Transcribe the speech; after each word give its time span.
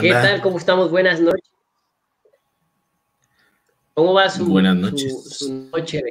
¿Qué, 0.00 0.10
tal? 0.10 0.40
¿Cómo 0.40 0.58
estamos? 0.58 0.90
Buenas 0.90 1.20
noches. 1.20 1.50
¿Cómo 3.94 4.14
va 4.14 4.30
su, 4.30 4.46
Buenas 4.46 4.76
noches. 4.76 5.36
su, 5.36 5.68
noche? 5.70 6.02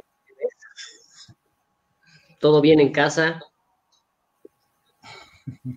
¿Todo 2.38 2.60
bien 2.60 2.80
en 2.80 2.92
casa? 2.92 3.40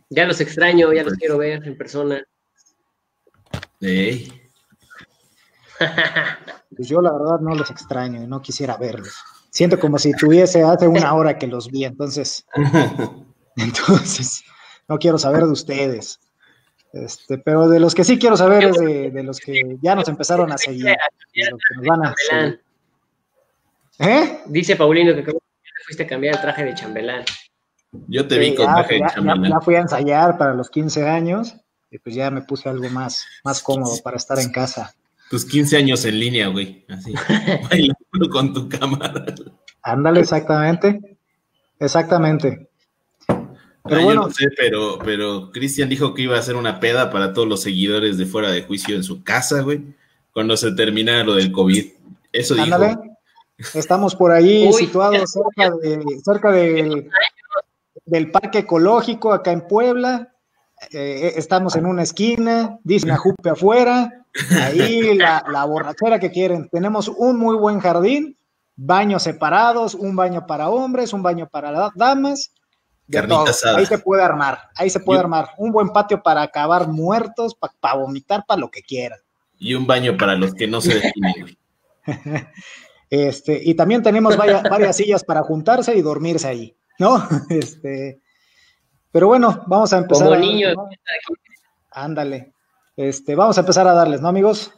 Ya 0.10 0.26
los 0.26 0.40
extraño, 0.40 0.94
ya 0.94 1.04
los 1.04 1.14
quiero 1.14 1.38
ver 1.38 1.66
en 1.66 1.78
persona. 1.78 2.24
Ey. 3.82 4.32
Pues 6.76 6.90
yo 6.90 7.02
la 7.02 7.12
verdad 7.14 7.40
no 7.40 7.54
los 7.54 7.70
extraño 7.70 8.24
y 8.24 8.26
no 8.26 8.42
quisiera 8.42 8.78
verlos. 8.78 9.14
Siento 9.52 9.80
como 9.80 10.00
si 10.00 10.12
tuviese 10.14 10.64
hace 10.64 10.88
una 10.88 11.14
hora 11.14 11.38
que 11.38 11.46
los 11.46 11.70
vi, 11.70 11.86
entonces, 11.86 12.48
entonces 13.58 14.44
no 14.88 14.98
quiero 14.98 15.20
saber 15.20 15.44
de 15.44 15.52
ustedes. 15.52 16.20
Este, 16.94 17.40
pero 17.40 17.68
de 17.68 17.80
los 17.80 17.96
que 17.96 18.04
sí 18.04 18.20
quiero 18.20 18.38
saber 18.38 18.66
es 18.66 18.78
de, 18.78 19.10
de 19.12 19.24
los 19.24 19.40
que 19.40 19.78
ya 19.82 19.96
nos 19.96 20.08
empezaron 20.08 20.52
a 20.52 20.58
seguir. 20.60 20.86
de 20.86 20.96
los 21.52 21.60
que 21.68 21.76
nos 21.76 21.86
van 21.88 22.06
a 22.06 22.14
seguir. 22.16 22.62
¿Eh? 24.00 24.40
Dice 24.46 24.76
Paulino 24.76 25.14
que 25.16 25.34
fuiste 25.86 26.04
a 26.04 26.08
cambiar 26.08 26.36
el 26.36 26.42
traje 26.42 26.64
de 26.66 26.74
chambelán. 26.76 27.24
Yo 28.08 28.28
te 28.28 28.38
vi 28.40 28.56
con 28.56 28.66
ya, 28.68 28.74
traje 28.76 28.94
de 28.96 29.00
ya- 29.00 29.08
ya- 29.08 29.14
chambelán. 29.16 29.52
ya 29.52 29.60
fui 29.62 29.76
a 29.76 29.80
ensayar 29.80 30.38
para 30.38 30.54
los 30.54 30.70
15 30.70 31.08
años 31.08 31.56
y 31.92 31.98
pues 32.00 32.16
ya 32.16 32.30
me 32.32 32.42
puse 32.42 32.70
algo 32.70 32.90
más, 32.90 33.26
más 33.44 33.62
cómodo 33.62 33.96
para 34.04 34.18
estar 34.18 34.40
en 34.40 34.52
casa. 34.52 34.94
Tus 35.30 35.46
15 35.46 35.78
años 35.78 36.06
en 36.06 36.20
línea, 36.20 36.48
güey. 36.48 36.86
Así. 36.90 37.14
Bailando 37.70 38.30
con 38.32 38.54
tu 38.54 38.70
cámara. 38.70 39.26
Ándale, 39.82 40.20
exactamente. 40.20 41.18
Exactamente. 41.80 42.70
Pero 43.84 43.96
Ah, 43.96 44.00
yo 44.00 44.06
bueno, 44.06 44.22
no 44.24 44.32
sé, 44.32 44.48
pero, 44.58 44.98
pero 45.04 45.52
Cristian 45.52 45.90
dijo 45.90 46.14
que 46.14 46.22
iba 46.22 46.36
a 46.38 46.40
hacer 46.40 46.56
una 46.56 46.80
peda 46.80 47.10
para 47.10 47.34
todos 47.34 47.48
los 47.48 47.62
seguidores 47.62 48.18
de 48.18 48.26
fuera 48.26 48.50
de 48.50 48.64
juicio 48.64 48.96
en 48.96 49.04
su 49.04 49.24
casa, 49.24 49.62
güey, 49.62 49.82
cuando 50.32 50.56
se 50.56 50.72
terminara 50.72 51.24
lo 51.24 51.36
del 51.36 51.52
COVID. 51.52 51.86
Eso 52.32 52.54
dijo. 52.56 52.66
ándale. 52.66 52.96
Estamos 53.74 54.16
por 54.16 54.32
ahí 54.32 54.68
Uy, 54.68 54.74
situados 54.74 55.32
cerca, 55.32 55.76
de, 55.78 56.04
cerca 56.24 56.52
del, 56.52 57.10
del 58.06 58.32
parque 58.32 58.60
ecológico 58.60 59.32
acá 59.32 59.52
en 59.52 59.68
Puebla. 59.68 60.34
Eh, 60.92 61.34
estamos 61.36 61.76
en 61.76 61.86
una 61.86 62.04
esquina, 62.04 62.78
dice 62.84 63.06
una 63.06 63.18
jupe 63.18 63.50
afuera, 63.50 64.26
ahí 64.62 65.16
la, 65.18 65.46
la 65.50 65.66
borrachera 65.66 66.20
que 66.20 66.32
quieren. 66.32 66.68
Tenemos 66.70 67.08
un 67.10 67.38
muy 67.38 67.56
buen 67.56 67.80
jardín, 67.80 68.38
baños 68.76 69.24
separados, 69.24 69.94
un 69.94 70.16
baño 70.16 70.46
para 70.48 70.70
hombres, 70.70 71.14
un 71.14 71.22
baño 71.22 71.48
para 71.50 71.92
damas. 71.96 72.52
Carnita 73.12 73.50
asada. 73.50 73.78
Ahí 73.78 73.86
se 73.86 73.98
puede 74.00 74.24
armar, 74.24 74.70
ahí 74.76 74.90
se 74.90 75.00
puede 75.00 75.20
armar. 75.20 75.50
Un 75.58 75.72
buen 75.72 75.90
patio 75.90 76.24
para 76.24 76.42
acabar 76.42 76.88
muertos, 76.88 77.56
para 77.80 77.96
vomitar, 77.96 78.46
para 78.48 78.60
lo 78.62 78.70
que 78.72 78.82
quieran. 78.82 79.20
Y 79.60 79.74
un 79.76 79.86
baño 79.86 80.18
para 80.18 80.36
los 80.36 80.54
que 80.54 80.68
no 80.68 80.82
se 80.82 80.96
definen. 80.96 81.58
Este, 83.10 83.62
y 83.64 83.76
también 83.76 84.02
tenemos 84.02 84.36
vaya- 84.36 84.64
varias 84.68 84.98
sillas 84.98 85.24
para 85.24 85.44
juntarse 85.44 85.96
y 85.96 86.02
dormirse 86.02 86.48
ahí, 86.48 86.76
¿no? 86.98 87.24
Este, 87.50 88.20
pero 89.12 89.28
bueno, 89.28 89.64
vamos 89.68 89.94
a 89.94 90.00
empezar. 90.00 90.26
Como 90.30 90.36
a- 90.36 90.40
niños. 90.40 90.74
¿no? 90.76 90.90
Ándale. 91.92 92.54
Este, 92.96 93.36
vamos 93.36 93.56
a 93.58 93.62
empezar 93.62 93.88
a 93.88 93.94
darles, 93.94 94.20
¿no, 94.20 94.30
amigos? 94.30 94.74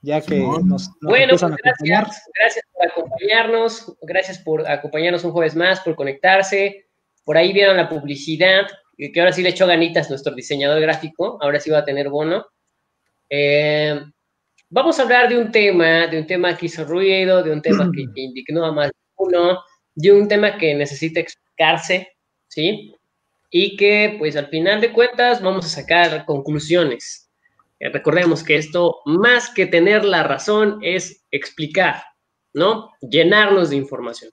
Ya 0.00 0.22
que 0.22 0.38
nos, 0.38 0.64
nos 0.64 0.90
Bueno, 1.02 1.34
pues 1.38 1.42
gracias, 1.62 2.22
gracias 2.34 2.64
por 2.72 2.86
acompañarnos, 2.86 3.96
gracias 4.00 4.38
por 4.38 4.66
acompañarnos 4.66 5.24
un 5.24 5.32
jueves 5.32 5.54
más, 5.54 5.80
por 5.80 5.96
conectarse. 5.96 6.85
Por 7.26 7.36
ahí 7.36 7.52
vieron 7.52 7.76
la 7.76 7.88
publicidad, 7.88 8.68
que 8.96 9.20
ahora 9.20 9.32
sí 9.32 9.42
le 9.42 9.48
echó 9.48 9.66
ganitas 9.66 10.08
nuestro 10.08 10.32
diseñador 10.32 10.80
gráfico, 10.80 11.38
ahora 11.42 11.58
sí 11.58 11.70
va 11.70 11.78
a 11.78 11.84
tener 11.84 12.08
bono. 12.08 12.46
Eh, 13.28 14.00
vamos 14.70 14.96
a 15.00 15.02
hablar 15.02 15.28
de 15.28 15.36
un 15.36 15.50
tema, 15.50 16.06
de 16.06 16.20
un 16.20 16.26
tema 16.28 16.56
que 16.56 16.66
hizo 16.66 16.84
ruido, 16.84 17.42
de 17.42 17.50
un 17.50 17.60
tema 17.60 17.90
que, 17.92 18.04
que 18.14 18.20
indignó 18.20 18.64
a 18.64 18.70
más 18.70 18.86
de 18.86 18.92
uno, 19.16 19.58
de 19.96 20.12
un 20.12 20.28
tema 20.28 20.56
que 20.56 20.72
necesita 20.76 21.18
explicarse, 21.18 22.12
¿sí? 22.46 22.94
Y 23.50 23.76
que, 23.76 24.14
pues, 24.20 24.36
al 24.36 24.46
final 24.46 24.80
de 24.80 24.92
cuentas, 24.92 25.42
vamos 25.42 25.66
a 25.66 25.68
sacar 25.68 26.24
conclusiones. 26.26 27.28
Eh, 27.80 27.88
recordemos 27.88 28.44
que 28.44 28.54
esto, 28.54 29.00
más 29.04 29.50
que 29.50 29.66
tener 29.66 30.04
la 30.04 30.22
razón, 30.22 30.78
es 30.80 31.26
explicar, 31.32 32.04
¿no? 32.54 32.92
Llenarnos 33.00 33.70
de 33.70 33.76
información. 33.76 34.30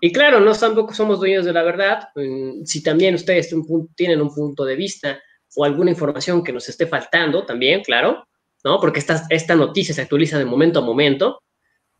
Y 0.00 0.12
claro, 0.12 0.40
no 0.40 0.54
tampoco 0.54 0.92
somos 0.92 1.18
dueños 1.20 1.44
de 1.44 1.52
la 1.52 1.62
verdad. 1.62 2.08
mm, 2.14 2.64
Si 2.64 2.82
también 2.82 3.14
ustedes 3.14 3.54
tienen 3.94 4.20
un 4.20 4.34
punto 4.34 4.64
de 4.64 4.76
vista 4.76 5.20
o 5.54 5.64
alguna 5.64 5.90
información 5.90 6.44
que 6.44 6.52
nos 6.52 6.68
esté 6.68 6.86
faltando, 6.86 7.46
también, 7.46 7.82
claro, 7.82 8.26
¿no? 8.64 8.78
Porque 8.78 8.98
esta, 8.98 9.26
esta 9.30 9.54
noticia 9.54 9.94
se 9.94 10.02
actualiza 10.02 10.38
de 10.38 10.44
momento 10.44 10.80
a 10.80 10.82
momento, 10.82 11.42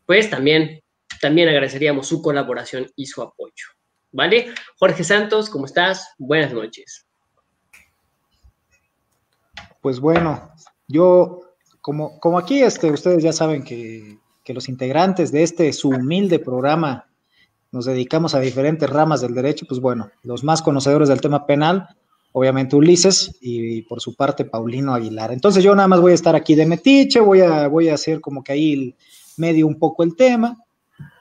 pues 0.05 0.29
también, 0.29 0.81
también 1.19 1.49
agradeceríamos 1.49 2.07
su 2.07 2.21
colaboración 2.21 2.87
y 2.95 3.07
su 3.07 3.21
apoyo. 3.21 3.65
¿Vale? 4.11 4.53
Jorge 4.77 5.03
Santos, 5.03 5.49
¿cómo 5.49 5.65
estás? 5.65 6.13
Buenas 6.17 6.53
noches. 6.53 7.05
Pues 9.81 9.99
bueno, 9.99 10.51
yo, 10.87 11.41
como, 11.81 12.19
como 12.19 12.37
aquí 12.37 12.61
este, 12.61 12.91
ustedes 12.91 13.23
ya 13.23 13.33
saben 13.33 13.63
que, 13.63 14.17
que 14.43 14.53
los 14.53 14.69
integrantes 14.69 15.31
de 15.31 15.43
este 15.43 15.73
su 15.73 15.89
humilde 15.89 16.39
programa 16.39 17.06
nos 17.77 17.85
dedicamos 17.85 18.33
a 18.33 18.39
diferentes 18.39 18.89
ramas 18.89 19.21
del 19.21 19.35
derecho, 19.35 19.67
pues 19.69 19.79
bueno, 19.79 20.09
los 20.23 20.43
más 20.43 20.63
conocedores 20.63 21.09
del 21.09 21.21
tema 21.21 21.45
penal, 21.45 21.87
obviamente 22.31 22.75
Ulises 22.75 23.37
y, 23.39 23.83
por 23.83 24.01
su 24.01 24.15
parte 24.15 24.45
Paulino 24.45 24.95
Aguilar. 24.95 25.31
Entonces 25.31 25.63
yo 25.63 25.75
nada 25.75 25.87
más 25.87 26.01
voy 26.01 26.13
a 26.13 26.15
estar 26.15 26.35
aquí 26.35 26.55
de 26.55 26.65
metiche, 26.65 27.19
voy 27.19 27.41
a, 27.41 27.67
voy 27.67 27.89
a 27.89 27.93
hacer 27.93 28.19
como 28.19 28.43
que 28.43 28.51
ahí 28.51 28.95
medio 29.37 29.67
un 29.67 29.77
poco 29.77 30.01
el 30.01 30.15
tema, 30.15 30.57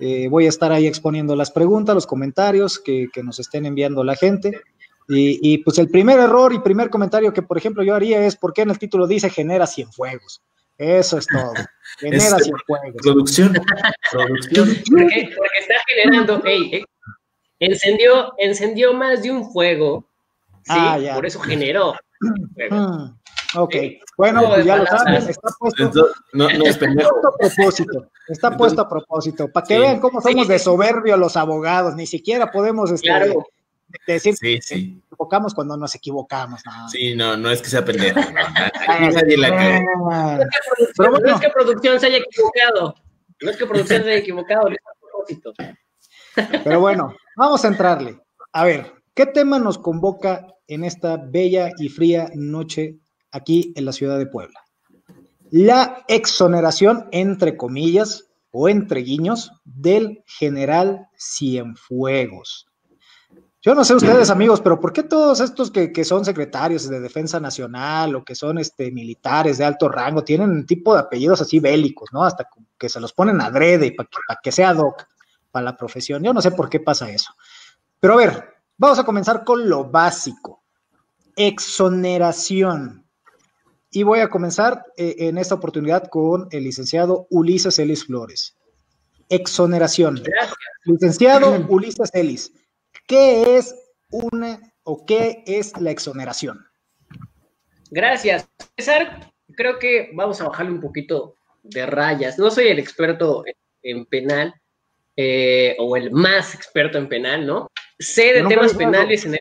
eh, 0.01 0.29
voy 0.29 0.47
a 0.47 0.49
estar 0.49 0.73
ahí 0.73 0.87
exponiendo 0.87 1.37
las 1.37 1.51
preguntas, 1.51 1.95
los 1.95 2.07
comentarios 2.07 2.79
que, 2.79 3.09
que 3.13 3.23
nos 3.23 3.39
estén 3.39 3.67
enviando 3.67 4.03
la 4.03 4.17
gente. 4.17 4.59
Y, 5.09 5.59
pues 5.59 5.79
el 5.79 5.89
primer 5.89 6.19
error 6.19 6.55
y 6.55 6.59
primer 6.59 6.89
comentario 6.89 7.35
que, 7.35 7.43
por 7.43 7.59
ejemplo, 7.59 7.85
yo 7.85 7.95
haría 7.95 8.27
es 8.27 8.35
por 8.35 8.55
qué 8.55 8.63
en 8.63 8.71
el 8.71 8.79
título 8.79 9.07
dice 9.07 9.29
genera 9.29 9.67
cienfuegos. 9.67 10.43
Eso 10.79 11.19
es 11.19 11.27
todo. 11.27 11.53
Genera 11.99 12.25
Es- 12.37 12.45
cienfuegos. 12.45 13.03
Producción. 13.03 13.53
Producción. 14.13 14.69
Porque, 14.91 15.31
porque 15.37 15.59
está 15.61 15.75
generando, 15.89 16.43
hey, 16.45 16.69
hey, 16.73 16.85
encendió, 17.61 18.33
encendió 18.39 18.93
más 18.93 19.23
de 19.23 19.31
un 19.31 19.51
fuego, 19.51 20.09
¿sí? 20.65 20.73
Ah, 20.77 20.99
ya. 20.99 21.15
Por 21.15 21.27
eso 21.27 21.41
generó. 21.41 21.95
fuego. 22.55 22.77
Mm, 22.77 23.59
ok. 23.59 23.73
Sí. 23.73 24.01
Bueno, 24.19 24.43
pues 24.49 24.65
ya 24.65 24.77
lo 24.77 24.87
saben. 24.87 25.15
Está 25.15 25.49
puesto, 25.59 25.83
Entonces, 25.83 26.17
no, 26.33 26.49
no 26.49 26.65
puesto 26.65 26.87
a 27.29 27.37
propósito. 27.39 28.11
Está 28.29 28.57
puesto 28.57 28.81
a 28.83 28.89
propósito. 28.89 29.49
Para 29.53 29.67
que 29.67 29.75
Sí. 29.75 29.81
vean 29.81 30.01
cómo 30.01 30.21
somos 30.21 30.47
Sí. 30.47 30.53
de 30.53 30.59
soberbios 30.59 31.19
los 31.19 31.37
abogados. 31.37 31.95
Ni 31.97 32.07
siquiera 32.07 32.51
podemos 32.51 32.91
este, 32.91 33.09
Claro. 33.09 33.45
Decir 34.07 34.35
Sí, 34.37 34.57
que 34.57 34.63
sí. 34.63 34.75
nos 34.95 35.05
equivocamos 35.13 35.55
cuando 35.55 35.77
nos 35.77 35.95
equivocamos. 35.95 36.61
No. 36.67 36.89
Sí, 36.89 37.15
no, 37.15 37.37
no 37.37 37.51
es 37.51 37.63
que 37.63 37.69
sea 37.71 37.85
pendejo. 37.85 38.19
no. 38.21 38.27
Aquí 38.89 39.15
nadie 39.15 39.37
la 39.37 39.51
cae. 39.51 39.81
No 39.83 40.43
es 40.43 40.49
que 40.49 40.61
producción- 40.69 40.93
Pero 40.97 41.11
bueno. 41.11 41.27
no 41.29 41.35
es 41.35 41.41
que 41.41 41.51
producción 41.51 42.01
se 42.01 42.07
haya 42.07 42.19
equivocado. 42.19 42.95
No 43.43 43.51
es 43.51 43.57
que 43.57 43.67
producción 43.67 44.03
se 44.03 44.09
haya 44.11 44.19
equivocado, 44.19 44.69
a 44.69 45.01
propósito. 45.01 45.53
Pero 46.65 46.81
bueno, 46.81 47.15
vamos 47.37 47.65
a 47.65 47.69
entrarle. 47.69 48.19
A 48.53 48.65
ver, 48.65 48.93
¿qué 49.15 49.27
tema 49.27 49.59
nos 49.59 49.79
convoca 49.79 50.47
en 50.69 50.85
esta 50.85 51.17
bella 51.17 51.71
y 51.79 51.89
fría 51.89 52.29
noche 52.35 52.97
aquí 53.31 53.73
en 53.77 53.85
la 53.85 53.93
ciudad 53.93 54.19
de 54.19 54.27
Puebla? 54.27 54.61
La 55.51 56.05
exoneración, 56.09 57.09
entre 57.13 57.57
comillas, 57.57 58.25
o 58.51 58.69
entre 58.69 59.01
guiños, 59.01 59.53
del 59.65 60.23
general 60.27 61.09
Cienfuegos. 61.19 62.66
Yo 63.67 63.75
no 63.75 63.85
sé 63.85 63.97
ustedes, 63.97 64.31
amigos, 64.31 64.61
pero 64.61 64.79
¿por 64.79 64.93
qué 64.93 65.03
todos 65.03 65.41
estos 65.41 65.73
que, 65.73 65.91
que 65.91 66.05
son 66.05 66.25
secretarios 66.25 66.89
de 66.89 67.01
Defensa 67.01 67.41
Nacional 67.41 68.15
o 68.15 68.25
que 68.25 68.37
son 68.37 68.59
este, 68.59 68.93
militares 68.93 69.59
de 69.59 69.65
alto 69.65 69.89
rango 69.89 70.23
tienen 70.23 70.51
un 70.51 70.67
tipo 70.67 70.95
de 70.95 71.01
apellidos 71.01 71.41
así 71.41 71.59
bélicos, 71.59 72.11
¿no? 72.13 72.23
Hasta 72.23 72.49
que 72.79 72.89
se 72.89 73.01
los 73.01 73.13
ponen 73.13 73.41
adrede 73.41 73.91
para 73.91 74.09
que, 74.09 74.19
pa' 74.29 74.39
que 74.41 74.53
sea 74.53 74.73
doc 74.73 75.09
para 75.51 75.65
la 75.65 75.77
profesión. 75.77 76.23
Yo 76.23 76.33
no 76.33 76.41
sé 76.41 76.53
por 76.53 76.69
qué 76.69 76.79
pasa 76.79 77.11
eso. 77.11 77.33
Pero 77.99 78.15
a 78.15 78.19
ver, 78.19 78.55
vamos 78.79 79.01
a 79.01 79.05
comenzar 79.05 79.43
con 79.43 79.69
lo 79.69 79.83
básico. 79.83 80.63
Exoneración. 81.35 83.05
Y 83.91 84.05
voy 84.05 84.21
a 84.21 84.31
comenzar 84.31 84.85
eh, 84.97 85.17
en 85.19 85.39
esta 85.39 85.57
oportunidad 85.57 86.07
con 86.09 86.47
el 86.53 86.63
licenciado 86.63 87.27
Ulises 87.31 87.81
Ellis 87.81 88.07
Flores. 88.07 88.57
Exoneración. 89.29 90.23
Gracias. 90.23 90.57
Licenciado 90.85 91.67
Ulises 91.69 92.11
Ellis, 92.15 92.53
¿qué 93.07 93.57
es 93.57 93.75
una 94.11 94.61
o 94.85 95.05
qué 95.07 95.43
es 95.47 95.79
la 95.81 95.91
exoneración? 95.91 96.67
Gracias. 97.91 98.49
César, 98.77 99.33
creo 99.57 99.79
que 99.79 100.11
vamos 100.15 100.41
a 100.41 100.49
bajarle 100.49 100.73
un 100.73 100.81
poquito 100.81 101.37
de 101.63 101.87
rayas. 101.87 102.39
No 102.39 102.51
soy 102.51 102.69
el 102.69 102.79
experto 102.79 103.45
en, 103.47 103.55
en 103.83 104.07
penal 104.07 104.55
eh, 105.17 105.77
o 105.79 105.97
el 105.97 106.11
más 106.11 106.55
experto 106.55 106.99
en 106.99 107.09
penal, 107.09 107.47
¿no? 107.47 107.71
Sé 107.99 108.33
de 108.35 108.43
No, 108.43 108.49
temas 108.49 108.73
no, 108.73 108.73
no. 108.73 108.79
penales 108.79 109.25
en 109.25 109.35
el 109.35 109.41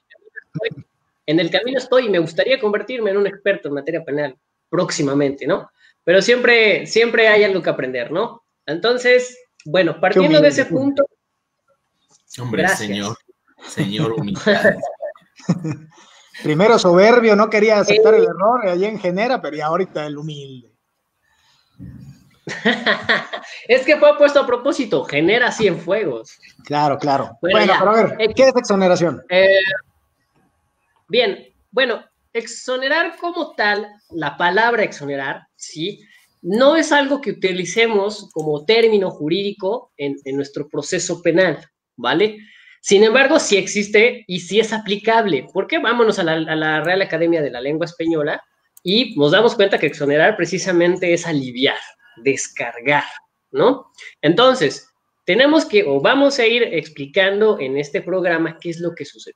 en 1.27 1.39
el 1.39 1.49
camino 1.49 1.79
estoy 1.79 2.05
y 2.05 2.09
me 2.09 2.19
gustaría 2.19 2.59
convertirme 2.59 3.11
en 3.11 3.17
un 3.17 3.27
experto 3.27 3.67
en 3.67 3.73
materia 3.73 4.03
penal 4.03 4.37
próximamente, 4.69 5.47
¿no? 5.47 5.69
Pero 6.03 6.21
siempre, 6.21 6.85
siempre 6.85 7.27
hay 7.27 7.43
algo 7.43 7.61
que 7.63 7.69
aprender, 7.69 8.11
¿no? 8.11 8.43
Entonces, 8.65 9.37
bueno, 9.65 9.99
partiendo 9.99 10.39
de 10.39 10.49
ese 10.49 10.65
punto. 10.65 11.05
Hombre, 12.39 12.67
señor, 12.69 13.17
señor 13.67 14.13
humildad. 14.17 14.75
Primero 16.43 16.77
soberbio, 16.77 17.35
no 17.35 17.49
quería 17.49 17.79
aceptar 17.79 18.13
el 18.15 18.23
error 18.23 18.67
allí 18.67 18.85
en 18.85 18.99
Genera, 18.99 19.41
pero 19.41 19.57
ya 19.57 19.67
ahorita 19.67 20.05
el 20.05 20.17
humilde. 20.17 20.71
es 23.67 23.85
que 23.85 23.97
fue 23.97 24.17
puesto 24.17 24.39
a 24.39 24.45
propósito, 24.45 25.03
genera 25.03 25.51
fuegos. 25.51 26.37
Claro, 26.63 26.97
claro. 26.97 27.37
Bueno, 27.41 27.73
pero 27.79 27.91
a 27.91 28.03
ver, 28.03 28.33
¿qué 28.35 28.43
es 28.49 28.55
exoneración? 28.55 29.23
Eh, 29.29 29.61
bien, 31.07 31.47
bueno, 31.71 32.03
exonerar 32.33 33.17
como 33.17 33.55
tal, 33.55 33.87
la 34.11 34.37
palabra 34.37 34.83
exonerar, 34.83 35.47
sí, 35.55 36.01
no 36.41 36.75
es 36.75 36.91
algo 36.91 37.21
que 37.21 37.31
utilicemos 37.31 38.29
como 38.31 38.65
término 38.65 39.09
jurídico 39.09 39.91
en, 39.97 40.15
nuestro 40.35 40.69
proceso 40.69 41.21
penal, 41.21 41.59
¿vale? 41.95 42.37
Sin 42.85 43.03
embargo, 43.03 43.39
sí 43.39 43.57
existe 43.57 44.25
y 44.27 44.41
sí 44.41 44.59
es 44.59 44.71
aplicable. 44.71 45.47
¿Por 45.51 45.65
qué? 45.65 45.79
Vámonos 45.79 46.19
a 46.19 46.23
la, 46.23 46.81
Real 46.81 47.01
Academia 47.01 47.41
de 47.41 47.49
la 47.49 47.59
Lengua 47.59 47.87
Española 47.87 48.43
y 48.83 49.15
nos 49.17 49.31
damos 49.31 49.55
cuenta 49.55 49.79
que 49.79 49.87
exonerar 49.87 50.37
precisamente 50.37 51.11
es 51.11 51.25
aliviar, 51.25 51.79
descargar, 52.17 53.05
¿no? 53.49 53.91
Entonces, 54.21 54.87
tenemos 55.25 55.65
que, 55.65 55.83
o 55.83 55.99
vamos 55.99 56.37
a 56.37 56.45
ir 56.45 56.61
explicando 56.61 57.59
en 57.59 57.75
este 57.75 58.03
programa 58.03 58.59
qué 58.61 58.69
es 58.69 58.79
lo 58.79 58.93
que 58.93 59.05
sucede. 59.05 59.33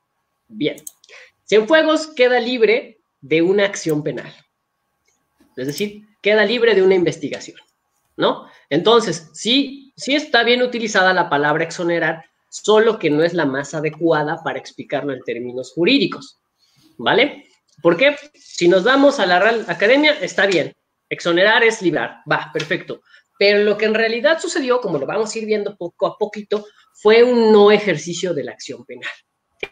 Bien, 0.48 0.76
Cienfuegos 1.48 2.14
queda 2.14 2.40
libre 2.40 3.00
de 3.20 3.42
una 3.42 3.66
acción 3.66 4.04
penal. 4.04 4.32
Es 5.58 5.66
decir, 5.66 6.04
queda 6.22 6.46
libre 6.46 6.76
de 6.76 6.84
una 6.84 6.94
investigación, 6.94 7.58
¿no? 8.16 8.46
Entonces, 8.70 9.32
sí, 9.34 9.92
sí 9.98 10.14
está 10.14 10.44
bien 10.44 10.62
utilizada 10.62 11.16
la 11.16 11.32
palabra 11.32 11.64
exonerar, 11.64 12.29
solo 12.50 13.00
que 13.00 13.10
no 13.10 13.24
es 13.24 13.34
la 13.34 13.46
más 13.46 13.74
adecuada 13.74 14.42
para 14.44 14.60
explicarlo 14.60 15.14
en 15.14 15.22
términos 15.22 15.72
jurídicos, 15.74 16.40
¿vale? 16.98 17.46
¿Por 17.82 17.96
qué? 17.96 18.16
Si 18.34 18.68
nos 18.68 18.84
vamos 18.84 19.20
a 19.20 19.26
la 19.26 19.40
Real 19.40 19.66
Academia, 19.68 20.18
está 20.20 20.46
bien, 20.46 20.74
Exonerar 21.10 21.64
es 21.64 21.82
librar, 21.82 22.22
va, 22.32 22.52
perfecto. 22.54 23.02
Pero 23.38 23.64
lo 23.64 23.78
que 23.78 23.86
en 23.86 23.96
realidad 23.96 24.40
sucedió, 24.40 24.80
como 24.80 25.00
lo 25.00 25.08
vamos 25.08 25.34
a 25.34 25.40
ir 25.40 25.46
viendo 25.46 25.76
poco 25.76 26.06
a 26.06 26.18
poquito, 26.18 26.66
fue 26.94 27.24
un 27.24 27.52
no 27.52 27.72
ejercicio 27.72 28.34
de 28.34 28.44
la 28.44 28.52
acción 28.52 28.86
penal. 28.86 29.10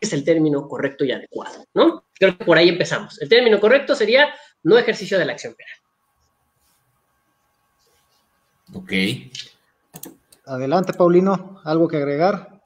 Es 0.02 0.14
el 0.14 0.24
término 0.24 0.68
correcto 0.68 1.06
y 1.06 1.12
adecuado, 1.12 1.64
¿no? 1.74 2.08
Creo 2.14 2.38
que 2.38 2.44
por 2.44 2.58
ahí 2.58 2.70
empezamos. 2.70 3.22
El 3.22 3.30
término 3.30 3.60
correcto 3.60 3.94
sería 3.94 4.34
no 4.64 4.78
ejercicio 4.78 5.20
de 5.20 5.26
la 5.26 5.34
acción 5.34 5.54
penal. 5.54 5.76
Ok. 8.74 8.92
Adelante, 10.46 10.94
Paulino, 10.94 11.62
¿algo 11.64 11.88
que 11.88 11.98
agregar? 11.98 12.57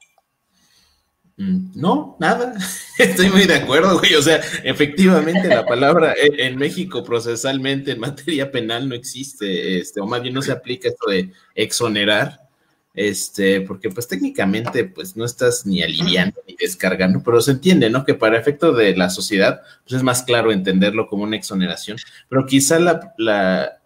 Mm, 1.36 1.72
no, 1.74 2.16
nada. 2.20 2.54
Estoy 2.98 3.30
muy 3.30 3.46
de 3.46 3.54
acuerdo, 3.54 3.98
güey. 3.98 4.14
O 4.14 4.22
sea, 4.22 4.40
efectivamente 4.64 5.48
la 5.48 5.64
palabra 5.64 6.14
en 6.18 6.56
México 6.56 7.02
procesalmente 7.02 7.92
en 7.92 8.00
materia 8.00 8.50
penal 8.50 8.88
no 8.88 8.94
existe, 8.94 9.78
este, 9.78 10.00
o 10.00 10.06
más 10.06 10.22
bien 10.22 10.34
no 10.34 10.42
se 10.42 10.52
aplica 10.52 10.88
esto 10.88 11.10
de 11.10 11.32
exonerar, 11.54 12.40
este, 12.94 13.62
porque 13.62 13.88
pues 13.88 14.06
técnicamente 14.06 14.84
pues 14.84 15.16
no 15.16 15.24
estás 15.24 15.64
ni 15.64 15.82
aliviando 15.82 16.40
ni 16.46 16.54
descargando, 16.56 17.22
pero 17.24 17.40
se 17.40 17.52
entiende, 17.52 17.88
¿no? 17.88 18.04
Que 18.04 18.14
para 18.14 18.38
efecto 18.38 18.72
de 18.72 18.94
la 18.96 19.08
sociedad, 19.08 19.62
pues 19.84 19.96
es 19.96 20.02
más 20.02 20.22
claro 20.22 20.52
entenderlo 20.52 21.06
como 21.06 21.24
una 21.24 21.36
exoneración, 21.36 21.96
pero 22.28 22.44
quizá 22.44 22.78
la, 22.78 23.14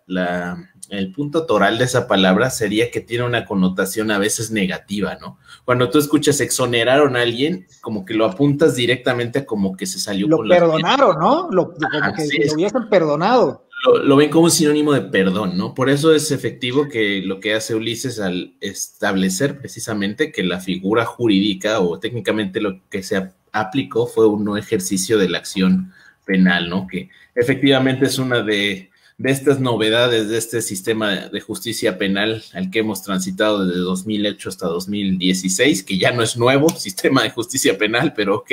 la 0.06 0.72
el 0.90 1.12
punto 1.12 1.46
toral 1.46 1.78
de 1.78 1.84
esa 1.84 2.06
palabra 2.06 2.50
sería 2.50 2.90
que 2.90 3.00
tiene 3.00 3.24
una 3.24 3.44
connotación 3.44 4.10
a 4.10 4.18
veces 4.18 4.50
negativa, 4.50 5.16
¿no? 5.20 5.38
Cuando 5.64 5.90
tú 5.90 5.98
escuchas 5.98 6.40
exoneraron 6.40 7.16
a 7.16 7.22
alguien, 7.22 7.66
como 7.80 8.04
que 8.04 8.14
lo 8.14 8.24
apuntas 8.24 8.76
directamente 8.76 9.44
como 9.44 9.76
que 9.76 9.86
se 9.86 9.98
salió 9.98 10.28
lo 10.28 10.46
perdonaron, 10.46 11.18
¿no? 11.18 11.48
Lo, 11.50 11.74
como 11.74 12.14
que 12.14 12.46
lo 12.46 12.54
hubiesen 12.54 12.88
perdonado. 12.88 13.66
Lo, 14.02 14.16
ven 14.16 14.30
como 14.30 14.44
un 14.44 14.50
sinónimo 14.50 14.92
de 14.92 15.02
perdón, 15.02 15.56
¿no? 15.56 15.74
Por 15.74 15.90
eso 15.90 16.12
es 16.12 16.30
efectivo 16.32 16.88
que 16.88 17.22
lo 17.24 17.40
que 17.40 17.54
hace 17.54 17.74
Ulises 17.74 18.18
al 18.18 18.56
establecer 18.60 19.58
precisamente 19.58 20.32
que 20.32 20.42
la 20.42 20.60
figura 20.60 21.04
jurídica 21.04 21.80
o 21.80 21.98
técnicamente 22.00 22.60
lo 22.60 22.80
que 22.88 23.02
se 23.02 23.30
aplicó 23.52 24.06
fue 24.06 24.26
un 24.26 24.44
no 24.44 24.56
ejercicio 24.56 25.18
de 25.18 25.28
la 25.28 25.38
acción 25.38 25.92
penal, 26.24 26.68
¿no? 26.68 26.86
Que 26.86 27.10
efectivamente 27.34 28.06
es 28.06 28.18
una 28.18 28.42
de 28.42 28.90
de 29.18 29.30
estas 29.30 29.60
novedades 29.60 30.28
de 30.28 30.36
este 30.36 30.60
sistema 30.60 31.28
de 31.28 31.40
justicia 31.40 31.96
penal 31.96 32.44
al 32.52 32.70
que 32.70 32.80
hemos 32.80 33.02
transitado 33.02 33.66
desde 33.66 33.80
2008 33.80 34.48
hasta 34.48 34.66
2016, 34.66 35.84
que 35.84 35.98
ya 35.98 36.12
no 36.12 36.22
es 36.22 36.36
nuevo, 36.36 36.68
sistema 36.76 37.22
de 37.22 37.30
justicia 37.30 37.78
penal, 37.78 38.12
pero 38.14 38.36
ok, 38.36 38.50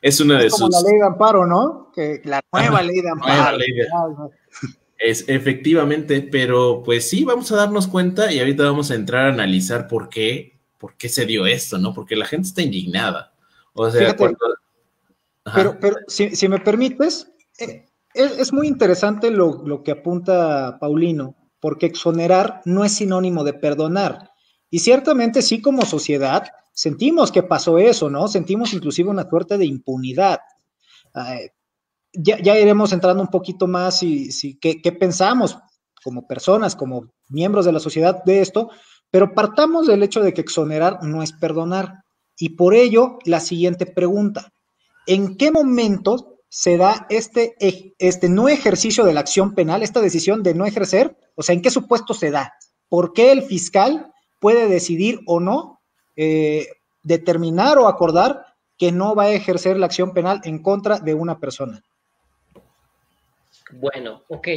es 0.00 0.20
una 0.20 0.38
de 0.38 0.48
como 0.48 0.66
sus... 0.66 0.82
la 0.82 0.88
ley 0.88 0.98
de 0.98 1.06
amparo, 1.06 1.46
¿no? 1.46 1.92
Que 1.94 2.22
la 2.24 2.40
nueva 2.52 2.82
ley 2.82 3.00
de 3.00 3.10
amparo. 3.10 3.58
Es 4.98 5.28
efectivamente, 5.28 6.22
pero 6.22 6.82
pues 6.84 7.08
sí, 7.08 7.22
vamos 7.22 7.52
a 7.52 7.56
darnos 7.56 7.86
cuenta 7.86 8.32
y 8.32 8.40
ahorita 8.40 8.64
vamos 8.64 8.90
a 8.90 8.96
entrar 8.96 9.26
a 9.26 9.32
analizar 9.32 9.86
por 9.86 10.08
qué, 10.08 10.58
por 10.76 10.94
qué 10.96 11.08
se 11.08 11.24
dio 11.24 11.46
esto, 11.46 11.78
¿no? 11.78 11.94
Porque 11.94 12.16
la 12.16 12.24
gente 12.24 12.48
está 12.48 12.62
indignada. 12.62 13.32
O 13.74 13.88
sea, 13.90 14.16
Pero, 15.54 15.78
pero 15.80 15.96
si, 16.08 16.34
si 16.34 16.48
me 16.48 16.58
permites, 16.58 17.30
eh, 17.60 17.87
es, 18.18 18.52
muy 18.52 18.66
interesante 18.66 19.30
lo, 19.30 19.82
que 19.82 19.92
apunta 19.92 20.78
Paulino, 20.80 21.36
porque 21.60 21.86
exonerar 21.86 22.60
no 22.64 22.84
es 22.84 22.92
sinónimo 22.92 23.44
de 23.44 23.54
perdonar. 23.54 24.30
Y 24.70 24.80
ciertamente 24.80 25.40
sí 25.42 25.62
como 25.62 25.82
sociedad 25.84 26.48
sentimos 26.72 27.32
que 27.32 27.42
pasó 27.42 27.78
eso, 27.78 28.10
¿no? 28.10 28.28
Sentimos 28.28 28.74
inclusive 28.74 29.08
una 29.08 29.28
suerte 29.28 29.56
de 29.56 29.66
impunidad. 29.66 30.40
ya, 32.12 32.58
iremos 32.58 32.92
entrando 32.92 33.22
un 33.22 33.28
poquito 33.28 33.66
más 33.66 34.02
y 34.02 34.30
si, 34.32 34.58
qué, 34.58 34.82
qué 34.82 34.92
pensamos 34.92 35.58
como 36.02 36.26
personas, 36.26 36.76
como 36.76 37.12
miembros 37.28 37.64
de 37.64 37.72
la 37.72 37.80
sociedad 37.80 38.22
de 38.24 38.40
esto, 38.40 38.70
pero 39.10 39.34
partamos 39.34 39.86
del 39.86 40.02
hecho 40.02 40.22
de 40.22 40.34
que 40.34 40.40
exonerar 40.40 41.02
no 41.02 41.22
es 41.22 41.32
perdonar. 41.32 42.04
Y 42.36 42.50
por 42.50 42.74
ello, 42.74 43.18
la 43.24 43.40
siguiente 43.40 43.86
pregunta, 43.86 44.52
¿en 45.06 45.36
qué 45.36 45.50
momento 45.50 46.37
se 46.48 46.76
da 46.76 47.06
este, 47.10 47.54
este 47.98 48.28
no 48.28 48.48
ejercicio 48.48 49.04
de 49.04 49.12
la 49.12 49.20
acción 49.20 49.54
penal, 49.54 49.82
esta 49.82 50.00
decisión 50.00 50.42
de 50.42 50.54
no 50.54 50.66
ejercer? 50.66 51.16
O 51.34 51.42
sea, 51.42 51.54
¿en 51.54 51.62
qué 51.62 51.70
supuesto 51.70 52.14
se 52.14 52.30
da? 52.30 52.54
¿Por 52.88 53.12
qué 53.12 53.32
el 53.32 53.42
fiscal 53.42 54.12
puede 54.38 54.68
decidir 54.68 55.20
o 55.26 55.40
no 55.40 55.80
eh, 56.16 56.68
determinar 57.02 57.78
o 57.78 57.88
acordar 57.88 58.46
que 58.78 58.92
no 58.92 59.14
va 59.14 59.24
a 59.24 59.30
ejercer 59.30 59.76
la 59.76 59.86
acción 59.86 60.12
penal 60.12 60.40
en 60.44 60.62
contra 60.62 60.98
de 60.98 61.14
una 61.14 61.38
persona? 61.38 61.82
Bueno, 63.72 64.22
ok. 64.28 64.48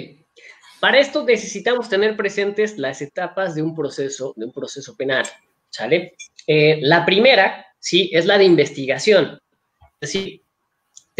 Para 0.79 0.99
esto 0.99 1.23
necesitamos 1.25 1.89
tener 1.89 2.15
presentes 2.15 2.77
las 2.77 3.01
etapas 3.01 3.53
de 3.53 3.61
un 3.61 3.75
proceso, 3.75 4.33
de 4.35 4.45
un 4.45 4.51
proceso 4.51 4.95
penal, 4.95 5.25
¿sale? 5.69 6.15
Eh, 6.47 6.79
la 6.81 7.05
primera, 7.05 7.65
sí, 7.77 8.09
es 8.13 8.25
la 8.25 8.37
de 8.37 8.45
investigación. 8.45 9.39
Es 9.99 10.13
decir, 10.13 10.40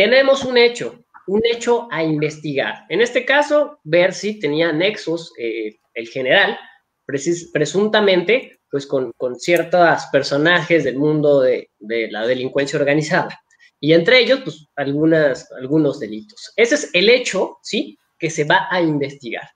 tenemos 0.01 0.43
un 0.46 0.58
hecho, 0.58 1.05
un 1.27 1.41
hecho 1.46 1.88
a 1.91 2.03
investigar. 2.03 2.86
En 2.89 3.01
este 3.01 3.24
caso, 3.24 3.79
ver 3.84 4.15
si 4.15 4.39
tenía 4.39 4.72
nexos 4.72 5.31
eh, 5.38 5.77
el 5.93 6.08
general, 6.08 6.58
presuntamente, 7.05 8.62
pues 8.72 8.88
con, 8.88 9.13
ciertos 9.38 10.05
personajes 10.12 10.86
del 10.86 10.98
mundo 10.98 11.41
de, 11.41 11.70
la 11.79 12.25
delincuencia 12.25 12.79
organizada. 12.79 13.43
Y 13.79 13.93
entre 13.93 14.17
ellos, 14.22 14.39
pues 14.43 14.65
algunas, 14.75 15.51
algunos 15.51 16.00
delitos. 16.00 16.51
Ese 16.55 16.75
es 16.75 16.89
el 16.93 17.08
hecho, 17.08 17.60
¿sí? 17.62 18.00
Que 18.17 18.31
se 18.31 18.46
va 18.46 18.67
a 18.72 18.81
investigar. 18.81 19.48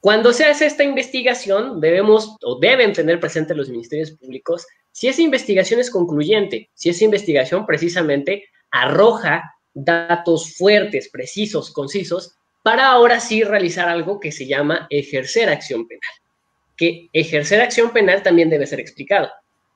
Cuando 0.00 0.32
se 0.32 0.44
hace 0.44 0.66
esta 0.66 0.82
investigación, 0.82 1.80
debemos 1.80 2.36
o 2.42 2.58
deben 2.58 2.92
tener 2.92 3.20
presente 3.20 3.54
los 3.54 3.68
ministerios 3.68 4.10
públicos 4.10 4.66
si 4.90 5.06
esa 5.06 5.22
investigación 5.22 5.78
es 5.78 5.90
concluyente, 5.90 6.70
si 6.74 6.88
esa 6.88 7.04
investigación 7.04 7.64
precisamente 7.64 8.46
arroja 8.72 9.53
datos 9.74 10.54
fuertes, 10.54 11.08
precisos, 11.08 11.70
concisos, 11.70 12.36
para 12.62 12.86
ahora 12.86 13.20
sí 13.20 13.42
realizar 13.42 13.88
algo 13.88 14.20
que 14.20 14.32
se 14.32 14.46
llama 14.46 14.86
ejercer 14.88 15.48
acción 15.48 15.86
penal. 15.86 16.12
Que 16.76 17.08
ejercer 17.12 17.60
acción 17.60 17.90
penal 17.92 18.22
también 18.22 18.48
debe 18.48 18.66
ser 18.66 18.80
explicado. 18.80 19.30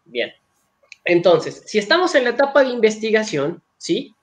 Bien. 0.05 0.33
Entonces, 1.05 1.63
si 1.67 1.79
estamos 1.79 2.15
en 2.15 2.25
la 2.25 2.31
etapa 2.31 2.63
de 2.63 2.71
investigación, 2.71 3.63
¿sí? 3.77 4.15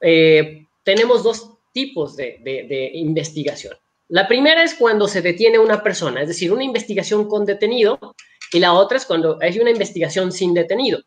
Eh, 0.00 0.66
tenemos 0.82 1.22
dos 1.22 1.52
tipos 1.72 2.16
de, 2.16 2.40
de 2.42 2.90
investigación. 2.94 3.74
La 4.08 4.26
primera 4.26 4.62
es 4.62 4.74
cuando 4.74 5.06
se 5.06 5.20
detiene 5.20 5.58
una 5.58 5.82
persona, 5.82 6.22
es 6.22 6.28
decir, 6.28 6.52
una 6.52 6.64
investigación 6.64 7.28
con 7.28 7.44
detenido, 7.44 8.14
y 8.52 8.58
la 8.60 8.72
otra 8.72 8.96
es 8.96 9.04
cuando 9.04 9.38
hay 9.40 9.58
una 9.58 9.70
investigación 9.70 10.32
sin 10.32 10.54
detenido. 10.54 11.00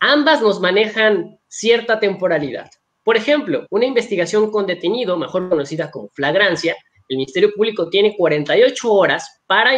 Ambas 0.00 0.40
nos 0.40 0.60
manejan 0.60 1.38
cierta 1.48 2.00
temporalidad. 2.00 2.70
Por 3.08 3.16
ejemplo, 3.16 3.66
una 3.70 3.86
investigación 3.86 4.50
con 4.50 4.66
detenido, 4.66 5.16
mejor 5.16 5.48
conocida 5.48 5.90
como 5.90 6.10
flagrancia, 6.10 6.76
el 7.08 7.16
Ministerio 7.16 7.54
Público 7.56 7.88
tiene 7.88 8.14
48 8.14 8.92
horas 8.92 9.40
para, 9.46 9.70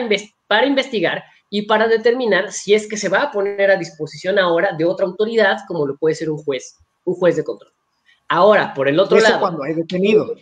para 0.49 0.67
investigar 0.67 1.23
y 1.49 1.63
para 1.63 1.87
determinar 1.87 2.51
si 2.51 2.75
es 2.75 2.89
que 2.89 2.97
se 2.97 3.09
va 3.09 3.23
a 3.23 3.31
poner 3.31 3.71
a 3.71 3.77
disposición 3.77 4.37
ahora 4.37 4.73
de 4.77 4.85
otra 4.85 5.07
autoridad, 5.07 5.59
como 5.69 5.87
lo 5.87 5.97
puede 5.97 6.17
ser 6.17 6.29
un 6.29 6.39
juez, 6.39 6.75
un 7.05 7.15
juez 7.15 7.37
de 7.37 7.45
control. 7.45 7.71
Ahora, 8.27 8.75
por 8.75 8.89
el 8.89 8.99
otro 8.99 9.19
Eso 9.19 9.29
lado. 9.29 9.39
cuando 9.39 9.63
hay 9.63 9.75
detenido. 9.75 10.35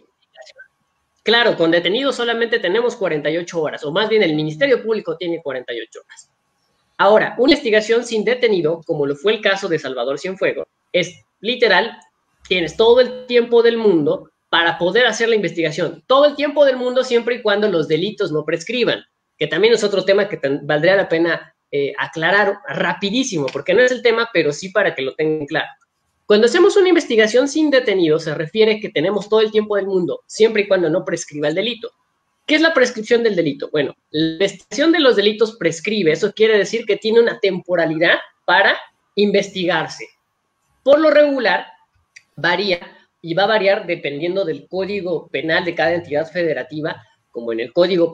Claro, 1.22 1.58
con 1.58 1.70
detenido 1.70 2.10
solamente 2.10 2.58
tenemos 2.58 2.96
48 2.96 3.60
horas, 3.60 3.84
o 3.84 3.92
más 3.92 4.08
bien 4.08 4.22
el 4.22 4.34
Ministerio 4.34 4.82
Público 4.82 5.14
tiene 5.18 5.42
48 5.42 6.00
horas. 6.00 6.30
Ahora, 6.96 7.34
una 7.36 7.52
investigación 7.52 8.02
sin 8.06 8.24
detenido, 8.24 8.80
como 8.86 9.04
lo 9.04 9.14
fue 9.14 9.34
el 9.34 9.42
caso 9.42 9.68
de 9.68 9.78
Salvador 9.78 10.18
Cienfuegos, 10.18 10.66
es 10.90 11.22
literal, 11.40 11.98
tienes 12.48 12.76
todo 12.76 13.00
el 13.00 13.26
tiempo 13.26 13.62
del 13.62 13.76
mundo 13.76 14.30
para 14.48 14.78
poder 14.78 15.06
hacer 15.06 15.28
la 15.28 15.36
investigación. 15.36 16.02
Todo 16.06 16.24
el 16.24 16.34
tiempo 16.34 16.64
del 16.64 16.76
mundo 16.76 17.04
siempre 17.04 17.36
y 17.36 17.42
cuando 17.42 17.68
los 17.68 17.86
delitos 17.86 18.32
no 18.32 18.44
prescriban, 18.44 19.04
que 19.36 19.46
también 19.46 19.74
es 19.74 19.84
otro 19.84 20.04
tema 20.04 20.28
que 20.28 20.40
valdría 20.62 20.96
la 20.96 21.08
pena 21.08 21.54
eh, 21.70 21.92
aclarar 21.98 22.58
rapidísimo, 22.66 23.46
porque 23.52 23.74
no 23.74 23.82
es 23.82 23.92
el 23.92 24.02
tema, 24.02 24.30
pero 24.32 24.52
sí 24.52 24.70
para 24.70 24.94
que 24.94 25.02
lo 25.02 25.14
tengan 25.14 25.46
claro. 25.46 25.68
Cuando 26.24 26.46
hacemos 26.46 26.76
una 26.76 26.88
investigación 26.88 27.48
sin 27.48 27.70
detenido, 27.70 28.18
se 28.18 28.34
refiere 28.34 28.80
que 28.80 28.90
tenemos 28.90 29.28
todo 29.28 29.40
el 29.40 29.50
tiempo 29.50 29.76
del 29.76 29.86
mundo, 29.86 30.22
siempre 30.26 30.62
y 30.62 30.68
cuando 30.68 30.90
no 30.90 31.04
prescriba 31.04 31.48
el 31.48 31.54
delito. 31.54 31.90
¿Qué 32.46 32.54
es 32.54 32.62
la 32.62 32.72
prescripción 32.72 33.22
del 33.22 33.36
delito? 33.36 33.68
Bueno, 33.70 33.94
la 34.10 34.32
investigación 34.32 34.92
de 34.92 35.00
los 35.00 35.16
delitos 35.16 35.56
prescribe, 35.56 36.12
eso 36.12 36.32
quiere 36.32 36.56
decir 36.56 36.86
que 36.86 36.96
tiene 36.96 37.20
una 37.20 37.38
temporalidad 37.40 38.16
para 38.46 38.78
investigarse. 39.14 40.06
Por 40.82 40.98
lo 41.00 41.10
regular, 41.10 41.66
varía 42.38 42.80
y 43.20 43.34
va 43.34 43.44
a 43.44 43.48
variar 43.48 43.86
dependiendo 43.86 44.44
del 44.44 44.66
código 44.68 45.28
penal 45.28 45.64
de 45.64 45.74
cada 45.74 45.94
entidad 45.94 46.30
federativa, 46.30 47.02
como 47.30 47.52
en 47.52 47.60
el 47.60 47.72
código, 47.72 48.12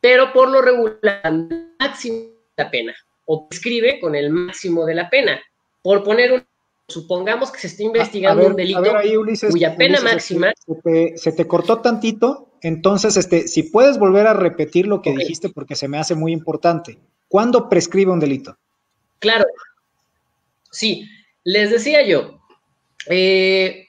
pero 0.00 0.32
por 0.32 0.50
lo 0.50 0.60
regular, 0.60 1.32
máximo 1.78 2.16
de 2.56 2.64
la 2.64 2.70
pena, 2.70 2.94
o 3.24 3.48
prescribe 3.48 4.00
con 4.00 4.14
el 4.14 4.30
máximo 4.30 4.84
de 4.84 4.94
la 4.94 5.08
pena. 5.08 5.40
Por 5.82 6.02
poner 6.02 6.32
un 6.32 6.44
supongamos 6.88 7.50
que 7.50 7.60
se 7.60 7.68
está 7.68 7.82
investigando 7.82 8.46
un 8.46 8.56
delito 8.56 8.82
cuya 9.50 9.76
pena 9.76 10.00
máxima. 10.00 10.52
Se 11.14 11.32
te, 11.32 11.46
cortó 11.46 11.80
tantito, 11.80 12.52
entonces, 12.60 13.16
este, 13.16 13.48
si 13.48 13.64
puedes 13.64 13.98
volver 13.98 14.26
a 14.26 14.34
repetir 14.34 14.86
lo 14.86 15.00
que 15.00 15.12
dijiste, 15.12 15.48
porque 15.48 15.74
se 15.74 15.88
me 15.88 15.98
hace 15.98 16.14
muy 16.14 16.32
importante. 16.32 16.98
¿Cuándo 17.28 17.68
prescribe 17.68 18.12
un 18.12 18.20
delito? 18.20 18.58
Claro. 19.18 19.44
Sí, 20.70 21.08
les 21.44 21.70
decía 21.70 22.06
yo, 22.06 22.41
eh, 23.08 23.88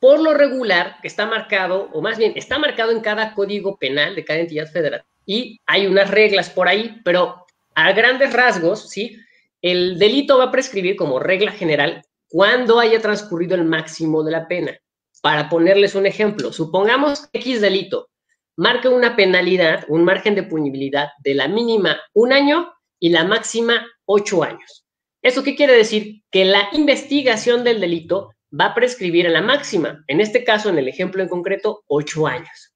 por 0.00 0.20
lo 0.20 0.34
regular 0.34 0.96
está 1.02 1.26
marcado, 1.26 1.90
o 1.92 2.02
más 2.02 2.18
bien 2.18 2.32
está 2.36 2.58
marcado 2.58 2.92
en 2.92 3.00
cada 3.00 3.34
código 3.34 3.76
penal 3.76 4.14
de 4.14 4.24
cada 4.24 4.40
entidad 4.40 4.70
federal, 4.70 5.04
y 5.24 5.60
hay 5.66 5.86
unas 5.86 6.10
reglas 6.10 6.50
por 6.50 6.68
ahí, 6.68 7.00
pero 7.04 7.46
a 7.74 7.92
grandes 7.92 8.32
rasgos, 8.32 8.88
¿sí? 8.88 9.18
El 9.60 9.98
delito 9.98 10.38
va 10.38 10.44
a 10.44 10.50
prescribir 10.50 10.96
como 10.96 11.18
regla 11.18 11.52
general 11.52 12.02
cuando 12.28 12.78
haya 12.78 13.00
transcurrido 13.00 13.54
el 13.54 13.64
máximo 13.64 14.22
de 14.22 14.32
la 14.32 14.48
pena. 14.48 14.78
Para 15.22 15.48
ponerles 15.48 15.94
un 15.94 16.06
ejemplo, 16.06 16.52
supongamos 16.52 17.26
que 17.26 17.38
X 17.38 17.60
delito 17.60 18.08
marca 18.56 18.88
una 18.88 19.16
penalidad, 19.16 19.84
un 19.88 20.04
margen 20.04 20.34
de 20.34 20.44
punibilidad 20.44 21.08
de 21.18 21.34
la 21.34 21.48
mínima 21.48 22.00
un 22.14 22.32
año 22.32 22.72
y 22.98 23.10
la 23.10 23.24
máxima 23.24 23.86
ocho 24.06 24.42
años. 24.42 24.85
¿Eso 25.22 25.42
qué 25.42 25.54
quiere 25.56 25.74
decir? 25.74 26.22
Que 26.30 26.44
la 26.44 26.68
investigación 26.72 27.64
del 27.64 27.80
delito 27.80 28.32
va 28.58 28.66
a 28.66 28.74
prescribir 28.74 29.26
en 29.26 29.32
la 29.32 29.42
máxima, 29.42 30.04
en 30.06 30.20
este 30.20 30.44
caso, 30.44 30.68
en 30.68 30.78
el 30.78 30.88
ejemplo 30.88 31.22
en 31.22 31.28
concreto, 31.28 31.82
ocho 31.86 32.26
años. 32.26 32.74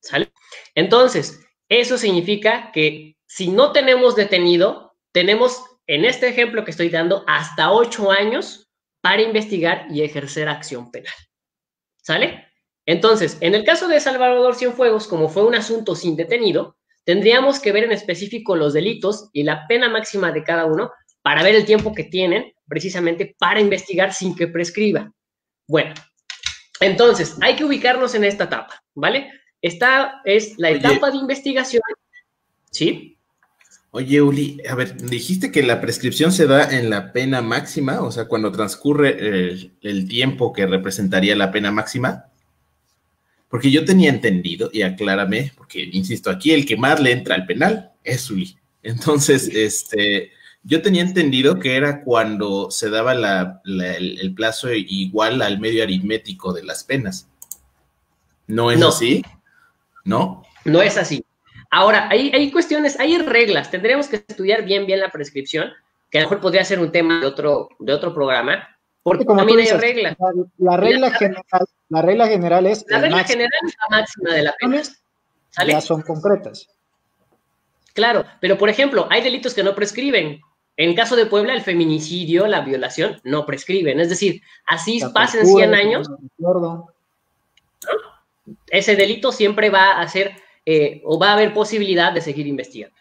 ¿Sale? 0.00 0.32
Entonces, 0.74 1.40
eso 1.68 1.96
significa 1.96 2.70
que 2.72 3.16
si 3.26 3.48
no 3.48 3.72
tenemos 3.72 4.16
detenido, 4.16 4.96
tenemos 5.12 5.64
en 5.86 6.04
este 6.04 6.28
ejemplo 6.28 6.64
que 6.64 6.70
estoy 6.70 6.88
dando, 6.88 7.24
hasta 7.26 7.72
ocho 7.72 8.10
años 8.10 8.70
para 9.00 9.22
investigar 9.22 9.86
y 9.90 10.02
ejercer 10.02 10.48
acción 10.48 10.90
penal. 10.90 11.14
¿Sale? 12.02 12.46
Entonces, 12.86 13.38
en 13.40 13.54
el 13.54 13.64
caso 13.64 13.88
de 13.88 14.00
Salvador 14.00 14.54
Cienfuegos, 14.54 15.06
como 15.06 15.28
fue 15.28 15.44
un 15.44 15.54
asunto 15.54 15.94
sin 15.94 16.16
detenido, 16.16 16.76
tendríamos 17.04 17.60
que 17.60 17.72
ver 17.72 17.84
en 17.84 17.92
específico 17.92 18.56
los 18.56 18.72
delitos 18.72 19.28
y 19.32 19.44
la 19.44 19.66
pena 19.68 19.88
máxima 19.88 20.32
de 20.32 20.42
cada 20.42 20.66
uno 20.66 20.90
para 21.22 21.42
ver 21.42 21.54
el 21.54 21.64
tiempo 21.64 21.94
que 21.94 22.04
tienen 22.04 22.52
precisamente 22.68 23.34
para 23.38 23.60
investigar 23.60 24.12
sin 24.12 24.34
que 24.34 24.48
prescriba. 24.48 25.12
Bueno, 25.68 25.94
entonces 26.80 27.36
hay 27.40 27.56
que 27.56 27.64
ubicarnos 27.64 28.14
en 28.14 28.24
esta 28.24 28.44
etapa, 28.44 28.82
¿vale? 28.94 29.30
Esta 29.60 30.20
es 30.24 30.58
la 30.58 30.70
etapa 30.70 31.10
de 31.10 31.18
investigación. 31.18 31.82
¿Sí? 32.70 33.16
Oye, 33.94 34.22
Uli, 34.22 34.58
a 34.68 34.74
ver, 34.74 34.96
dijiste 34.96 35.52
que 35.52 35.62
la 35.62 35.80
prescripción 35.80 36.32
se 36.32 36.46
da 36.46 36.76
en 36.76 36.88
la 36.88 37.12
pena 37.12 37.42
máxima, 37.42 38.00
o 38.00 38.10
sea, 38.10 38.24
cuando 38.24 38.50
transcurre 38.50 39.68
el, 39.82 40.08
tiempo 40.08 40.52
que 40.52 40.66
representaría 40.66 41.36
la 41.36 41.52
pena 41.52 41.70
máxima. 41.70 42.24
Porque 43.50 43.70
yo 43.70 43.84
tenía 43.84 44.08
entendido, 44.08 44.70
y 44.72 44.80
aclárame, 44.80 45.52
porque 45.58 45.86
insisto, 45.92 46.30
aquí 46.30 46.52
el 46.52 46.64
que 46.64 46.78
más 46.78 47.00
le 47.00 47.12
entra 47.12 47.34
al 47.34 47.44
penal 47.44 47.92
es 48.02 48.30
Uli. 48.30 48.56
Entonces, 48.82 49.50
este, 49.54 50.32
yo 50.64 50.82
tenía 50.82 51.02
entendido 51.02 51.58
que 51.58 51.76
era 51.76 52.02
cuando 52.02 52.70
se 52.70 52.88
daba 52.90 53.12
el, 53.12 54.34
plazo 54.36 54.72
igual 54.72 55.42
al 55.42 55.58
medio 55.58 55.82
aritmético 55.82 56.52
de 56.52 56.64
las 56.64 56.84
penas. 56.84 57.28
¿No 58.46 58.70
es 58.70 58.82
así? 58.82 59.24
¿No? 60.04 60.42
No 60.64 60.82
es 60.82 60.96
así. 60.96 61.24
Ahora, 61.70 62.08
hay, 62.10 62.30
hay 62.34 62.50
cuestiones, 62.50 63.00
hay 63.00 63.18
reglas, 63.18 63.70
tendremos 63.70 64.08
que 64.08 64.16
estudiar 64.16 64.64
bien, 64.64 64.86
bien 64.86 65.00
la 65.00 65.10
prescripción, 65.10 65.70
que 66.10 66.18
a 66.18 66.22
lo 66.22 66.28
mejor 66.28 66.42
podría 66.42 66.64
ser 66.64 66.80
un 66.80 66.92
tema 66.92 67.20
de 67.20 67.26
otro, 67.26 67.70
de 67.78 67.94
otro 67.94 68.12
programa, 68.12 68.68
porque 69.02 69.24
también 69.24 69.58
hay 69.60 69.70
reglas. 69.72 70.16
La, 70.58 70.76
regla 70.76 71.10
general, 71.10 71.44
la 71.88 72.02
regla 72.02 72.26
general 72.28 72.66
es... 72.66 72.84
La 72.88 73.00
regla 73.00 73.24
general 73.24 73.50
es 73.66 73.74
la 73.78 73.98
máxima 73.98 74.34
de 74.34 74.42
la 74.42 74.54
pena. 74.60 74.82
Ya 75.66 75.80
son 75.80 76.02
concretas. 76.02 76.68
Claro, 77.94 78.24
pero 78.40 78.56
por 78.56 78.68
ejemplo, 78.68 79.06
hay 79.10 79.22
delitos 79.22 79.54
que 79.54 79.62
no 79.62 79.74
prescriben. 79.74 80.40
En 80.76 80.94
caso 80.94 81.16
de 81.16 81.26
Puebla, 81.26 81.54
el 81.54 81.60
feminicidio, 81.60 82.46
la 82.46 82.62
violación, 82.62 83.20
no 83.24 83.44
prescriben. 83.44 84.00
Es 84.00 84.08
decir, 84.08 84.42
así 84.66 85.00
pasen 85.12 85.46
100 85.46 85.74
años, 85.74 86.10
ese 88.68 88.96
delito 88.96 89.32
siempre 89.32 89.70
va 89.70 90.00
a 90.00 90.08
ser 90.08 90.32
eh, 90.64 91.02
o 91.04 91.18
va 91.18 91.30
a 91.30 91.32
haber 91.34 91.52
posibilidad 91.52 92.12
de 92.12 92.20
seguir 92.20 92.46
investigando. 92.46 92.96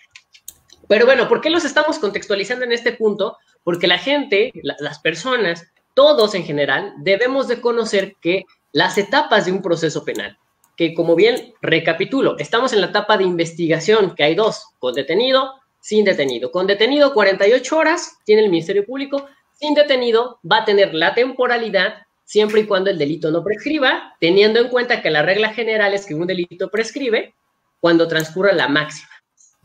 Pero 0.87 1.05
bueno, 1.05 1.29
¿por 1.29 1.39
qué 1.39 1.49
los 1.49 1.63
estamos 1.63 1.99
contextualizando 1.99 2.65
en 2.65 2.73
este 2.73 2.91
punto? 2.91 3.37
Porque 3.63 3.87
la 3.87 3.97
gente, 3.97 4.51
las 4.61 4.99
personas, 4.99 5.71
todos 5.93 6.35
en 6.35 6.43
general, 6.43 6.93
debemos 6.97 7.47
de 7.47 7.61
conocer 7.61 8.15
que 8.21 8.45
las 8.73 8.97
etapas 8.97 9.45
de 9.45 9.53
un 9.53 9.61
proceso 9.61 10.03
penal, 10.03 10.37
que 10.75 10.93
como 10.93 11.15
bien 11.15 11.53
recapitulo, 11.61 12.37
estamos 12.39 12.73
en 12.73 12.81
la 12.81 12.87
etapa 12.87 13.17
de 13.17 13.23
investigación, 13.23 14.15
que 14.15 14.23
hay 14.23 14.35
dos, 14.35 14.67
con 14.79 14.93
detenido, 14.93 15.60
sin 15.81 16.05
detenido. 16.05 16.51
Con 16.51 16.67
detenido 16.67 17.13
48 17.13 17.77
horas 17.77 18.17
tiene 18.23 18.43
el 18.43 18.49
Ministerio 18.49 18.85
Público, 18.85 19.27
sin 19.59 19.73
detenido 19.73 20.39
va 20.49 20.59
a 20.59 20.65
tener 20.65 20.93
la 20.93 21.13
temporalidad 21.13 21.95
siempre 22.23 22.61
y 22.61 22.65
cuando 22.65 22.89
el 22.89 22.97
delito 22.97 23.29
no 23.29 23.43
prescriba, 23.43 24.15
teniendo 24.21 24.59
en 24.61 24.69
cuenta 24.69 25.01
que 25.01 25.09
la 25.09 25.21
regla 25.21 25.53
general 25.53 25.93
es 25.93 26.05
que 26.05 26.15
un 26.15 26.25
delito 26.25 26.69
prescribe 26.69 27.35
cuando 27.81 28.07
transcurra 28.07 28.53
la 28.53 28.69
máxima 28.69 29.09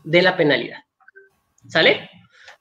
de 0.03 0.21
la 0.21 0.35
penalidad. 0.35 0.79
¿Sale? 1.69 2.09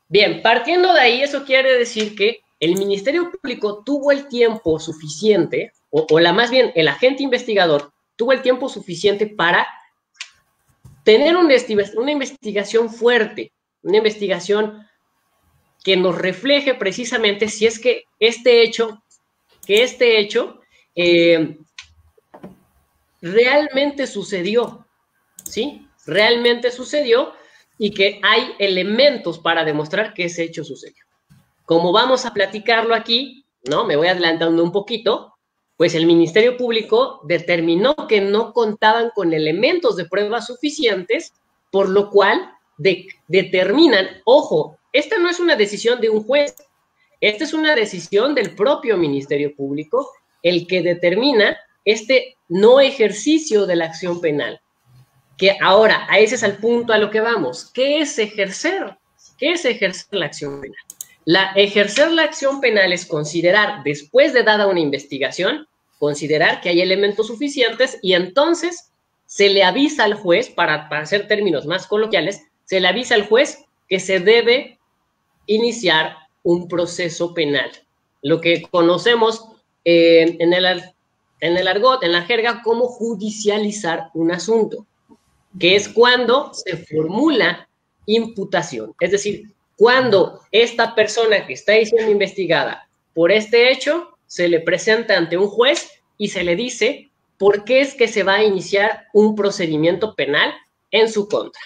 Bien, 0.09 0.43
partiendo 0.43 0.93
de 0.93 1.01
ahí, 1.01 1.23
eso 1.23 1.45
quiere 1.45 1.77
decir 1.77 2.15
que 2.15 2.41
el 2.61 2.77
Ministerio 2.77 3.31
Público 3.31 3.83
tuvo 3.85 4.13
el 4.13 4.29
tiempo 4.29 4.79
suficiente, 4.79 5.73
o, 5.91 6.21
la 6.21 6.33
más 6.33 6.51
bien 6.51 6.73
el 6.75 6.89
agente 6.89 7.23
investigador 7.23 7.93
tuvo 8.17 8.33
el 8.33 8.43
tiempo 8.43 8.69
suficiente 8.69 9.27
para 9.27 9.67
tener 11.07 11.37
una, 11.37 11.55
investigación 12.11 12.91
fuerte, 12.91 13.53
una 13.83 13.99
investigación 13.99 14.85
que 15.85 15.97
nos 15.97 16.19
refleje 16.19 16.75
precisamente 16.75 17.49
si 17.49 17.65
es 17.65 17.79
que 17.79 18.03
este 18.19 18.65
hecho, 18.65 19.05
que 19.65 19.85
este 19.85 20.19
hecho 20.19 20.61
eh, 20.97 21.59
realmente 23.23 24.09
sucedió, 24.09 24.85
¿sí? 25.45 25.87
Realmente 26.07 26.73
sucedió 26.73 27.35
y 27.79 27.93
que 27.93 28.19
hay 28.25 28.57
elementos 28.59 29.39
para 29.39 29.65
demostrar 29.65 30.13
que 30.13 30.25
ese 30.25 30.43
hecho 30.43 30.65
sucedió. 30.65 31.05
Como 31.67 31.93
vamos 31.93 32.27
a 32.27 32.35
platicarlo 32.35 32.97
aquí, 32.97 33.47
¿no? 33.71 33.85
Me 33.85 33.95
voy 33.95 34.09
adelantando 34.09 34.61
un 34.61 34.73
poquito, 34.73 35.36
pues 35.77 35.95
el 35.95 36.07
Ministerio 36.07 36.57
Público 36.57 37.21
determinó 37.25 37.95
que 38.09 38.21
no 38.21 38.53
contaban 38.53 39.11
con 39.15 39.33
elementos 39.33 39.97
de 39.97 40.07
pruebas 40.07 40.47
suficientes, 40.47 41.33
por 41.71 41.89
lo 41.89 42.11
cual 42.11 42.53
determinan, 43.29 44.09
ojo, 44.25 44.79
esta 44.93 45.19
no 45.19 45.29
es 45.29 45.41
una 45.41 45.57
decisión 45.57 46.01
de 46.01 46.11
un 46.11 46.23
juez, 46.25 46.55
Esta 47.19 47.45
es 47.45 47.55
una 47.55 47.75
decisión 47.75 48.35
del 48.35 48.55
propio 48.55 48.99
Ministerio 48.99 49.55
Público, 49.57 50.11
el 50.43 50.67
que 50.67 50.83
determina 50.83 51.57
este 51.87 52.37
no 52.49 52.79
ejercicio 52.79 53.65
de 53.65 53.77
la 53.77 53.87
acción 53.87 54.21
penal. 54.21 54.61
Que 55.39 55.57
ahora, 55.63 56.07
a 56.11 56.19
ese 56.19 56.35
es 56.35 56.43
el 56.43 56.59
punto 56.59 56.93
a 56.93 56.99
lo 56.99 57.11
que 57.11 57.21
vamos. 57.21 57.71
¿Qué 57.73 58.01
es 58.01 58.19
ejercer? 58.19 58.99
¿Qué 59.39 59.53
es 59.53 59.65
ejercer 59.65 60.19
la 60.19 60.27
acción 60.27 60.61
penal? 60.61 60.79
La, 61.27 61.53
ejercer 61.57 62.13
la 62.13 62.23
acción 62.23 62.61
penal 62.61 62.93
es 62.93 63.05
considerar, 63.05 63.83
después 63.83 64.33
de 64.33 64.45
dada 64.45 64.69
una 64.69 64.79
investigación, 64.79 65.67
considerar 65.99 66.61
que 66.61 66.69
hay 66.69 66.81
elementos 66.81 67.27
suficientes 67.27 67.99
y 68.01 68.15
entonces 68.15 68.93
se 69.27 69.49
le 69.49 69.65
avisa 69.65 70.05
al 70.05 70.15
juez, 70.15 70.51
para, 70.51 70.87
hacer 70.87 71.27
términos 71.27 71.67
más 71.67 71.89
coloquiales, 71.89 72.43
se 72.65 72.81
le 72.81 72.87
avisa 72.87 73.17
al 73.17 73.27
juez 73.27 73.65
que 73.89 73.99
se 73.99 74.21
debe 74.21 74.79
iniciar 75.47 76.17
un 76.45 76.69
proceso 76.69 77.35
penal. 77.35 77.73
Lo 78.23 78.41
que 78.41 78.63
conocemos 78.63 79.49
eh, 79.85 80.37
en, 80.39 80.53
el, 80.53 80.65
en 81.41 81.57
el 81.57 81.67
argot, 81.67 82.05
en 82.05 82.13
la 82.13 82.23
jerga, 82.23 82.63
como 82.63 82.87
judicializar 82.87 84.11
un 84.15 84.31
asunto, 84.31 84.87
que 85.59 85.75
es 85.75 85.89
cuando 85.89 86.55
se 86.55 86.77
formula 86.77 87.69
imputación. 88.07 88.95
Es 89.01 89.11
decir, 89.11 89.56
cuando 89.77 90.41
esta 90.51 90.95
persona 90.95 91.47
que 91.47 91.53
está 91.53 91.73
siendo 91.85 92.11
investigada 92.11 92.89
por 93.15 93.31
este 93.31 93.71
hecho 93.71 94.17
se 94.27 94.49
le 94.49 94.61
presenta 94.61 95.17
ante 95.17 95.37
un 95.37 95.49
juez 95.49 95.91
y 96.19 96.29
se 96.29 96.43
le 96.43 96.57
dice 96.57 97.11
por 97.39 97.65
qué 97.65 97.81
es 97.81 97.95
que 97.95 98.09
se 98.09 98.23
va 98.23 98.37
a 98.37 98.45
iniciar 98.45 99.07
un 99.13 99.35
procedimiento 99.35 100.15
penal 100.15 100.53
en 100.91 101.11
su 101.11 101.29
contra. 101.29 101.61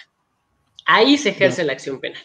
Ahí 0.85 1.17
se 1.17 1.29
ejerce 1.29 1.63
la 1.63 1.73
acción 1.73 1.99
penal. 1.99 2.21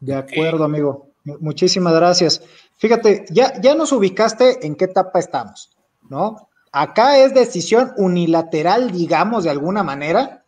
De 0.00 0.14
acuerdo, 0.14 0.64
amigo. 0.64 1.08
Muchísimas 1.24 1.94
gracias. 1.94 2.42
Fíjate, 2.76 3.26
ya, 3.30 3.60
ya 3.60 3.74
nos 3.74 3.92
ubicaste 3.92 4.64
en 4.66 4.76
qué 4.76 4.86
etapa 4.86 5.18
estamos, 5.18 5.76
¿no? 6.08 6.48
Acá 6.72 7.18
es 7.18 7.34
decisión 7.34 7.92
unilateral, 7.96 8.92
digamos, 8.92 9.44
de 9.44 9.50
alguna 9.50 9.82
manera, 9.82 10.44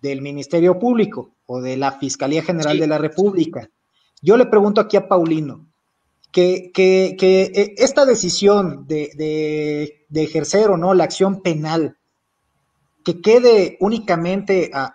del 0.00 0.20
Ministerio 0.20 0.78
Público 0.78 1.30
o 1.46 1.60
de 1.60 1.76
la 1.76 1.92
Fiscalía 1.92 2.42
General 2.42 2.78
de 2.78 2.86
la 2.86 2.98
República. 2.98 3.70
Yo 4.22 4.36
le 4.36 4.46
pregunto 4.46 4.80
aquí 4.80 4.96
a 4.96 5.08
Paulino, 5.08 5.66
que, 6.30 6.70
que, 6.72 7.16
eh, 7.20 7.74
esta 7.76 8.06
decisión 8.06 8.86
de, 8.86 10.06
ejercer 10.14 10.70
o 10.70 10.76
no 10.76 10.94
la 10.94 11.04
acción 11.04 11.42
penal, 11.42 11.98
que 13.04 13.20
quede 13.20 13.76
únicamente 13.80 14.70
a, 14.72 14.94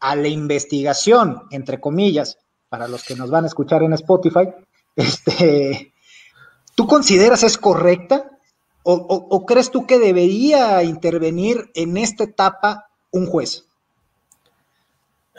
la 0.00 0.28
investigación, 0.28 1.42
entre 1.50 1.80
comillas, 1.80 2.38
para 2.68 2.86
los 2.86 3.02
que 3.02 3.16
nos 3.16 3.30
van 3.30 3.44
a 3.44 3.46
escuchar 3.48 3.82
en 3.82 3.92
Spotify, 3.94 4.48
este, 4.96 5.92
¿tú 6.74 6.86
consideras 6.86 7.42
es 7.42 7.56
correcta? 7.58 8.30
o, 8.88 9.44
crees 9.46 9.72
tú 9.72 9.84
que 9.84 9.98
debería 9.98 10.80
intervenir 10.84 11.72
en 11.74 11.96
esta 11.96 12.22
etapa 12.22 12.88
un 13.10 13.26
juez? 13.26 13.65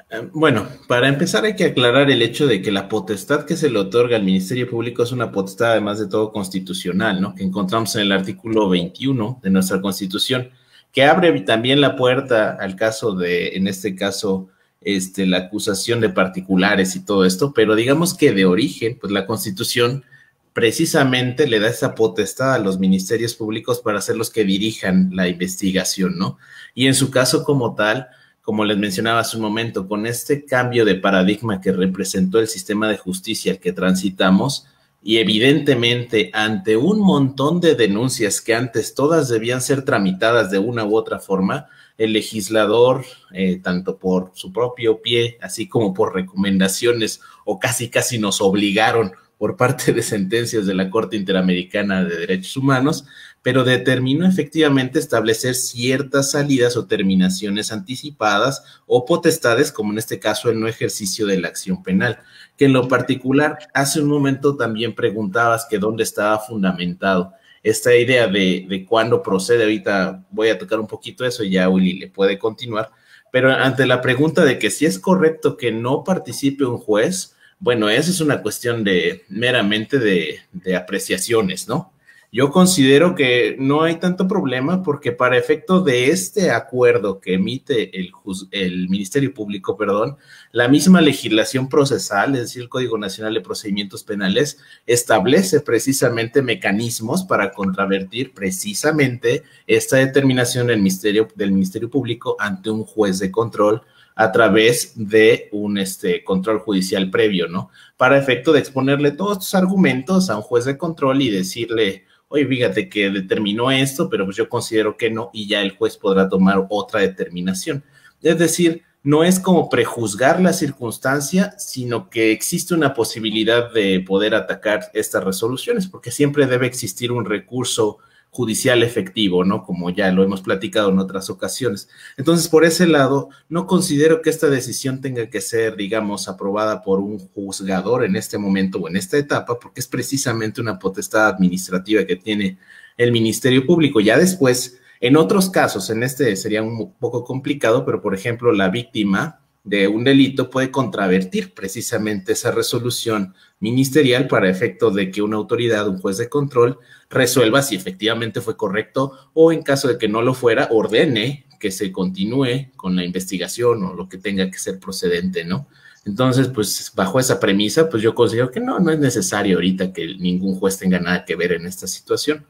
Eh, 0.10 0.30
bueno, 0.32 0.68
para 0.88 1.10
empezar 1.10 1.44
hay 1.44 1.56
que 1.56 1.66
aclarar 1.66 2.10
el 2.10 2.22
hecho 2.22 2.48
de 2.48 2.62
que 2.62 2.72
la 2.72 2.88
potestad 2.88 3.46
que 3.46 3.58
se 3.58 3.70
le 3.70 3.78
otorga 3.78 4.16
al 4.16 4.24
Ministerio 4.24 4.70
Público 4.70 5.04
es 5.04 5.12
una 5.12 5.32
potestad 5.32 5.72
además 5.72 6.00
de 6.00 6.08
todo 6.08 6.32
constitucional, 6.32 7.20
¿no? 7.20 7.36
Que 7.36 7.44
encontramos 7.44 7.94
en 7.96 8.04
el 8.04 8.12
artículo 8.14 8.70
21 8.70 9.40
de 9.44 9.50
nuestra 9.50 9.82
Constitución, 9.82 10.50
que 10.94 11.04
abre 11.04 11.42
también 11.42 11.82
la 11.82 11.98
puerta 11.98 12.58
al 12.60 12.78
caso 12.78 13.16
de, 13.16 13.50
en 13.58 13.68
este 13.68 13.96
caso, 13.96 14.48
este, 14.82 15.26
la 15.26 15.38
acusación 15.40 16.00
de 16.00 16.10
particulares 16.10 16.96
y 16.96 17.04
todo 17.04 17.26
esto, 17.26 17.52
pero 17.54 17.76
digamos 17.76 18.14
que 18.14 18.32
de 18.32 18.46
origen, 18.46 18.98
pues 19.00 19.12
la 19.12 19.26
Constitución 19.26 20.06
precisamente 20.54 21.48
le 21.48 21.60
da 21.60 21.68
esa 21.68 21.94
potestad 21.96 22.54
a 22.54 22.60
los 22.60 22.80
ministerios 22.80 23.36
públicos 23.36 23.82
para 23.82 24.02
ser 24.02 24.16
los 24.16 24.30
que 24.30 24.46
dirijan 24.46 25.10
la 25.14 25.28
investigación, 25.28 26.18
¿no? 26.18 26.38
Y 26.74 26.88
en 26.88 26.96
su 26.96 27.12
caso 27.12 27.44
como 27.44 27.76
tal, 27.76 28.08
como 28.48 28.64
les 28.64 28.78
mencionaba 28.78 29.20
hace 29.20 29.36
un 29.36 29.44
momento, 29.44 29.90
con 29.90 30.06
este 30.06 30.46
cambio 30.46 30.86
de 30.86 30.96
paradigma 30.96 31.60
que 31.60 31.74
representó 31.74 32.40
el 32.40 32.48
sistema 32.48 32.88
de 32.88 32.96
justicia 32.96 33.60
que 33.60 33.74
transitamos, 33.74 34.68
y 35.04 35.18
evidentemente 35.18 36.32
ante 36.32 36.78
un 36.78 37.02
montón 37.02 37.60
de 37.60 37.76
denuncias 37.76 38.40
que 38.40 38.56
antes 38.56 38.96
todas 38.96 39.28
debían 39.28 39.60
ser 39.60 39.84
tramitadas 39.84 40.50
de 40.50 40.60
una 40.60 40.86
u 40.86 40.96
otra 40.96 41.20
forma, 41.20 41.68
el 41.98 42.14
legislador, 42.14 43.04
eh, 43.34 43.60
tanto 43.62 43.98
por 43.98 44.32
su 44.34 44.54
propio 44.54 45.02
pie, 45.02 45.38
así 45.42 45.68
como 45.68 45.94
por 45.94 46.16
recomendaciones, 46.16 47.20
o 47.44 47.60
casi 47.60 47.90
casi 47.90 48.18
nos 48.18 48.40
obligaron 48.40 49.12
por 49.38 49.58
parte 49.58 49.92
de 49.92 50.02
sentencias 50.02 50.66
de 50.66 50.74
la 50.74 50.90
Corte 50.90 51.18
Interamericana 51.18 52.06
de 52.06 52.16
Derechos 52.16 52.56
Humanos, 52.56 53.06
pero 53.48 53.64
determinó 53.64 54.28
efectivamente 54.28 55.00
establecer 55.00 55.56
ciertas 55.56 56.32
salidas 56.32 56.76
o 56.76 56.86
terminaciones 56.86 57.72
anticipadas 57.72 58.82
o 58.86 59.06
potestades, 59.06 59.72
como 59.72 59.94
en 59.94 60.00
este 60.00 60.20
caso 60.20 60.50
el 60.50 60.60
no 60.60 60.68
ejercicio 60.68 61.26
de 61.26 61.40
la 61.40 61.48
acción 61.48 61.82
penal, 61.82 62.20
que 62.58 62.66
en 62.66 62.74
lo 62.74 62.90
particular 62.90 63.58
hace 63.74 64.02
un 64.02 64.10
momento 64.10 64.58
también 64.58 64.94
preguntabas 64.94 65.66
que 65.70 65.80
dónde 65.80 66.04
estaba 66.04 66.40
fundamentado 66.40 67.32
esta 67.64 67.96
idea 67.96 68.28
de, 68.28 68.66
de 68.68 68.86
cuándo 68.86 69.24
procede, 69.24 69.64
ahorita 69.64 70.26
voy 70.30 70.50
a 70.50 70.60
tocar 70.60 70.82
un 70.82 70.88
poquito 70.88 71.26
eso 71.26 71.42
y 71.46 71.52
ya 71.52 71.70
Willy 71.70 72.00
le 72.00 72.10
puede 72.10 72.38
continuar, 72.38 72.92
pero 73.32 73.50
ante 73.50 73.88
la 73.88 74.02
pregunta 74.02 74.44
de 74.44 74.60
que 74.60 74.70
si 74.70 74.86
es 74.86 75.00
correcto 75.00 75.56
que 75.56 75.72
no 75.72 76.04
participe 76.04 76.66
un 76.66 76.80
juez, 76.80 77.38
bueno, 77.60 77.88
esa 77.88 78.12
es 78.12 78.20
una 78.20 78.42
cuestión 78.42 78.84
de 78.84 79.24
meramente 79.30 80.00
de, 80.00 80.42
de 80.52 80.76
apreciaciones, 80.76 81.70
¿no? 81.70 81.94
Yo 82.30 82.52
considero 82.52 83.16
que 83.16 83.56
no 83.58 83.84
hay 83.84 84.00
tanto 84.00 84.28
problema 84.28 84.84
porque 84.84 85.14
para 85.14 85.38
efecto 85.38 85.80
de 85.80 86.10
este 86.10 86.52
acuerdo 86.52 87.22
que 87.22 87.36
emite 87.36 87.98
el, 87.98 88.90
Ministerio 88.90 89.34
Público, 89.34 89.78
perdón, 89.78 90.18
la 90.52 90.68
misma 90.68 91.00
legislación 91.00 91.70
procesal, 91.70 92.36
es 92.36 92.42
decir, 92.42 92.64
el 92.64 92.70
Código 92.70 92.98
Nacional 92.98 93.34
de 93.34 93.40
Procedimientos 93.40 94.04
Penales, 94.04 94.58
establece 94.86 95.62
precisamente 95.62 96.42
mecanismos 96.42 97.24
para 97.24 97.54
contravertir 97.54 98.34
precisamente 98.34 99.44
esta 99.66 99.96
determinación 99.96 100.68
del 100.68 100.80
Ministerio, 100.80 101.30
del 101.34 101.54
Ministerio 101.54 101.90
Público 101.90 102.36
ante 102.40 102.70
un 102.70 102.84
juez 102.84 103.20
de 103.20 103.32
control 103.32 103.82
a 104.16 104.32
través 104.34 104.94
de 104.96 105.48
un 105.54 105.78
este, 105.78 106.24
control 106.26 106.60
judicial 106.60 107.10
previo, 107.10 107.48
¿no? 107.48 107.70
Para 107.96 108.18
efecto 108.18 108.52
de 108.52 108.60
exponerle 108.60 109.12
todos 109.12 109.34
estos 109.34 109.56
argumentos 109.56 110.30
a 110.30 110.36
un 110.36 110.42
juez 110.42 110.66
de 110.66 110.78
control 110.78 111.22
y 111.22 111.30
decirle, 111.30 112.04
oye, 112.30 112.46
fíjate 112.46 112.90
que 112.90 113.10
determinó 113.10 113.72
esto, 113.72 114.10
pero 114.10 114.26
pues 114.26 114.38
yo 114.38 114.50
considero 114.50 114.98
que 114.98 115.10
no, 115.10 115.30
y 115.34 115.48
ya 115.48 115.62
el 115.62 115.76
juez 115.76 115.98
podrá 115.98 116.28
tomar 116.30 116.66
otra 116.70 117.02
determinación. 117.02 117.84
Es 118.22 118.38
decir, 118.38 118.84
no 119.04 119.24
es 119.24 119.40
como 119.40 119.70
prejuzgar 119.70 120.42
la 120.42 120.54
circunstancia, 120.54 121.58
sino 121.58 122.10
que 122.10 122.32
existe 122.32 122.74
una 122.74 122.94
posibilidad 122.94 123.72
de 123.72 124.04
poder 124.06 124.36
atacar 124.36 124.92
estas 124.94 125.24
resoluciones, 125.24 125.88
porque 125.88 126.12
siempre 126.12 126.46
debe 126.46 126.68
existir 126.68 127.12
un 127.12 127.26
recurso 127.26 128.00
judicial 128.30 128.84
efectivo, 128.84 129.44
¿no? 129.44 129.64
Como 129.64 129.90
ya 129.90 130.12
lo 130.12 130.24
hemos 130.24 130.42
platicado 130.42 130.90
en 130.90 131.00
otras 131.00 131.30
ocasiones. 131.30 131.90
Entonces, 132.18 132.48
por 132.48 132.66
ese 132.66 132.88
lado, 132.88 133.30
no 133.50 133.66
considero 133.66 134.22
que 134.22 134.30
esta 134.30 134.48
decisión 134.48 135.02
tenga 135.02 135.30
que 135.30 135.42
ser, 135.42 135.76
digamos, 135.76 136.28
aprobada 136.28 136.84
por 136.84 137.00
un 137.00 137.20
juzgador 137.20 138.04
en 138.06 138.16
este 138.16 138.38
momento 138.38 138.80
o 138.80 138.88
en 138.88 138.96
esta 138.96 139.18
etapa, 139.18 139.58
porque 139.60 139.80
es 139.80 139.88
precisamente 139.88 140.62
una 140.62 140.78
potestad 140.78 141.28
administrativa 141.28 142.06
que 142.06 142.16
tiene 142.16 142.58
el 142.98 143.12
Ministerio 143.12 143.66
Público. 143.66 144.00
Ya 144.00 144.18
después, 144.18 144.80
en 145.00 145.18
otros 145.18 145.50
casos, 145.50 145.90
en 145.90 146.04
este 146.04 146.36
sería 146.36 146.62
un 146.62 146.94
poco 146.94 147.24
complicado, 147.24 147.86
pero 147.86 148.02
por 148.02 148.14
ejemplo, 148.14 148.52
la 148.52 148.70
víctima 148.70 149.40
de 149.64 149.88
un 149.88 150.04
delito 150.04 150.50
puede 150.50 150.72
contravertir 150.72 151.54
precisamente 151.54 152.32
esa 152.32 152.52
resolución 152.52 153.34
ministerial 153.60 154.28
para 154.28 154.50
efecto 154.50 154.92
de 154.92 155.12
que 155.12 155.22
una 155.22 155.38
autoridad, 155.38 155.88
un 155.88 156.00
juez 156.00 156.18
de 156.18 156.30
control, 156.30 156.80
resuelva 157.10 157.62
si 157.62 157.76
efectivamente 157.76 158.42
fue 158.42 158.56
correcto 158.56 159.14
o 159.34 159.52
en 159.52 159.64
caso 159.64 159.88
de 159.88 159.98
que 159.98 160.08
no 160.08 160.22
lo 160.22 160.34
fuera, 160.34 160.68
ordene 160.72 161.46
que 161.60 161.72
se 161.72 161.92
continúe 161.92 162.72
con 162.76 162.96
la 162.96 163.04
investigación 163.04 163.84
o 163.84 163.94
lo 163.94 164.08
que 164.08 164.18
tenga 164.18 164.50
que 164.52 164.60
ser 164.60 164.80
procedente, 164.80 165.44
¿no? 165.44 165.68
Entonces, 166.06 166.48
pues 166.48 166.92
bajo 166.96 167.20
esa 167.20 167.40
premisa, 167.40 167.90
pues 167.90 168.02
yo 168.02 168.16
considero 168.16 168.50
que 168.50 168.62
no, 168.62 168.80
no 168.80 168.92
es 168.92 169.00
necesario 169.00 169.58
ahorita 169.58 169.92
que 169.92 170.16
ningún 170.16 170.56
juez 170.56 170.78
tenga 170.78 171.00
nada 171.00 171.26
que 171.26 171.36
ver 171.36 171.52
en 171.52 171.66
esta 171.66 171.86
situación. 171.86 172.46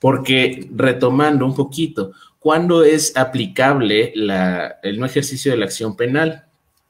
Porque 0.00 0.68
retomando 0.74 1.46
un 1.46 1.54
poquito, 1.54 2.12
¿cuándo 2.40 2.82
es 2.82 3.16
aplicable 3.16 4.12
la, 4.16 4.80
el 4.82 4.98
no 4.98 5.06
ejercicio 5.06 5.52
de 5.52 5.58
la 5.58 5.66
acción 5.66 5.96
penal? 5.96 6.46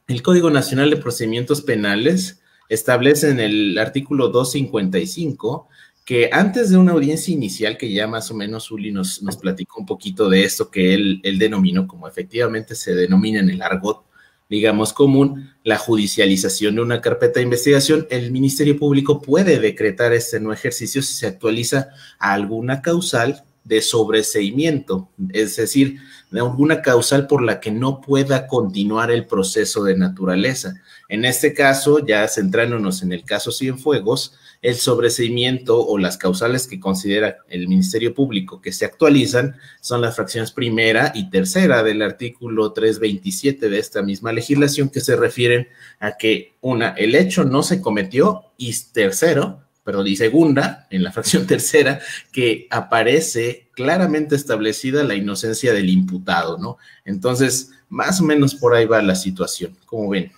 El 0.08 0.22
Código 0.22 0.50
Nacional 0.50 0.88
de 0.88 0.96
Procedimientos 0.96 1.60
Penales 1.60 2.40
establece 2.68 3.30
en 3.30 3.40
el 3.40 3.78
artículo 3.78 4.28
255 4.28 5.68
que 6.04 6.30
antes 6.32 6.70
de 6.70 6.76
una 6.76 6.92
audiencia 6.92 7.34
inicial, 7.34 7.76
que 7.76 7.92
ya 7.92 8.06
más 8.06 8.30
o 8.30 8.34
menos 8.34 8.70
Uli 8.70 8.92
nos, 8.92 9.20
platicó 9.40 9.80
un 9.80 9.86
poquito 9.86 10.28
de 10.28 10.44
esto 10.44 10.70
que 10.70 10.94
él, 10.94 11.20
él 11.24 11.38
denominó 11.38 11.88
como 11.88 12.06
efectivamente 12.06 12.76
se 12.76 12.94
denomina 12.94 13.40
en 13.40 13.50
el 13.50 13.60
argot 13.62 14.06
digamos, 14.48 14.92
común, 14.92 15.50
la 15.64 15.76
judicialización 15.76 16.76
de 16.76 16.82
una 16.82 17.00
carpeta 17.00 17.40
de 17.40 17.44
investigación, 17.44 18.06
el 18.10 18.30
Ministerio 18.30 18.78
Público 18.78 19.20
puede 19.20 19.58
decretar 19.58 20.12
este 20.12 20.38
no 20.40 20.52
ejercicio 20.52 21.02
si 21.02 21.14
se 21.14 21.26
actualiza 21.26 21.88
a 22.18 22.32
alguna 22.32 22.80
causal 22.80 23.42
de 23.64 23.82
sobreseimiento, 23.82 25.08
es 25.32 25.56
decir, 25.56 25.98
de 26.30 26.38
alguna 26.38 26.82
causal 26.82 27.26
por 27.26 27.42
la 27.42 27.58
que 27.58 27.72
no 27.72 28.00
pueda 28.00 28.46
continuar 28.46 29.10
el 29.10 29.26
proceso 29.26 29.82
de 29.82 29.96
naturaleza. 29.96 30.74
En 31.08 31.24
este 31.24 31.54
caso, 31.54 32.04
ya 32.04 32.26
centrándonos 32.26 33.02
en 33.02 33.12
el 33.12 33.24
caso 33.24 33.52
Cienfuegos, 33.52 34.34
el 34.62 34.74
sobreseimiento 34.74 35.86
o 35.86 35.98
las 35.98 36.16
causales 36.16 36.66
que 36.66 36.80
considera 36.80 37.38
el 37.48 37.68
Ministerio 37.68 38.14
Público 38.14 38.60
que 38.60 38.72
se 38.72 38.84
actualizan 38.84 39.56
son 39.80 40.00
las 40.00 40.16
fracciones 40.16 40.50
primera 40.50 41.12
y 41.14 41.30
tercera 41.30 41.82
del 41.82 42.02
artículo 42.02 42.72
327 42.72 43.68
de 43.68 43.78
esta 43.78 44.02
misma 44.02 44.32
legislación 44.32 44.88
que 44.88 45.00
se 45.00 45.14
refieren 45.14 45.68
a 46.00 46.16
que 46.16 46.54
una, 46.60 46.90
el 46.90 47.14
hecho 47.14 47.44
no 47.44 47.62
se 47.62 47.80
cometió 47.80 48.46
y 48.56 48.74
tercero, 48.92 49.60
perdón, 49.84 50.08
y 50.08 50.16
segunda, 50.16 50.88
en 50.90 51.04
la 51.04 51.12
fracción 51.12 51.46
tercera, 51.46 52.00
que 52.32 52.66
aparece 52.70 53.68
claramente 53.72 54.34
establecida 54.34 55.04
la 55.04 55.14
inocencia 55.14 55.72
del 55.72 55.90
imputado, 55.90 56.58
¿no? 56.58 56.78
Entonces, 57.04 57.70
más 57.88 58.20
o 58.20 58.24
menos 58.24 58.56
por 58.56 58.74
ahí 58.74 58.86
va 58.86 59.00
la 59.00 59.14
situación, 59.14 59.76
como 59.86 60.08
ven. 60.08 60.32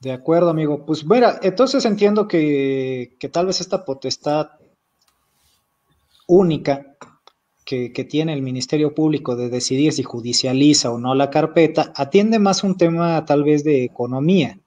De 0.00 0.12
acuerdo, 0.12 0.50
amigo. 0.50 0.86
Pues 0.86 1.04
mira, 1.04 1.40
entonces 1.42 1.84
entiendo 1.84 2.28
que, 2.28 3.16
tal 3.32 3.46
vez 3.46 3.60
esta 3.60 3.84
potestad 3.84 4.50
única 6.28 6.96
que, 7.64 7.90
tiene 8.08 8.32
el 8.32 8.42
Ministerio 8.42 8.94
Público 8.94 9.34
de 9.34 9.48
decidir 9.48 9.92
si 9.92 10.04
judicializa 10.04 10.90
o 10.90 10.98
no 10.98 11.14
la 11.14 11.30
carpeta 11.30 11.92
atiende 11.96 12.38
más 12.38 12.62
un 12.62 12.76
tema 12.76 13.24
tal 13.24 13.42
vez 13.42 13.64
de 13.64 13.84
economía. 13.84 14.58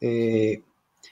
Eh, 0.00 0.62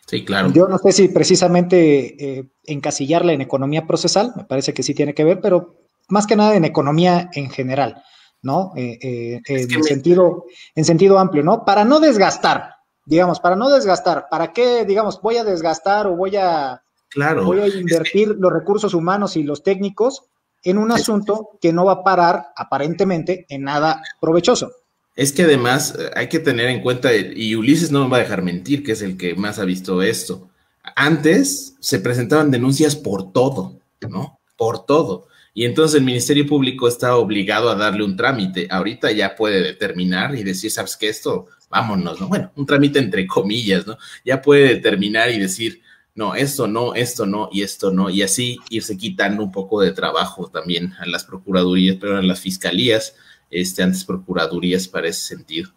sí, 0.07 0.25
claro. 0.25 0.51
Yo 0.53 0.67
no 0.67 0.79
sé 0.79 0.93
si 0.93 1.09
precisamente 1.09 2.39
eh, 2.39 2.49
encasillarla 2.65 3.35
en 3.35 3.43
economía 3.43 3.87
procesal, 3.87 4.33
me 4.35 4.45
parece 4.45 4.73
que 4.73 4.83
sí 4.83 4.95
tiene 4.95 5.15
que 5.15 5.25
ver, 5.25 5.41
pero 5.41 5.77
más 6.09 6.27
que 6.27 6.37
nada 6.37 6.57
en 6.57 6.65
economía 6.65 7.31
en 7.35 7.51
general, 7.51 8.03
¿no? 8.41 8.73
Eh, 8.77 9.41
en, 9.47 9.85
sentido, 9.85 10.47
en 10.75 10.85
sentido 10.85 11.19
amplio, 11.19 11.43
¿no? 11.43 11.65
Para 11.65 11.85
no 11.85 12.01
desgastar, 12.01 12.72
digamos, 13.05 13.41
para 13.41 13.57
no 13.57 13.71
desgastar, 13.71 14.29
¿para 14.31 14.53
qué, 14.53 14.85
digamos, 14.85 15.21
voy 15.21 15.37
a 15.37 15.45
desgastar 15.45 16.07
o 16.07 16.17
voy 16.17 16.37
a, 16.37 16.83
claro, 17.09 17.45
voy 17.45 17.61
a 17.61 17.69
invertir 17.69 18.37
los 18.39 18.53
recursos 18.53 18.95
humanos 18.95 19.37
y 19.37 19.43
los 19.43 19.63
técnicos 19.63 20.25
en 20.63 20.79
un 20.79 20.93
asunto 20.93 21.51
que 21.61 21.73
no 21.73 21.85
va 21.85 21.93
a 21.93 22.05
parar 22.05 22.53
aparentemente 22.57 23.47
en 23.49 23.65
nada 23.65 24.03
provechoso? 24.21 24.73
Es 25.15 25.33
que 25.33 25.43
además 25.43 25.95
eh, 25.99 26.11
hay 26.15 26.29
que 26.29 26.39
tener 26.39 26.69
en 26.69 26.81
cuenta, 26.81 27.15
y 27.15 27.55
Ulises 27.55 27.91
no 27.91 28.05
me 28.05 28.11
va 28.11 28.17
a 28.19 28.21
dejar 28.21 28.43
mentir, 28.43 28.83
que 28.83 28.93
es 28.93 29.03
el 29.03 29.17
que 29.17 29.35
más 29.35 29.59
ha 29.59 29.65
visto 29.65 30.03
esto. 30.03 30.49
Antes 30.97 31.77
se 31.81 31.99
presentaban 31.99 32.51
denuncias 32.51 32.97
por 32.97 33.33
todo, 33.33 33.79
¿no? 34.09 34.41
Por 34.57 34.87
todo. 34.87 35.27
Y 35.55 35.67
entonces 35.67 35.99
el 35.99 36.05
Ministerio 36.05 36.47
Público 36.47 36.89
está 36.89 37.17
obligado 37.17 37.69
a 37.69 37.75
darle 37.75 38.05
un 38.05 38.17
trámite. 38.17 38.69
Ahorita 38.71 39.13
ya 39.13 39.37
puede 39.37 39.63
determinar 39.63 40.35
y 40.35 40.43
decir, 40.43 40.71
¿sabes 40.71 40.97
qué? 40.97 41.11
Esto 41.11 41.47
vámonos, 41.73 42.21
¿no? 42.21 42.29
Bueno, 42.29 42.53
un 42.55 42.67
trámite 42.67 42.99
entre 42.99 43.27
comillas, 43.27 43.87
¿no? 43.87 43.97
Ya 44.27 44.43
puede 44.43 44.69
determinar 44.75 45.31
y 45.31 45.39
decir, 45.39 45.81
no, 46.15 46.35
esto 46.35 46.67
no, 46.67 46.95
esto 46.95 47.25
no 47.25 47.49
y 47.51 47.63
esto 47.63 47.91
no, 47.91 48.11
y 48.11 48.21
así 48.21 48.59
irse 48.69 48.99
quitando 48.99 49.43
un 49.43 49.51
poco 49.51 49.81
de 49.81 49.93
trabajo 49.93 50.49
también 50.49 50.93
a 51.01 51.07
las 51.07 51.25
procuradurías, 51.25 51.97
pero 51.99 52.19
a 52.19 52.23
las 52.23 52.41
fiscalías, 52.41 53.17
este, 53.51 53.83
antes 53.83 54.05
procuradurías 54.05 54.87
para 54.87 55.09
ese 55.09 55.23
sentido. 55.23 55.71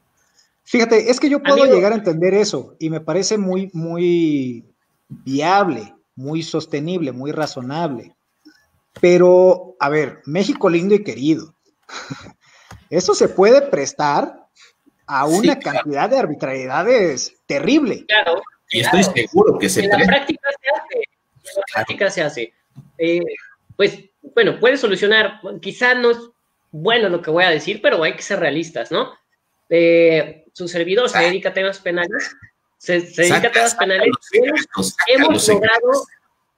Fíjate, 0.65 1.09
es 1.09 1.19
que 1.19 1.29
yo 1.29 1.41
puedo 1.41 1.65
llegar 1.65 1.93
a 1.93 1.95
entender 1.95 2.33
eso 2.33 2.75
y 2.77 2.89
me 2.89 2.99
parece 2.99 3.37
muy, 3.37 3.69
muy 3.71 4.65
viable, 5.07 5.95
muy 6.15 6.43
sostenible, 6.43 7.13
muy 7.13 7.31
razonable. 7.31 8.15
Pero, 8.99 9.75
a 9.79 9.87
ver, 9.87 10.21
México 10.25 10.69
lindo 10.69 10.93
y 10.95 11.03
querido, 11.03 11.55
eso 12.89 13.15
se 13.15 13.29
puede 13.29 13.61
prestar 13.61 14.44
a 15.07 15.25
una 15.25 15.59
cantidad 15.59 16.09
de 16.09 16.17
arbitrariedades 16.17 17.37
terrible. 17.45 18.05
Claro. 18.07 18.41
Y 18.69 18.81
estoy 18.81 19.03
seguro 19.03 19.57
que 19.59 19.69
se 19.69 19.83
En 19.83 19.89
la 19.89 20.05
práctica 20.05 20.49
se 20.49 20.69
hace. 20.69 20.95
En 20.97 21.53
la 21.55 21.63
práctica 21.73 22.09
se 22.09 22.21
hace. 22.23 22.53
Eh, 22.97 23.21
pues, 23.75 23.99
bueno, 24.33 24.59
puede 24.59 24.77
solucionar. 24.77 25.39
Quizá 25.61 25.93
no 25.93 26.11
es 26.11 26.17
bueno 26.71 27.09
lo 27.09 27.21
que 27.21 27.31
voy 27.31 27.43
a 27.43 27.49
decir, 27.49 27.81
pero 27.81 28.03
hay 28.03 28.15
que 28.15 28.21
ser 28.21 28.39
realistas, 28.39 28.91
¿no? 28.91 29.13
Eh, 29.69 30.45
su 30.53 30.67
servidor 30.67 31.09
se 31.09 31.19
dedica 31.19 31.49
a 31.49 31.53
temas 31.53 31.79
penales. 31.79 32.35
Se, 32.77 33.01
dedica 33.01 33.47
a 33.47 33.51
temas 33.51 33.75
penales. 33.75 34.11
hemos, 35.07 35.47
logrado, 35.47 36.05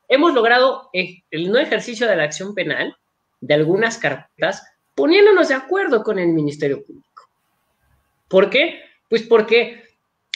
hemos 0.07 0.33
logrado 0.33 0.89
eh, 0.93 1.23
el 1.31 1.51
no 1.51 1.59
ejercicio 1.59 2.07
de 2.07 2.15
la 2.15 2.23
acción 2.23 2.53
penal 2.55 2.95
de 3.39 3.53
algunas 3.53 3.97
carpetas 3.97 4.63
poniéndonos 4.95 5.47
de 5.47 5.53
acuerdo 5.53 6.03
con 6.03 6.17
el 6.17 6.29
Ministerio 6.29 6.83
Público. 6.83 7.06
¿Por 8.27 8.49
qué? 8.49 8.81
Pues 9.09 9.23
porque 9.23 9.83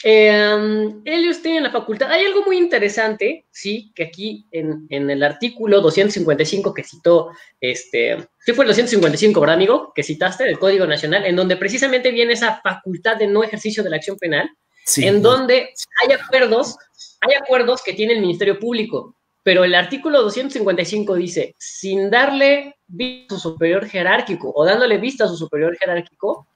eh, 0.04 0.92
ellos 1.04 1.42
tienen 1.42 1.62
la 1.62 1.70
facultad. 1.70 2.10
Hay 2.10 2.24
algo 2.24 2.44
muy 2.44 2.58
interesante, 2.58 3.46
sí, 3.50 3.92
que 3.94 4.04
aquí 4.04 4.46
en, 4.50 4.86
el 4.90 5.22
artículo 5.22 5.80
255 5.80 6.74
que 6.74 6.82
citó, 6.82 7.30
este, 7.60 8.18
sí 8.40 8.52
fue 8.52 8.64
el 8.64 8.68
255, 8.70 9.40
¿verdad, 9.40 9.56
amigo? 9.56 9.92
Que 9.94 10.02
citaste 10.02 10.44
del 10.44 10.58
Código 10.58 10.86
Nacional, 10.86 11.24
en 11.24 11.36
donde 11.36 11.56
precisamente 11.56 12.10
viene 12.10 12.32
esa 12.32 12.60
facultad 12.62 13.16
de 13.16 13.28
no 13.28 13.44
ejercicio 13.44 13.82
de 13.82 13.90
la 13.90 13.96
acción 13.96 14.16
penal, 14.16 14.50
en 14.96 15.22
donde 15.22 15.72
hay 16.02 16.12
acuerdos, 16.12 16.76
hay 17.20 17.34
acuerdos 17.34 17.82
que 17.82 17.92
tiene 17.92 18.14
el 18.14 18.20
Ministerio 18.20 18.58
Público, 18.58 19.14
pero 19.44 19.64
el 19.64 19.74
artículo 19.74 20.22
255 20.22 21.14
dice, 21.14 21.54
sin 21.58 22.10
darle 22.10 22.76
vista 22.88 23.36
a 23.36 23.38
su 23.38 23.50
superior 23.50 23.86
jerárquico 23.86 24.52
o 24.54 24.64
dándole 24.64 24.98
vista 24.98 25.24
a 25.24 25.28
su 25.28 25.36
superior 25.36 25.76
jerárquico, 25.76 26.48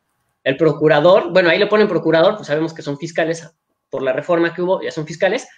el 0.47 0.57
procurador, 0.57 1.33
bueno, 1.33 1.51
ahí 1.51 1.59
le 1.59 1.67
ponen 1.67 1.89
procurador, 1.89 2.37
pues 2.37 2.47
sabemos 2.47 2.73
que 2.73 2.81
son 2.81 2.97
fiscales 2.97 3.51
por 3.91 4.01
la 4.01 4.13
reforma 4.13 4.55
que 4.55 4.63
hubo, 4.63 4.81
ya 4.81 4.93
son 4.93 5.05
fiscales, 5.05 5.49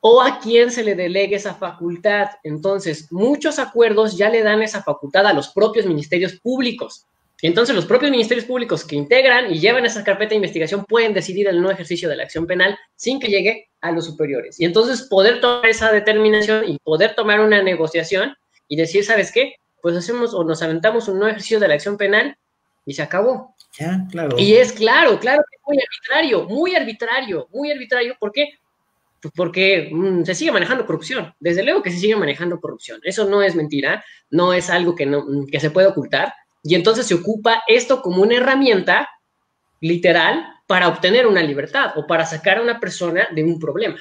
o 0.00 0.20
a 0.20 0.40
quién 0.40 0.72
se 0.72 0.82
le 0.82 0.96
delegue 0.96 1.36
esa 1.36 1.54
facultad. 1.54 2.26
Entonces, 2.42 3.12
muchos 3.12 3.60
acuerdos 3.60 4.16
ya 4.16 4.30
le 4.30 4.42
dan 4.42 4.62
esa 4.62 4.82
facultad 4.82 5.28
a 5.28 5.32
los 5.32 5.50
propios 5.50 5.86
ministerios 5.86 6.40
públicos. 6.40 7.06
Entonces, 7.40 7.76
los 7.76 7.86
propios 7.86 8.10
ministerios 8.10 8.46
públicos 8.46 8.84
que 8.84 8.96
integran 8.96 9.54
y 9.54 9.60
llevan 9.60 9.86
esa 9.86 10.02
carpeta 10.02 10.30
de 10.30 10.36
investigación 10.36 10.84
pueden 10.86 11.14
decidir 11.14 11.46
el 11.46 11.62
no 11.62 11.70
ejercicio 11.70 12.08
de 12.08 12.16
la 12.16 12.24
acción 12.24 12.48
penal 12.48 12.76
sin 12.96 13.20
que 13.20 13.28
llegue 13.28 13.68
a 13.80 13.92
los 13.92 14.06
superiores. 14.06 14.58
Y 14.58 14.64
entonces 14.64 15.02
poder 15.02 15.40
tomar 15.40 15.68
esa 15.68 15.92
determinación 15.92 16.68
y 16.68 16.78
poder 16.80 17.14
tomar 17.14 17.38
una 17.38 17.62
negociación 17.62 18.34
y 18.66 18.74
decir, 18.74 19.04
¿sabes 19.04 19.30
qué? 19.30 19.54
Pues 19.80 19.96
hacemos 19.96 20.34
o 20.34 20.42
nos 20.42 20.62
aventamos 20.62 21.06
un 21.06 21.20
no 21.20 21.28
ejercicio 21.28 21.60
de 21.60 21.68
la 21.68 21.74
acción 21.74 21.96
penal 21.96 22.36
y 22.84 22.94
se 22.94 23.02
acabó. 23.02 23.53
Ya, 23.78 24.06
claro. 24.10 24.36
Y 24.38 24.54
es 24.54 24.72
claro, 24.72 25.18
claro 25.18 25.42
que 25.50 25.56
es 25.56 25.62
muy 25.66 25.78
arbitrario, 25.78 26.44
muy 26.48 26.74
arbitrario, 26.74 27.48
muy 27.52 27.72
arbitrario. 27.72 28.16
¿Por 28.18 28.30
qué? 28.30 28.50
Pues 29.20 29.32
porque 29.36 29.90
mm, 29.92 30.24
se 30.24 30.34
sigue 30.34 30.52
manejando 30.52 30.86
corrupción. 30.86 31.34
Desde 31.40 31.64
luego 31.64 31.82
que 31.82 31.90
se 31.90 31.98
sigue 31.98 32.16
manejando 32.16 32.60
corrupción. 32.60 33.00
Eso 33.02 33.28
no 33.28 33.42
es 33.42 33.54
mentira, 33.54 34.04
no 34.30 34.52
es 34.52 34.70
algo 34.70 34.94
que, 34.94 35.06
no, 35.06 35.24
que 35.50 35.60
se 35.60 35.70
puede 35.70 35.88
ocultar. 35.88 36.34
Y 36.62 36.74
entonces 36.74 37.06
se 37.06 37.14
ocupa 37.14 37.62
esto 37.66 38.00
como 38.00 38.22
una 38.22 38.36
herramienta 38.36 39.08
literal 39.80 40.46
para 40.66 40.88
obtener 40.88 41.26
una 41.26 41.42
libertad 41.42 41.92
o 41.96 42.06
para 42.06 42.24
sacar 42.24 42.58
a 42.58 42.62
una 42.62 42.80
persona 42.80 43.28
de 43.34 43.44
un 43.44 43.58
problema. 43.58 43.98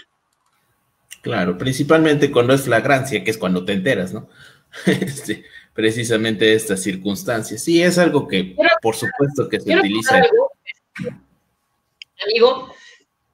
Claro, 1.22 1.58
principalmente 1.58 2.32
cuando 2.32 2.54
es 2.54 2.64
flagrancia, 2.64 3.24
que 3.24 3.32
es 3.32 3.38
cuando 3.38 3.66
te 3.66 3.74
enteras, 3.74 4.14
¿no? 4.14 4.30
Este, 4.86 5.46
precisamente 5.74 6.54
estas 6.54 6.82
circunstancias. 6.82 7.64
Sí, 7.64 7.82
es 7.82 7.98
algo 7.98 8.28
que, 8.28 8.56
por 8.82 8.96
supuesto, 8.96 9.50
que 9.50 9.60
se 9.60 9.76
utiliza. 9.76 10.22
amigo, 12.26 12.74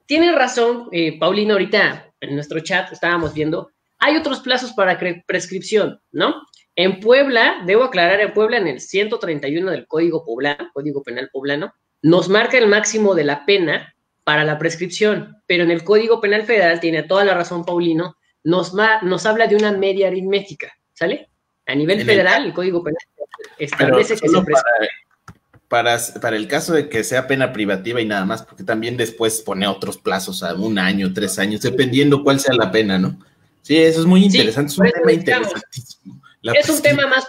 tiene 0.06 0.32
razón, 0.32 0.88
eh, 0.92 1.18
Paulina, 1.18 1.52
ahorita 1.52 2.12
en 2.20 2.34
nuestro 2.34 2.60
chat 2.60 2.92
estábamos 2.92 3.32
viendo, 3.32 3.70
hay 3.98 4.16
otros 4.16 4.40
plazos 4.40 4.72
para 4.72 4.98
prescripción, 5.26 6.00
¿no? 6.10 6.42
En 6.74 7.00
Puebla, 7.00 7.62
debo 7.66 7.84
aclarar, 7.84 8.20
en 8.20 8.32
Puebla, 8.32 8.56
en 8.56 8.66
el 8.66 8.80
131 8.80 9.70
del 9.70 9.86
Código 9.86 10.24
Poblano, 10.24 10.70
Código 10.72 11.02
Penal 11.02 11.28
Poblano, 11.32 11.74
nos 12.02 12.28
marca 12.28 12.58
el 12.58 12.66
máximo 12.66 13.14
de 13.14 13.24
la 13.24 13.44
pena 13.44 13.94
para 14.24 14.44
la 14.44 14.58
prescripción, 14.58 15.36
pero 15.46 15.64
en 15.64 15.70
el 15.70 15.84
Código 15.84 16.20
Penal 16.20 16.44
Federal, 16.44 16.80
tiene 16.80 17.02
toda 17.02 17.24
la 17.24 17.34
razón 17.34 17.64
Paulino, 17.64 18.16
nos, 18.42 18.72
nos 19.02 19.26
habla 19.26 19.46
de 19.46 19.56
una 19.56 19.72
media 19.72 20.08
aritmética, 20.08 20.72
¿sale? 20.94 21.29
A 21.70 21.74
nivel 21.74 22.04
federal, 22.04 22.46
el, 22.46 22.52
Código 22.52 22.82
Penal 22.82 23.02
establece 23.58 24.16
que 24.16 24.28
se 24.28 24.42
para, 25.68 25.98
para, 26.20 26.36
el 26.36 26.48
caso 26.48 26.72
de 26.72 26.88
que 26.88 27.04
sea 27.04 27.28
pena 27.28 27.52
privativa 27.52 28.00
y 28.00 28.04
nada 28.04 28.24
más, 28.24 28.42
porque 28.42 28.64
también 28.64 28.96
después 28.96 29.40
pone 29.40 29.68
otros 29.68 29.98
plazos 29.98 30.42
a 30.42 30.52
un 30.54 30.80
año, 30.80 31.12
tres 31.14 31.38
años, 31.38 31.60
dependiendo 31.60 32.24
cuál 32.24 32.40
sea 32.40 32.56
la 32.56 32.72
pena, 32.72 32.98
¿no? 32.98 33.16
Sí, 33.62 33.76
eso 33.76 34.00
es 34.00 34.06
muy 34.06 34.24
interesante, 34.24 34.72
es 34.72 34.78
un 34.78 34.90
tema 34.90 35.12
interesantísimo. 35.12 36.22
es 36.42 36.68
un 36.68 36.82
tema 36.82 37.06
más, 37.06 37.24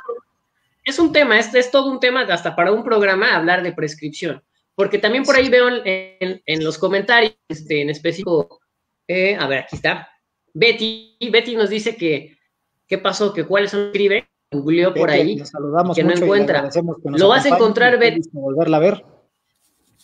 es 0.84 0.98
un 0.98 1.12
tema, 1.12 1.38
es, 1.38 1.54
es 1.54 1.70
todo 1.70 1.92
un 1.92 2.00
tema 2.00 2.22
hasta 2.22 2.56
para 2.56 2.72
un 2.72 2.84
programa 2.84 3.36
hablar 3.36 3.62
de 3.62 3.74
prescripción, 3.74 4.42
porque 4.74 4.98
también 4.98 5.24
por 5.24 5.36
ahí 5.36 5.48
veo 5.48 5.70
en, 5.86 6.64
los 6.64 6.80
comentarios, 6.80 7.36
este, 7.48 7.82
en 7.82 7.92
específico, 7.92 8.60
eh, 9.08 9.36
a 9.36 9.46
ver, 9.46 9.60
aquí 9.60 9.76
está, 9.76 10.10
Betty, 10.52 11.16
Betty 11.32 11.56
nos 11.56 11.70
dice 11.70 11.96
que, 11.96 12.40
¿qué 12.88 12.98
pasó? 12.98 13.34
Que 13.34 13.46
cuáles 13.46 13.70
son 13.70 13.88
escribe, 13.88 14.31
googleó 14.52 14.94
por 14.94 15.10
ahí, 15.10 15.40
saludamos 15.46 15.96
que 15.96 16.04
no 16.04 16.14
encuentra. 16.14 16.70
Lo 17.04 17.30
vas 17.30 17.46
a 17.46 17.50
encontrar, 17.50 17.98
Betty. 17.98 18.22
Volverla 18.34 18.78
a 18.78 18.80
ver. 18.82 19.02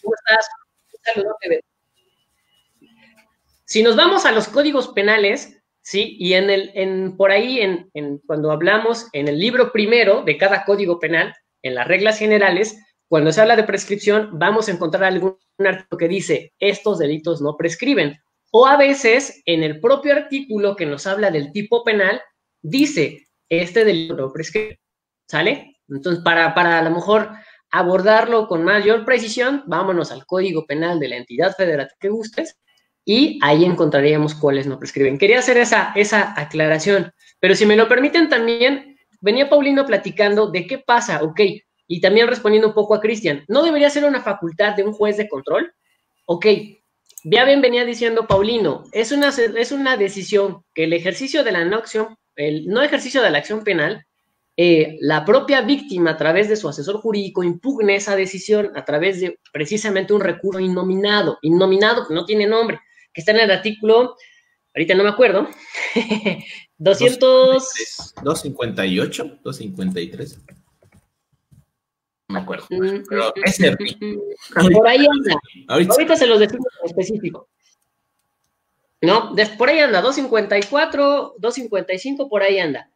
¿Cómo 0.01 0.13
estás? 0.15 0.47
Betty. 1.49 1.62
Si 3.65 3.83
nos 3.83 3.97
vamos 3.97 4.25
a 4.25 4.31
los 4.31 4.47
códigos 4.47 4.88
penales, 4.89 5.62
¿sí? 5.81 6.15
Y 6.19 6.33
en 6.33 6.49
el, 6.49 6.71
en, 6.73 7.17
por 7.17 7.31
ahí, 7.31 7.60
en, 7.60 7.89
en, 7.93 8.19
cuando 8.19 8.51
hablamos 8.51 9.07
en 9.12 9.27
el 9.27 9.38
libro 9.38 9.73
primero 9.73 10.23
de 10.23 10.38
cada 10.38 10.63
código 10.63 10.99
penal, 10.99 11.33
en 11.62 11.75
las 11.75 11.86
reglas 11.86 12.17
generales, 12.17 12.77
cuando 13.10 13.31
se 13.33 13.41
habla 13.41 13.57
de 13.57 13.63
prescripción, 13.63 14.29
vamos 14.33 14.67
a 14.67 14.71
encontrar 14.71 15.03
algún 15.03 15.38
artículo 15.60 15.97
que 15.97 16.07
dice, 16.07 16.53
estos 16.60 16.99
delitos 16.99 17.41
no 17.41 17.57
prescriben. 17.57 18.17
O 18.51 18.65
a 18.65 18.77
veces, 18.77 19.41
en 19.45 19.63
el 19.63 19.81
propio 19.81 20.13
artículo 20.13 20.77
que 20.77 20.86
nos 20.86 21.05
habla 21.05 21.29
del 21.29 21.51
tipo 21.51 21.83
penal, 21.83 22.21
dice, 22.62 23.26
este 23.49 23.86
delito 23.86 24.15
no 24.15 24.31
prescribe. 24.31 24.79
¿Sale? 25.27 25.77
Entonces, 25.89 26.23
para, 26.23 26.53
para 26.53 26.79
a 26.79 26.81
lo 26.81 26.91
mejor 26.91 27.31
abordarlo 27.71 28.47
con 28.47 28.63
mayor 28.63 29.05
precisión, 29.05 29.63
vámonos 29.67 30.12
al 30.12 30.25
Código 30.25 30.65
Penal 30.65 30.99
de 30.99 31.10
la 31.10 31.17
entidad 31.17 31.55
federativa 31.55 31.97
que 31.99 32.10
gustes 32.10 32.57
y 33.03 33.39
ahí 33.41 33.65
encontraríamos 33.65 34.36
cuáles 34.36 34.67
no 34.67 34.79
prescriben. 34.79 35.17
Quería 35.17 35.39
hacer 35.39 35.57
esa, 35.57 35.93
esa 35.95 36.33
aclaración, 36.39 37.12
pero 37.39 37.55
si 37.55 37.65
me 37.65 37.75
lo 37.77 37.88
permiten 37.88 38.29
también, 38.29 38.97
venía 39.21 39.49
Paulino 39.49 39.86
platicando 39.86 40.51
de 40.51 40.67
qué 40.67 40.79
pasa, 40.79 41.23
ok, 41.23 41.41
y 41.88 42.01
también 42.01 42.27
respondiendo 42.27 42.67
un 42.67 42.73
poco 42.73 42.95
a 42.95 42.99
Cristian, 42.99 43.45
¿no 43.47 43.63
debería 43.63 43.89
ser 43.89 44.03
una 44.03 44.21
facultad 44.21 44.75
de 44.75 44.83
un 44.83 44.91
juez 44.91 45.15
de 45.15 45.29
control? 45.29 45.73
Ok, 46.25 46.45
ya 47.23 47.45
bien 47.45 47.62
venía 47.62 47.86
diciendo 47.86 48.27
Paulino, 48.27 48.83
es 48.91 49.13
una, 49.13 49.29
es 49.29 49.71
una 49.71 49.95
decisión 49.95 50.63
que 50.73 50.83
el 50.83 50.93
ejercicio 50.93 51.45
de 51.45 51.53
la 51.53 51.63
no 51.63 51.79
el 52.38 52.67
no 52.67 52.82
ejercicio 52.82 53.21
de 53.21 53.30
la 53.30 53.39
acción 53.39 53.63
penal, 53.63 54.06
eh, 54.56 54.97
la 55.02 55.23
propia 55.26 55.62
víctima 55.62 56.12
a 56.12 56.17
través 56.17 56.50
de 56.50 56.56
su 56.56 56.67
asesor 56.67 56.97
jurídico 56.97 57.43
impugne 57.43 57.95
esa 57.95 58.15
decisión 58.15 58.71
a 58.76 58.86
través 58.86 59.21
de 59.21 59.39
precisamente 59.52 60.13
un 60.13 60.21
recurso 60.21 60.60
innominado, 60.60 61.38
innominado 61.41 62.08
no 62.10 62.26
tiene 62.26 62.47
nombre, 62.47 62.80
que 63.13 63.21
está 63.21 63.34
en 63.34 63.41
el 63.41 63.52
artículo, 63.52 64.15
ahorita 64.73 64.95
no 64.95 65.04
me 65.04 65.10
acuerdo, 65.10 65.47
200... 66.78 67.63
258, 68.23 69.39
253. 69.43 70.39
No 72.30 72.34
me 72.34 72.39
acuerdo, 72.39 72.67
pero 73.10 73.34
es. 73.45 73.60
Mm, 73.60 74.73
por 74.73 74.88
ahí 74.88 75.00
anda. 75.00 75.39
Ahorita, 75.69 76.17
se 76.17 76.28
los 76.28 76.39
decimos 76.39 76.67
en 76.82 76.89
específico. 76.89 77.47
¿No? 79.01 79.36
por 79.57 79.69
ahí 79.69 79.79
anda, 79.79 80.01
254, 80.01 81.36
255, 81.38 82.29
por 82.29 82.41
ahí 82.41 82.60
anda. 82.60 82.89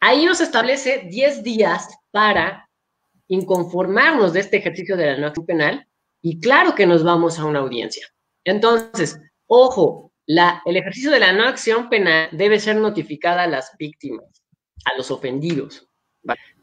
Ahí 0.00 0.24
nos 0.24 0.40
establece 0.40 1.06
10 1.10 1.42
días 1.42 1.88
para 2.10 2.68
inconformarnos 3.28 4.32
de 4.32 4.40
este 4.40 4.56
ejercicio 4.56 4.96
de 4.96 5.06
la 5.06 5.18
norma 5.18 5.46
penal 5.46 5.86
y 6.22 6.40
claro 6.40 6.74
que 6.74 6.86
nos 6.86 7.04
vamos 7.04 7.38
a 7.38 7.44
una 7.44 7.60
audiencia. 7.60 8.06
Entonces, 8.44 9.20
Ojo, 9.54 10.14
el 10.26 10.76
ejercicio 10.78 11.10
de 11.10 11.20
la 11.20 11.34
no 11.34 11.44
acción 11.44 11.90
penal 11.90 12.30
debe 12.32 12.58
ser 12.58 12.76
notificada 12.76 13.42
a 13.42 13.46
las 13.46 13.76
víctimas, 13.78 14.24
a 14.86 14.96
los 14.96 15.10
ofendidos. 15.10 15.86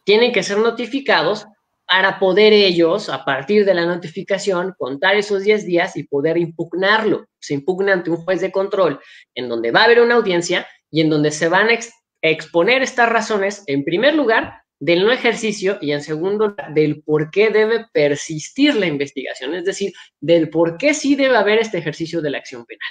Tienen 0.05 0.33
que 0.33 0.41
ser 0.41 0.57
notificados 0.57 1.45
para 1.89 2.19
poder 2.19 2.53
ellos, 2.53 3.09
a 3.09 3.25
partir 3.25 3.65
de 3.65 3.73
la 3.73 3.83
notificación, 3.83 4.75
contar 4.77 5.15
esos 5.15 5.41
10 5.41 5.65
días 5.65 5.97
y 5.97 6.03
poder 6.03 6.37
impugnarlo. 6.37 7.25
Se 7.39 7.55
impugna 7.55 7.93
ante 7.93 8.11
un 8.11 8.17
juez 8.17 8.41
de 8.41 8.51
control, 8.51 8.99
en 9.33 9.49
donde 9.49 9.71
va 9.71 9.81
a 9.81 9.85
haber 9.85 9.99
una 9.99 10.13
audiencia 10.13 10.67
y 10.91 11.01
en 11.01 11.09
donde 11.09 11.31
se 11.31 11.49
van 11.49 11.69
a 11.69 11.79
exponer 12.21 12.83
estas 12.83 13.09
razones, 13.09 13.63
en 13.65 13.83
primer 13.83 14.13
lugar, 14.13 14.61
del 14.79 15.03
no 15.03 15.11
ejercicio 15.11 15.79
y 15.81 15.91
en 15.91 16.03
segundo 16.03 16.55
del 16.75 17.01
por 17.01 17.31
qué 17.31 17.49
debe 17.49 17.87
persistir 17.91 18.75
la 18.75 18.85
investigación, 18.85 19.55
es 19.55 19.65
decir, 19.65 19.91
del 20.21 20.49
por 20.49 20.77
qué 20.77 20.93
sí 20.93 21.15
debe 21.15 21.37
haber 21.37 21.57
este 21.57 21.79
ejercicio 21.79 22.21
de 22.21 22.29
la 22.29 22.37
acción 22.37 22.65
penal. 22.67 22.89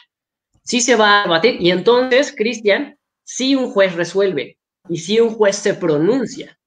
Sí 0.64 0.80
se 0.80 0.96
va 0.96 1.20
a 1.20 1.22
debatir 1.22 1.56
y 1.60 1.70
entonces, 1.70 2.34
Cristian, 2.36 2.98
sí 3.22 3.54
un 3.54 3.70
juez 3.70 3.94
resuelve 3.94 4.58
y 4.88 4.98
sí 4.98 5.20
un 5.20 5.30
juez 5.30 5.54
se 5.54 5.74
pronuncia. 5.74 6.57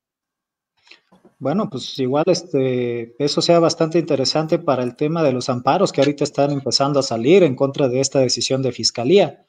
Bueno, 1.41 1.71
pues 1.71 1.97
igual 1.97 2.25
este, 2.27 3.15
eso 3.17 3.41
sea 3.41 3.57
bastante 3.57 3.97
interesante 3.97 4.59
para 4.59 4.83
el 4.83 4.95
tema 4.95 5.23
de 5.23 5.31
los 5.31 5.49
amparos 5.49 5.91
que 5.91 5.99
ahorita 5.99 6.23
están 6.23 6.51
empezando 6.51 6.99
a 6.99 7.03
salir 7.03 7.41
en 7.41 7.55
contra 7.55 7.89
de 7.89 7.99
esta 7.99 8.19
decisión 8.19 8.61
de 8.61 8.71
fiscalía. 8.71 9.43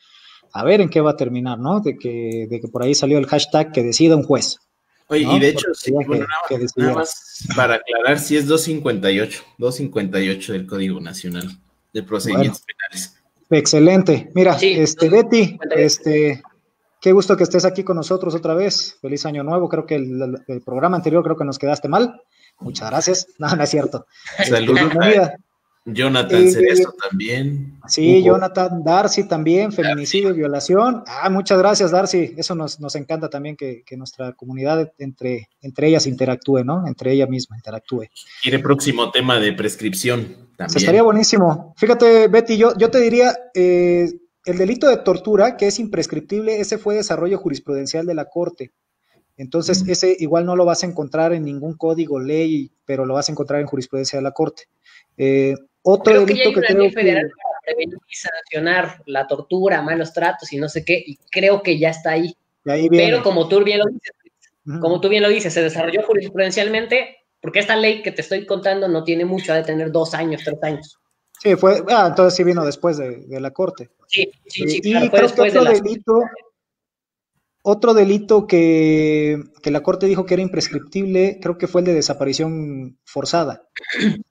A 0.54 0.64
ver 0.64 0.80
en 0.80 0.88
qué 0.88 1.02
va 1.02 1.10
a 1.10 1.16
terminar, 1.18 1.58
¿no? 1.58 1.80
De 1.80 1.98
que, 1.98 2.46
de 2.48 2.60
que 2.62 2.68
por 2.68 2.82
ahí 2.82 2.94
salió 2.94 3.18
el 3.18 3.26
hashtag 3.26 3.72
que 3.72 3.82
decida 3.82 4.16
un 4.16 4.22
juez. 4.22 4.58
Oye, 5.08 5.26
y 5.30 5.38
de 5.38 5.50
hecho, 5.50 5.66
sí, 5.74 5.92
nada, 5.92 6.94
más, 6.94 7.46
para 7.54 7.74
aclarar, 7.74 8.18
si 8.18 8.38
es 8.38 8.46
258, 8.46 9.42
258 9.58 10.52
del 10.54 10.66
Código 10.66 10.98
Nacional 10.98 11.58
de 11.92 12.02
Procedimientos 12.02 12.62
Penales. 12.62 13.18
Excelente. 13.50 14.30
Mira, 14.34 14.56
este 14.58 15.10
Betty, 15.10 15.58
este, 15.76 16.42
qué 17.02 17.12
gusto 17.12 17.36
que 17.36 17.42
estés 17.42 17.66
aquí 17.66 17.82
con 17.82 17.96
nosotros 17.96 18.34
otra 18.34 18.54
vez. 18.54 18.96
Feliz 19.02 19.26
año 19.26 19.42
nuevo. 19.42 19.68
Creo 19.68 19.84
que 19.84 19.96
el, 19.96 20.62
programa 20.64 20.96
anterior 20.96 21.22
creo 21.22 21.36
que 21.36 21.44
nos 21.44 21.58
quedaste 21.58 21.88
mal. 21.88 22.22
Muchas 22.60 22.88
gracias. 22.90 23.26
No, 23.38 23.54
no 23.54 23.62
es 23.62 23.68
cierto. 23.68 24.06
Saludos. 24.48 24.92
Jonathan 25.84 26.48
Cerezo 26.48 26.94
también. 27.10 27.80
Sí, 27.88 28.22
Jonathan, 28.22 28.84
Darcy 28.84 29.26
también, 29.26 29.72
feminicidio, 29.72 30.30
y 30.30 30.34
violación. 30.34 31.02
Ah, 31.08 31.28
muchas 31.28 31.58
gracias, 31.58 31.90
Darcy. 31.90 32.34
Eso 32.36 32.54
nos, 32.54 32.78
nos 32.78 32.94
encanta 32.94 33.28
también 33.28 33.56
que, 33.56 33.82
nuestra 33.96 34.32
comunidad 34.32 34.92
entre, 34.98 35.48
entre 35.60 35.88
ellas 35.88 36.06
interactúe, 36.06 36.62
¿no? 36.64 36.86
Entre 36.86 37.12
ella 37.12 37.26
misma 37.26 37.56
interactúe. 37.56 38.04
Quiere 38.42 38.60
próximo 38.60 39.10
tema 39.10 39.40
de 39.40 39.52
prescripción 39.54 40.50
también. 40.56 40.76
estaría 40.76 41.02
buenísimo. 41.02 41.74
Fíjate, 41.76 42.28
Betty, 42.28 42.56
yo, 42.56 42.76
yo 42.78 42.88
te 42.88 43.00
diría, 43.00 43.34
eh, 43.52 44.08
el 44.44 44.58
delito 44.58 44.88
de 44.88 44.96
tortura, 44.98 45.56
que 45.56 45.66
es 45.66 45.78
imprescriptible, 45.78 46.60
ese 46.60 46.78
fue 46.78 46.96
desarrollo 46.96 47.38
jurisprudencial 47.38 48.06
de 48.06 48.14
la 48.14 48.26
Corte. 48.26 48.72
Entonces, 49.36 49.84
ese 49.88 50.14
igual 50.18 50.44
no 50.44 50.56
lo 50.56 50.64
vas 50.64 50.82
a 50.82 50.86
encontrar 50.86 51.32
en 51.32 51.44
ningún 51.44 51.76
código, 51.76 52.20
ley, 52.20 52.70
pero 52.84 53.06
lo 53.06 53.14
vas 53.14 53.28
a 53.28 53.32
encontrar 53.32 53.60
en 53.60 53.66
jurisprudencia 53.66 54.18
de 54.18 54.22
la 54.22 54.32
Corte. 54.32 54.64
Eh, 55.16 55.54
otro 55.82 56.12
creo 56.12 56.26
delito 56.26 56.52
que, 56.52 56.66
hay 56.66 56.74
una 56.74 56.84
ley 56.84 56.92
federal 56.92 57.30
para 57.30 57.60
prevenir 57.64 57.98
y 58.06 58.14
sancionar 58.14 59.02
la 59.06 59.26
tortura, 59.26 59.82
malos 59.82 60.12
tratos 60.12 60.52
y 60.52 60.58
no 60.58 60.68
sé 60.68 60.84
qué, 60.84 61.02
y 61.04 61.16
creo 61.30 61.62
que 61.62 61.78
ya 61.78 61.90
está 61.90 62.10
ahí. 62.10 62.36
Pero 62.62 63.22
como 63.22 63.48
tú 63.48 63.64
bien 63.64 63.78
lo 63.78 63.86
dices, 63.86 64.12
como 64.80 65.00
tú 65.00 65.08
bien 65.08 65.22
lo 65.22 65.28
dices, 65.28 65.52
se 65.52 65.62
desarrolló 65.62 66.02
jurisprudencialmente, 66.02 67.16
porque 67.40 67.58
esta 67.58 67.74
ley 67.74 68.02
que 68.02 68.12
te 68.12 68.20
estoy 68.20 68.46
contando 68.46 68.86
no 68.86 69.02
tiene 69.02 69.24
mucho, 69.24 69.52
ha 69.52 69.56
de 69.56 69.64
tener 69.64 69.90
dos 69.90 70.14
años, 70.14 70.42
tres 70.44 70.62
años. 70.62 70.98
Sí, 71.42 71.56
fue, 71.56 71.82
ah, 71.88 72.06
entonces 72.08 72.36
sí 72.36 72.44
vino 72.44 72.64
después 72.64 72.98
de, 72.98 73.26
la 73.28 73.50
corte. 73.50 73.90
Sí, 74.06 74.30
sí, 74.46 74.68
sí. 74.68 74.80
y 74.84 75.08
creo 75.10 75.34
que 75.34 75.40
otro 75.40 75.64
delito, 75.64 76.20
otro 77.62 77.94
delito 77.94 78.46
que, 78.46 79.42
que, 79.60 79.72
la 79.72 79.82
corte 79.82 80.06
dijo 80.06 80.24
que 80.24 80.34
era 80.34 80.42
imprescriptible, 80.42 81.40
creo 81.42 81.58
que 81.58 81.66
fue 81.66 81.80
el 81.80 81.86
de 81.86 81.94
desaparición 81.94 82.96
forzada. 83.04 83.66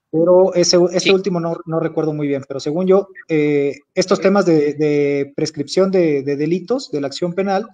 Pero 0.10 0.54
ese, 0.54 0.78
este 0.94 1.14
último 1.14 1.42
no, 1.42 1.58
no, 1.66 1.82
recuerdo 1.82 2.14
muy 2.14 2.28
bien, 2.28 2.44
pero 2.48 2.62
según 2.62 2.88
yo, 2.88 3.10
eh, 3.28 3.80
estos 3.94 4.22
temas 4.22 4.46
de, 4.46 5.34
prescripción 5.36 5.92
de, 5.92 6.24
delitos, 6.24 6.92
de 6.92 7.02
la 7.02 7.08
acción 7.08 7.34
penal, 7.34 7.68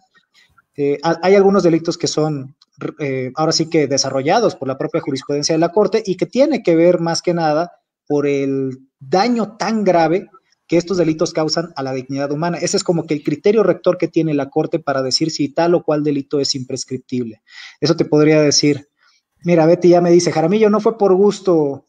eh, 0.75 0.97
hay 1.03 1.35
algunos 1.35 1.61
delitos 1.61 1.95
que 1.95 2.07
son 2.07 2.55
eh, 2.99 3.31
ahora 3.35 3.51
sí 3.51 3.69
que 3.69 3.87
desarrollados 3.87 4.55
por 4.55 4.67
la 4.67 4.79
propia 4.79 5.01
jurisprudencia 5.01 5.53
de 5.53 5.59
la 5.59 5.71
Corte 5.71 6.01
y 6.03 6.17
que 6.17 6.25
tiene 6.25 6.63
que 6.63 6.75
ver 6.75 6.99
más 6.99 7.21
que 7.21 7.35
nada 7.35 7.71
por 8.07 8.25
el 8.27 8.86
daño 8.99 9.57
tan 9.57 9.83
grave 9.83 10.29
que 10.67 10.77
estos 10.77 10.97
delitos 10.97 11.33
causan 11.33 11.71
a 11.75 11.83
la 11.83 11.93
dignidad 11.93 12.31
humana. 12.31 12.57
Ese 12.57 12.77
es 12.77 12.83
como 12.83 13.05
que 13.05 13.13
el 13.13 13.23
criterio 13.23 13.63
rector 13.63 13.97
que 13.97 14.07
tiene 14.07 14.33
la 14.33 14.49
Corte 14.49 14.79
para 14.79 15.01
decir 15.01 15.31
si 15.31 15.49
tal 15.49 15.75
o 15.75 15.83
cual 15.83 16.03
delito 16.03 16.39
es 16.39 16.55
imprescriptible. 16.55 17.41
Eso 17.79 17.95
te 17.95 18.05
podría 18.05 18.41
decir, 18.41 18.89
mira, 19.43 19.65
Betty 19.65 19.89
ya 19.89 20.01
me 20.01 20.11
dice, 20.11 20.31
Jaramillo, 20.31 20.69
no 20.69 20.81
fue 20.81 20.97
por 20.97 21.13
gusto 21.15 21.85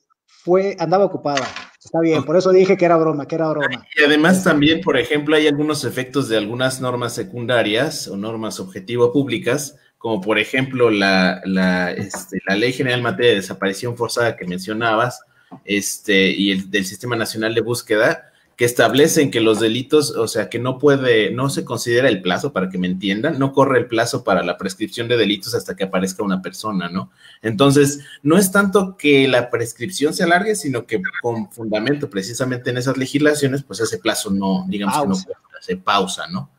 fue, 0.49 0.77
andaba 0.79 1.05
ocupada. 1.05 1.47
Está 1.83 2.01
bien, 2.01 2.25
por 2.25 2.37
eso 2.37 2.51
dije 2.53 2.77
que 2.77 2.85
era 2.85 2.97
broma, 2.97 3.27
que 3.27 3.35
era 3.35 3.49
broma. 3.49 3.87
Y 3.97 4.03
además 4.03 4.45
también, 4.45 4.81
por 4.81 4.97
ejemplo, 4.97 5.37
hay 5.37 5.47
algunos 5.47 5.85
efectos 5.85 6.29
de 6.29 6.37
algunas 6.37 6.81
normas 6.81 7.15
secundarias 7.15 8.09
o 8.09 8.17
normas 8.17 8.61
objetivo 8.61 9.13
públicas, 9.13 9.77
como 9.97 10.21
por 10.21 10.39
ejemplo 10.39 10.91
la, 10.91 11.41
la, 11.45 11.93
este, 11.93 12.39
la 12.47 12.57
Ley 12.57 12.73
General 12.73 12.99
en 12.99 13.05
materia 13.05 13.31
de 13.31 13.37
desaparición 13.37 13.97
forzada 13.97 14.37
que 14.37 14.47
mencionabas, 14.47 15.21
este, 15.65 16.31
y 16.31 16.53
el 16.53 16.71
del 16.71 16.87
Sistema 16.87 17.17
Nacional 17.17 17.55
de 17.55 17.61
Búsqueda, 17.61 18.29
que 18.59 18.65
establecen 18.65 19.31
que 19.31 19.41
los 19.41 19.61
delitos, 19.61 20.11
o 20.11 20.27
sea, 20.27 20.49
que 20.51 20.59
no 20.59 20.79
puede, 20.79 21.31
no 21.31 21.49
se 21.49 21.65
considera 21.65 22.09
el 22.09 22.21
plazo, 22.23 22.53
para 22.53 22.69
que 22.69 22.77
me 22.77 22.89
entiendan, 22.89 23.39
no 23.39 23.53
corre 23.53 23.79
el 23.79 23.87
plazo 23.87 24.25
para 24.25 24.43
la 24.43 24.59
prescripción 24.59 25.07
de 25.07 25.17
delitos 25.17 25.55
hasta 25.55 25.77
que 25.77 25.85
aparezca 25.85 26.25
una 26.25 26.43
persona, 26.43 26.89
¿no? 26.89 27.13
Entonces, 27.41 28.01
no 28.25 28.37
es 28.37 28.51
tanto 28.51 28.97
que 28.97 29.29
la 29.29 29.49
prescripción 29.49 30.13
se 30.13 30.25
alargue, 30.25 30.57
sino 30.57 30.87
que 30.87 31.01
con 31.23 31.53
fundamento 31.53 32.11
precisamente 32.11 32.71
en 32.71 32.79
esas 32.79 32.97
legislaciones, 32.97 33.63
pues 33.63 33.79
ese 33.79 33.99
plazo 33.99 34.31
no, 34.31 34.67
digamos 34.69 35.25
que 35.25 35.31
no 35.31 35.61
se 35.61 35.77
pausa, 35.77 36.27
¿no? 36.27 36.51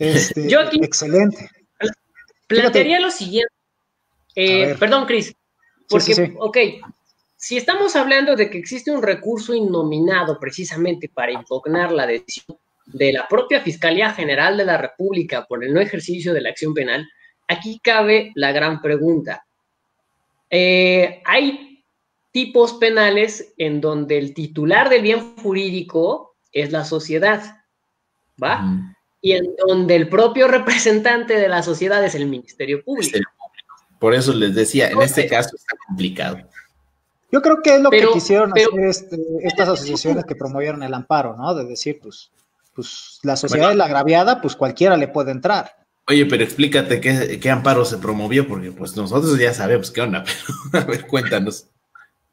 Este, 0.00 0.48
Yo 0.48 0.60
aquí 0.60 0.80
excelente. 0.82 1.48
Plantearía 2.48 2.98
lo 2.98 3.12
siguiente. 3.12 3.52
Eh, 4.34 4.74
perdón, 4.78 5.06
Cris, 5.06 5.34
porque, 5.88 6.34
ok, 6.36 6.58
si 7.46 7.56
estamos 7.56 7.94
hablando 7.94 8.34
de 8.34 8.50
que 8.50 8.58
existe 8.58 8.90
un 8.90 9.00
recurso 9.00 9.54
innominado 9.54 10.40
precisamente 10.40 11.08
para 11.08 11.30
impugnar 11.30 11.92
la 11.92 12.04
decisión 12.04 12.58
de 12.86 13.12
la 13.12 13.28
propia 13.28 13.60
Fiscalía 13.60 14.10
General 14.10 14.56
de 14.56 14.64
la 14.64 14.76
República 14.76 15.46
por 15.46 15.62
el 15.62 15.72
no 15.72 15.80
ejercicio 15.80 16.34
de 16.34 16.40
la 16.40 16.48
acción 16.48 16.74
penal, 16.74 17.08
aquí 17.46 17.78
cabe 17.80 18.32
la 18.34 18.50
gran 18.50 18.82
pregunta. 18.82 19.46
Eh, 20.50 21.22
hay 21.24 21.84
tipos 22.32 22.72
penales 22.72 23.54
en 23.58 23.80
donde 23.80 24.18
el 24.18 24.34
titular 24.34 24.88
del 24.88 25.02
bien 25.02 25.36
jurídico 25.36 26.34
es 26.50 26.72
la 26.72 26.84
sociedad, 26.84 27.58
¿va? 28.42 28.92
Y 29.20 29.34
en 29.34 29.54
donde 29.64 29.94
el 29.94 30.08
propio 30.08 30.48
representante 30.48 31.36
de 31.38 31.46
la 31.46 31.62
sociedad 31.62 32.04
es 32.04 32.16
el 32.16 32.26
Ministerio 32.26 32.82
Público. 32.82 33.20
Por 34.00 34.14
eso 34.14 34.34
les 34.34 34.52
decía, 34.52 34.90
en 34.90 35.00
este 35.00 35.28
caso 35.28 35.54
está 35.54 35.76
complicado. 35.86 36.38
Yo 37.32 37.42
creo 37.42 37.60
que 37.62 37.74
es 37.74 37.80
lo 37.80 37.90
que 37.90 38.06
quisieron 38.12 38.52
hacer 38.52 38.68
este, 38.80 39.18
estas 39.42 39.68
asociaciones 39.68 40.24
que 40.24 40.36
promovieron 40.36 40.82
el 40.82 40.94
amparo, 40.94 41.36
¿no? 41.36 41.54
De 41.54 41.64
decir, 41.64 41.98
pues, 42.00 42.30
pues 42.74 43.18
la 43.22 43.36
sociedad 43.36 43.72
es 43.72 43.76
la 43.76 43.86
agraviada, 43.86 44.40
pues 44.40 44.54
cualquiera 44.54 44.96
le 44.96 45.08
puede 45.08 45.32
entrar. 45.32 45.76
Oye, 46.08 46.24
pero 46.26 46.44
explícate 46.44 47.00
qué, 47.00 47.50
amparo 47.50 47.84
se 47.84 47.98
promovió, 47.98 48.46
porque 48.46 48.70
pues 48.70 48.96
nosotros 48.96 49.38
ya 49.40 49.52
sabemos 49.52 49.90
qué 49.90 50.02
onda, 50.02 50.24
pero 50.72 50.84
a 50.84 50.86
ver, 50.86 51.06
cuéntanos. 51.06 51.66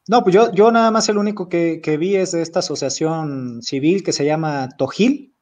No, 0.06 0.22
pues 0.22 0.34
yo, 0.34 0.52
yo 0.52 0.70
nada 0.70 0.90
más 0.90 1.08
el 1.08 1.18
único 1.18 1.48
que, 1.48 1.80
que 1.82 1.96
vi 1.96 2.14
es 2.14 2.32
de 2.32 2.42
esta 2.42 2.60
asociación 2.60 3.62
civil 3.62 4.04
que 4.04 4.12
se 4.12 4.24
llama 4.24 4.68
Tojil. 4.76 5.34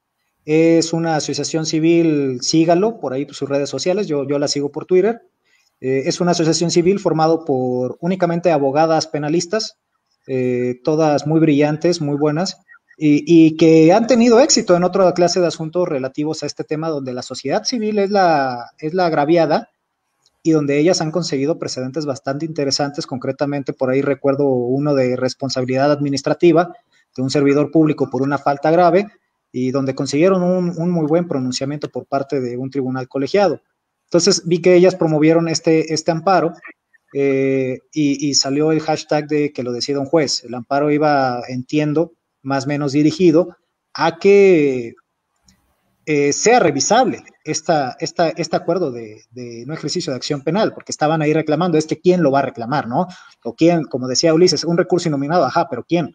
Es 0.44 0.92
una 0.92 1.16
asociación 1.16 1.66
civil, 1.66 2.40
sígalo 2.40 3.00
por 3.00 3.12
ahí 3.12 3.26
por 3.26 3.34
sus 3.34 3.48
redes 3.48 3.68
sociales, 3.68 4.08
yo, 4.08 4.26
yo 4.26 4.38
la 4.38 4.48
sigo 4.48 4.72
por 4.72 4.86
Twitter. 4.86 5.22
Eh, 5.82 6.04
es 6.06 6.20
una 6.20 6.30
asociación 6.30 6.70
civil 6.70 7.00
formado 7.00 7.44
por 7.44 7.98
únicamente 8.00 8.52
abogadas 8.52 9.08
penalistas, 9.08 9.78
eh, 10.28 10.80
todas 10.84 11.26
muy 11.26 11.40
brillantes, 11.40 12.00
muy 12.00 12.16
buenas, 12.16 12.58
y, 12.96 13.56
que 13.56 13.92
han 13.92 14.06
tenido 14.06 14.38
éxito 14.38 14.76
en 14.76 14.84
otra 14.84 15.12
clase 15.12 15.40
de 15.40 15.48
asuntos 15.48 15.88
relativos 15.88 16.42
a 16.42 16.46
este 16.46 16.62
tema, 16.62 16.88
donde 16.88 17.12
la 17.12 17.22
sociedad 17.22 17.64
civil 17.64 17.98
es 17.98 18.10
la, 18.10 18.70
es 18.78 18.94
la 18.94 19.06
agraviada 19.06 19.70
y 20.44 20.52
donde 20.52 20.78
ellas 20.78 21.00
han 21.00 21.10
conseguido 21.10 21.58
precedentes 21.58 22.06
bastante 22.06 22.46
interesantes. 22.46 23.08
Concretamente, 23.08 23.72
por 23.72 23.90
ahí 23.90 24.02
recuerdo 24.02 24.46
uno 24.46 24.94
de 24.94 25.16
responsabilidad 25.16 25.90
administrativa 25.90 26.76
de 27.16 27.22
un 27.22 27.30
servidor 27.30 27.72
público 27.72 28.08
por 28.08 28.22
una 28.22 28.38
falta 28.38 28.70
grave 28.70 29.08
y 29.50 29.72
donde 29.72 29.96
consiguieron 29.96 30.44
un 30.44 30.90
muy 30.92 31.06
buen 31.06 31.26
pronunciamiento 31.26 31.88
por 31.88 32.06
parte 32.06 32.40
de 32.40 32.56
un 32.56 32.70
tribunal 32.70 33.08
colegiado. 33.08 33.60
Entonces 34.12 34.42
vi 34.44 34.60
que 34.60 34.74
ellas 34.74 34.94
promovieron 34.94 35.48
este, 35.48 35.94
este 35.94 36.10
amparo 36.10 36.52
eh, 37.14 37.78
y, 37.94 38.34
salió 38.34 38.70
el 38.70 38.80
hashtag 38.80 39.26
de 39.26 39.52
que 39.54 39.62
lo 39.62 39.72
decida 39.72 40.00
un 40.00 40.04
juez. 40.04 40.44
El 40.44 40.54
amparo 40.54 40.90
iba, 40.90 41.40
entiendo, 41.48 42.12
más 42.42 42.66
o 42.66 42.68
menos 42.68 42.92
dirigido 42.92 43.56
a 43.94 44.18
que 44.18 44.92
eh, 46.04 46.32
sea 46.34 46.60
revisable 46.60 47.24
esta, 47.42 47.96
este 47.98 48.54
acuerdo 48.54 48.92
de, 48.92 49.24
no 49.66 49.72
ejercicio 49.72 50.12
de 50.12 50.18
acción 50.18 50.42
penal, 50.42 50.74
porque 50.74 50.92
estaban 50.92 51.22
ahí 51.22 51.32
reclamando, 51.32 51.78
es 51.78 51.86
que 51.86 51.98
quién 51.98 52.22
lo 52.22 52.30
va 52.30 52.40
a 52.40 52.46
reclamar, 52.46 52.88
¿no? 52.88 53.06
O 53.44 53.54
quién, 53.54 53.84
como 53.84 54.08
decía 54.08 54.34
Ulises, 54.34 54.64
un 54.64 54.76
recurso 54.76 55.08
inominado, 55.08 55.46
ajá, 55.46 55.70
pero 55.70 55.86
¿quién? 55.88 56.14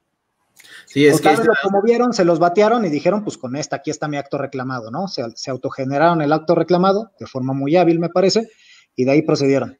Sí, 0.98 1.06
es 1.06 1.22
que 1.22 1.32
lo 1.36 1.54
promovieron, 1.62 2.12
se 2.12 2.26
los 2.26 2.40
batearon 2.40 2.84
y 2.84 2.90
dijeron, 2.90 3.24
pues 3.24 3.38
con 3.38 3.56
esta, 3.56 3.76
aquí 3.76 3.92
está 3.92 4.08
mi 4.08 4.18
acto 4.18 4.40
reclamado, 4.40 4.90
¿no? 4.90 5.08
Se, 5.08 5.24
se 5.36 5.52
autogeneraron 5.52 6.24
el 6.24 6.34
acto 6.34 6.56
reclamado 6.56 7.12
de 7.20 7.28
forma 7.28 7.54
muy 7.54 7.76
hábil, 7.76 8.00
me 8.00 8.10
parece, 8.10 8.50
y 8.96 9.06
de 9.06 9.12
ahí 9.12 9.22
procedieron. 9.22 9.78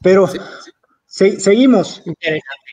Pero 0.00 0.28
seguimos, 1.08 2.04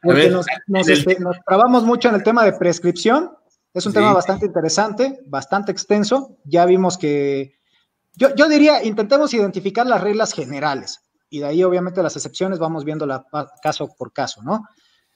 porque 0.03 0.29
nos, 0.29 0.45
este, 0.87 1.19
nos, 1.19 1.37
trabamos 1.47 1.83
mucho 1.83 2.09
en 2.09 2.15
el 2.15 2.21
tema 2.21 2.45
de 2.45 2.53
prescripción. 2.53 3.31
Es 3.73 3.87
un 3.87 3.93
tema 3.93 4.13
bastante 4.13 4.45
interesante, 4.45 5.19
bastante 5.25 5.71
extenso. 5.71 6.37
Ya 6.43 6.63
vimos 6.67 6.95
que, 6.95 7.55
yo, 8.13 8.35
yo 8.35 8.47
diría, 8.47 8.83
intentemos 8.83 9.33
identificar 9.33 9.87
las 9.87 10.01
reglas 10.01 10.31
generales 10.31 11.09
y 11.27 11.39
de 11.39 11.45
ahí 11.47 11.63
obviamente 11.63 12.03
las 12.03 12.15
excepciones 12.15 12.59
vamos 12.59 12.85
viendo 12.85 13.07
la, 13.07 13.25
caso 13.63 13.89
por 13.97 14.13
caso, 14.13 14.43
¿no? 14.43 14.63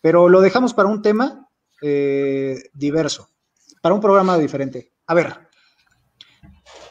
Pero 0.01 0.27
lo 0.27 0.41
dejamos 0.41 0.73
para 0.73 0.89
un 0.89 1.03
tema 1.03 1.47
eh, 1.81 2.69
diverso, 2.73 3.29
para 3.81 3.95
un 3.95 4.01
programa 4.01 4.37
diferente. 4.37 4.91
A 5.07 5.13
ver, 5.13 5.35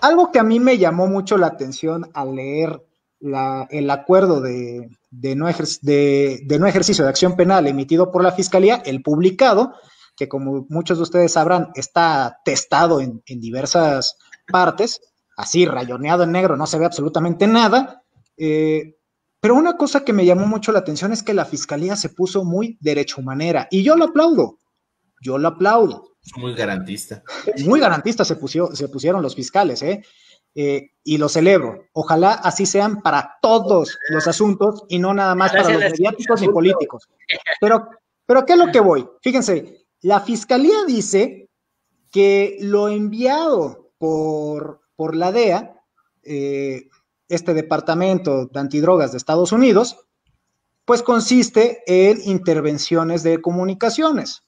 algo 0.01 0.33
que 0.33 0.39
a 0.39 0.45
mí 0.45 0.61
me 0.61 0.79
llamó 0.79 1.07
mucho 1.07 1.39
la 1.39 1.47
atención 1.47 2.11
al 2.15 2.35
leer 2.35 2.83
el 3.21 3.91
acuerdo 3.91 4.41
de, 4.41 4.89
no 5.37 5.47
de, 5.83 6.57
no 6.59 6.67
ejercicio 6.67 7.05
de 7.05 7.11
acción 7.11 7.37
penal 7.37 7.67
emitido 7.67 8.11
por 8.11 8.23
la 8.23 8.33
Fiscalía, 8.33 8.83
el 8.85 9.03
publicado, 9.03 9.75
que 10.17 10.29
como 10.29 10.67
muchos 10.71 10.99
de 10.99 11.03
ustedes 11.03 11.33
sabrán, 11.33 11.71
está 11.75 12.39
testado 12.45 13.01
en, 13.01 13.23
diversas 13.27 14.17
partes, 14.51 15.01
así 15.37 15.67
rayoneado 15.67 16.23
en 16.23 16.33
negro, 16.33 16.57
no 16.57 16.67
se 16.67 16.79
ve 16.79 16.87
absolutamente 16.87 17.47
nada. 17.47 18.03
Eh, 18.37 18.97
pero 19.41 19.55
una 19.55 19.77
cosa 19.77 20.05
que 20.05 20.13
me 20.13 20.25
llamó 20.25 20.47
mucho 20.47 20.73
la 20.73 20.81
atención 20.81 21.13
es 21.13 21.23
que 21.23 21.35
la 21.35 21.45
fiscalía 21.45 21.97
se 21.97 22.11
puso 22.11 22.45
muy 22.45 22.79
derecho 22.81 23.23
manera 23.23 23.69
y 23.71 23.83
yo 23.83 23.97
lo 23.97 24.07
aplaudo 24.07 24.59
yo 25.21 25.39
lo 25.39 25.49
aplaudo. 25.49 26.17
Muy 26.37 26.55
garantista. 26.55 27.23
Muy 27.65 27.81
garantista 27.81 28.25
se, 28.25 28.37
se 28.37 28.89
pusieron 28.89 29.23
los 29.23 29.35
fiscales, 29.35 29.83
¿eh? 29.83 30.03
¿eh? 30.55 30.91
Y 31.05 31.19
lo 31.19 31.29
celebro. 31.29 31.85
Ojalá 31.93 32.33
así 32.33 32.67
sean 32.67 33.01
para 33.03 33.39
todos 33.41 33.99
los 34.11 34.27
asuntos 34.27 34.85
y 34.89 34.99
no 34.99 35.15
nada 35.15 35.35
más 35.35 35.53
para 35.53 35.71
los 35.71 35.93
mediáticos 35.93 36.43
y 36.43 36.49
políticos. 36.49 37.09
Pero, 37.61 37.89
pero 38.27 38.45
¿qué 38.45 38.55
es 38.55 38.59
lo 38.59 38.73
que 38.73 38.81
voy? 38.81 39.09
Fíjense, 39.23 39.87
la 40.03 40.21
fiscalía 40.21 40.85
dice 40.87 41.49
que 42.11 42.59
lo 42.61 42.89
enviado 42.89 43.93
por, 43.99 44.83
por 44.97 45.15
la 45.15 45.33
DEA, 45.33 45.77
eh, 46.23 46.89
este 47.29 47.55
departamento 47.55 48.47
de 48.47 48.61
antidrogas 48.61 49.13
de 49.13 49.19
Estados 49.19 49.53
Unidos, 49.53 49.97
pues 50.85 51.03
consiste 51.03 51.83
en 51.87 52.21
intervenciones 52.25 53.23
de 53.23 53.41
comunicaciones. 53.41 54.43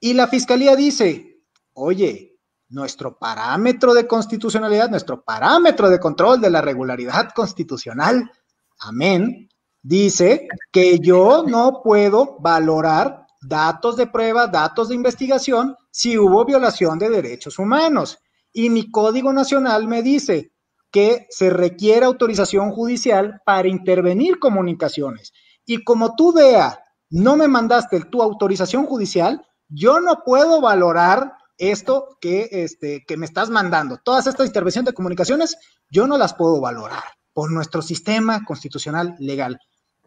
Y 0.00 0.14
la 0.14 0.26
fiscalía 0.26 0.74
dice, 0.74 1.42
oye, 1.74 2.38
nuestro 2.70 3.18
parámetro 3.18 3.92
de 3.92 4.06
constitucionalidad, 4.06 4.88
nuestro 4.88 5.22
parámetro 5.22 5.90
de 5.90 6.00
control 6.00 6.40
de 6.40 6.50
la 6.50 6.62
regularidad 6.62 7.30
constitucional, 7.34 8.30
amén, 8.78 9.50
dice 9.82 10.48
que 10.72 10.98
yo 10.98 11.44
no 11.46 11.82
puedo 11.82 12.38
valorar 12.40 13.26
datos 13.42 13.96
de 13.96 14.06
prueba, 14.06 14.46
datos 14.46 14.88
de 14.88 14.94
investigación, 14.94 15.76
si 15.90 16.16
hubo 16.16 16.44
violación 16.44 16.98
de 16.98 17.10
derechos 17.10 17.58
humanos. 17.58 18.18
Y 18.52 18.70
mi 18.70 18.90
Código 18.90 19.32
Nacional 19.32 19.86
me 19.86 20.02
dice 20.02 20.52
que 20.90 21.26
se 21.30 21.50
requiere 21.50 22.06
autorización 22.06 22.70
judicial 22.70 23.40
para 23.44 23.68
intervenir 23.68 24.38
comunicaciones. 24.38 25.32
Y 25.64 25.84
como 25.84 26.16
tú, 26.16 26.32
DEA, 26.32 26.80
no 27.10 27.36
me 27.36 27.48
mandaste 27.48 28.00
tu 28.00 28.22
autorización 28.22 28.86
judicial, 28.86 29.46
yo 29.70 30.00
no 30.00 30.22
puedo 30.24 30.60
valorar 30.60 31.32
esto 31.58 32.16
que, 32.20 32.48
este, 32.50 33.04
que 33.06 33.16
me 33.16 33.26
estás 33.26 33.50
mandando. 33.50 33.98
Todas 33.98 34.26
estas 34.26 34.46
intervenciones 34.46 34.86
de 34.86 34.94
comunicaciones, 34.94 35.56
yo 35.88 36.06
no 36.06 36.18
las 36.18 36.34
puedo 36.34 36.60
valorar 36.60 37.04
por 37.32 37.50
nuestro 37.50 37.82
sistema 37.82 38.44
constitucional 38.44 39.14
legal. 39.18 39.58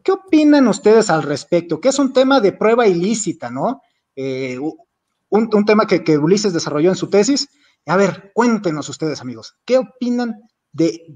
¿Qué 0.04 0.12
opinan 0.12 0.68
ustedes 0.68 1.10
al 1.10 1.24
respecto? 1.24 1.80
Que 1.80 1.90
es 1.90 2.00
un 2.00 2.12
tema 2.12 2.42
de 2.42 2.52
prueba 2.52 2.88
ilícita, 2.88 3.50
¿no? 3.50 3.82
Eh, 4.16 4.60
un, 5.30 5.66
tema 5.66 5.88
que, 5.88 6.04
que 6.04 6.18
Ulises 6.18 6.54
desarrolló 6.54 6.90
en 6.90 6.96
su 6.96 7.10
tesis. 7.10 7.48
A 7.86 7.96
ver, 7.96 8.32
cuéntenos 8.34 8.90
ustedes, 8.90 9.22
amigos, 9.22 9.56
¿qué 9.66 9.78
opinan 9.78 10.42
de, 10.72 11.16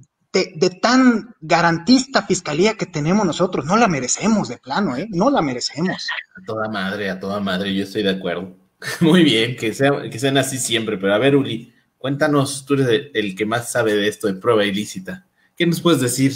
de, 0.56 0.70
tan 0.70 1.36
garantista 1.42 2.24
fiscalía 2.24 2.76
que 2.76 2.86
tenemos 2.86 3.26
nosotros. 3.26 3.66
No 3.66 3.78
la 3.78 3.88
merecemos 3.88 4.48
de 4.48 4.58
plano, 4.58 4.96
¿eh? 4.96 5.08
No 5.10 5.30
la 5.30 5.42
merecemos. 5.42 6.08
A 6.36 6.46
toda 6.46 6.70
madre, 6.70 7.10
a 7.10 7.20
toda 7.20 7.40
madre, 7.40 7.74
yo 7.74 7.84
estoy 7.84 8.04
de 8.04 8.12
acuerdo. 8.12 8.56
Muy 9.02 9.24
bien, 9.24 9.56
que, 9.56 9.74
sea, 9.74 10.10
que 10.10 10.20
sean 10.20 10.38
así 10.38 10.58
siempre, 10.58 10.98
pero 10.98 11.14
a 11.14 11.18
ver, 11.18 11.36
Uli, 11.36 11.74
cuéntanos, 11.98 12.66
tú 12.66 12.76
eres 12.76 13.10
el, 13.14 13.36
que 13.36 13.46
más 13.46 13.72
sabe 13.72 13.96
de 13.96 14.08
esto 14.08 14.28
de 14.28 14.36
prueba 14.36 14.66
ilícita. 14.66 15.26
¿Qué 15.56 15.66
nos 15.66 15.82
puedes 15.82 16.02
decir? 16.02 16.34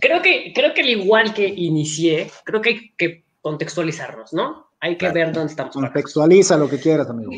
Creo 0.00 0.22
que, 0.22 0.52
creo 0.54 0.72
que 0.72 0.80
al 0.80 0.88
igual 0.88 1.34
que 1.34 1.46
inicié, 1.46 2.30
creo 2.44 2.62
que 2.62 2.68
hay 2.70 2.90
que 2.96 3.24
contextualizarnos, 3.42 4.32
¿no? 4.32 4.70
Hay 4.80 4.96
que 4.96 5.10
ver 5.10 5.32
dónde 5.32 5.50
estamos. 5.50 5.74
Contextualiza 5.74 6.56
lo 6.56 6.68
que 6.68 6.78
quieras, 6.78 7.08
amigo. 7.08 7.32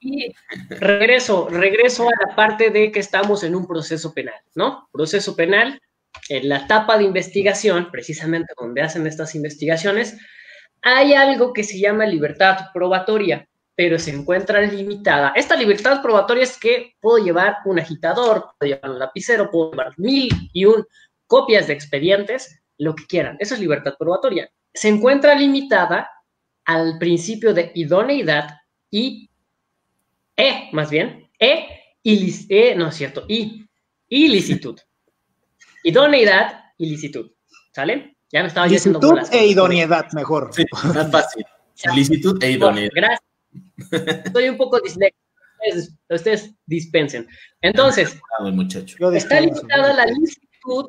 Y 0.00 0.34
regreso, 0.70 1.48
regreso 1.50 2.08
a 2.08 2.28
la 2.28 2.34
parte 2.34 2.70
de 2.70 2.90
que 2.90 3.00
estamos 3.00 3.44
en 3.44 3.54
un 3.54 3.66
proceso 3.66 4.14
penal, 4.14 4.40
¿no? 4.54 4.88
Proceso 4.92 5.36
penal, 5.36 5.80
en 6.28 6.48
la 6.48 6.58
etapa 6.58 6.96
de 6.96 7.04
investigación, 7.04 7.90
precisamente 7.90 8.52
donde 8.58 8.82
hacen 8.82 9.06
estas 9.06 9.34
investigaciones, 9.34 10.16
hay 10.82 11.12
algo 11.12 11.52
que 11.52 11.64
se 11.64 11.78
llama 11.78 12.06
libertad 12.06 12.56
probatoria, 12.72 13.46
pero 13.76 13.98
se 13.98 14.10
encuentra 14.10 14.60
limitada. 14.62 15.32
Esta 15.36 15.56
libertad 15.56 16.02
probatoria 16.02 16.44
es 16.44 16.58
que 16.58 16.94
puedo 17.00 17.22
llevar 17.22 17.58
un 17.64 17.78
agitador, 17.78 18.52
puedo 18.58 18.72
llevar 18.72 18.90
un 18.90 18.98
lapicero, 18.98 19.50
puedo 19.50 19.70
llevar 19.72 19.92
mil 19.98 20.30
y 20.52 20.64
un 20.64 20.84
copias 21.26 21.66
de 21.66 21.74
expedientes, 21.74 22.60
lo 22.78 22.94
que 22.94 23.06
quieran. 23.06 23.36
Eso 23.38 23.54
es 23.54 23.60
libertad 23.60 23.94
probatoria. 23.98 24.50
Se 24.74 24.88
encuentra 24.88 25.34
limitada 25.34 26.10
al 26.64 26.98
principio 26.98 27.54
de 27.54 27.70
idoneidad 27.74 28.58
y 28.90 29.29
E, 30.40 30.70
más 30.72 30.90
bien, 30.90 31.28
E, 31.38 31.66
e 32.02 32.74
no 32.74 32.88
es 32.88 32.94
cierto, 32.94 33.26
I, 33.28 33.66
ilicitud. 34.08 34.78
Idoneidad, 35.84 36.64
ilicitud. 36.78 37.30
¿Sale? 37.74 38.16
Ya 38.32 38.40
me 38.42 38.48
estaba 38.48 38.66
diciendo 38.66 39.00
bolas. 39.00 39.30
e 39.32 39.46
idoneidad, 39.46 40.06
mejor. 40.12 40.50
Sí, 40.52 40.64
más 40.94 41.10
fácil. 41.10 41.44
Ilicitud 41.94 42.42
e 42.42 42.52
idoneidad. 42.52 42.90
gracias. 42.94 43.22
Estoy 44.24 44.48
un 44.48 44.56
poco 44.56 44.80
disléxico. 44.80 45.18
Ustedes, 46.08 46.54
dispensen. 46.64 47.28
Entonces, 47.60 48.18
está 49.14 49.40
limitada 49.40 49.92
la 49.92 50.06
licitud 50.06 50.86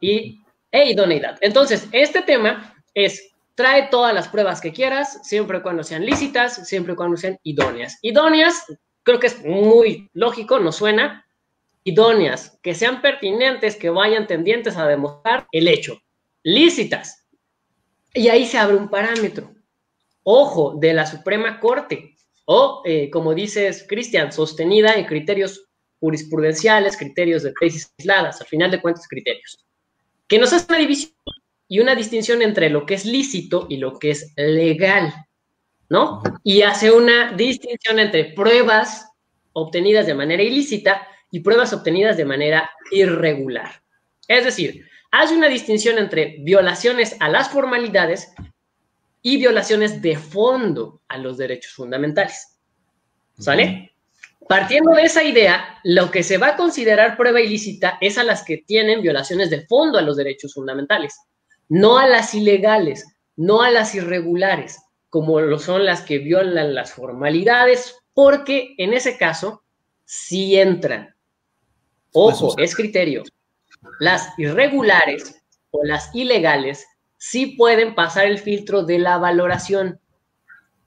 y, 0.00 0.38
e 0.70 0.90
idoneidad. 0.90 1.38
Entonces, 1.40 1.88
este 1.92 2.20
tema 2.20 2.74
es 2.92 3.32
trae 3.60 3.88
todas 3.90 4.14
las 4.14 4.26
pruebas 4.28 4.58
que 4.58 4.72
quieras, 4.72 5.20
siempre 5.22 5.58
y 5.58 5.60
cuando 5.60 5.84
sean 5.84 6.06
lícitas, 6.06 6.66
siempre 6.66 6.94
y 6.94 6.96
cuando 6.96 7.18
sean 7.18 7.38
idóneas. 7.42 7.98
Idóneas, 8.00 8.64
creo 9.02 9.20
que 9.20 9.26
es 9.26 9.44
muy 9.44 10.08
lógico, 10.14 10.58
no 10.58 10.72
suena. 10.72 11.26
Idóneas, 11.84 12.58
que 12.62 12.74
sean 12.74 13.02
pertinentes, 13.02 13.76
que 13.76 13.90
vayan 13.90 14.26
tendientes 14.26 14.78
a 14.78 14.88
demostrar 14.88 15.46
el 15.52 15.68
hecho. 15.68 16.00
Lícitas. 16.42 17.28
Y 18.14 18.28
ahí 18.28 18.46
se 18.46 18.56
abre 18.56 18.76
un 18.76 18.88
parámetro. 18.88 19.52
Ojo, 20.22 20.76
de 20.80 20.94
la 20.94 21.04
Suprema 21.04 21.60
Corte. 21.60 22.16
O, 22.46 22.80
eh, 22.86 23.10
como 23.10 23.34
dices, 23.34 23.84
Cristian, 23.86 24.32
sostenida 24.32 24.94
en 24.94 25.04
criterios 25.04 25.68
jurisprudenciales, 26.00 26.96
criterios 26.96 27.42
de 27.42 27.52
tesis 27.60 27.92
aisladas, 27.98 28.40
al 28.40 28.46
final 28.46 28.70
de 28.70 28.80
cuentas, 28.80 29.06
criterios. 29.06 29.66
Que 30.26 30.38
nos 30.38 30.50
hace 30.54 30.64
una 30.66 30.78
división 30.78 31.12
y 31.70 31.78
una 31.78 31.94
distinción 31.94 32.42
entre 32.42 32.68
lo 32.68 32.84
que 32.84 32.94
es 32.94 33.04
lícito 33.06 33.66
y 33.70 33.76
lo 33.76 33.96
que 33.96 34.10
es 34.10 34.32
legal, 34.36 35.14
¿no? 35.88 36.20
Y 36.42 36.62
hace 36.62 36.90
una 36.90 37.32
distinción 37.32 38.00
entre 38.00 38.24
pruebas 38.34 39.06
obtenidas 39.52 40.04
de 40.04 40.16
manera 40.16 40.42
ilícita 40.42 41.06
y 41.30 41.38
pruebas 41.40 41.72
obtenidas 41.72 42.16
de 42.16 42.24
manera 42.24 42.68
irregular. 42.90 43.70
Es 44.26 44.44
decir, 44.44 44.84
hace 45.12 45.36
una 45.36 45.46
distinción 45.46 45.98
entre 45.98 46.38
violaciones 46.40 47.16
a 47.20 47.28
las 47.28 47.50
formalidades 47.50 48.32
y 49.22 49.36
violaciones 49.36 50.02
de 50.02 50.16
fondo 50.16 51.02
a 51.06 51.18
los 51.18 51.38
derechos 51.38 51.72
fundamentales. 51.74 52.58
¿Sale? 53.38 53.92
Partiendo 54.48 54.90
de 54.90 55.04
esa 55.04 55.22
idea, 55.22 55.78
lo 55.84 56.10
que 56.10 56.24
se 56.24 56.36
va 56.36 56.48
a 56.48 56.56
considerar 56.56 57.16
prueba 57.16 57.40
ilícita 57.40 57.96
es 58.00 58.18
a 58.18 58.24
las 58.24 58.42
que 58.42 58.58
tienen 58.58 59.02
violaciones 59.02 59.50
de 59.50 59.64
fondo 59.68 59.98
a 59.98 60.02
los 60.02 60.16
derechos 60.16 60.54
fundamentales 60.54 61.16
no 61.70 61.98
a 61.98 62.06
las 62.06 62.34
ilegales, 62.34 63.16
no 63.36 63.62
a 63.62 63.70
las 63.70 63.94
irregulares, 63.94 64.82
como 65.08 65.40
lo 65.40 65.58
son 65.58 65.86
las 65.86 66.02
que 66.02 66.18
violan 66.18 66.74
las 66.74 66.92
formalidades, 66.92 67.96
porque 68.12 68.74
en 68.76 68.92
ese 68.92 69.16
caso 69.16 69.62
sí 70.04 70.58
entran. 70.58 71.14
Ojo, 72.12 72.58
es 72.58 72.74
criterio. 72.74 73.22
Las 74.00 74.36
irregulares 74.36 75.40
o 75.70 75.84
las 75.84 76.12
ilegales 76.12 76.84
sí 77.16 77.54
pueden 77.56 77.94
pasar 77.94 78.26
el 78.26 78.38
filtro 78.38 78.82
de 78.82 78.98
la 78.98 79.18
valoración. 79.18 80.00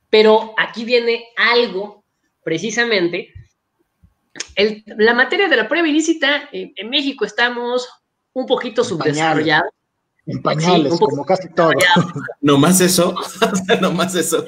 Pero 0.10 0.54
aquí 0.58 0.84
viene 0.84 1.28
algo, 1.38 2.04
precisamente, 2.44 3.34
la 4.86 5.14
materia 5.14 5.48
de 5.48 5.56
la 5.56 5.70
prueba 5.70 5.88
ilícita, 5.88 6.50
en 6.52 6.90
México 6.90 7.24
estamos 7.24 7.88
un 8.34 8.46
poquito 8.46 8.84
subdesarrollados 8.84 9.72
en 10.26 10.42
pañales, 10.42 10.98
como 11.00 11.26
casi 11.26 11.50
todo. 11.50 11.72
No 12.42 12.58
más 12.58 12.82
eso, 12.82 13.14
no 13.82 13.92
más 13.92 14.16
eso. 14.16 14.44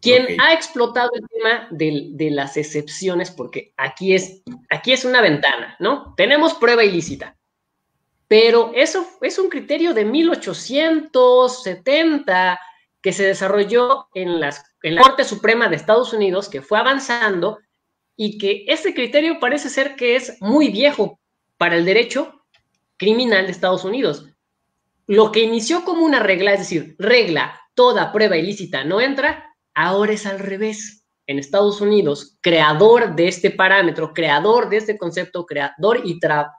Quien 0.00 0.40
ha 0.40 0.52
explotado 0.52 1.10
el 1.14 1.26
tema 1.28 1.66
de, 1.70 2.28
las 2.30 2.56
excepciones, 2.56 3.32
porque 3.32 3.72
aquí 3.76 4.14
es, 4.14 4.42
aquí 4.70 4.92
es 4.92 5.04
una 5.04 5.20
ventana, 5.20 5.74
¿no? 5.80 6.14
Tenemos 6.16 6.54
prueba 6.54 6.84
ilícita, 6.84 7.36
pero 8.28 8.70
eso 8.74 9.04
es 9.22 9.36
un 9.38 9.48
criterio 9.48 9.94
de 9.94 10.04
1870 10.04 12.60
que 13.00 13.12
se 13.12 13.24
desarrolló 13.24 14.08
en, 14.14 14.40
las, 14.40 14.64
en 14.82 14.94
la 14.94 15.02
Corte 15.02 15.24
Suprema 15.24 15.68
de 15.68 15.74
Estados 15.76 16.12
Unidos, 16.12 16.48
que 16.48 16.62
fue 16.62 16.78
avanzando 16.78 17.58
y 18.16 18.38
que 18.38 18.64
ese 18.68 18.94
criterio 18.94 19.40
parece 19.40 19.68
ser 19.68 19.96
que 19.96 20.14
es 20.16 20.40
muy 20.40 20.68
viejo 20.68 21.20
para 21.56 21.76
el 21.76 21.84
derecho 21.84 22.37
criminal 22.98 23.46
de 23.46 23.52
Estados 23.52 23.84
Unidos. 23.84 24.26
Lo 25.06 25.32
que 25.32 25.42
inició 25.42 25.84
como 25.84 26.04
una 26.04 26.20
regla, 26.20 26.52
es 26.52 26.60
decir, 26.60 26.96
regla, 26.98 27.58
toda 27.74 28.12
prueba 28.12 28.36
ilícita 28.36 28.84
no 28.84 29.00
entra, 29.00 29.54
ahora 29.74 30.12
es 30.12 30.26
al 30.26 30.38
revés. 30.38 31.06
En 31.26 31.38
Estados 31.38 31.82
Unidos, 31.82 32.38
creador 32.40 33.14
de 33.14 33.28
este 33.28 33.50
parámetro, 33.50 34.14
creador 34.14 34.70
de 34.70 34.78
este 34.78 34.96
concepto, 34.96 35.44
creador 35.44 36.00
y, 36.02 36.18
tra 36.18 36.50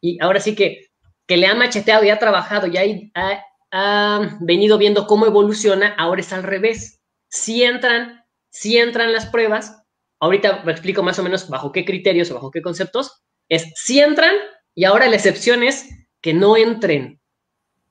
y 0.00 0.18
ahora 0.22 0.40
sí 0.40 0.54
que, 0.54 0.86
que 1.26 1.36
le 1.36 1.46
ha 1.46 1.54
macheteado 1.54 2.04
y 2.04 2.08
ha 2.08 2.18
trabajado 2.18 2.66
y 2.66 3.10
ha, 3.14 3.44
ha 3.70 4.38
venido 4.40 4.78
viendo 4.78 5.06
cómo 5.06 5.26
evoluciona, 5.26 5.94
ahora 5.98 6.22
es 6.22 6.32
al 6.32 6.42
revés. 6.42 7.02
Si 7.28 7.64
entran, 7.64 8.24
si 8.48 8.78
entran 8.78 9.12
las 9.12 9.26
pruebas, 9.26 9.82
ahorita 10.20 10.62
me 10.64 10.72
explico 10.72 11.02
más 11.02 11.18
o 11.18 11.22
menos 11.22 11.48
bajo 11.48 11.72
qué 11.72 11.84
criterios 11.84 12.30
o 12.30 12.34
bajo 12.34 12.50
qué 12.50 12.62
conceptos, 12.62 13.24
es 13.48 13.72
si 13.74 14.00
entran, 14.00 14.34
y 14.74 14.84
ahora 14.84 15.08
la 15.08 15.16
excepción 15.16 15.62
es 15.62 15.88
que 16.20 16.34
no 16.34 16.56
entren 16.56 17.20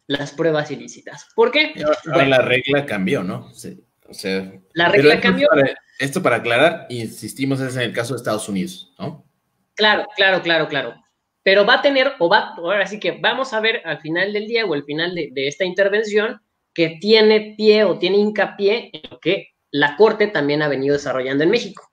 las 0.07 0.31
pruebas 0.31 0.71
ilícitas. 0.71 1.27
¿Por 1.35 1.51
qué? 1.51 1.73
la 2.05 2.39
regla 2.39 2.85
cambió, 2.85 3.23
¿no? 3.23 3.51
o 4.07 4.13
sea, 4.13 4.51
la 4.73 4.89
regla 4.89 5.19
cambió. 5.21 5.47
esto 5.99 6.21
para 6.21 6.37
aclarar, 6.37 6.87
insistimos, 6.89 7.61
es 7.61 7.75
en 7.75 7.83
el 7.83 7.93
caso 7.93 8.13
de 8.13 8.17
Estados 8.17 8.49
Unidos, 8.49 8.93
¿no? 8.99 9.25
Claro, 9.75 10.07
claro, 10.15 10.41
claro, 10.41 10.67
claro. 10.67 10.95
Pero 11.41 11.65
va 11.65 11.75
a 11.75 11.81
tener, 11.81 12.13
o 12.19 12.29
va, 12.29 12.53
ahora 12.55 12.85
sí 12.85 12.99
que 12.99 13.13
vamos 13.13 13.53
a 13.53 13.59
ver 13.59 13.81
al 13.85 13.99
final 13.99 14.31
del 14.33 14.47
día 14.47 14.65
o 14.65 14.73
al 14.73 14.83
final 14.83 15.15
de, 15.15 15.29
de 15.33 15.47
esta 15.47 15.65
intervención 15.65 16.41
que 16.73 16.97
tiene 17.01 17.55
pie 17.57 17.83
o 17.83 17.97
tiene 17.97 18.17
hincapié 18.17 18.89
en 18.93 19.01
lo 19.09 19.19
que 19.19 19.49
la 19.71 19.95
Corte 19.95 20.27
también 20.27 20.61
ha 20.61 20.67
venido 20.67 20.93
desarrollando 20.93 21.43
en 21.43 21.49
México. 21.49 21.91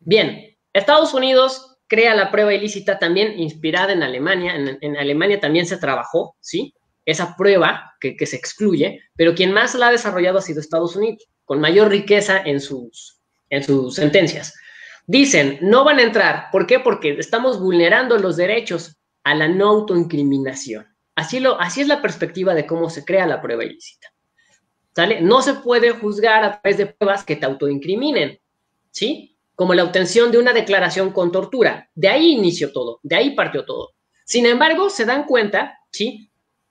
Bien, 0.00 0.56
Estados 0.72 1.14
Unidos 1.14 1.71
crea 1.92 2.14
la 2.14 2.30
prueba 2.30 2.54
ilícita 2.54 2.98
también 2.98 3.38
inspirada 3.38 3.92
en 3.92 4.02
Alemania. 4.02 4.54
En, 4.56 4.96
Alemania 4.96 5.40
también 5.40 5.66
se 5.66 5.76
trabajó, 5.76 6.36
¿sí? 6.40 6.74
Esa 7.04 7.36
prueba 7.36 7.92
que, 8.00 8.16
se 8.24 8.36
excluye, 8.36 9.02
pero 9.14 9.34
quien 9.34 9.52
más 9.52 9.74
la 9.74 9.88
ha 9.88 9.92
desarrollado 9.92 10.38
ha 10.38 10.40
sido 10.40 10.60
Estados 10.60 10.96
Unidos, 10.96 11.28
con 11.44 11.60
mayor 11.60 11.90
riqueza 11.90 12.40
en 12.42 12.62
sus, 12.62 13.20
en 13.50 13.62
sus 13.62 13.96
sentencias. 13.96 14.54
Dicen, 15.06 15.58
no 15.60 15.84
van 15.84 15.98
a 15.98 16.02
entrar. 16.04 16.46
¿Por 16.50 16.66
qué? 16.66 16.80
Porque 16.80 17.10
estamos 17.18 17.60
vulnerando 17.60 18.16
los 18.16 18.38
derechos 18.38 18.96
a 19.22 19.34
la 19.34 19.48
no 19.48 19.68
autoincriminación. 19.68 20.86
Así, 21.14 21.40
lo, 21.40 21.60
así 21.60 21.82
es 21.82 21.88
la 21.88 22.00
perspectiva 22.00 22.54
de 22.54 22.66
cómo 22.66 22.88
se 22.88 23.04
crea 23.04 23.26
la 23.26 23.42
prueba 23.42 23.64
ilícita. 23.64 24.08
¿Sale? 24.96 25.20
No 25.20 25.42
se 25.42 25.54
puede 25.54 25.90
juzgar 25.90 26.42
a 26.42 26.58
través 26.58 26.78
de 26.78 26.86
pruebas 26.86 27.22
que 27.22 27.36
te 27.36 27.44
autoincriminen, 27.44 28.40
¿sí? 28.90 29.31
Como 29.54 29.74
la 29.74 29.84
obtención 29.84 30.30
de 30.30 30.38
una 30.38 30.52
declaración 30.52 31.12
con 31.12 31.32
tortura. 31.32 31.90
De 31.94 32.08
ahí 32.08 32.32
inició 32.32 32.72
todo, 32.72 33.00
de 33.02 33.16
ahí 33.16 33.34
partió 33.34 33.64
todo. 33.64 33.90
Sin 34.24 34.46
embargo, 34.46 34.90
se 34.90 35.04
dan 35.04 35.24
cuenta, 35.24 35.78
¿sí? 35.90 36.30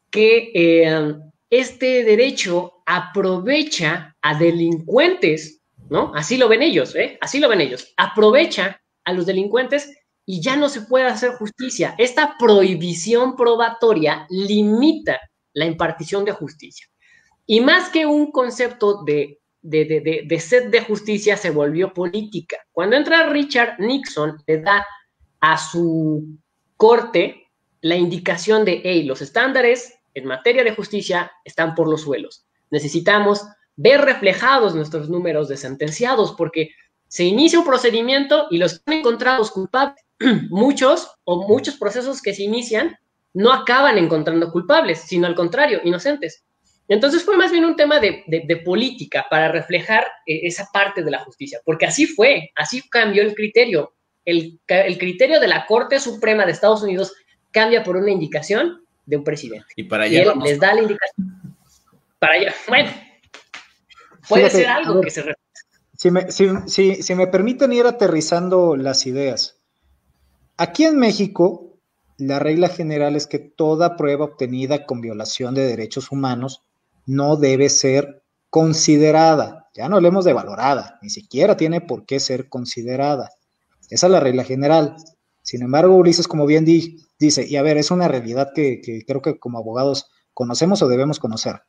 Que 0.10 0.52
eh, 0.54 1.14
este 1.50 2.04
derecho 2.04 2.84
aprovecha 2.86 4.16
a 4.22 4.38
delincuentes, 4.38 5.62
¿no? 5.90 6.12
Así 6.16 6.38
lo 6.38 6.48
ven 6.48 6.62
ellos, 6.62 6.96
¿eh? 6.96 7.18
Así 7.22 7.40
lo 7.40 7.50
ven 7.50 7.62
ellos. 7.62 7.94
Aprovecha 7.98 8.82
a 9.04 9.14
los 9.14 9.26
delincuentes 9.26 9.92
y 10.26 10.42
ya 10.42 10.56
no 10.56 10.70
se 10.70 10.82
puede 10.82 11.06
hacer 11.06 11.32
justicia. 11.34 11.96
Esta 11.98 12.36
prohibición 12.40 13.36
probatoria 13.36 14.26
limita 14.30 15.20
la 15.54 15.66
impartición 15.66 16.24
de 16.24 16.32
justicia. 16.32 16.88
Y 17.46 17.60
más 17.60 17.90
que 17.90 18.06
un 18.06 18.32
concepto 18.32 19.04
de 19.04 19.41
de, 19.62 20.24
de, 20.26 20.40
sed 20.40 20.70
de 20.70 20.82
justicia 20.82 21.38
se 21.38 21.52
volvió 21.52 21.94
política. 21.94 22.58
Cuando 22.72 22.96
entra 22.96 23.30
Richard 23.30 23.80
Nixon, 23.80 24.42
le 24.48 24.62
da 24.62 24.86
a 25.40 25.58
su 25.58 26.38
corte 26.78 27.48
la 27.82 27.96
indicación 27.96 28.66
de, 28.66 28.82
hey, 28.84 29.04
los 29.04 29.22
estándares 29.22 29.94
en 30.14 30.26
materia 30.26 30.64
de 30.64 30.76
justicia 30.76 31.32
están 31.46 31.76
por 31.76 31.90
los 31.90 32.02
suelos. 32.02 32.46
Necesitamos 32.70 33.46
ver 33.76 34.02
reflejados 34.02 34.76
nuestros 34.76 35.10
números 35.10 35.48
de 35.48 35.58
sentenciados 35.58 36.34
porque 36.38 36.72
se 37.08 37.24
inicia 37.24 37.60
un 37.60 37.66
procedimiento 37.66 38.48
y 38.50 38.58
los 38.58 38.82
encontrados 38.86 39.52
culpables, 39.52 40.04
muchos 40.50 41.12
o 41.24 41.48
muchos 41.48 41.76
procesos 41.76 42.22
que 42.22 42.34
se 42.34 42.44
inician 42.44 42.98
no 43.34 43.52
acaban 43.52 43.98
encontrando 43.98 44.52
culpables, 44.52 45.02
sino 45.02 45.28
al 45.28 45.36
contrario, 45.36 45.82
inocentes. 45.84 46.44
Entonces 46.92 47.24
fue 47.24 47.38
más 47.38 47.54
bien 47.54 47.64
un 47.64 47.78
tema 47.78 48.02
de, 48.02 48.62
política 48.66 49.26
para 49.30 49.50
reflejar 49.50 50.04
eh, 50.26 50.42
esa 50.44 50.68
parte 50.74 51.02
de 51.02 51.10
la 51.10 51.20
justicia, 51.20 51.62
porque 51.64 51.86
así 51.86 52.06
fue, 52.06 52.52
así 52.54 52.82
cambió 52.90 53.24
el 53.24 53.34
criterio. 53.34 53.94
El, 54.26 54.60
criterio 54.68 55.40
de 55.40 55.48
la 55.48 55.66
Corte 55.66 56.02
Suprema 56.02 56.46
de 56.46 56.52
Estados 56.52 56.84
Unidos 56.84 57.14
cambia 57.50 57.82
por 57.82 57.96
una 57.96 58.12
indicación 58.12 58.86
de 59.06 59.16
un 59.16 59.24
presidente. 59.24 59.68
Y 59.78 59.84
para 59.84 60.04
allá. 60.04 60.22
él 60.22 60.32
les 60.44 60.60
da 60.60 60.74
la 60.74 60.82
indicación. 60.82 61.56
Para 62.20 62.34
allá. 62.34 62.54
Bueno, 62.68 62.92
puede 64.28 64.50
ser 64.50 64.68
algo 64.68 65.00
que 65.00 65.12
se 65.12 65.24
si 65.96 66.12
me, 66.12 66.30
si 66.30 67.16
me 67.16 67.28
permiten 67.28 67.72
ir 67.72 67.86
aterrizando 67.86 68.76
las 68.76 69.06
ideas. 69.06 69.62
Aquí 70.58 70.84
en 70.84 70.98
México, 70.98 71.80
la 72.18 72.40
regla 72.40 72.68
general 72.68 73.16
es 73.16 73.28
que 73.28 73.40
toda 73.40 73.96
prueba 73.96 74.26
obtenida 74.26 74.86
con 74.86 75.00
violación 75.00 75.56
de 75.56 75.66
derechos 75.66 76.12
humanos 76.12 76.66
no 77.06 77.36
debe 77.36 77.70
ser 77.70 78.24
considerada. 78.50 79.70
Ya 79.74 79.88
no 79.88 79.96
hablemos 79.96 80.26
de 80.26 80.34
valorada, 80.34 81.00
ni 81.02 81.10
siquiera 81.10 81.56
tiene 81.56 81.82
por 81.82 82.06
qué 82.06 82.20
ser 82.20 82.50
considerada. 82.50 83.30
Esa 83.90 84.08
es 84.08 84.12
la 84.12 84.20
regla 84.20 84.44
general. 84.44 84.96
Sin 85.42 85.62
embargo, 85.62 85.96
Ulises, 85.96 86.28
como 86.28 86.46
bien 86.46 86.66
dice, 86.66 87.46
y 87.48 87.56
a 87.56 87.62
ver, 87.62 87.78
es 87.78 87.92
una 87.92 88.08
realidad 88.08 88.50
que 88.54 88.82
creo 89.08 89.22
que 89.22 89.40
como 89.40 89.58
abogados 89.58 90.10
conocemos 90.34 90.82
o 90.82 90.88
debemos 90.88 91.20
conocer. 91.20 91.62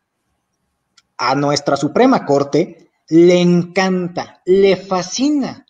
A 1.16 1.34
nuestra 1.34 1.76
Suprema 1.76 2.26
Corte 2.26 2.90
le 3.08 3.40
encanta, 3.40 4.42
le 4.44 4.76
fascina 4.76 5.66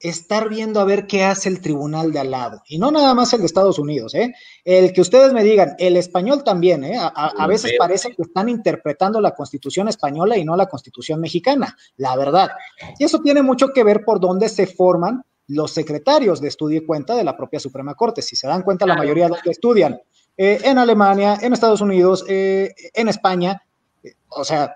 estar 0.00 0.48
viendo 0.48 0.80
a 0.80 0.84
ver 0.84 1.06
qué 1.06 1.24
hace 1.24 1.48
el 1.48 1.60
tribunal 1.60 2.12
de 2.12 2.20
al 2.20 2.30
lado. 2.30 2.62
Y 2.66 2.78
no 2.78 2.90
nada 2.90 3.14
más 3.14 3.32
el 3.34 3.40
de 3.40 3.46
Estados 3.46 3.78
Unidos, 3.78 4.14
¿eh? 4.14 4.34
El 4.64 4.92
que 4.92 5.02
ustedes 5.02 5.32
me 5.32 5.44
digan, 5.44 5.74
el 5.78 5.96
español 5.96 6.42
también, 6.42 6.84
¿eh? 6.84 6.98
A, 6.98 7.46
veces 7.46 7.72
parece 7.78 8.14
que 8.14 8.22
están 8.22 8.48
interpretando 8.48 9.20
la 9.20 9.34
constitución 9.34 9.88
española 9.88 10.36
y 10.38 10.44
no 10.44 10.56
la 10.56 10.66
constitución 10.66 11.20
mexicana, 11.20 11.76
la 11.96 12.16
verdad. 12.16 12.50
Y 12.98 13.04
eso 13.04 13.20
tiene 13.20 13.42
mucho 13.42 13.68
que 13.68 13.84
ver 13.84 14.04
por 14.04 14.20
dónde 14.20 14.48
se 14.48 14.66
forman 14.66 15.22
los 15.48 15.72
secretarios 15.72 16.40
de 16.40 16.48
estudio 16.48 16.78
y 16.78 16.86
cuenta 16.86 17.14
de 17.14 17.24
la 17.24 17.36
propia 17.36 17.60
Suprema 17.60 17.94
Corte. 17.94 18.22
Si 18.22 18.36
se 18.36 18.46
dan 18.46 18.62
cuenta, 18.62 18.86
la 18.86 18.96
mayoría 18.96 19.24
de 19.24 19.30
los 19.30 19.42
que 19.42 19.50
estudian 19.50 20.00
eh, 20.36 20.60
en 20.62 20.78
Alemania, 20.78 21.38
en 21.42 21.52
Estados 21.52 21.80
Unidos, 21.80 22.24
eh, 22.28 22.72
en 22.94 23.08
España, 23.08 23.62
eh, 24.02 24.14
o 24.28 24.44
sea, 24.44 24.74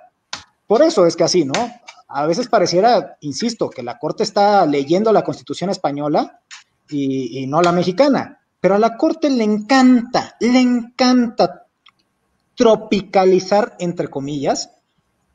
por 0.66 0.82
eso 0.82 1.06
es 1.06 1.16
que 1.16 1.24
así, 1.24 1.44
¿no? 1.44 1.54
A 2.16 2.26
veces 2.26 2.46
pareciera, 2.46 3.16
insisto, 3.22 3.68
que 3.68 3.82
la 3.82 3.98
Corte 3.98 4.22
está 4.22 4.64
leyendo 4.66 5.12
la 5.12 5.24
Constitución 5.24 5.70
española 5.70 6.42
y, 6.88 7.44
no 7.48 7.60
la 7.60 7.72
mexicana, 7.72 8.40
pero 8.60 8.76
a 8.76 8.78
la 8.78 8.96
Corte 8.96 9.28
le 9.28 9.42
encanta, 9.42 10.36
le 10.38 10.60
encanta 10.60 11.66
tropicalizar, 12.54 13.74
entre 13.80 14.06
comillas, 14.06 14.70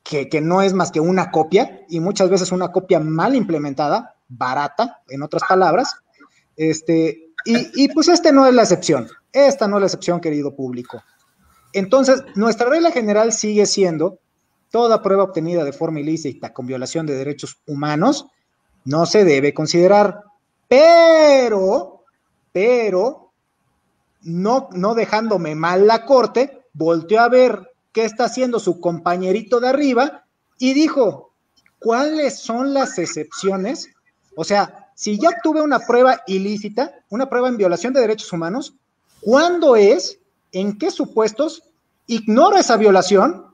que, 0.03 0.29
no 0.41 0.61
es 0.61 0.73
más 0.73 0.91
que 0.91 1.01
una 1.01 1.31
copia 1.31 1.81
y 1.89 1.99
muchas 1.99 2.29
veces 2.29 2.53
una 2.53 2.71
copia 2.71 3.01
mal 3.01 3.35
implementada, 3.35 4.15
barata, 4.29 5.01
en 5.09 5.21
otras 5.21 5.43
palabras. 5.49 5.95
Este, 6.55 7.33
y, 7.43 7.83
y, 7.83 7.89
pues 7.89 8.07
este 8.07 8.31
no 8.31 8.47
es 8.47 8.53
la 8.53 8.61
excepción. 8.61 9.09
Esta 9.33 9.67
no 9.67 9.75
es 9.75 9.81
la 9.81 9.87
excepción, 9.87 10.21
querido 10.21 10.55
público. 10.55 11.03
Entonces, 11.73 12.23
nuestra 12.35 12.69
regla 12.69 12.91
general 12.91 13.33
sigue 13.33 13.65
siendo 13.65 14.19
Toda 14.71 15.01
prueba 15.01 15.23
obtenida 15.23 15.63
de 15.63 15.73
forma 15.73 15.99
ilícita 15.99 16.53
con 16.53 16.67
violación 16.67 17.05
de 17.05 17.15
derechos 17.15 17.57
humanos 17.65 18.27
no 18.85 19.05
se 19.05 19.23
debe 19.23 19.53
considerar, 19.53 20.23
pero, 20.67 22.03
pero, 22.51 23.31
no, 24.21 24.69
no 24.73 24.95
dejándome 24.95 25.55
mal 25.55 25.87
la 25.87 26.05
corte, 26.05 26.61
volteó 26.73 27.21
a 27.21 27.29
ver 27.29 27.71
qué 27.91 28.05
está 28.05 28.25
haciendo 28.25 28.59
su 28.59 28.79
compañerito 28.79 29.59
de 29.59 29.69
arriba 29.69 30.25
y 30.59 30.73
dijo, 30.73 31.33
¿cuáles 31.79 32.39
son 32.39 32.73
las 32.73 32.97
excepciones? 32.99 33.89
O 34.35 34.43
sea, 34.43 34.91
si 34.93 35.19
ya 35.19 35.31
tuve 35.41 35.61
una 35.61 35.79
prueba 35.79 36.21
ilícita, 36.27 36.93
una 37.09 37.29
prueba 37.29 37.49
en 37.49 37.57
violación 37.57 37.93
de 37.93 38.01
derechos 38.01 38.31
humanos, 38.31 38.75
¿cuándo 39.21 39.75
es? 39.75 40.19
¿En 40.51 40.77
qué 40.77 40.91
supuestos? 40.91 41.63
Ignoro 42.05 42.57
esa 42.57 42.77
violación 42.77 43.48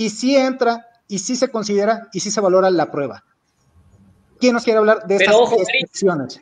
y 0.00 0.08
sí 0.08 0.34
entra, 0.34 0.88
y 1.08 1.18
sí 1.18 1.36
se 1.36 1.50
considera, 1.50 2.08
y 2.14 2.20
sí 2.20 2.30
se 2.30 2.40
valora 2.40 2.70
la 2.70 2.90
prueba. 2.90 3.22
¿Quién 4.38 4.54
nos 4.54 4.64
quiere 4.64 4.78
hablar 4.78 5.06
de 5.06 5.16
estas 5.16 5.36
excepciones? 5.52 6.40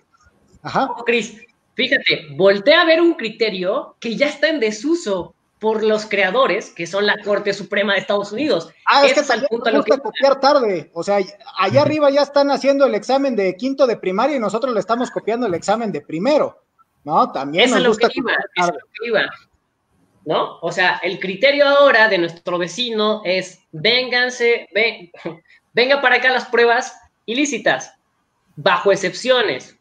Ajá. 0.63 0.91
Cris, 1.05 1.43
fíjate, 1.75 2.29
voltea 2.37 2.83
a 2.83 2.85
ver 2.85 3.01
un 3.01 3.15
criterio 3.15 3.97
que 3.99 4.15
ya 4.15 4.27
está 4.27 4.49
en 4.49 4.61
desuso 4.61 5.35
por 5.59 5.83
los 5.83 6.07
creadores, 6.07 6.71
que 6.71 6.87
son 6.87 7.05
la 7.05 7.17
Corte 7.25 7.53
Suprema 7.53 7.95
de 7.95 7.99
Estados 7.99 8.31
Unidos. 8.31 8.73
Ah, 8.87 9.05
es 9.05 9.15
que 9.15 9.21
es 9.21 9.45
punto 9.51 9.73
lo 9.73 9.83
que 9.83 9.99
copiar 9.99 10.39
tarde. 10.39 10.93
O 10.95 11.03
sea, 11.03 11.19
allá 11.59 11.83
arriba 11.83 12.11
ya 12.11 12.23
están 12.23 12.53
haciendo 12.53 12.87
el 12.87 12.95
examen 12.95 13.35
de 13.35 13.57
quinto 13.57 13.89
de 13.89 13.97
primaria 13.97 14.37
y 14.37 14.39
nosotros 14.39 14.73
le 14.73 14.79
estamos 14.79 15.11
copiando 15.11 15.49
el 15.49 15.55
examen 15.55 15.91
de 15.91 16.01
primero. 16.01 16.63
¿No? 17.03 17.33
También 17.33 17.73
nos 17.73 17.89
gusta 17.89 18.09
que 18.09 18.21
iba, 19.03 19.23
¿no? 20.25 20.59
O 20.61 20.73
sea, 20.73 21.01
el 21.03 21.19
criterio 21.19 21.67
ahora 21.67 22.09
de 22.09 22.19
nuestro 22.19 22.59
vecino 22.59 23.23
es, 23.25 23.61
vénganse, 23.73 24.69
ven, 24.75 25.11
venga 25.73 26.01
para 26.01 26.17
acá 26.17 26.31
las 26.31 26.47
pruebas 26.47 26.95
ilícitas, 27.27 27.95
bajo 28.57 28.93
excepciones. 28.93 29.77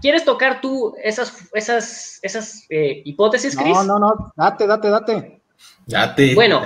¿Quieres 0.00 0.24
tocar 0.24 0.60
tú 0.60 0.94
esas, 1.02 1.48
esas, 1.54 2.18
esas 2.22 2.66
eh, 2.68 3.02
hipótesis, 3.04 3.56
Cris? 3.56 3.74
No, 3.74 3.84
no, 3.84 3.98
no, 3.98 4.32
date, 4.36 4.66
date, 4.66 4.90
date. 4.90 5.40
Date. 5.86 6.34
Bueno, 6.34 6.62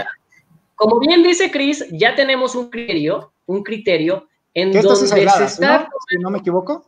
como 0.75 0.99
bien 0.99 1.23
dice 1.23 1.51
Cris, 1.51 1.85
ya 1.91 2.15
tenemos 2.15 2.55
un 2.55 2.71
criterio, 2.71 3.33
un 3.47 3.63
criterio 3.63 4.29
en 4.55 4.73
donde 4.73 5.07
se 5.07 5.45
está... 5.45 5.89
Si 6.09 6.17
no 6.19 6.31
me 6.31 6.39
equivoco. 6.39 6.87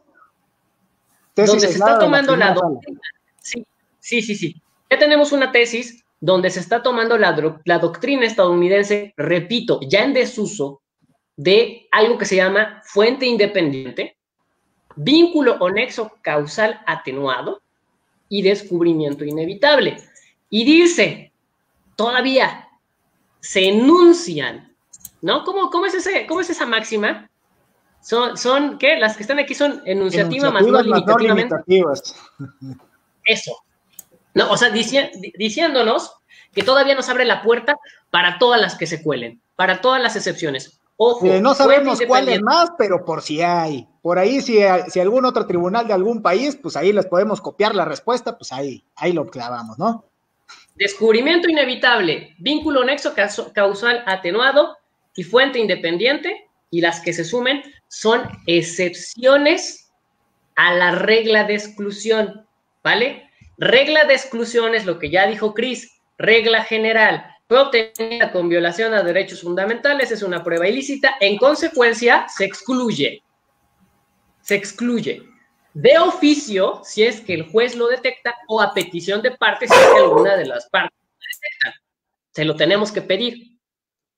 donde 1.36 1.60
se 1.60 1.70
está 1.70 1.98
tomando 1.98 2.36
la, 2.36 2.46
la 2.46 2.54
doctrina. 2.54 3.00
Sí, 3.38 3.66
sí, 3.98 4.22
sí, 4.22 4.34
sí. 4.34 4.62
Ya 4.90 4.98
tenemos 4.98 5.32
una 5.32 5.52
tesis 5.52 5.99
donde 6.20 6.50
se 6.50 6.60
está 6.60 6.82
tomando 6.82 7.16
la, 7.16 7.32
doctrina 7.78 8.26
estadounidense, 8.26 9.14
repito, 9.16 9.80
ya 9.82 10.04
en 10.04 10.12
desuso, 10.12 10.82
de 11.36 11.88
algo 11.90 12.18
que 12.18 12.26
se 12.26 12.36
llama 12.36 12.82
fuente 12.84 13.24
independiente, 13.24 14.18
vínculo 14.96 15.56
o 15.60 15.70
nexo 15.70 16.12
causal 16.20 16.82
atenuado 16.86 17.62
y 18.28 18.42
descubrimiento 18.42 19.24
inevitable. 19.24 19.96
Y 20.50 20.64
dice, 20.64 21.32
todavía 21.96 22.68
se 23.40 23.68
enuncian, 23.68 24.76
¿no? 25.22 25.44
¿Cómo, 25.44 25.70
cómo, 25.70 25.86
es, 25.86 25.94
ese, 25.94 26.26
cómo 26.26 26.42
es 26.42 26.50
esa 26.50 26.66
máxima? 26.66 27.30
Son, 28.02 28.36
son, 28.36 28.76
¿qué? 28.76 28.98
Las 28.98 29.16
que 29.16 29.22
están 29.22 29.38
aquí 29.38 29.54
son 29.54 29.80
enunciativas, 29.86 30.52
más 30.52 30.66
no 30.66 30.82
limitativamente. 30.82 31.54
Eso, 33.24 33.52
no, 34.34 34.50
o 34.50 34.56
sea, 34.56 34.70
diciéndonos 34.70 36.14
que 36.52 36.62
todavía 36.62 36.94
nos 36.94 37.08
abre 37.08 37.24
la 37.24 37.42
puerta 37.42 37.76
para 38.10 38.38
todas 38.38 38.60
las 38.60 38.74
que 38.76 38.86
se 38.86 39.02
cuelen, 39.02 39.40
para 39.56 39.80
todas 39.80 40.02
las 40.02 40.16
excepciones. 40.16 40.80
Ojo, 40.96 41.26
eh, 41.26 41.40
no 41.40 41.54
sabemos 41.54 41.98
cuáles 42.06 42.42
más, 42.42 42.72
pero 42.76 43.04
por 43.04 43.22
si 43.22 43.40
hay. 43.40 43.88
Por 44.02 44.18
ahí, 44.18 44.42
si, 44.42 44.58
si 44.88 45.00
algún 45.00 45.24
otro 45.24 45.46
tribunal 45.46 45.86
de 45.86 45.94
algún 45.94 46.20
país, 46.20 46.58
pues 46.60 46.76
ahí 46.76 46.92
les 46.92 47.06
podemos 47.06 47.40
copiar 47.40 47.74
la 47.74 47.86
respuesta, 47.86 48.36
pues 48.36 48.52
ahí, 48.52 48.84
ahí 48.96 49.12
lo 49.12 49.26
clavamos, 49.26 49.78
¿no? 49.78 50.04
Descubrimiento 50.74 51.48
inevitable, 51.48 52.34
vínculo 52.38 52.84
nexo 52.84 53.14
causal 53.54 54.02
atenuado 54.06 54.76
y 55.16 55.24
fuente 55.24 55.58
independiente, 55.58 56.48
y 56.70 56.80
las 56.80 57.00
que 57.00 57.12
se 57.12 57.24
sumen 57.24 57.62
son 57.88 58.22
excepciones 58.46 59.90
a 60.56 60.74
la 60.74 60.92
regla 60.92 61.44
de 61.44 61.54
exclusión, 61.54 62.46
¿vale? 62.84 63.29
Regla 63.60 64.06
de 64.06 64.14
exclusión 64.14 64.74
es 64.74 64.86
lo 64.86 64.98
que 64.98 65.10
ya 65.10 65.26
dijo 65.26 65.52
Cris. 65.52 66.00
Regla 66.16 66.64
general. 66.64 67.26
Fue 67.46 67.60
obtenida 67.60 68.32
con 68.32 68.48
violación 68.48 68.94
a 68.94 69.02
derechos 69.02 69.42
fundamentales, 69.42 70.10
es 70.10 70.22
una 70.22 70.42
prueba 70.42 70.66
ilícita. 70.66 71.16
En 71.20 71.36
consecuencia, 71.36 72.26
se 72.34 72.46
excluye. 72.46 73.22
Se 74.40 74.54
excluye. 74.54 75.22
De 75.74 75.98
oficio, 75.98 76.80
si 76.84 77.02
es 77.02 77.20
que 77.20 77.34
el 77.34 77.50
juez 77.50 77.76
lo 77.76 77.88
detecta, 77.88 78.34
o 78.48 78.62
a 78.62 78.72
petición 78.72 79.20
de 79.20 79.32
parte, 79.32 79.68
si 79.68 79.74
es 79.74 79.86
que 79.88 79.98
alguna 79.98 80.36
de 80.36 80.46
las 80.46 80.66
partes 80.70 80.96
lo 80.98 81.18
detecta. 81.18 81.82
Se 82.30 82.46
lo 82.46 82.56
tenemos 82.56 82.90
que 82.90 83.02
pedir. 83.02 83.58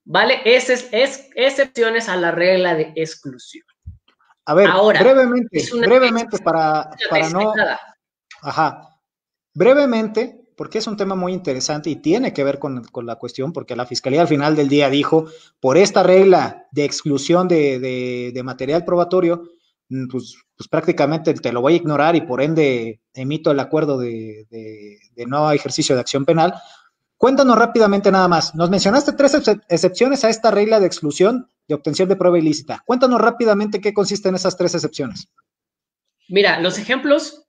¿Vale? 0.04 0.40
Ese 0.44 0.74
es, 0.92 1.30
excepciones 1.34 2.08
a 2.08 2.16
la 2.16 2.30
regla 2.30 2.76
de 2.76 2.92
exclusión. 2.94 3.64
A 4.44 4.54
ver, 4.54 4.68
brevemente, 5.00 5.68
brevemente 5.80 6.38
para, 6.38 6.90
para 7.10 7.28
no. 7.30 7.52
Ajá. 8.42 8.91
Brevemente, 9.54 10.40
porque 10.56 10.78
es 10.78 10.86
un 10.86 10.96
tema 10.96 11.14
muy 11.14 11.32
interesante 11.32 11.90
y 11.90 11.96
tiene 11.96 12.32
que 12.32 12.44
ver 12.44 12.58
con, 12.58 12.82
la 13.04 13.16
cuestión, 13.16 13.52
porque 13.52 13.76
la 13.76 13.86
Fiscalía 13.86 14.22
al 14.22 14.28
final 14.28 14.56
del 14.56 14.68
día 14.68 14.88
dijo, 14.88 15.26
por 15.60 15.76
esta 15.76 16.02
regla 16.02 16.66
de 16.72 16.84
exclusión 16.84 17.48
de, 17.48 18.40
material 18.44 18.84
probatorio, 18.84 19.42
mm, 19.88 20.08
pues, 20.08 20.36
pues, 20.56 20.68
prácticamente 20.68 21.34
te 21.34 21.52
lo 21.52 21.60
voy 21.60 21.74
a 21.74 21.76
ignorar 21.76 22.16
y 22.16 22.22
por 22.22 22.40
ende 22.40 23.00
emito 23.14 23.50
el 23.50 23.60
acuerdo 23.60 23.98
de, 23.98 24.46
de 24.50 25.26
no 25.26 25.50
ejercicio 25.50 25.94
de 25.94 26.00
acción 26.00 26.24
penal. 26.24 26.54
Cuéntanos 27.22 27.56
rápidamente 27.56 28.10
nada 28.10 28.26
más. 28.26 28.52
Nos 28.56 28.68
mencionaste 28.68 29.12
tres 29.12 29.40
excepciones 29.68 30.24
a 30.24 30.28
esta 30.28 30.50
regla 30.50 30.80
de 30.80 30.86
exclusión 30.86 31.46
de 31.68 31.74
obtención 31.76 32.08
de 32.08 32.16
prueba 32.16 32.36
ilícita. 32.36 32.82
Cuéntanos 32.84 33.20
rápidamente 33.20 33.80
qué 33.80 33.94
consisten 33.94 34.34
esas 34.34 34.56
tres 34.56 34.74
excepciones. 34.74 35.28
Mira, 36.28 36.58
los 36.58 36.78
ejemplos 36.78 37.44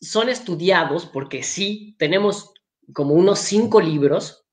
son 0.00 0.28
estudiados 0.28 1.06
porque 1.06 1.42
sí 1.42 1.94
tenemos 1.98 2.52
como 2.92 3.14
unos 3.14 3.40
cinco 3.40 3.80
libros, 3.80 4.46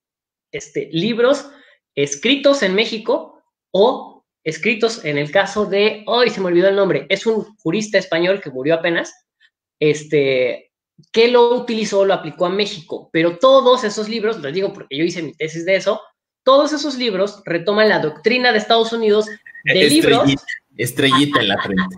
este, 0.52 0.88
libros 0.92 1.48
escritos 1.94 2.62
en 2.62 2.74
México 2.74 3.42
o 3.70 4.24
escritos 4.44 5.04
en 5.04 5.18
el 5.18 5.30
caso 5.30 5.66
de, 5.66 6.04
hoy 6.06 6.30
se 6.30 6.40
me 6.40 6.46
olvidó 6.46 6.68
el 6.68 6.76
nombre, 6.76 7.06
es 7.08 7.26
un 7.26 7.56
jurista 7.56 7.98
español 7.98 8.40
que 8.40 8.50
murió 8.50 8.74
apenas, 8.74 9.12
este, 9.80 10.70
que 11.10 11.28
lo 11.28 11.54
utilizó, 11.54 12.04
lo 12.04 12.14
aplicó 12.14 12.46
a 12.46 12.50
México, 12.50 13.10
pero 13.12 13.38
todos 13.38 13.82
esos 13.84 14.08
libros, 14.08 14.40
les 14.40 14.54
digo 14.54 14.72
porque 14.72 14.96
yo 14.96 15.04
hice 15.04 15.22
mi 15.22 15.32
tesis 15.32 15.64
de 15.64 15.76
eso, 15.76 16.00
todos 16.44 16.72
esos 16.72 16.96
libros 16.96 17.42
retoman 17.44 17.88
la 17.88 17.98
doctrina 17.98 18.52
de 18.52 18.58
Estados 18.58 18.92
Unidos 18.92 19.26
de 19.26 19.72
estrellita, 19.72 20.08
libros. 20.08 20.34
Estrellita 20.76 21.40
en 21.40 21.48
la 21.48 21.62
frente. 21.62 21.96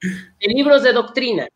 De 0.00 0.54
libros 0.54 0.82
de 0.82 0.92
doctrina, 0.92 1.48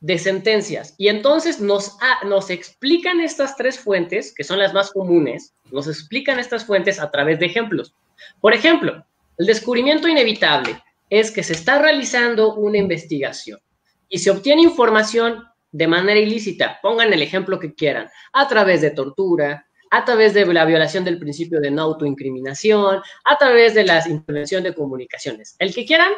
de 0.00 0.18
sentencias. 0.18 0.94
Y 0.98 1.08
entonces 1.08 1.60
nos, 1.60 1.96
nos 2.26 2.50
explican 2.50 3.20
estas 3.20 3.56
tres 3.56 3.78
fuentes, 3.78 4.34
que 4.34 4.44
son 4.44 4.58
las 4.58 4.74
más 4.74 4.90
comunes, 4.90 5.54
nos 5.70 5.88
explican 5.88 6.38
estas 6.38 6.64
fuentes 6.64 7.00
a 7.00 7.10
través 7.10 7.38
de 7.38 7.46
ejemplos. 7.46 7.94
Por 8.40 8.54
ejemplo, 8.54 9.04
el 9.38 9.46
descubrimiento 9.46 10.08
inevitable 10.08 10.82
es 11.10 11.30
que 11.30 11.42
se 11.42 11.52
está 11.54 11.78
realizando 11.78 12.54
una 12.54 12.78
investigación 12.78 13.60
y 14.08 14.18
se 14.18 14.30
obtiene 14.30 14.62
información 14.62 15.44
de 15.72 15.88
manera 15.88 16.20
ilícita, 16.20 16.78
pongan 16.82 17.12
el 17.12 17.22
ejemplo 17.22 17.58
que 17.58 17.74
quieran, 17.74 18.08
a 18.32 18.46
través 18.46 18.80
de 18.80 18.90
tortura, 18.90 19.66
a 19.90 20.04
través 20.04 20.34
de 20.34 20.46
la 20.46 20.64
violación 20.64 21.04
del 21.04 21.18
principio 21.18 21.60
de 21.60 21.70
no 21.70 21.82
autoincriminación, 21.82 23.00
a 23.24 23.38
través 23.38 23.74
de 23.74 23.84
la 23.84 24.02
intervención 24.08 24.62
de 24.62 24.74
comunicaciones. 24.74 25.56
El 25.58 25.74
que 25.74 25.84
quieran, 25.84 26.12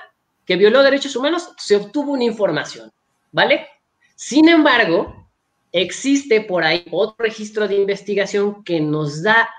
que 0.47 0.57
violó 0.57 0.83
derechos 0.83 1.17
humanos, 1.17 1.51
se 1.59 1.77
obtuvo 1.77 2.13
una 2.13 2.25
información, 2.25 2.93
¿vale? 3.33 3.67
Sin 4.15 4.49
embargo, 4.49 5.29
existe 5.73 6.41
por 6.41 6.65
ahí 6.65 6.87
otro 6.91 7.17
registro 7.19 7.69
de 7.69 7.77
investigación 7.77 8.65
que 8.65 8.81
nos 8.81 9.23
da 9.23 9.51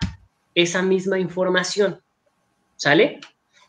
esa 0.55 0.81
misma 0.81 1.19
información, 1.19 2.01
¿sale? 2.77 3.19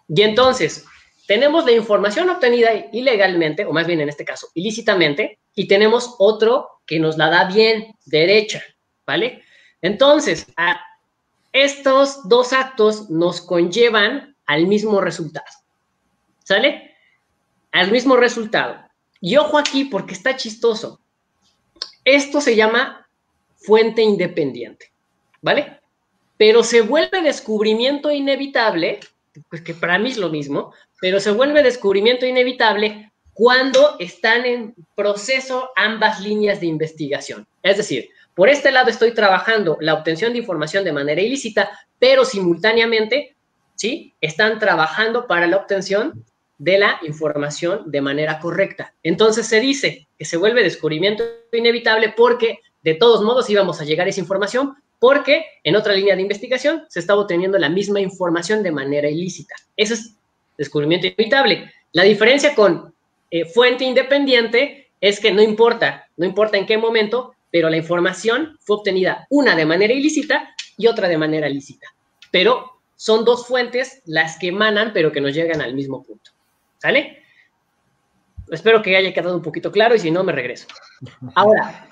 Y 0.08 0.22
entonces, 0.22 0.86
tenemos 1.26 1.66
la 1.66 1.72
información 1.72 2.30
obtenida 2.30 2.70
ilegalmente, 2.92 3.66
o 3.66 3.72
más 3.72 3.86
bien 3.86 4.00
en 4.00 4.08
este 4.08 4.24
caso, 4.24 4.48
ilícitamente, 4.54 5.38
y 5.54 5.68
tenemos 5.68 6.14
otro 6.18 6.80
que 6.86 6.98
nos 6.98 7.18
la 7.18 7.28
da 7.28 7.44
bien, 7.44 7.94
derecha, 8.06 8.62
¿vale? 9.04 9.42
Entonces, 9.82 10.46
estos 11.52 12.26
dos 12.28 12.52
actos 12.54 13.10
nos 13.10 13.42
conllevan 13.42 14.36
al 14.46 14.66
mismo 14.66 15.02
resultado, 15.02 15.46
¿sale? 16.44 16.87
Al 17.72 17.90
mismo 17.90 18.16
resultado. 18.16 18.76
Y 19.20 19.36
ojo 19.36 19.58
aquí 19.58 19.84
porque 19.84 20.14
está 20.14 20.36
chistoso. 20.36 21.00
Esto 22.04 22.40
se 22.40 22.56
llama 22.56 23.06
fuente 23.56 24.02
independiente, 24.02 24.92
¿vale? 25.42 25.80
Pero 26.36 26.62
se 26.62 26.80
vuelve 26.80 27.20
descubrimiento 27.22 28.10
inevitable, 28.10 29.00
pues 29.50 29.62
que 29.62 29.74
para 29.74 29.98
mí 29.98 30.10
es 30.10 30.16
lo 30.16 30.30
mismo, 30.30 30.72
pero 31.00 31.20
se 31.20 31.32
vuelve 31.32 31.62
descubrimiento 31.62 32.26
inevitable 32.26 33.12
cuando 33.34 33.96
están 33.98 34.44
en 34.46 34.74
proceso 34.96 35.70
ambas 35.76 36.20
líneas 36.20 36.60
de 36.60 36.66
investigación. 36.66 37.46
Es 37.62 37.76
decir, 37.76 38.08
por 38.34 38.48
este 38.48 38.70
lado 38.70 38.88
estoy 38.88 39.12
trabajando 39.14 39.76
la 39.80 39.94
obtención 39.94 40.32
de 40.32 40.38
información 40.38 40.84
de 40.84 40.92
manera 40.92 41.20
ilícita, 41.20 41.70
pero 41.98 42.24
simultáneamente, 42.24 43.36
¿sí? 43.74 44.14
Están 44.20 44.58
trabajando 44.58 45.26
para 45.26 45.46
la 45.46 45.56
obtención 45.56 46.24
de 46.58 46.78
la 46.78 46.98
información 47.02 47.90
de 47.90 48.00
manera 48.00 48.40
correcta. 48.40 48.94
Entonces 49.02 49.46
se 49.46 49.60
dice 49.60 50.08
que 50.18 50.24
se 50.24 50.36
vuelve 50.36 50.62
descubrimiento 50.62 51.24
inevitable 51.52 52.12
porque 52.16 52.58
de 52.82 52.94
todos 52.94 53.22
modos 53.22 53.48
íbamos 53.48 53.80
a 53.80 53.84
llegar 53.84 54.06
a 54.06 54.10
esa 54.10 54.20
información 54.20 54.74
porque 54.98 55.44
en 55.62 55.76
otra 55.76 55.94
línea 55.94 56.16
de 56.16 56.22
investigación 56.22 56.84
se 56.88 56.98
estaba 56.98 57.20
obteniendo 57.22 57.58
la 57.58 57.68
misma 57.68 58.00
información 58.00 58.62
de 58.62 58.72
manera 58.72 59.08
ilícita. 59.08 59.54
Eso 59.76 59.94
es 59.94 60.16
descubrimiento 60.56 61.06
inevitable. 61.06 61.72
La 61.92 62.02
diferencia 62.02 62.54
con 62.54 62.92
eh, 63.30 63.44
fuente 63.44 63.84
independiente 63.84 64.90
es 65.00 65.20
que 65.20 65.32
no 65.32 65.42
importa, 65.42 66.08
no 66.16 66.26
importa 66.26 66.58
en 66.58 66.66
qué 66.66 66.76
momento, 66.76 67.34
pero 67.52 67.70
la 67.70 67.76
información 67.76 68.58
fue 68.60 68.76
obtenida 68.76 69.26
una 69.30 69.54
de 69.54 69.64
manera 69.64 69.92
ilícita 69.92 70.54
y 70.76 70.88
otra 70.88 71.08
de 71.08 71.18
manera 71.18 71.48
lícita. 71.48 71.86
Pero 72.32 72.72
son 72.96 73.24
dos 73.24 73.46
fuentes 73.46 74.02
las 74.06 74.38
que 74.38 74.48
emanan, 74.48 74.92
pero 74.92 75.12
que 75.12 75.20
nos 75.20 75.32
llegan 75.32 75.60
al 75.60 75.74
mismo 75.74 76.02
punto. 76.02 76.32
¿Sale? 76.78 77.22
Espero 78.50 78.82
que 78.82 78.96
haya 78.96 79.12
quedado 79.12 79.36
un 79.36 79.42
poquito 79.42 79.70
claro 79.70 79.94
y 79.94 79.98
si 79.98 80.10
no, 80.10 80.24
me 80.24 80.32
regreso. 80.32 80.66
Ahora, 81.34 81.88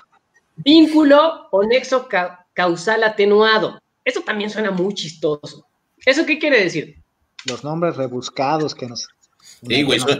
vínculo 0.55 1.47
o 1.51 1.63
nexo 1.63 2.07
causal 2.53 3.03
atenuado. 3.03 3.79
Esto 4.03 4.21
también 4.21 4.49
suena 4.49 4.71
muy 4.71 4.93
chistoso. 4.93 5.67
¿Eso 6.05 6.25
qué 6.25 6.39
quiere 6.39 6.63
decir? 6.63 7.01
Los 7.45 7.63
nombres 7.63 7.97
rebuscados 7.97 8.73
que 8.73 8.87
nos, 8.87 9.07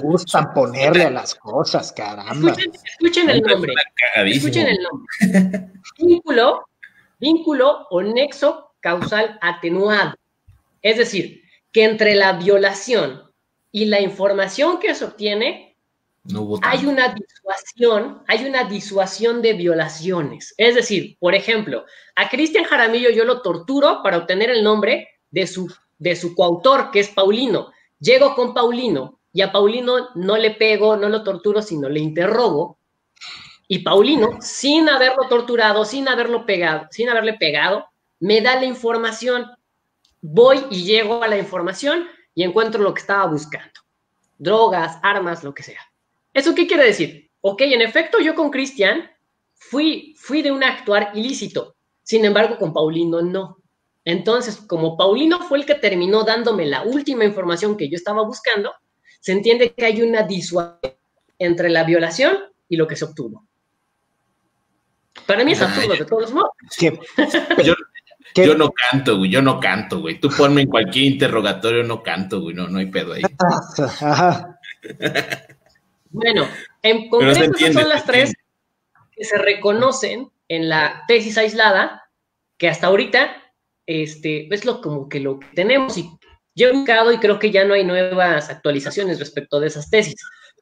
gustan 0.01 0.53
ponerle 0.53 1.03
a 1.03 1.09
las 1.09 1.36
cosas, 1.36 1.91
caramba. 1.91 2.55
Escuchen, 2.99 3.30
el 3.30 3.41
nombre. 3.41 3.74
Escuchen 4.26 4.68
el 4.68 4.78
nombre. 4.84 5.72
Vínculo, 5.97 6.68
vínculo 7.20 7.88
o 7.89 8.01
nexo 8.01 8.72
causal 8.80 9.39
atenuado. 9.41 10.13
Es 10.82 10.97
decir, 10.97 11.43
que 11.72 11.86
entre 11.86 12.15
la 12.15 12.34
violación 12.34 13.26
y 13.72 13.86
la 13.86 14.01
información 14.01 14.80
que 14.80 14.95
se 14.95 15.05
obtiene, 15.05 15.76
hay 16.61 16.86
una 16.86 17.13
disuasión, 17.13 18.22
hay 18.28 18.45
una 18.45 18.65
disuasión 18.65 19.41
de 19.41 19.53
violaciones. 19.53 20.53
Es 20.57 20.76
decir, 20.76 21.18
por 21.20 21.36
ejemplo, 21.36 21.86
a 22.15 22.30
Cristian 22.30 22.65
Jaramillo 22.65 23.09
yo 23.11 23.24
lo 23.24 23.41
torturo 23.41 24.01
para 24.03 24.18
obtener 24.18 24.49
el 24.49 24.63
nombre 24.63 25.07
de 25.32 25.47
su, 25.47 25.74
de 25.97 26.15
su 26.15 26.36
coautor, 26.36 26.91
que 26.91 26.99
es 26.99 27.09
Paulino. 27.09 27.72
Llego 27.99 28.36
con 28.36 28.53
Paulino 28.53 29.20
y 29.32 29.41
a 29.41 29.51
Paulino 29.51 30.09
no 30.15 30.38
le 30.38 30.51
pego, 30.51 30.97
no 30.97 31.09
lo 31.09 31.24
torturo, 31.24 31.61
sino 31.61 31.88
le 31.88 31.99
interrogo. 31.99 32.78
Y 33.68 33.80
Paulino, 33.80 34.38
sin 34.41 34.89
haberlo 34.89 35.28
torturado, 35.30 35.86
sin 35.86 36.07
haberlo 36.07 36.45
pegado, 36.45 36.88
sin 36.91 37.09
haberle 37.09 37.34
pegado, 37.34 37.86
me 38.20 38.41
da 38.41 38.55
la 38.55 38.65
información. 38.65 39.45
Voy 40.22 40.65
y 40.72 40.84
llego 40.84 41.24
a 41.24 41.28
la 41.28 41.38
información 41.38 42.07
y 42.38 42.43
encuentro 42.43 42.83
lo 42.83 42.93
que 42.93 43.01
estaba 43.01 43.25
buscando. 43.25 43.81
Drogas, 44.38 44.99
armas, 45.01 45.43
lo 45.43 45.55
que 45.55 45.63
sea. 45.63 45.81
¿Eso 46.31 46.53
qué 46.53 46.67
quiere 46.67 46.83
decir? 46.85 47.31
Ok, 47.41 47.61
en 47.61 47.81
efecto, 47.81 48.19
yo 48.19 48.35
con 48.35 48.51
Cristian 48.51 49.09
fui, 49.55 50.13
fui 50.19 50.43
de 50.43 50.51
un 50.51 50.63
actuar 50.63 51.09
ilícito. 51.15 51.75
Sin 52.03 52.25
embargo, 52.25 52.59
con 52.59 52.73
Paulino 52.73 53.23
no. 53.23 53.57
Entonces, 54.05 54.57
como 54.57 54.95
Paulino 54.95 55.39
fue 55.47 55.57
el 55.57 55.65
que 55.65 55.73
terminó 55.73 56.23
dándome 56.23 56.67
la 56.67 56.83
última 56.83 57.25
información 57.25 57.75
que 57.75 57.89
yo 57.89 57.95
estaba 57.95 58.21
buscando, 58.21 58.71
se 59.19 59.31
entiende 59.31 59.73
que 59.73 59.85
hay 59.85 60.03
una 60.03 60.21
disuasión 60.21 60.93
entre 61.39 61.71
la 61.71 61.85
violación 61.85 62.38
y 62.69 62.77
lo 62.77 62.88
que 62.88 62.95
se 62.95 63.05
obtuvo. 63.05 63.47
Para 65.25 65.43
mí 65.43 65.53
es 65.53 65.61
absurdo, 65.63 65.95
de 65.95 66.05
todos 66.05 66.31
modos. 66.31 66.51
Yo 67.63 67.73
no 68.55 68.71
canto, 68.71 69.17
güey, 69.17 69.31
yo 69.31 69.41
no 69.41 69.59
canto, 69.59 69.99
güey. 69.99 70.19
Tú 70.19 70.29
ponme 70.29 70.61
en 70.61 70.69
cualquier 70.69 71.05
interrogatorio, 71.05 71.83
no 71.83 72.03
canto, 72.03 72.41
güey, 72.41 72.55
no, 72.55 72.67
no 72.67 72.79
hay 72.79 72.88
pedo 72.88 73.13
ahí. 73.13 73.21
bueno, 76.09 76.47
en 76.83 77.09
concreto 77.09 77.57
son 77.73 77.89
las 77.89 78.05
tres 78.05 78.33
que 79.11 79.23
se 79.23 79.38
reconocen 79.38 80.29
en 80.47 80.69
la 80.69 81.03
tesis 81.07 81.38
aislada, 81.38 82.03
que 82.57 82.69
hasta 82.69 82.88
ahorita 82.88 83.35
este, 83.85 84.53
es 84.53 84.65
lo 84.65 84.81
como 84.81 85.09
que 85.09 85.19
lo 85.19 85.39
que 85.39 85.47
tenemos 85.55 85.97
y 85.97 86.09
yo 86.55 86.69
he 86.69 86.73
buscado 86.73 87.11
y 87.11 87.19
creo 87.19 87.38
que 87.38 87.51
ya 87.51 87.65
no 87.65 87.75
hay 87.75 87.83
nuevas 87.83 88.49
actualizaciones 88.49 89.19
respecto 89.19 89.59
de 89.59 89.67
esas 89.67 89.91
tesis. 89.91 90.15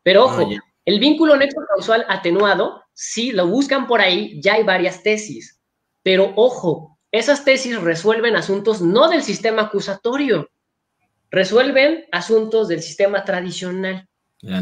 Pero 0.03 0.23
ah, 0.23 0.25
ojo, 0.25 0.49
el 0.83 0.99
vínculo 0.99 1.37
nexo 1.37 1.61
causal 1.73 2.05
atenuado, 2.09 2.83
si 2.93 3.31
lo 3.31 3.47
buscan 3.47 3.87
por 3.87 4.01
ahí, 4.01 4.41
ya 4.41 4.55
hay 4.55 4.63
varias 4.63 5.03
tesis. 5.03 5.61
Pero 6.03 6.33
ojo, 6.35 6.94
esas 7.17 7.45
tesis 7.45 7.81
resuelven 7.81 8.35
asuntos 8.35 8.81
no 8.81 9.07
del 9.07 9.23
sistema 9.23 9.63
acusatorio, 9.63 10.49
resuelven 11.31 12.05
asuntos 12.11 12.67
del 12.67 12.81
sistema 12.81 13.23
tradicional. 13.23 14.07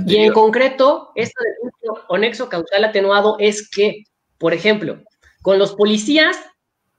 Y 0.07 0.17
en 0.17 0.31
concreto, 0.31 1.11
esto 1.15 1.41
del 1.43 1.53
o 2.07 2.17
nexo 2.17 2.47
causal 2.47 2.85
atenuado 2.85 3.37
es 3.39 3.69
que 3.69 4.03
Por 4.37 4.53
ejemplo, 4.53 5.01
con 5.41 5.57
los 5.57 5.73
policías 5.73 6.37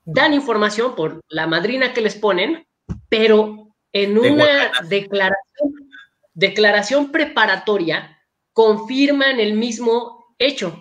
dan 0.07 0.33
información 0.33 0.95
por 0.95 1.21
la 1.29 1.47
madrina 1.47 1.93
que 1.93 2.01
les 2.01 2.15
ponen, 2.15 2.67
pero 3.11 3.75
en 3.93 4.17
una 4.17 4.73
declaración, 4.89 5.91
declaración 6.33 7.13
preparatoria 7.13 8.19
confirman 8.55 9.41
el 9.41 9.53
mismo 9.53 10.35
hecho. 10.39 10.75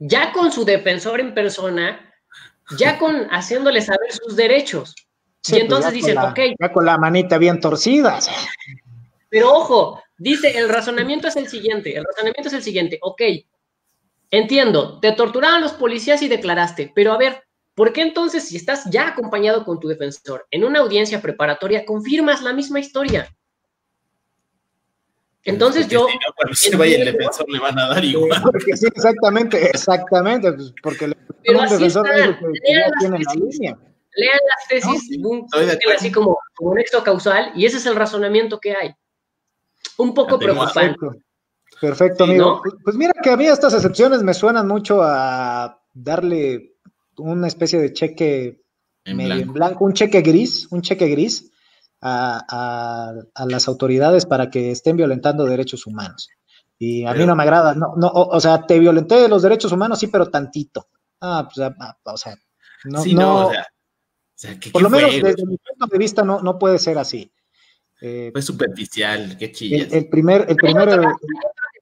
Ya 0.00 0.32
con 0.32 0.50
su 0.50 0.64
defensor 0.64 1.20
en 1.20 1.34
persona, 1.34 2.03
ya 2.78 2.98
con 2.98 3.26
haciéndole 3.30 3.80
saber 3.80 4.12
sus 4.12 4.36
derechos. 4.36 4.94
y 5.46 5.50
pues 5.50 5.62
entonces 5.62 5.92
dicen, 5.92 6.18
ok. 6.18 6.38
Ya 6.58 6.72
con 6.72 6.86
la 6.86 6.98
manita 6.98 7.38
bien 7.38 7.60
torcida. 7.60 8.18
Pero 9.28 9.52
ojo, 9.52 10.02
dice, 10.16 10.58
el 10.58 10.68
razonamiento 10.68 11.28
es 11.28 11.36
el 11.36 11.48
siguiente, 11.48 11.96
el 11.96 12.04
razonamiento 12.04 12.48
es 12.48 12.54
el 12.54 12.62
siguiente, 12.62 12.98
ok, 13.02 13.22
entiendo, 14.30 15.00
te 15.00 15.12
torturaron 15.12 15.60
los 15.60 15.72
policías 15.72 16.22
y 16.22 16.28
declaraste, 16.28 16.92
pero 16.94 17.12
a 17.12 17.18
ver, 17.18 17.42
¿por 17.74 17.92
qué 17.92 18.02
entonces 18.02 18.46
si 18.48 18.56
estás 18.56 18.84
ya 18.90 19.08
acompañado 19.08 19.64
con 19.64 19.80
tu 19.80 19.88
defensor 19.88 20.46
en 20.50 20.64
una 20.64 20.80
audiencia 20.80 21.20
preparatoria, 21.20 21.84
confirmas 21.84 22.42
la 22.42 22.52
misma 22.52 22.80
historia? 22.80 23.28
Entonces 25.44 25.88
yo... 25.88 26.06
cuando 26.36 26.54
se 26.54 26.76
vaya 26.76 26.96
el 26.96 27.04
defensor 27.04 27.48
le 27.50 27.58
van 27.58 27.78
a 27.78 27.88
dar 27.88 28.04
igual. 28.04 28.40
Porque 28.42 28.76
sí, 28.76 28.86
exactamente, 28.86 29.66
exactamente, 29.66 30.52
pues, 30.52 30.74
porque 30.82 31.04
el 31.04 31.14
defensor 31.44 32.08
lean 32.08 32.38
las 33.10 33.34
tesis, 33.34 33.60
Lean 34.16 34.38
las 34.48 34.68
tesis, 34.68 35.10
así 35.94 36.12
como, 36.12 36.38
como 36.54 36.70
un 36.70 36.76
nexo 36.76 37.02
causal, 37.02 37.52
y 37.54 37.66
ese 37.66 37.78
es 37.78 37.86
el 37.86 37.96
razonamiento 37.96 38.60
que 38.60 38.74
hay 38.74 38.94
un 39.98 40.14
poco 40.14 40.38
preocupante. 40.38 40.96
Perfecto, 41.80 42.24
amigo. 42.24 42.62
Pues 42.82 42.96
mira 42.96 43.12
que 43.22 43.30
a 43.30 43.36
mí 43.36 43.46
estas 43.46 43.74
excepciones 43.74 44.22
me 44.22 44.32
suenan 44.32 44.68
mucho 44.68 45.02
a 45.02 45.82
darle 45.92 46.76
una 47.18 47.48
especie 47.48 47.80
de 47.80 47.92
cheque 47.92 48.62
en 49.04 49.52
blanco. 49.52 49.84
un 49.84 49.92
cheque 49.92 50.22
gris, 50.22 50.68
un 50.70 50.80
cheque 50.80 51.08
gris 51.08 51.50
a, 52.04 53.14
las 53.46 53.68
autoridades 53.68 54.26
para 54.26 54.50
que 54.50 54.70
estén 54.70 54.96
violentando 54.96 55.44
derechos 55.44 55.86
humanos. 55.86 56.28
Y 56.78 57.04
a 57.04 57.14
mí 57.14 57.24
no 57.24 57.34
me 57.34 57.44
agrada, 57.44 57.74
no, 57.74 57.94
no, 57.96 58.08
o, 58.08 58.40
sea, 58.40 58.66
te 58.66 58.78
violenté 58.78 59.28
los 59.28 59.42
derechos 59.42 59.72
humanos, 59.72 59.98
sí, 59.98 60.08
pero 60.08 60.28
tantito. 60.28 60.88
Ah, 61.20 61.48
pues, 61.52 61.66
ah, 61.66 61.74
ah, 61.80 61.96
o 62.04 62.16
sea, 62.16 62.36
no, 62.84 63.04
no, 63.04 63.46
o 63.46 63.52
sea, 64.34 64.58
por 64.72 64.82
lo 64.82 64.90
menos 64.90 65.12
desde 65.12 65.46
mi 65.46 65.56
punto 65.56 65.86
de 65.90 65.98
vista 65.98 66.22
no, 66.22 66.40
no 66.42 66.58
puede 66.58 66.78
ser 66.78 66.98
así. 66.98 67.32
Eh, 68.00 68.30
Fue 68.32 68.42
superficial, 68.42 69.36
qué 69.38 69.52
chillas. 69.52 69.92
El, 69.92 70.08
primer, 70.08 70.44
el 70.48 70.56
primero, 70.56 70.92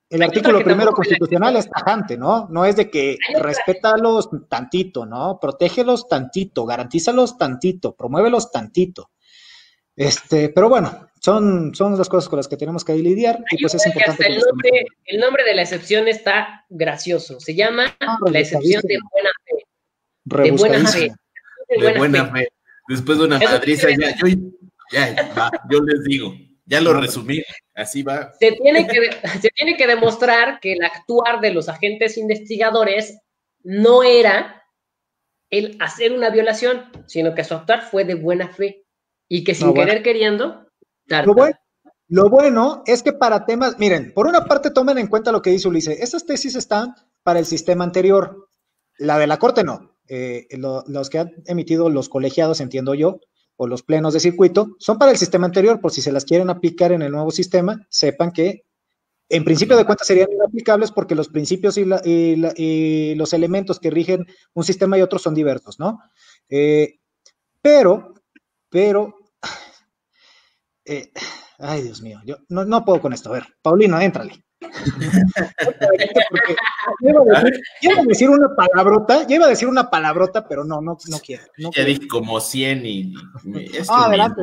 el, 0.09 0.23
artículo 0.23 0.63
primero 0.63 0.93
constitucional 0.93 1.57
es 1.57 1.69
tajante, 1.69 2.17
¿no? 2.17 2.47
No 2.51 2.65
es 2.65 2.77
de 2.77 2.91
que 2.91 3.17
respétalos 3.41 4.29
tantito, 4.49 5.07
¿no? 5.07 5.41
Protégelos 5.41 6.07
tantito, 6.07 6.65
garantízalos 6.65 7.39
tantito, 7.39 7.97
promuévelos 7.97 8.53
tantito. 8.53 9.11
Este, 9.97 10.49
pero 10.49 10.69
bueno, 10.69 11.09
son, 11.21 11.75
son 11.75 11.97
las 11.97 12.09
cosas 12.09 12.29
con 12.29 12.39
las 12.39 12.49
que 12.49 12.57
tenemos 12.57 12.85
que 12.85 12.95
lidiar 12.95 13.45
y 13.51 13.61
pues 13.61 13.75
es 13.75 13.87
importante. 13.87 14.27
el, 14.27 14.39
nombre, 14.39 14.87
el 15.05 15.21
nombre 15.21 15.45
de 15.45 15.55
la 15.55 15.63
excepción 15.63 16.09
está 16.09 16.65
gracioso. 16.69 17.39
Se 17.41 17.55
llama 17.55 17.95
ah, 18.01 18.19
la 18.31 18.41
excepción 18.41 18.83
de 18.83 18.99
buena 19.13 19.31
fe. 19.45 19.65
De 20.25 20.51
buena 20.51 20.89
fe. 20.89 21.13
De 21.69 21.99
buena, 21.99 22.33
fe. 22.33 22.49
Después 22.89 23.19
de 23.19 23.25
una 23.25 23.39
madriza, 23.39 23.89
ya, 23.91 24.17
yo, 24.17 24.27
ya, 24.91 25.51
yo 25.71 25.81
les 25.81 26.05
digo, 26.05 26.35
ya 26.67 26.81
lo 26.81 26.99
resumí, 27.01 27.43
así 27.75 28.03
va. 28.03 28.33
Se 28.41 28.53
tiene, 28.53 28.87
que, 28.87 29.13
se 29.41 29.49
tiene 29.51 29.77
que 29.77 29.87
demostrar 29.87 30.59
que 30.61 30.73
el 30.73 30.83
actuar 30.83 31.41
de 31.41 31.53
los 31.53 31.69
agentes 31.69 32.19
investigadores 32.19 33.21
no 33.63 34.03
era 34.03 34.65
el 35.51 35.77
hacer 35.81 36.13
una 36.13 36.31
violación, 36.31 36.91
sino 37.07 37.35
que 37.35 37.45
su 37.45 37.55
actuar 37.55 37.83
fue 37.83 38.05
de 38.05 38.15
buena 38.15 38.49
fe 38.49 38.83
y 39.33 39.45
que 39.45 39.55
sin 39.55 39.73
querer 39.73 40.03
queriendo... 40.03 40.67
Lo 41.07 41.33
bueno, 41.33 41.57
lo 42.09 42.29
bueno 42.29 42.83
es 42.85 43.03
que 43.03 43.15
para 43.15 43.47
temas, 43.47 43.79
miren, 43.79 44.13
por 44.13 44.27
una 44.27 44.45
parte 44.45 44.71
tomen 44.71 44.99
en 44.99 45.07
cuenta 45.07 45.33
lo 45.33 45.41
que 45.41 45.49
dice 45.49 45.69
Ulises, 45.69 46.01
esas 46.01 46.27
tesis 46.27 46.55
están 46.55 46.95
para 47.23 47.39
el 47.39 47.47
sistema 47.47 47.83
anterior, 47.83 48.51
la 48.99 49.17
de 49.19 49.27
la 49.27 49.39
Corte 49.39 49.65
no, 49.65 49.97
eh, 50.07 50.47
los 50.59 51.09
que 51.09 51.19
han 51.19 51.31
emitido 51.47 51.89
los 51.89 52.11
colegiados, 52.11 52.61
entiendo 52.61 52.93
yo, 52.93 53.21
o 53.57 53.67
los 53.67 53.83
plenos 53.83 54.13
de 54.13 54.21
circuito 54.21 54.77
son 54.79 54.99
para 54.99 55.13
el 55.13 55.17
sistema 55.17 55.47
anterior, 55.47 55.81
por 55.81 55.93
si 55.93 56.03
se 56.03 56.13
las 56.13 56.27
quieren 56.27 56.51
aplicar 56.51 56.93
en 56.93 57.01
el 57.01 57.11
nuevo 57.11 57.31
sistema, 57.31 57.87
sepan 57.89 58.33
que 58.33 58.67
en 59.31 59.45
principio 59.45 59.79
de 59.79 59.87
cuentas 59.87 60.09
serían 60.09 60.31
inaplicables 60.31 60.93
porque 60.93 61.15
los 61.15 61.31
principios 61.31 61.79
y, 61.79 63.15
los 63.15 63.33
elementos 63.33 63.81
que 63.81 63.91
rigen 63.91 64.27
un 64.53 64.65
sistema 64.65 64.99
y 64.99 65.01
otros 65.01 65.23
son 65.23 65.35
diversos, 65.35 65.79
¿no? 65.79 66.01
Eh, 66.51 66.99
pero, 67.63 68.13
pero, 68.69 69.22
eh, 70.85 71.13
ay 71.59 71.83
Dios 71.83 72.03
mío, 72.03 72.21
yo 72.25 72.37
no, 72.49 72.65
no 72.65 72.85
puedo 72.85 73.01
con 73.01 73.13
esto. 73.13 73.31
A 73.31 73.35
ver, 73.35 73.47
Paulino, 73.63 74.01
éntrale 74.01 74.43
iba 77.81 78.01
a 78.01 78.05
decir 78.05 78.31
una 78.31 78.55
palabrota, 78.55 79.27
ya 79.27 79.37
iba 79.37 79.47
a 79.47 79.51
decir 79.51 79.69
una 79.69 79.91
palabrota, 79.91 80.47
pero 80.47 80.65
no, 80.65 80.81
no, 80.81 80.97
no 81.09 81.19
quiero. 81.19 81.45
ya 81.75 81.85
dije 81.85 82.07
como 82.09 82.41
100 82.41 82.87
y... 82.87 83.15
ah, 83.89 84.07
adelante, 84.07 84.43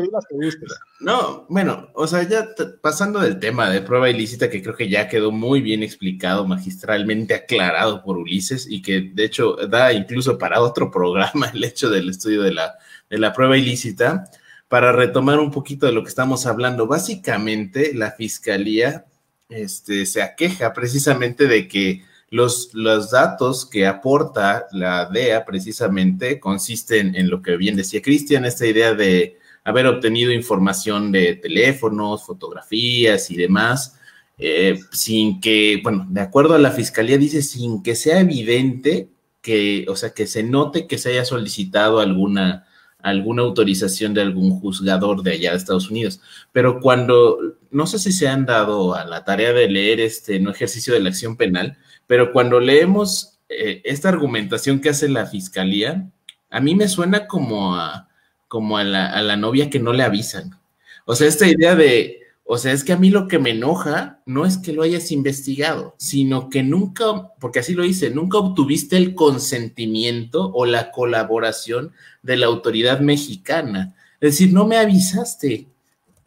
No, 0.99 1.45
bueno, 1.49 1.89
o 1.93 2.07
sea, 2.07 2.23
ya 2.23 2.47
pasando 2.81 3.19
del 3.19 3.39
tema 3.39 3.69
de 3.69 3.81
prueba 3.81 4.09
ilícita, 4.09 4.49
que 4.49 4.61
creo 4.61 4.75
que 4.75 4.89
ya 4.89 5.07
quedó 5.07 5.31
muy 5.31 5.61
bien 5.61 5.83
explicado, 5.83 6.45
magistralmente 6.45 7.33
aclarado 7.33 8.03
por 8.03 8.17
Ulises, 8.17 8.67
y 8.69 8.81
que 8.81 9.11
de 9.13 9.25
hecho 9.25 9.55
da 9.67 9.93
incluso 9.93 10.37
para 10.37 10.61
otro 10.61 10.91
programa 10.91 11.49
el 11.53 11.63
hecho 11.63 11.89
del 11.89 12.09
estudio 12.09 12.41
de 12.41 12.53
la, 12.53 12.75
de 13.09 13.17
la 13.17 13.33
prueba 13.33 13.57
ilícita, 13.57 14.29
para 14.69 14.91
retomar 14.91 15.39
un 15.39 15.51
poquito 15.51 15.87
de 15.87 15.91
lo 15.91 16.03
que 16.03 16.09
estamos 16.09 16.45
hablando. 16.45 16.87
Básicamente, 16.87 17.93
la 17.93 18.11
fiscalía 18.11 19.05
este, 19.49 20.05
se 20.05 20.21
aqueja 20.21 20.71
precisamente 20.73 21.47
de 21.47 21.67
que 21.67 22.03
los, 22.29 22.69
los, 22.73 23.09
datos 23.09 23.65
que 23.65 23.87
aporta 23.87 24.67
la 24.71 25.07
DEA 25.07 25.43
precisamente 25.43 26.39
consisten 26.39 27.15
en 27.15 27.29
lo 27.29 27.41
que 27.41 27.57
bien 27.57 27.75
decía 27.75 28.03
Cristian, 28.03 28.45
esta 28.45 28.67
idea 28.67 28.93
de 28.93 29.39
haber 29.63 29.87
obtenido 29.87 30.31
información 30.31 31.11
de 31.11 31.35
teléfonos, 31.35 32.23
fotografías 32.23 33.31
y 33.31 33.37
demás, 33.37 33.97
eh, 34.37 34.79
sin 34.91 35.41
que, 35.41 35.79
bueno, 35.81 36.05
de 36.09 36.21
acuerdo 36.21 36.53
a 36.53 36.59
la 36.59 36.71
fiscalía 36.71 37.17
dice, 37.17 37.41
sin 37.41 37.81
que 37.81 37.95
sea 37.95 38.19
evidente 38.19 39.09
que, 39.41 39.87
o 39.89 39.95
sea, 39.95 40.11
que 40.11 40.27
se 40.27 40.43
note 40.43 40.85
que 40.85 40.99
se 40.99 41.09
haya 41.09 41.25
solicitado 41.25 41.99
alguna 41.99 42.67
alguna 43.01 43.43
autorización 43.43 44.13
de 44.13 44.21
algún 44.21 44.59
juzgador 44.59 45.23
de 45.23 45.31
allá 45.33 45.51
de 45.51 45.57
Estados 45.57 45.89
Unidos. 45.89 46.21
Pero 46.51 46.79
cuando, 46.79 47.37
no 47.71 47.87
sé 47.87 47.99
si 47.99 48.11
se 48.11 48.27
han 48.27 48.45
dado 48.45 48.93
a 48.93 49.05
la 49.05 49.23
tarea 49.23 49.53
de 49.53 49.69
leer 49.69 49.99
este 49.99 50.39
no 50.39 50.51
ejercicio 50.51 50.93
de 50.93 50.99
la 50.99 51.09
acción 51.09 51.37
penal, 51.37 51.77
pero 52.07 52.31
cuando 52.31 52.59
leemos 52.59 53.39
eh, 53.49 53.81
esta 53.85 54.09
argumentación 54.09 54.79
que 54.79 54.89
hace 54.89 55.09
la 55.09 55.25
fiscalía, 55.25 56.09
a 56.49 56.59
mí 56.59 56.75
me 56.75 56.87
suena 56.87 57.27
como 57.27 57.75
a, 57.75 58.09
como 58.47 58.77
a 58.77 58.83
la, 58.83 59.07
a 59.07 59.21
la 59.21 59.37
novia 59.37 59.69
que 59.69 59.79
no 59.79 59.93
le 59.93 60.03
avisan. 60.03 60.59
O 61.05 61.15
sea, 61.15 61.27
esta 61.27 61.47
idea 61.47 61.75
de, 61.75 62.18
o 62.51 62.57
sea, 62.57 62.73
es 62.73 62.83
que 62.83 62.93
a 62.93 62.97
mí 62.97 63.11
lo 63.11 63.27
que 63.27 63.37
me 63.37 63.51
enoja 63.51 64.23
no 64.25 64.43
es 64.43 64.57
que 64.57 64.73
lo 64.73 64.81
hayas 64.81 65.11
investigado, 65.11 65.93
sino 65.99 66.49
que 66.49 66.63
nunca, 66.63 67.31
porque 67.39 67.59
así 67.59 67.75
lo 67.75 67.83
dice, 67.83 68.09
nunca 68.09 68.39
obtuviste 68.39 68.97
el 68.97 69.13
consentimiento 69.13 70.51
o 70.55 70.65
la 70.65 70.89
colaboración 70.89 71.91
de 72.23 72.37
la 72.37 72.47
autoridad 72.47 73.01
mexicana. 73.01 73.93
Es 74.19 74.31
decir, 74.31 74.51
no 74.51 74.65
me 74.65 74.77
avisaste. 74.77 75.67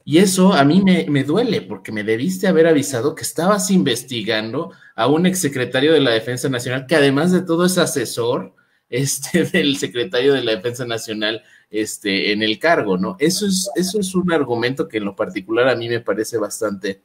Y 0.04 0.18
eso 0.18 0.52
a 0.52 0.62
mí 0.62 0.80
me, 0.80 1.24
duele, 1.24 1.60
porque 1.60 1.90
me 1.90 2.04
debiste 2.04 2.46
haber 2.46 2.68
avisado 2.68 3.16
que 3.16 3.24
estabas 3.24 3.72
investigando 3.72 4.70
a 4.94 5.08
un 5.08 5.26
exsecretario 5.26 5.92
de 5.92 6.02
la 6.02 6.12
Defensa 6.12 6.48
Nacional, 6.48 6.86
que 6.86 6.94
además 6.94 7.32
de 7.32 7.42
todo 7.42 7.64
es 7.64 7.78
asesor 7.78 8.54
este, 8.88 9.42
del 9.52 9.76
secretario 9.76 10.34
de 10.34 10.44
la 10.44 10.54
Defensa 10.54 10.84
Nacional 10.84 11.42
este, 11.72 12.32
en 12.32 12.42
el 12.42 12.58
cargo, 12.58 12.98
¿no? 12.98 13.16
Eso 13.18 13.46
es, 13.46 13.70
eso 13.74 13.98
es 13.98 14.14
un 14.14 14.30
argumento 14.30 14.86
que 14.86 14.98
en 14.98 15.06
lo 15.06 15.16
particular 15.16 15.68
a 15.68 15.74
mí 15.74 15.88
me 15.88 16.00
parece 16.00 16.36
bastante, 16.36 17.00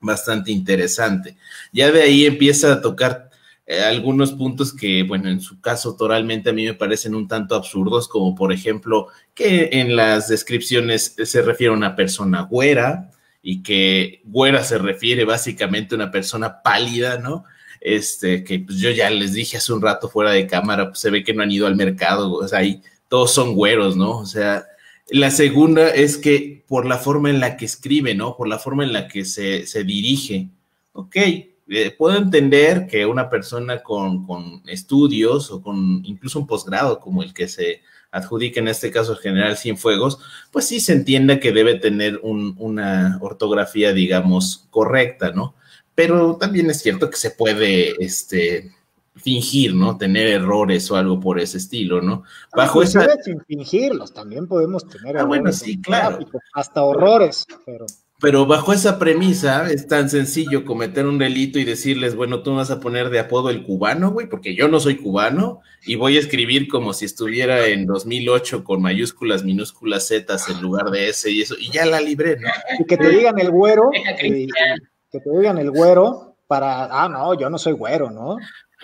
bastante 0.00 0.50
interesante. 0.50 1.36
Ya 1.72 1.92
de 1.92 2.02
ahí 2.02 2.26
empieza 2.26 2.72
a 2.72 2.82
tocar 2.82 3.30
eh, 3.64 3.80
algunos 3.80 4.32
puntos 4.32 4.74
que, 4.74 5.04
bueno, 5.04 5.30
en 5.30 5.40
su 5.40 5.60
caso 5.60 5.94
toralmente 5.94 6.50
a 6.50 6.52
mí 6.52 6.66
me 6.66 6.74
parecen 6.74 7.14
un 7.14 7.28
tanto 7.28 7.54
absurdos, 7.54 8.08
como 8.08 8.34
por 8.34 8.52
ejemplo 8.52 9.06
que 9.34 9.70
en 9.72 9.94
las 9.94 10.28
descripciones 10.28 11.14
se 11.22 11.42
refiere 11.42 11.72
a 11.72 11.76
una 11.76 11.94
persona 11.94 12.42
güera 12.42 13.12
y 13.40 13.62
que 13.62 14.20
güera 14.24 14.64
se 14.64 14.78
refiere 14.78 15.24
básicamente 15.24 15.94
a 15.94 15.96
una 15.96 16.10
persona 16.10 16.60
pálida, 16.60 17.18
¿no? 17.18 17.44
Este, 17.80 18.42
que 18.42 18.58
pues 18.58 18.78
yo 18.78 18.90
ya 18.90 19.08
les 19.10 19.32
dije 19.32 19.58
hace 19.58 19.72
un 19.72 19.80
rato 19.80 20.08
fuera 20.08 20.32
de 20.32 20.48
cámara, 20.48 20.88
pues 20.88 20.98
se 20.98 21.10
ve 21.10 21.22
que 21.22 21.32
no 21.34 21.44
han 21.44 21.52
ido 21.52 21.68
al 21.68 21.76
mercado, 21.76 22.32
o 22.32 22.48
sea, 22.48 22.58
ahí 22.58 22.82
todos 23.08 23.32
son 23.32 23.54
güeros, 23.54 23.96
¿no? 23.96 24.18
O 24.18 24.26
sea, 24.26 24.66
la 25.10 25.30
segunda 25.30 25.88
es 25.88 26.18
que 26.18 26.64
por 26.66 26.86
la 26.86 26.98
forma 26.98 27.30
en 27.30 27.40
la 27.40 27.56
que 27.56 27.64
escribe, 27.64 28.14
¿no? 28.14 28.36
Por 28.36 28.48
la 28.48 28.58
forma 28.58 28.84
en 28.84 28.92
la 28.92 29.08
que 29.08 29.24
se, 29.24 29.64
dirige. 29.84 30.48
Ok, 30.92 31.16
eh, 31.16 31.94
puedo 31.96 32.16
entender 32.16 32.86
que 32.86 33.06
una 33.06 33.30
persona 33.30 33.82
con, 33.82 34.26
con, 34.26 34.62
estudios 34.66 35.50
o 35.50 35.62
con 35.62 36.02
incluso 36.04 36.38
un 36.38 36.46
posgrado 36.46 37.00
como 37.00 37.22
el 37.22 37.32
que 37.32 37.48
se 37.48 37.82
adjudica 38.10 38.60
en 38.60 38.68
este 38.68 38.90
caso 38.90 39.12
el 39.12 39.18
general 39.18 39.56
Cienfuegos, 39.56 40.18
pues 40.50 40.66
sí 40.66 40.80
se 40.80 40.92
entienda 40.92 41.40
que 41.40 41.52
debe 41.52 41.74
tener 41.74 42.20
un, 42.22 42.54
una 42.58 43.18
ortografía, 43.20 43.92
digamos, 43.92 44.66
correcta, 44.70 45.32
¿no? 45.32 45.54
Pero 45.94 46.36
también 46.36 46.70
es 46.70 46.80
cierto 46.80 47.10
que 47.10 47.16
se 47.16 47.30
puede, 47.32 47.94
este, 48.02 48.72
fingir, 49.18 49.74
¿no? 49.74 49.96
Tener 49.96 50.28
errores 50.28 50.90
o 50.90 50.96
algo 50.96 51.20
por 51.20 51.38
ese 51.38 51.58
estilo, 51.58 52.00
¿no? 52.00 52.22
Bajo 52.54 52.82
esa... 52.82 53.06
Sin 53.22 53.40
fingirlos, 53.44 54.12
también 54.12 54.46
podemos 54.46 54.86
tener 54.88 55.18
ah, 55.18 55.24
Bueno, 55.24 55.52
sí, 55.52 55.80
claro. 55.80 56.18
hasta 56.54 56.82
horrores, 56.82 57.46
pero... 57.66 57.86
Pero 58.20 58.46
bajo 58.46 58.72
esa 58.72 58.98
premisa 58.98 59.70
es 59.70 59.86
tan 59.86 60.10
sencillo 60.10 60.64
cometer 60.64 61.06
un 61.06 61.18
delito 61.18 61.60
y 61.60 61.64
decirles, 61.64 62.16
bueno, 62.16 62.42
tú 62.42 62.56
vas 62.56 62.68
a 62.72 62.80
poner 62.80 63.10
de 63.10 63.20
apodo 63.20 63.48
el 63.48 63.62
cubano, 63.62 64.10
güey, 64.10 64.28
porque 64.28 64.56
yo 64.56 64.66
no 64.66 64.80
soy 64.80 64.96
cubano 64.96 65.60
y 65.86 65.94
voy 65.94 66.16
a 66.16 66.20
escribir 66.20 66.66
como 66.66 66.94
si 66.94 67.04
estuviera 67.04 67.68
en 67.68 67.86
2008 67.86 68.64
con 68.64 68.82
mayúsculas, 68.82 69.44
minúsculas, 69.44 70.08
zetas 70.08 70.48
en 70.48 70.60
lugar 70.60 70.90
de 70.90 71.10
S 71.10 71.30
y 71.30 71.42
eso, 71.42 71.54
y 71.60 71.70
ya 71.70 71.86
la 71.86 72.00
libré, 72.00 72.40
¿no? 72.40 72.48
Y 72.80 72.86
que 72.86 72.96
te 72.96 73.08
digan 73.08 73.38
el 73.38 73.52
güero, 73.52 73.88
que 73.92 75.20
te 75.20 75.30
digan 75.30 75.58
el 75.58 75.70
güero 75.70 76.34
para, 76.48 76.86
ah, 76.86 77.08
no, 77.08 77.38
yo 77.38 77.48
no 77.48 77.56
soy 77.58 77.74
güero, 77.74 78.10
¿no? 78.10 78.36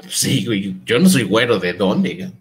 Sí, 0.09 0.45
güey, 0.45 0.76
yo 0.84 0.99
no 0.99 1.09
soy 1.09 1.22
güero, 1.22 1.59
¿de 1.59 1.72
dónde? 1.72 2.32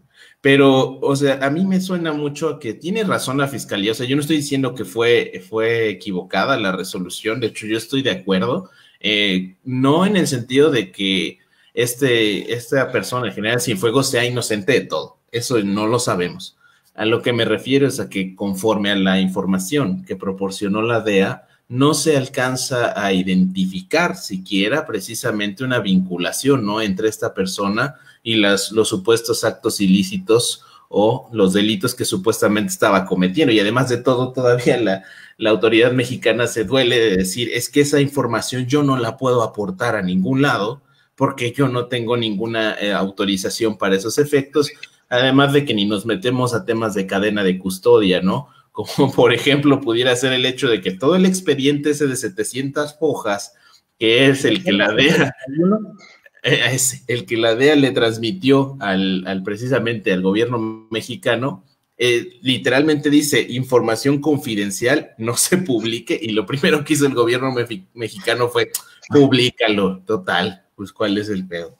Pero, 0.41 0.99
o 0.99 1.15
sea, 1.15 1.39
a 1.41 1.49
mí 1.49 1.65
me 1.65 1.79
suena 1.79 2.11
mucho 2.11 2.59
que 2.59 2.73
tiene 2.73 3.03
razón 3.03 3.37
la 3.37 3.47
fiscalía. 3.47 3.93
O 3.93 3.95
sea, 3.95 4.05
yo 4.05 4.15
no 4.15 4.21
estoy 4.21 4.37
diciendo 4.37 4.75
que 4.75 4.83
fue, 4.85 5.41
fue 5.49 5.89
equivocada 5.89 6.57
la 6.59 6.73
resolución. 6.73 7.39
De 7.39 7.47
hecho, 7.47 7.65
yo 7.65 7.77
estoy 7.77 8.01
de 8.01 8.11
acuerdo. 8.11 8.69
Eh, 8.99 9.55
no 9.63 10.05
en 10.05 10.17
el 10.17 10.27
sentido 10.27 10.69
de 10.69 10.91
que 10.91 11.39
este, 11.73 12.53
esta 12.53 12.91
persona, 12.91 13.27
el 13.27 13.33
general 13.33 13.61
Cienfuegos, 13.61 14.09
sea 14.09 14.25
inocente 14.25 14.73
de 14.73 14.81
todo. 14.81 15.17
Eso 15.31 15.59
no 15.63 15.87
lo 15.87 15.99
sabemos. 15.99 16.57
A 16.95 17.05
lo 17.05 17.21
que 17.21 17.33
me 17.33 17.45
refiero 17.45 17.87
es 17.87 17.99
a 17.99 18.09
que 18.09 18.35
conforme 18.35 18.91
a 18.91 18.95
la 18.95 19.19
información 19.19 20.03
que 20.05 20.15
proporcionó 20.15 20.81
la 20.81 21.01
DEA, 21.01 21.47
no 21.73 21.95
se 21.95 22.15
alcanza 22.15 22.93
a 22.95 23.13
identificar 23.13 24.15
siquiera 24.15 24.85
precisamente 24.85 25.63
una 25.63 25.79
vinculación, 25.79 26.63
¿no? 26.63 26.81
Entre 26.81 27.09
esta 27.09 27.33
persona 27.33 27.95
y 28.21 28.35
las, 28.35 28.71
los 28.71 28.89
supuestos 28.89 29.43
actos 29.43 29.81
ilícitos 29.81 30.61
o 30.87 31.27
los 31.33 31.51
delitos 31.51 31.95
que 31.95 32.05
supuestamente 32.05 32.71
estaba 32.71 33.07
cometiendo. 33.07 33.51
Y 33.51 33.59
además 33.59 33.89
de 33.89 33.97
todo, 33.97 34.33
todavía 34.33 34.77
la, 34.77 35.03
la 35.39 35.49
autoridad 35.49 35.91
mexicana 35.93 36.45
se 36.45 36.63
duele 36.63 36.99
de 36.99 37.17
decir, 37.17 37.49
es 37.51 37.69
que 37.69 37.81
esa 37.81 37.99
información 37.99 38.67
yo 38.67 38.83
no 38.83 38.95
la 38.95 39.17
puedo 39.17 39.41
aportar 39.41 39.95
a 39.95 40.03
ningún 40.03 40.43
lado 40.43 40.83
porque 41.15 41.53
yo 41.53 41.69
no 41.69 41.87
tengo 41.87 42.17
ninguna 42.17 42.75
eh, 42.79 42.93
autorización 42.93 43.79
para 43.79 43.95
esos 43.95 44.19
efectos, 44.19 44.69
además 45.09 45.53
de 45.53 45.65
que 45.65 45.73
ni 45.73 45.85
nos 45.85 46.05
metemos 46.05 46.53
a 46.53 46.65
temas 46.65 46.93
de 46.93 47.07
cadena 47.07 47.43
de 47.43 47.57
custodia, 47.57 48.21
¿no? 48.21 48.49
Como 48.73 48.87
por 49.15 49.33
ejemplo 49.33 49.79
pudiera 49.79 50.13
ser 50.17 50.33
el 50.33 50.45
hecho 50.45 50.67
de 50.67 50.81
que 50.81 50.91
todo 50.91 51.15
el 51.15 51.25
expediente 51.25 51.91
ese 51.91 52.07
de 52.07 52.17
700 52.17 52.97
hojas, 52.99 53.53
que 53.97 54.27
es 54.27 54.43
el 54.43 54.61
que 54.61 54.73
la 54.73 54.91
DEA, 54.91 55.33
eh, 56.43 56.59
es 56.71 57.05
el 57.07 57.25
que 57.25 57.37
la 57.37 57.55
DEA 57.55 57.77
le 57.77 57.91
transmitió 57.91 58.75
al, 58.81 59.41
precisamente 59.45 60.11
al 60.11 60.21
gobierno 60.21 60.87
mexicano, 60.91 61.63
eh, 61.97 62.39
literalmente 62.41 63.09
dice 63.09 63.39
información 63.47 64.19
confidencial, 64.19 65.11
no 65.19 65.37
se 65.37 65.59
publique, 65.59 66.19
y 66.19 66.29
lo 66.29 66.45
primero 66.45 66.83
que 66.83 66.93
hizo 66.93 67.05
el 67.05 67.13
gobierno 67.13 67.53
mexicano 67.93 68.49
fue 68.49 68.71
públicalo, 69.09 70.01
total, 70.01 70.65
pues 70.75 70.91
cuál 70.91 71.17
es 71.17 71.29
el 71.29 71.47
pedo. 71.47 71.77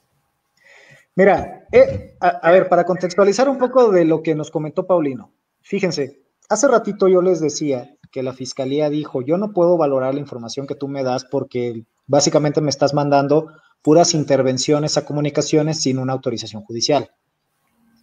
Mira, 1.16 1.66
eh, 1.70 2.16
a, 2.20 2.50
ver, 2.50 2.68
para 2.68 2.84
contextualizar 2.84 3.48
un 3.48 3.58
poco 3.58 3.90
de 3.90 4.04
lo 4.04 4.22
que 4.22 4.34
nos 4.34 4.50
comentó 4.50 4.86
Paulino, 4.86 5.32
fíjense, 5.60 6.23
hace 6.48 6.68
ratito 6.68 7.08
yo 7.08 7.22
les 7.22 7.40
decía 7.40 7.96
que 8.10 8.22
la 8.22 8.32
fiscalía 8.32 8.90
dijo, 8.90 9.22
yo 9.22 9.38
no 9.38 9.52
puedo 9.52 9.76
valorar 9.76 10.14
la 10.14 10.20
información 10.20 10.66
que 10.66 10.74
tú 10.74 10.88
me 10.88 11.02
das 11.02 11.24
porque 11.24 11.84
básicamente 12.06 12.60
me 12.60 12.70
estás 12.70 12.94
mandando 12.94 13.48
puras 13.82 14.14
intervenciones 14.14 14.96
a 14.96 15.04
comunicaciones 15.04 15.80
sin 15.80 15.98
una 15.98 16.12
autorización 16.12 16.62
judicial. 16.62 17.10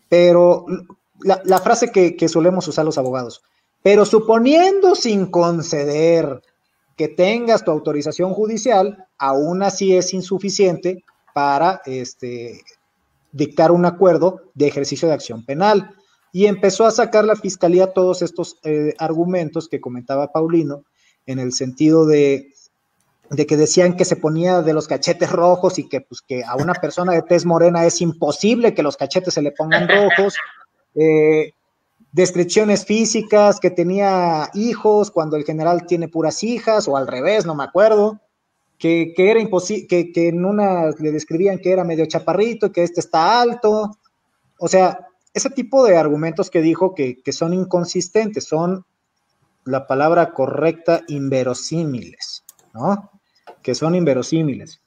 Pero 0.10 0.66
la, 1.24 1.60
frase 1.60 1.92
que, 1.92 2.30
solemos 2.30 2.68
usar 2.68 2.86
los 2.86 2.98
abogados, 2.98 3.42
pero 3.82 4.06
suponiendo 4.06 4.96
sin 4.96 5.28
conceder 5.28 6.42
que 6.98 7.08
tengas 7.08 7.64
tu 7.64 7.72
autorización 7.72 8.34
judicial, 8.34 9.08
aún 9.18 9.64
así 9.64 9.96
es 9.96 10.14
insuficiente 10.14 11.04
para 11.34 11.82
este, 11.86 12.62
dictar 13.32 13.72
un 13.72 13.86
acuerdo 13.86 14.42
de 14.54 14.68
ejercicio 14.68 15.08
de 15.08 15.14
acción 15.14 15.46
penal. 15.46 15.96
Y 16.32 16.46
empezó 16.46 16.86
a 16.86 16.92
sacar 16.92 17.26
la 17.26 17.36
fiscalía 17.36 17.94
todos 17.94 18.22
estos 18.22 18.58
eh, 18.64 18.94
argumentos 18.98 19.68
que 19.68 19.82
comentaba 19.82 20.32
Paulino, 20.32 20.86
en 21.26 21.40
el 21.40 21.54
sentido 21.54 22.06
de 22.06 22.52
de 23.32 23.46
que 23.46 23.56
decían 23.56 23.96
que 23.96 24.04
se 24.04 24.18
ponía 24.18 24.62
de 24.62 24.74
los 24.74 24.90
cachetes 24.90 25.32
rojos 25.32 25.80
y 25.80 25.88
que 25.88 26.02
pues 26.02 26.22
que 26.22 26.44
a 26.44 26.58
una 26.58 26.74
persona 26.74 27.14
de 27.14 27.22
tez 27.22 27.46
morena 27.46 27.86
es 27.86 28.02
imposible 28.02 28.74
que 28.74 28.84
los 28.84 28.98
cachetes 28.98 29.34
se 29.34 29.42
le 29.42 29.54
pongan 29.54 29.88
rojos, 29.88 30.36
eh, 30.96 31.54
descripciones 32.12 32.86
físicas, 32.86 33.62
que 33.62 33.70
tenía 33.70 34.50
hijos 34.54 35.12
cuando 35.12 35.38
el 35.38 35.46
general 35.46 35.86
tiene 35.86 36.10
puras 36.10 36.44
hijas, 36.44 36.90
o 36.90 36.98
al 36.98 37.08
revés, 37.08 37.46
no 37.46 37.56
me 37.56 37.64
acuerdo, 37.64 38.20
que, 38.78 39.14
era 39.16 39.40
imposible, 39.40 39.88
que, 39.88 40.12
que, 40.12 40.28
en 40.28 40.44
una 40.44 40.90
le 41.00 41.14
describían 41.14 41.60
que 41.60 41.72
era 41.72 41.86
medio 41.86 42.06
chaparrito 42.08 42.74
que 42.74 42.84
este 42.84 43.00
está 43.00 43.40
alto, 43.40 43.98
o 44.60 44.68
sea, 44.68 45.08
ese 45.34 45.50
tipo 45.50 45.86
de 45.86 45.98
argumentos 45.98 46.50
que 46.50 46.62
dijo 46.62 46.94
que, 46.94 47.22
que 47.22 47.32
son 47.32 47.54
inconsistentes, 47.54 48.46
son 48.46 48.86
la 49.66 49.88
palabra 49.88 50.34
correcta, 50.34 51.02
inverosímiles, 51.08 52.44
¿no? 52.74 53.12
que 53.62 53.76
son 53.76 53.96
inverosímiles. 53.96 54.82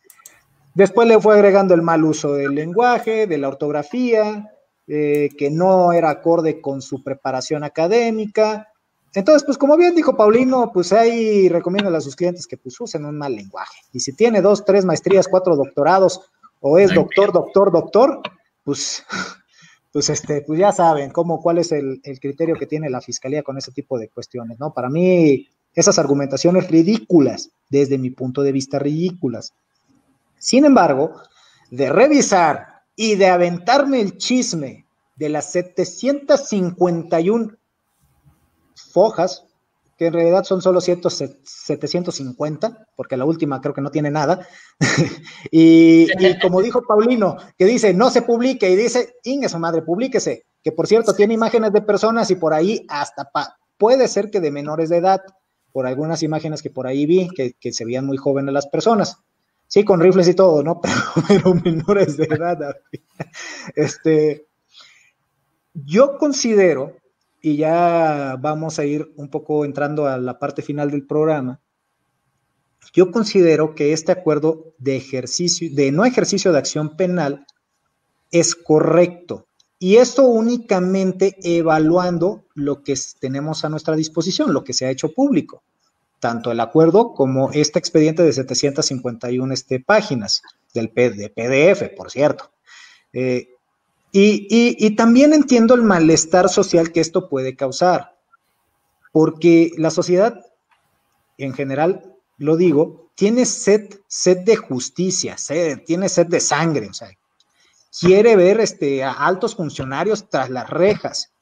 Después 0.74 1.06
le 1.06 1.20
fue 1.20 1.34
agregando 1.34 1.74
el 1.74 1.82
mal 1.82 2.04
uso 2.04 2.34
del 2.34 2.54
lenguaje, 2.54 3.26
de 3.26 3.38
la 3.38 3.48
ortografía, 3.48 4.50
eh, 4.86 5.28
que 5.38 5.50
no 5.50 5.92
era 5.92 6.10
acorde 6.10 6.60
con 6.60 6.82
su 6.82 7.02
preparación 7.02 7.62
académica. 7.62 8.68
Entonces, 9.14 9.44
pues 9.44 9.56
como 9.56 9.76
bien 9.76 9.94
dijo 9.94 10.16
Paulino, 10.16 10.72
pues 10.72 10.92
ahí 10.92 11.48
recomiendo 11.48 11.96
a 11.96 12.00
sus 12.00 12.16
clientes 12.16 12.48
que 12.48 12.56
pues 12.56 12.80
usen 12.80 13.04
un 13.04 13.16
mal 13.16 13.36
lenguaje. 13.36 13.78
Y 13.92 14.00
si 14.00 14.12
tiene 14.14 14.42
dos, 14.42 14.64
tres 14.64 14.84
maestrías, 14.84 15.28
cuatro 15.28 15.54
doctorados, 15.54 16.20
o 16.60 16.78
es 16.78 16.92
doctor, 16.92 17.32
doctor, 17.32 17.70
doctor, 17.70 18.20
pues, 18.64 19.04
pues, 19.94 20.10
este, 20.10 20.42
pues 20.42 20.58
ya 20.58 20.72
saben 20.72 21.10
cómo, 21.10 21.40
cuál 21.40 21.58
es 21.58 21.70
el, 21.70 22.00
el 22.02 22.18
criterio 22.18 22.56
que 22.56 22.66
tiene 22.66 22.90
la 22.90 23.00
fiscalía 23.00 23.44
con 23.44 23.58
ese 23.58 23.70
tipo 23.70 23.96
de 23.96 24.08
cuestiones, 24.08 24.58
¿no? 24.58 24.74
Para 24.74 24.90
mí, 24.90 25.46
esas 25.72 26.00
argumentaciones 26.00 26.68
ridículas, 26.68 27.52
desde 27.68 27.96
mi 27.96 28.10
punto 28.10 28.42
de 28.42 28.50
vista 28.50 28.80
ridículas. 28.80 29.54
Sin 30.36 30.64
embargo, 30.64 31.12
de 31.70 31.90
revisar 31.90 32.82
y 32.96 33.14
de 33.14 33.28
aventarme 33.28 34.00
el 34.00 34.18
chisme 34.18 34.84
de 35.14 35.28
las 35.28 35.52
751 35.52 37.52
fojas, 38.74 39.46
que 39.96 40.06
en 40.06 40.12
realidad 40.12 40.44
son 40.44 40.62
solo 40.62 40.80
750, 40.80 42.86
porque 42.96 43.16
la 43.16 43.24
última 43.24 43.60
creo 43.60 43.74
que 43.74 43.80
no 43.80 43.90
tiene 43.90 44.10
nada, 44.10 44.46
y, 45.50 46.06
como 46.40 46.62
dijo 46.62 46.82
Paulino, 46.82 47.36
que 47.56 47.64
dice, 47.64 47.94
no 47.94 48.10
se 48.10 48.22
publique, 48.22 48.70
y 48.70 48.76
dice, 48.76 49.16
inge 49.24 49.48
su 49.48 49.58
madre, 49.58 49.82
publíquese, 49.82 50.46
que 50.62 50.70
por 50.72 50.86
cierto 50.86 51.14
tiene 51.14 51.34
imágenes 51.34 51.72
de 51.72 51.82
personas 51.82 52.30
y 52.30 52.36
por 52.36 52.54
ahí 52.54 52.86
hasta 52.88 53.28
puede 53.76 54.08
ser 54.08 54.30
que 54.30 54.40
de 54.40 54.50
menores 54.50 54.88
de 54.88 54.96
edad, 54.96 55.20
por 55.72 55.86
algunas 55.86 56.22
imágenes 56.22 56.62
que 56.62 56.70
por 56.70 56.86
ahí 56.86 57.04
vi, 57.04 57.28
que, 57.28 57.72
se 57.72 57.84
veían 57.84 58.06
muy 58.06 58.16
jóvenes 58.16 58.54
las 58.54 58.68
personas. 58.68 59.18
Sí, 59.66 59.84
con 59.84 60.00
rifles 60.00 60.28
y 60.28 60.34
todo, 60.34 60.62
¿no? 60.62 60.80
Pero, 61.28 61.54
menores 61.54 62.16
de 62.16 62.24
edad. 62.24 62.58
Este, 63.74 64.46
yo 65.72 66.18
considero, 66.18 66.96
y 67.44 67.56
ya 67.56 68.38
vamos 68.40 68.78
a 68.78 68.86
ir 68.86 69.12
un 69.16 69.28
poco 69.28 69.66
entrando 69.66 70.06
a 70.06 70.16
la 70.16 70.38
parte 70.38 70.62
final 70.62 70.90
del 70.90 71.06
programa, 71.06 71.60
yo 72.94 73.10
considero 73.10 73.74
que 73.74 73.92
este 73.92 74.12
acuerdo 74.12 74.72
de 74.78 74.96
ejercicio, 74.96 75.68
de 75.70 75.92
no 75.92 76.06
ejercicio 76.06 76.52
de 76.52 76.58
acción 76.58 76.96
penal, 76.96 77.44
es 78.30 78.54
correcto. 78.54 79.46
Y 79.78 79.96
esto 79.96 80.22
únicamente 80.22 81.36
evaluando 81.42 82.46
lo 82.54 82.82
que 82.82 82.94
tenemos 83.20 83.62
a 83.66 83.68
nuestra 83.68 83.94
disposición, 83.94 84.54
lo 84.54 84.64
que 84.64 84.72
se 84.72 84.86
ha 84.86 84.90
hecho 84.90 85.12
público, 85.12 85.62
tanto 86.20 86.50
el 86.50 86.60
acuerdo 86.60 87.12
como 87.12 87.52
este 87.52 87.78
expediente 87.78 88.22
de 88.22 88.32
751 88.32 89.52
este, 89.52 89.80
páginas 89.80 90.40
del 90.72 90.90
de 90.94 91.28
PDF, 91.28 91.94
por 91.94 92.10
cierto. 92.10 92.52
Eh, 93.12 93.53
y, 94.16 94.94
también 94.94 95.32
entiendo 95.34 95.74
el 95.74 95.82
malestar 95.82 96.48
social 96.48 96.92
que 96.92 97.00
esto 97.00 97.28
puede 97.28 97.56
causar, 97.56 98.16
porque 99.12 99.72
la 99.76 99.90
sociedad 99.90 100.40
en 101.36 101.52
general 101.52 102.14
lo 102.38 102.56
digo, 102.56 103.10
tiene 103.16 103.44
sed, 103.44 103.90
sed 104.06 104.44
de 104.44 104.54
justicia, 104.54 105.36
sed, 105.36 105.80
tiene 105.84 106.08
sed 106.08 106.26
de 106.26 106.38
sangre, 106.38 106.88
o 106.88 106.92
sea, 106.92 107.10
quiere 108.00 108.36
ver 108.36 108.60
este, 108.60 109.02
a 109.02 109.12
altos 109.12 109.56
funcionarios 109.56 110.28
tras 110.28 110.48
las 110.48 110.70
rejas. 110.70 111.32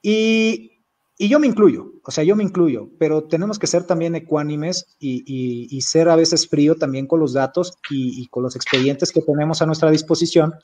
Y, 0.00 0.70
yo 1.18 1.38
me 1.38 1.46
incluyo, 1.46 1.92
o 2.04 2.10
sea, 2.10 2.24
yo 2.24 2.34
me 2.34 2.42
incluyo, 2.42 2.88
pero 2.98 3.24
tenemos 3.24 3.58
que 3.58 3.66
ser 3.66 3.84
también 3.84 4.14
ecuánimes 4.14 4.96
y, 4.98 5.78
ser 5.82 6.08
a 6.08 6.16
veces 6.16 6.48
frío 6.48 6.76
también 6.76 7.06
con 7.06 7.20
los 7.20 7.34
datos 7.34 7.74
y, 7.90 8.26
con 8.28 8.42
los 8.42 8.56
expedientes 8.56 9.12
que 9.12 9.20
tenemos 9.20 9.60
a 9.60 9.66
nuestra 9.66 9.90
disposición 9.90 10.54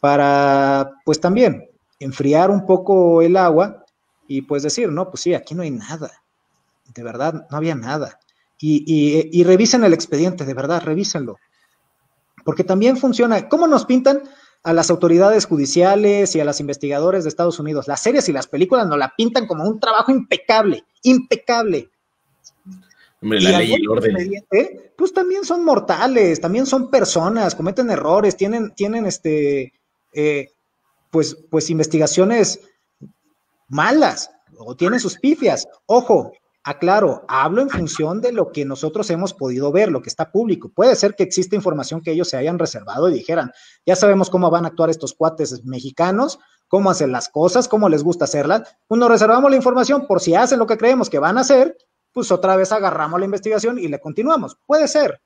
para, 0.00 0.92
pues 1.04 1.20
también, 1.20 1.68
enfriar 1.98 2.50
un 2.50 2.66
poco 2.66 3.22
el 3.22 3.36
agua 3.36 3.84
y 4.26 4.42
pues 4.42 4.62
decir, 4.62 4.90
no, 4.90 5.10
pues 5.10 5.22
sí, 5.22 5.34
aquí 5.34 5.54
no 5.54 5.62
hay 5.62 5.70
nada, 5.70 6.10
de 6.94 7.02
verdad, 7.02 7.46
no 7.50 7.56
había 7.56 7.74
nada. 7.74 8.18
Y, 8.62 9.42
revisen 9.44 9.84
el 9.84 9.94
expediente, 9.94 10.44
de 10.44 10.54
verdad, 10.54 10.82
revísenlo. 10.84 11.38
Porque 12.44 12.64
también 12.64 12.98
funciona. 12.98 13.48
¿Cómo 13.48 13.66
nos 13.66 13.86
pintan 13.86 14.22
a 14.62 14.74
las 14.74 14.90
autoridades 14.90 15.46
judiciales 15.46 16.36
y 16.36 16.40
a 16.40 16.44
los 16.44 16.60
investigadores 16.60 17.24
de 17.24 17.28
Estados 17.28 17.58
Unidos? 17.58 17.88
Las 17.88 18.02
series 18.02 18.28
y 18.28 18.32
las 18.32 18.46
películas 18.46 18.86
nos 18.86 18.98
la 18.98 19.14
pintan 19.16 19.46
como 19.46 19.64
un 19.64 19.80
trabajo 19.80 20.10
impecable, 20.10 20.84
impecable. 21.02 21.88
Hombre, 23.22 23.40
la 23.40 23.58
ley 23.58 23.70
y 23.70 23.74
el 23.74 23.88
orden. 23.88 24.46
Pues 24.96 25.14
también 25.14 25.44
son 25.44 25.64
mortales, 25.64 26.40
también 26.40 26.66
son 26.66 26.90
personas, 26.90 27.54
cometen 27.54 27.90
errores, 27.90 28.36
tienen, 28.36 28.74
tienen 28.74 29.06
este, 29.06 29.72
eh, 30.12 30.48
pues, 31.10 31.36
pues 31.50 31.70
investigaciones 31.70 32.60
malas 33.68 34.30
o 34.58 34.76
tienen 34.76 35.00
sus 35.00 35.18
pifias. 35.18 35.66
Ojo, 35.86 36.32
aclaro, 36.62 37.24
hablo 37.28 37.62
en 37.62 37.70
función 37.70 38.20
de 38.20 38.32
lo 38.32 38.52
que 38.52 38.64
nosotros 38.64 39.08
hemos 39.10 39.32
podido 39.32 39.72
ver, 39.72 39.90
lo 39.90 40.02
que 40.02 40.08
está 40.08 40.30
público. 40.30 40.68
Puede 40.68 40.94
ser 40.96 41.14
que 41.14 41.22
exista 41.22 41.56
información 41.56 42.02
que 42.02 42.12
ellos 42.12 42.28
se 42.28 42.36
hayan 42.36 42.58
reservado 42.58 43.08
y 43.08 43.14
dijeran, 43.14 43.50
ya 43.86 43.96
sabemos 43.96 44.30
cómo 44.30 44.50
van 44.50 44.64
a 44.64 44.68
actuar 44.68 44.90
estos 44.90 45.14
cuates 45.14 45.64
mexicanos, 45.64 46.38
cómo 46.68 46.90
hacen 46.90 47.12
las 47.12 47.28
cosas, 47.28 47.68
cómo 47.68 47.88
les 47.88 48.02
gusta 48.02 48.24
hacerlas. 48.24 48.76
Pues 48.86 48.98
nos 48.98 49.10
reservamos 49.10 49.50
la 49.50 49.56
información 49.56 50.06
por 50.06 50.20
si 50.20 50.34
hacen 50.34 50.58
lo 50.58 50.66
que 50.66 50.76
creemos 50.76 51.08
que 51.08 51.18
van 51.18 51.38
a 51.38 51.42
hacer, 51.42 51.76
pues 52.12 52.30
otra 52.30 52.56
vez 52.56 52.72
agarramos 52.72 53.18
la 53.20 53.26
investigación 53.26 53.78
y 53.78 53.88
le 53.88 54.00
continuamos. 54.00 54.56
Puede 54.66 54.88
ser. 54.88 55.20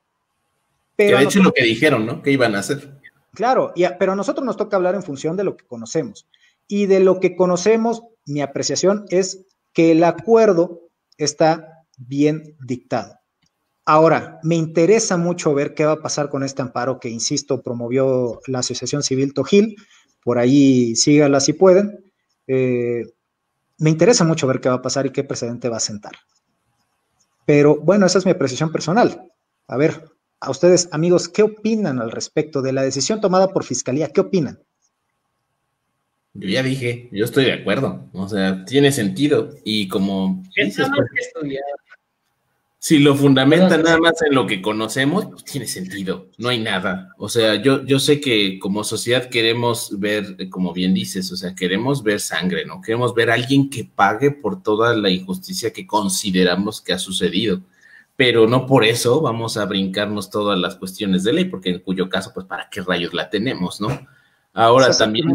Pero 0.96 1.16
que 1.16 1.22
de 1.22 1.28
hecho 1.28 1.42
lo 1.42 1.52
que 1.52 1.64
dijeron, 1.64 2.06
¿no? 2.06 2.22
Que 2.22 2.30
iban 2.30 2.54
a 2.54 2.60
hacer. 2.60 3.00
Claro, 3.34 3.72
pero 3.98 4.12
a 4.12 4.16
nosotros 4.16 4.44
nos 4.44 4.56
toca 4.56 4.76
hablar 4.76 4.94
en 4.94 5.02
función 5.02 5.36
de 5.36 5.44
lo 5.44 5.56
que 5.56 5.66
conocemos. 5.66 6.28
Y 6.66 6.86
de 6.86 7.00
lo 7.00 7.20
que 7.20 7.36
conocemos, 7.36 8.02
mi 8.26 8.40
apreciación 8.40 9.04
es 9.10 9.44
que 9.72 9.92
el 9.92 10.04
acuerdo 10.04 10.88
está 11.18 11.84
bien 11.98 12.56
dictado. 12.60 13.18
Ahora, 13.86 14.38
me 14.42 14.54
interesa 14.54 15.18
mucho 15.18 15.52
ver 15.52 15.74
qué 15.74 15.84
va 15.84 15.92
a 15.92 16.02
pasar 16.02 16.30
con 16.30 16.42
este 16.42 16.62
amparo 16.62 16.98
que, 16.98 17.10
insisto, 17.10 17.60
promovió 17.60 18.40
la 18.46 18.60
Asociación 18.60 19.02
Civil 19.02 19.34
Tojil. 19.34 19.76
Por 20.22 20.38
ahí 20.38 20.96
sígala 20.96 21.40
si 21.40 21.52
pueden. 21.52 22.02
Eh, 22.46 23.04
me 23.78 23.90
interesa 23.90 24.24
mucho 24.24 24.46
ver 24.46 24.60
qué 24.60 24.70
va 24.70 24.76
a 24.76 24.82
pasar 24.82 25.04
y 25.04 25.10
qué 25.10 25.22
precedente 25.22 25.68
va 25.68 25.76
a 25.76 25.80
sentar. 25.80 26.12
Pero 27.44 27.76
bueno, 27.76 28.06
esa 28.06 28.18
es 28.18 28.24
mi 28.24 28.30
apreciación 28.30 28.72
personal. 28.72 29.30
A 29.68 29.76
ver, 29.76 30.02
a 30.44 30.50
ustedes, 30.50 30.88
amigos, 30.92 31.28
¿qué 31.28 31.42
opinan 31.42 32.00
al 32.00 32.10
respecto 32.10 32.62
de 32.62 32.72
la 32.72 32.82
decisión 32.82 33.20
tomada 33.20 33.48
por 33.48 33.64
Fiscalía? 33.64 34.08
¿Qué 34.08 34.20
opinan? 34.20 34.60
Yo 36.34 36.48
ya 36.48 36.62
dije, 36.62 37.08
yo 37.12 37.24
estoy 37.24 37.44
de 37.44 37.52
acuerdo. 37.52 38.08
O 38.12 38.28
sea, 38.28 38.64
tiene 38.64 38.92
sentido. 38.92 39.50
Y 39.64 39.88
como. 39.88 40.42
Dices, 40.56 40.88
pues, 40.94 41.08
si 42.84 42.98
lo 42.98 43.14
fundamenta 43.14 43.78
nada 43.78 43.96
más 43.98 44.20
en 44.20 44.34
lo 44.34 44.46
que 44.46 44.60
conocemos, 44.60 45.24
pues 45.24 45.44
tiene 45.44 45.66
sentido. 45.66 46.28
No 46.36 46.50
hay 46.50 46.58
nada. 46.58 47.14
O 47.16 47.30
sea, 47.30 47.54
yo, 47.54 47.82
yo 47.86 47.98
sé 47.98 48.20
que 48.20 48.58
como 48.58 48.84
sociedad 48.84 49.30
queremos 49.30 49.98
ver, 49.98 50.50
como 50.50 50.74
bien 50.74 50.92
dices, 50.92 51.32
o 51.32 51.36
sea, 51.38 51.54
queremos 51.54 52.02
ver 52.02 52.20
sangre, 52.20 52.66
¿no? 52.66 52.82
Queremos 52.82 53.14
ver 53.14 53.30
a 53.30 53.34
alguien 53.34 53.70
que 53.70 53.84
pague 53.84 54.32
por 54.32 54.62
toda 54.62 54.94
la 54.94 55.08
injusticia 55.08 55.72
que 55.72 55.86
consideramos 55.86 56.82
que 56.82 56.92
ha 56.92 56.98
sucedido. 56.98 57.62
Pero 58.16 58.46
no 58.46 58.66
por 58.66 58.84
eso 58.84 59.20
vamos 59.20 59.56
a 59.56 59.64
brincarnos 59.64 60.30
todas 60.30 60.58
las 60.58 60.76
cuestiones 60.76 61.24
de 61.24 61.32
ley, 61.32 61.44
porque 61.46 61.70
en 61.70 61.80
cuyo 61.80 62.08
caso, 62.08 62.32
pues, 62.32 62.46
¿para 62.46 62.68
qué 62.70 62.80
rayos 62.80 63.12
la 63.12 63.28
tenemos, 63.28 63.80
no? 63.80 64.06
Ahora 64.56 64.96
también, 64.96 65.34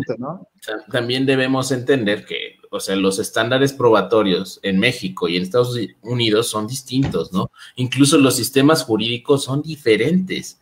también 0.90 1.26
debemos 1.26 1.74
entender 1.74 2.26
que, 2.26 2.56
o 2.72 2.80
sea, 2.80 2.96
los 2.96 3.20
estándares 3.20 3.74
probatorios 3.74 4.62
en 4.64 4.80
México 4.80 5.28
y 5.28 5.36
en 5.36 5.44
Estados 5.44 5.78
Unidos 6.02 6.48
son 6.48 6.68
distintos, 6.68 7.34
¿no? 7.34 7.52
Incluso 7.76 8.18
los 8.18 8.38
sistemas 8.38 8.84
jurídicos 8.84 9.44
son 9.44 9.62
diferentes. 9.62 10.62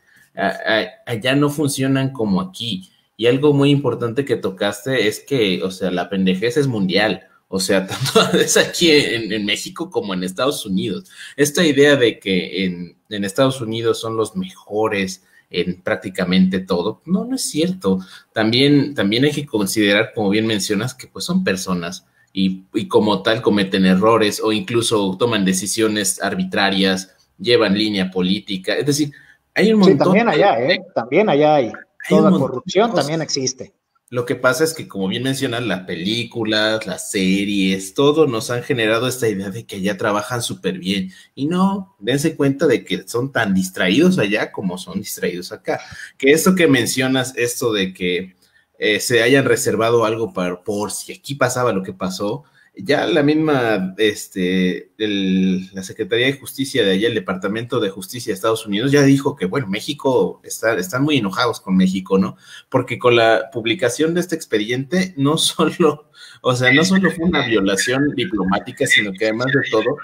allá 1.06 1.36
no 1.36 1.52
funcionan 1.52 2.12
como 2.12 2.42
aquí. 2.42 2.90
Y 3.16 3.28
algo 3.28 3.54
muy 3.54 3.70
importante 3.70 4.26
que 4.26 4.36
tocaste 4.36 5.08
es 5.08 5.20
que, 5.20 5.62
o 5.64 5.70
sea, 5.70 5.92
la 5.92 6.10
pendejez 6.10 6.58
es 6.58 6.68
mundial. 6.68 7.28
O 7.48 7.60
sea, 7.60 7.88
tanto 7.88 8.38
es 8.38 8.58
aquí 8.58 8.92
en, 8.92 9.46
México 9.46 9.90
como 9.90 10.14
en 10.14 10.24
Estados 10.24 10.66
Unidos. 10.66 11.10
Esta 11.36 11.66
idea 11.66 11.96
de 11.96 12.20
que 12.20 12.66
en, 12.66 12.98
en 13.10 13.24
Estados 13.24 13.62
Unidos 13.62 14.00
son 14.00 14.18
los 14.18 14.36
mejores, 14.36 15.24
en 15.50 15.82
prácticamente 15.82 16.60
todo. 16.60 17.02
No, 17.06 17.26
no 17.26 17.36
es 17.36 17.44
cierto. 17.44 18.00
También, 18.34 18.94
también 18.94 19.26
hay 19.26 19.32
que 19.32 19.46
considerar, 19.46 20.12
como 20.14 20.30
bien 20.30 20.46
mencionas, 20.46 20.94
que 20.94 21.08
pues 21.08 21.26
son 21.26 21.44
personas 21.44 22.06
y, 22.34 22.88
como 22.88 23.24
tal 23.24 23.42
cometen 23.42 23.86
errores 23.86 24.42
o 24.44 24.52
incluso 24.52 25.16
toman 25.18 25.46
decisiones 25.46 26.22
arbitrarias, 26.22 27.16
llevan 27.40 27.78
línea 27.78 28.12
política. 28.12 28.76
Es 28.76 28.86
decir, 28.86 29.12
hay 29.56 29.74
un 29.74 29.80
montón. 29.80 29.98
Sí, 29.98 30.04
también 30.04 30.30
allá, 30.30 30.60
¿eh? 30.60 30.80
También 30.94 31.30
allá 31.30 31.56
hay. 31.56 31.72
Toda 32.08 32.30
corrupción 32.32 32.94
también 32.94 33.22
existe. 33.22 33.74
Lo 34.10 34.26
que 34.26 34.36
pasa 34.36 34.64
es 34.64 34.74
que, 34.74 34.88
como 34.88 35.10
bien 35.10 35.24
mencionan, 35.24 35.68
las 35.68 35.82
películas, 35.82 36.88
las 36.88 37.12
series, 37.12 37.94
todo 37.94 38.26
nos 38.26 38.50
han 38.50 38.64
generado 38.64 39.06
esta 39.08 39.28
idea 39.28 39.50
de 39.50 39.66
que 39.66 39.78
allá 39.78 39.98
trabajan 39.98 40.42
súper 40.42 40.80
bien. 40.80 41.12
Y 41.36 41.48
no, 41.48 41.96
dense 42.00 42.38
cuenta 42.38 42.68
de 42.68 42.86
que 42.86 43.06
son 43.06 43.34
tan 43.34 43.54
distraídos 43.54 44.18
allá 44.18 44.54
como 44.54 44.78
son 44.78 45.00
distraídos 45.00 45.52
acá. 45.52 45.82
Que 46.18 46.32
esto 46.32 46.56
que 46.56 46.68
mencionas, 46.68 47.34
esto 47.36 47.74
de 47.74 47.94
que 47.94 48.36
eh, 48.80 49.02
se 49.02 49.24
hayan 49.24 49.44
reservado 49.44 50.06
algo 50.06 50.32
para, 50.32 50.64
por 50.64 50.92
si 50.92 51.12
aquí 51.12 51.36
pasaba 51.36 51.74
lo 51.74 51.84
que 51.84 51.94
pasó, 51.94 52.46
ya 52.80 53.06
la 53.06 53.24
misma, 53.24 53.96
este, 53.98 54.92
la 54.98 55.84
Secretaría 55.84 56.28
de 56.28 56.40
Justicia 56.40 56.84
de 56.84 56.92
allá, 56.92 57.08
el 57.08 57.14
Departamento 57.14 57.80
de 57.80 57.90
Justicia 57.90 58.32
de 58.32 58.36
Estados 58.36 58.66
Unidos, 58.66 58.92
ya 58.92 59.02
dijo 59.04 59.36
que, 59.36 59.46
bueno, 59.46 59.68
México, 59.68 60.42
está, 60.44 60.76
están 60.76 61.04
muy 61.04 61.18
enojados 61.18 61.60
con 61.60 61.76
México, 61.76 62.18
¿no? 62.18 62.38
Porque 62.70 63.00
con 63.00 63.16
la 63.16 63.50
publicación 63.52 64.14
de 64.14 64.22
este 64.22 64.36
expediente, 64.36 65.14
no 65.18 65.38
solo, 65.38 66.10
o 66.42 66.56
sea, 66.56 66.72
no 66.72 66.84
solo 66.86 67.12
fue 67.12 67.26
una 67.26 67.46
violación 67.48 68.14
diplomática, 68.16 68.86
sino 68.86 69.12
que 69.12 69.26
además 69.26 69.48
de 69.48 69.70
todo, 69.70 69.98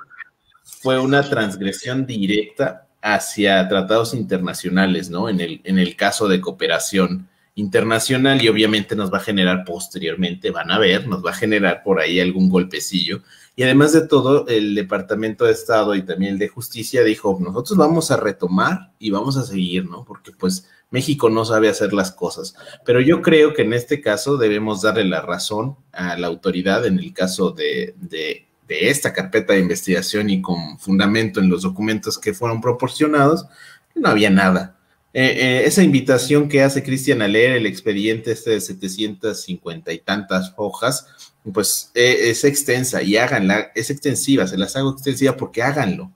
fue 0.63 0.99
una 0.99 1.27
transgresión 1.29 2.05
directa 2.05 2.87
hacia 3.01 3.67
tratados 3.67 4.13
internacionales, 4.13 5.09
¿no? 5.09 5.29
En 5.29 5.39
el, 5.41 5.61
en 5.63 5.77
el 5.77 5.95
caso 5.95 6.27
de 6.27 6.41
cooperación 6.41 7.29
internacional 7.55 8.41
y 8.41 8.47
obviamente 8.47 8.95
nos 8.95 9.13
va 9.13 9.17
a 9.17 9.21
generar 9.21 9.63
posteriormente, 9.63 10.49
van 10.49 10.71
a 10.71 10.79
ver, 10.79 11.07
nos 11.07 11.23
va 11.23 11.31
a 11.31 11.35
generar 11.35 11.83
por 11.83 11.99
ahí 11.99 12.19
algún 12.19 12.49
golpecillo. 12.49 13.21
Y 13.55 13.63
además 13.63 13.93
de 13.93 14.07
todo, 14.07 14.47
el 14.47 14.73
Departamento 14.73 15.45
de 15.45 15.51
Estado 15.51 15.93
y 15.93 16.01
también 16.01 16.33
el 16.33 16.39
de 16.39 16.47
Justicia 16.47 17.03
dijo, 17.03 17.37
nosotros 17.39 17.77
vamos 17.77 18.09
a 18.09 18.17
retomar 18.17 18.91
y 18.97 19.11
vamos 19.11 19.37
a 19.37 19.43
seguir, 19.43 19.85
¿no? 19.85 20.03
Porque 20.03 20.31
pues 20.31 20.67
México 20.89 21.29
no 21.29 21.45
sabe 21.45 21.69
hacer 21.69 21.93
las 21.93 22.11
cosas. 22.11 22.55
Pero 22.85 22.99
yo 22.99 23.21
creo 23.21 23.53
que 23.53 23.61
en 23.61 23.73
este 23.73 24.01
caso 24.01 24.37
debemos 24.37 24.81
darle 24.81 25.05
la 25.05 25.21
razón 25.21 25.77
a 25.91 26.17
la 26.17 26.27
autoridad 26.27 26.87
en 26.87 26.97
el 26.97 27.13
caso 27.13 27.51
de, 27.51 27.93
de, 27.97 28.47
de 28.67 28.89
esta 28.89 29.13
carpeta 29.13 29.53
de 29.53 29.59
investigación 29.59 30.31
y 30.31 30.41
con 30.41 30.79
fundamento 30.79 31.39
en 31.39 31.49
los 31.49 31.61
documentos 31.61 32.17
que 32.17 32.33
fueron 32.33 32.61
proporcionados, 32.61 33.45
no 33.93 34.09
había 34.09 34.31
nada 34.31 34.79
eh, 35.13 35.61
eh, 35.61 35.63
esa 35.65 35.83
invitación 35.83 36.49
que 36.49 36.63
hace 36.63 36.81
Cristian 36.81 37.21
a 37.21 37.27
leer 37.27 37.51
el 37.51 37.67
expediente 37.67 38.31
este 38.31 38.49
de 38.49 38.61
750 38.61 39.93
y 39.93 39.99
tantas 39.99 40.53
hojas, 40.57 41.07
pues 41.53 41.91
eh, 41.93 42.31
es 42.31 42.43
extensa 42.43 43.03
y 43.03 43.17
háganla, 43.17 43.71
es 43.75 43.91
extensiva, 43.91 44.47
se 44.47 44.57
las 44.57 44.75
hago 44.75 44.91
extensiva 44.91 45.37
porque 45.37 45.61
háganlo. 45.61 46.11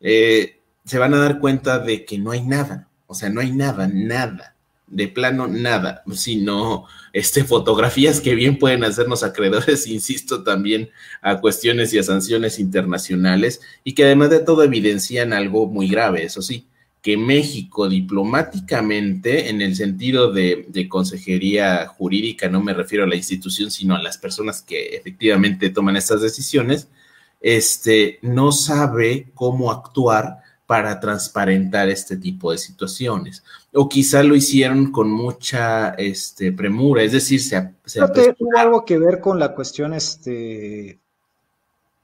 se 0.00 0.98
van 0.98 1.14
a 1.14 1.18
dar 1.18 1.40
cuenta 1.40 1.78
de 1.78 2.04
que 2.04 2.18
no 2.18 2.30
hay 2.32 2.42
nada, 2.42 2.88
o 3.06 3.14
sea, 3.14 3.30
no 3.30 3.40
hay 3.40 3.52
nada, 3.52 3.88
nada, 3.88 4.54
de 4.86 5.08
plano 5.08 5.48
nada, 5.48 6.02
sino 6.12 6.84
este, 7.14 7.44
fotografías 7.44 8.20
que 8.20 8.34
bien 8.34 8.58
pueden 8.58 8.84
hacernos 8.84 9.22
acreedores, 9.22 9.86
insisto, 9.88 10.44
también 10.44 10.90
a 11.22 11.40
cuestiones 11.40 11.94
y 11.94 11.98
a 11.98 12.02
sanciones 12.02 12.58
internacionales 12.58 13.62
y 13.82 13.94
que 13.94 14.04
además 14.04 14.28
de 14.28 14.40
todo 14.40 14.62
evidencian 14.62 15.32
algo 15.32 15.66
muy 15.68 15.88
grave, 15.88 16.24
eso 16.24 16.42
sí, 16.42 16.66
que 17.02 17.16
México 17.16 17.88
diplomáticamente, 17.88 19.50
en 19.50 19.60
el 19.60 19.74
sentido 19.74 20.32
de, 20.32 20.86
consejería 20.88 21.86
jurídica, 21.88 22.48
no 22.48 22.62
me 22.62 22.74
refiero 22.74 23.04
a 23.04 23.08
la 23.08 23.16
institución, 23.16 23.70
sino 23.72 23.96
a 23.96 24.02
las 24.02 24.18
personas 24.18 24.62
que 24.62 24.94
efectivamente 24.96 25.70
toman 25.70 25.96
estas 25.96 26.22
decisiones, 26.22 26.88
este, 27.40 28.20
no 28.22 28.52
sabe 28.52 29.26
cómo 29.34 29.72
actuar 29.72 30.38
para 30.64 31.00
transparentar 31.00 31.88
este 31.88 32.16
tipo 32.16 32.52
de 32.52 32.58
situaciones. 32.58 33.42
O 33.72 33.88
quizá 33.88 34.22
lo 34.22 34.36
hicieron 34.36 34.92
con 34.92 35.10
mucha 35.10 35.90
este, 35.94 36.52
premura, 36.52 37.02
es 37.02 37.12
decir, 37.12 37.42
se, 37.42 37.74
se 37.84 38.00
tuvo 38.00 38.56
algo 38.56 38.84
que 38.84 38.96
ver 38.96 39.20
con 39.20 39.40
la 39.40 39.56
cuestión 39.56 39.92
este, 39.92 41.00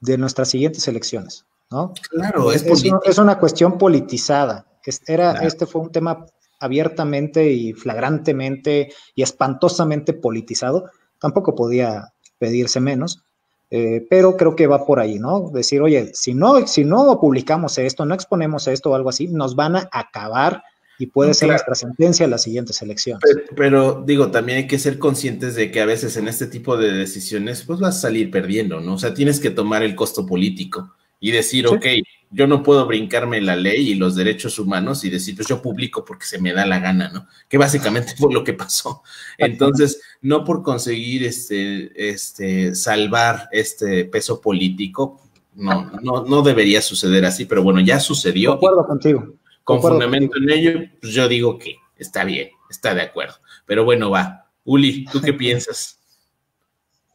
de 0.01 0.17
nuestras 0.17 0.49
siguientes 0.49 0.87
elecciones, 0.87 1.45
¿no? 1.71 1.93
Claro, 2.09 2.51
es, 2.51 2.63
es, 2.63 3.17
una, 3.17 3.39
cuestión 3.39 3.77
politizada. 3.77 4.65
Era, 5.07 5.33
Este 5.33 5.65
fue 5.65 5.81
un 5.81 5.91
tema 5.91 6.25
abiertamente 6.59 7.51
y 7.51 7.73
flagrantemente 7.73 8.91
y 9.15 9.21
espantosamente 9.21 10.13
politizado. 10.13 10.89
Tampoco 11.19 11.55
podía 11.55 12.13
pedirse 12.37 12.79
menos. 12.79 13.23
Eh, 13.71 14.05
pero 14.09 14.35
creo 14.35 14.55
que 14.55 14.65
va 14.65 14.85
por 14.85 14.99
ahí, 14.99 15.19
¿no? 15.19 15.51
Decir, 15.51 15.81
oye, 15.81 16.09
si 16.13 16.33
no, 16.33 16.65
si 16.65 16.83
no 16.83 17.19
publicamos 17.21 17.77
esto, 17.77 18.03
no 18.03 18.15
exponemos 18.15 18.67
esto 18.67 18.89
o 18.89 18.95
algo 18.95 19.09
así, 19.09 19.27
nos 19.27 19.55
van 19.55 19.75
a 19.75 19.89
acabar 19.91 20.63
y 20.97 21.05
puede 21.05 21.35
ser 21.35 21.49
nuestra 21.49 21.75
sentencia 21.75 22.23
en 22.23 22.31
las 22.31 22.41
siguientes 22.41 22.81
elecciones. 22.81 23.21
Pero, 23.55 24.03
digo, 24.05 24.31
también 24.31 24.57
hay 24.57 24.67
que 24.67 24.79
ser 24.79 24.97
conscientes 24.97 25.55
de 25.55 25.71
que 25.71 25.81
a 25.81 25.85
veces 25.85 26.17
en 26.17 26.27
este 26.27 26.47
tipo 26.47 26.77
de 26.77 26.91
decisiones, 26.91 27.63
pues 27.63 27.79
vas 27.79 27.97
a 27.97 28.01
salir 28.01 28.31
perdiendo, 28.31 28.81
¿no? 28.81 28.95
O 28.95 28.97
sea, 28.97 29.13
tienes 29.13 29.39
que 29.39 29.51
tomar 29.51 29.83
el 29.83 29.95
costo 29.95 30.25
político 30.25 30.95
y 31.19 31.31
decir, 31.31 31.67
ok, 31.67 31.85
yo 32.31 32.47
no 32.47 32.61
puedo 32.63 32.85
brincarme 32.85 33.41
la 33.41 33.55
ley 33.55 33.89
y 33.89 33.95
los 33.95 34.15
derechos 34.15 34.59
humanos 34.59 35.03
y 35.03 35.09
decir, 35.09 35.35
pues 35.35 35.47
yo 35.47 35.61
publico 35.61 36.05
porque 36.05 36.25
se 36.25 36.39
me 36.39 36.53
da 36.53 36.65
la 36.65 36.79
gana, 36.79 37.09
¿no? 37.09 37.27
Que 37.47 37.57
básicamente 37.57 38.13
fue 38.17 38.33
lo 38.33 38.43
que 38.43 38.53
pasó. 38.53 39.01
Entonces, 39.37 40.01
no 40.21 40.43
por 40.43 40.61
conseguir 40.61 41.23
este, 41.23 41.91
este, 42.09 42.75
salvar 42.75 43.49
este 43.51 44.05
peso 44.05 44.39
político, 44.41 45.21
no, 45.55 45.91
no, 46.01 46.23
no 46.23 46.41
debería 46.41 46.81
suceder 46.81 47.25
así, 47.25 47.45
pero 47.45 47.63
bueno, 47.63 47.79
ya 47.81 47.99
sucedió. 47.99 48.51
Concuerdo 48.51 48.85
contigo. 48.85 49.33
Con 49.63 49.81
fundamento 49.81 50.37
en 50.37 50.49
ello, 50.49 50.79
pues 51.01 51.13
yo 51.13 51.27
digo 51.27 51.59
que 51.59 51.75
está 51.97 52.23
bien, 52.23 52.49
está 52.69 52.93
de 52.93 53.01
acuerdo. 53.01 53.35
Pero 53.65 53.83
bueno, 53.83 54.09
va. 54.09 54.47
Uli, 54.63 55.05
¿tú 55.05 55.19
qué 55.21 55.33
piensas? 55.33 55.99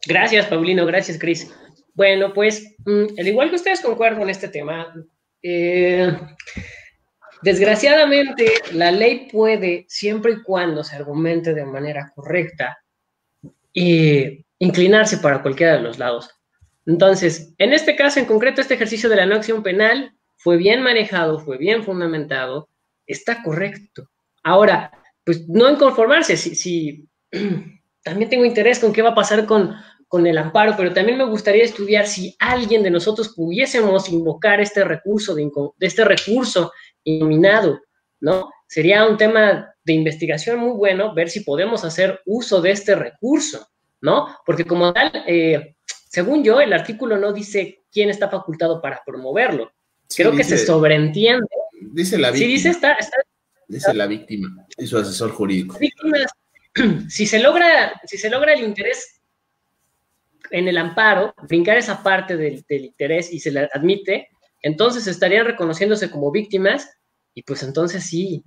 Gracias, 0.05 0.45
Paulino, 0.45 0.85
gracias, 0.85 1.17
Cris. 1.17 1.51
Bueno, 1.95 2.33
pues, 2.33 2.75
mm, 2.85 3.17
al 3.17 3.27
igual 3.27 3.49
que 3.49 3.55
ustedes 3.55 3.81
concuerdo 3.81 4.21
en 4.21 4.29
este 4.29 4.49
tema, 4.49 4.93
eh, 5.41 6.15
desgraciadamente 7.41 8.51
la 8.73 8.91
ley 8.91 9.29
puede, 9.31 9.85
siempre 9.87 10.33
y 10.33 10.43
cuando 10.43 10.83
se 10.83 10.97
argumente 10.97 11.53
de 11.53 11.65
manera 11.65 12.11
correcta, 12.13 12.77
inclinarse 13.73 15.17
para 15.17 15.41
cualquiera 15.41 15.73
de 15.73 15.81
los 15.81 15.97
lados. 15.99 16.29
Entonces, 16.85 17.53
en 17.57 17.73
este 17.73 17.95
caso 17.95 18.19
en 18.19 18.25
concreto, 18.25 18.61
este 18.61 18.75
ejercicio 18.75 19.09
de 19.09 19.15
la 19.15 19.25
no 19.25 19.35
acción 19.35 19.63
penal 19.63 20.13
fue 20.37 20.57
bien 20.57 20.81
manejado, 20.81 21.39
fue 21.39 21.57
bien 21.57 21.83
fundamentado, 21.83 22.69
está 23.07 23.41
correcto. 23.41 24.09
Ahora, 24.43 24.91
pues 25.23 25.47
no 25.47 25.67
en 25.67 25.77
conformarse, 25.77 26.37
si, 26.37 26.55
si 26.55 27.09
también 28.03 28.29
tengo 28.29 28.45
interés 28.45 28.79
con 28.79 28.93
qué 28.93 29.01
va 29.01 29.09
a 29.09 29.15
pasar 29.15 29.45
con, 29.45 29.75
con 30.07 30.27
el 30.27 30.37
amparo, 30.37 30.75
pero 30.77 30.93
también 30.93 31.17
me 31.17 31.25
gustaría 31.25 31.63
estudiar 31.63 32.07
si 32.07 32.35
alguien 32.39 32.83
de 32.83 32.91
nosotros 32.91 33.33
pudiésemos 33.35 34.09
invocar 34.09 34.61
este 34.61 34.83
recurso, 34.83 35.33
de, 35.35 35.49
este 35.79 36.05
recurso 36.05 36.71
iluminado, 37.03 37.81
¿no? 38.19 38.49
Sería 38.67 39.05
un 39.05 39.17
tema 39.17 39.73
de 39.83 39.93
investigación 39.93 40.59
muy 40.59 40.75
bueno 40.77 41.13
ver 41.13 41.29
si 41.29 41.41
podemos 41.41 41.83
hacer 41.83 42.21
uso 42.25 42.61
de 42.61 42.71
este 42.71 42.95
recurso, 42.95 43.67
¿no? 44.01 44.27
Porque 44.45 44.65
como 44.65 44.93
tal, 44.93 45.11
eh, 45.27 45.75
según 46.09 46.43
yo, 46.43 46.61
el 46.61 46.73
artículo 46.73 47.17
no 47.17 47.33
dice 47.33 47.83
quién 47.91 48.09
está 48.09 48.29
facultado 48.29 48.81
para 48.81 49.01
promoverlo. 49.05 49.71
Creo 50.15 50.35
que 50.35 50.43
se 50.43 50.57
sobreentiende. 50.57 51.47
Dice 51.91 52.17
la 52.17 52.31
víctima. 52.31 52.47
Sí, 52.47 52.53
dice 52.53 52.69
está, 52.69 52.97
dice 53.67 53.93
la 53.93 54.07
víctima 54.07 54.65
y 54.77 54.87
su 54.87 54.97
asesor 54.97 55.31
jurídico. 55.31 55.77
si 57.09 57.25
se 57.25 57.39
logra, 57.39 57.99
si 58.05 58.17
se 58.17 58.29
logra 58.29 58.53
el 58.53 58.63
interés 58.63 59.14
en 60.51 60.67
el 60.67 60.77
amparo, 60.77 61.33
brincar 61.47 61.77
esa 61.77 62.03
parte 62.03 62.37
del, 62.37 62.63
interés 62.69 63.31
y 63.31 63.39
se 63.39 63.51
le 63.51 63.69
admite, 63.73 64.29
entonces 64.61 65.07
estarían 65.07 65.45
reconociéndose 65.45 66.09
como 66.09 66.31
víctimas 66.31 66.89
y 67.33 67.43
pues 67.43 67.63
entonces 67.63 68.03
sí, 68.05 68.43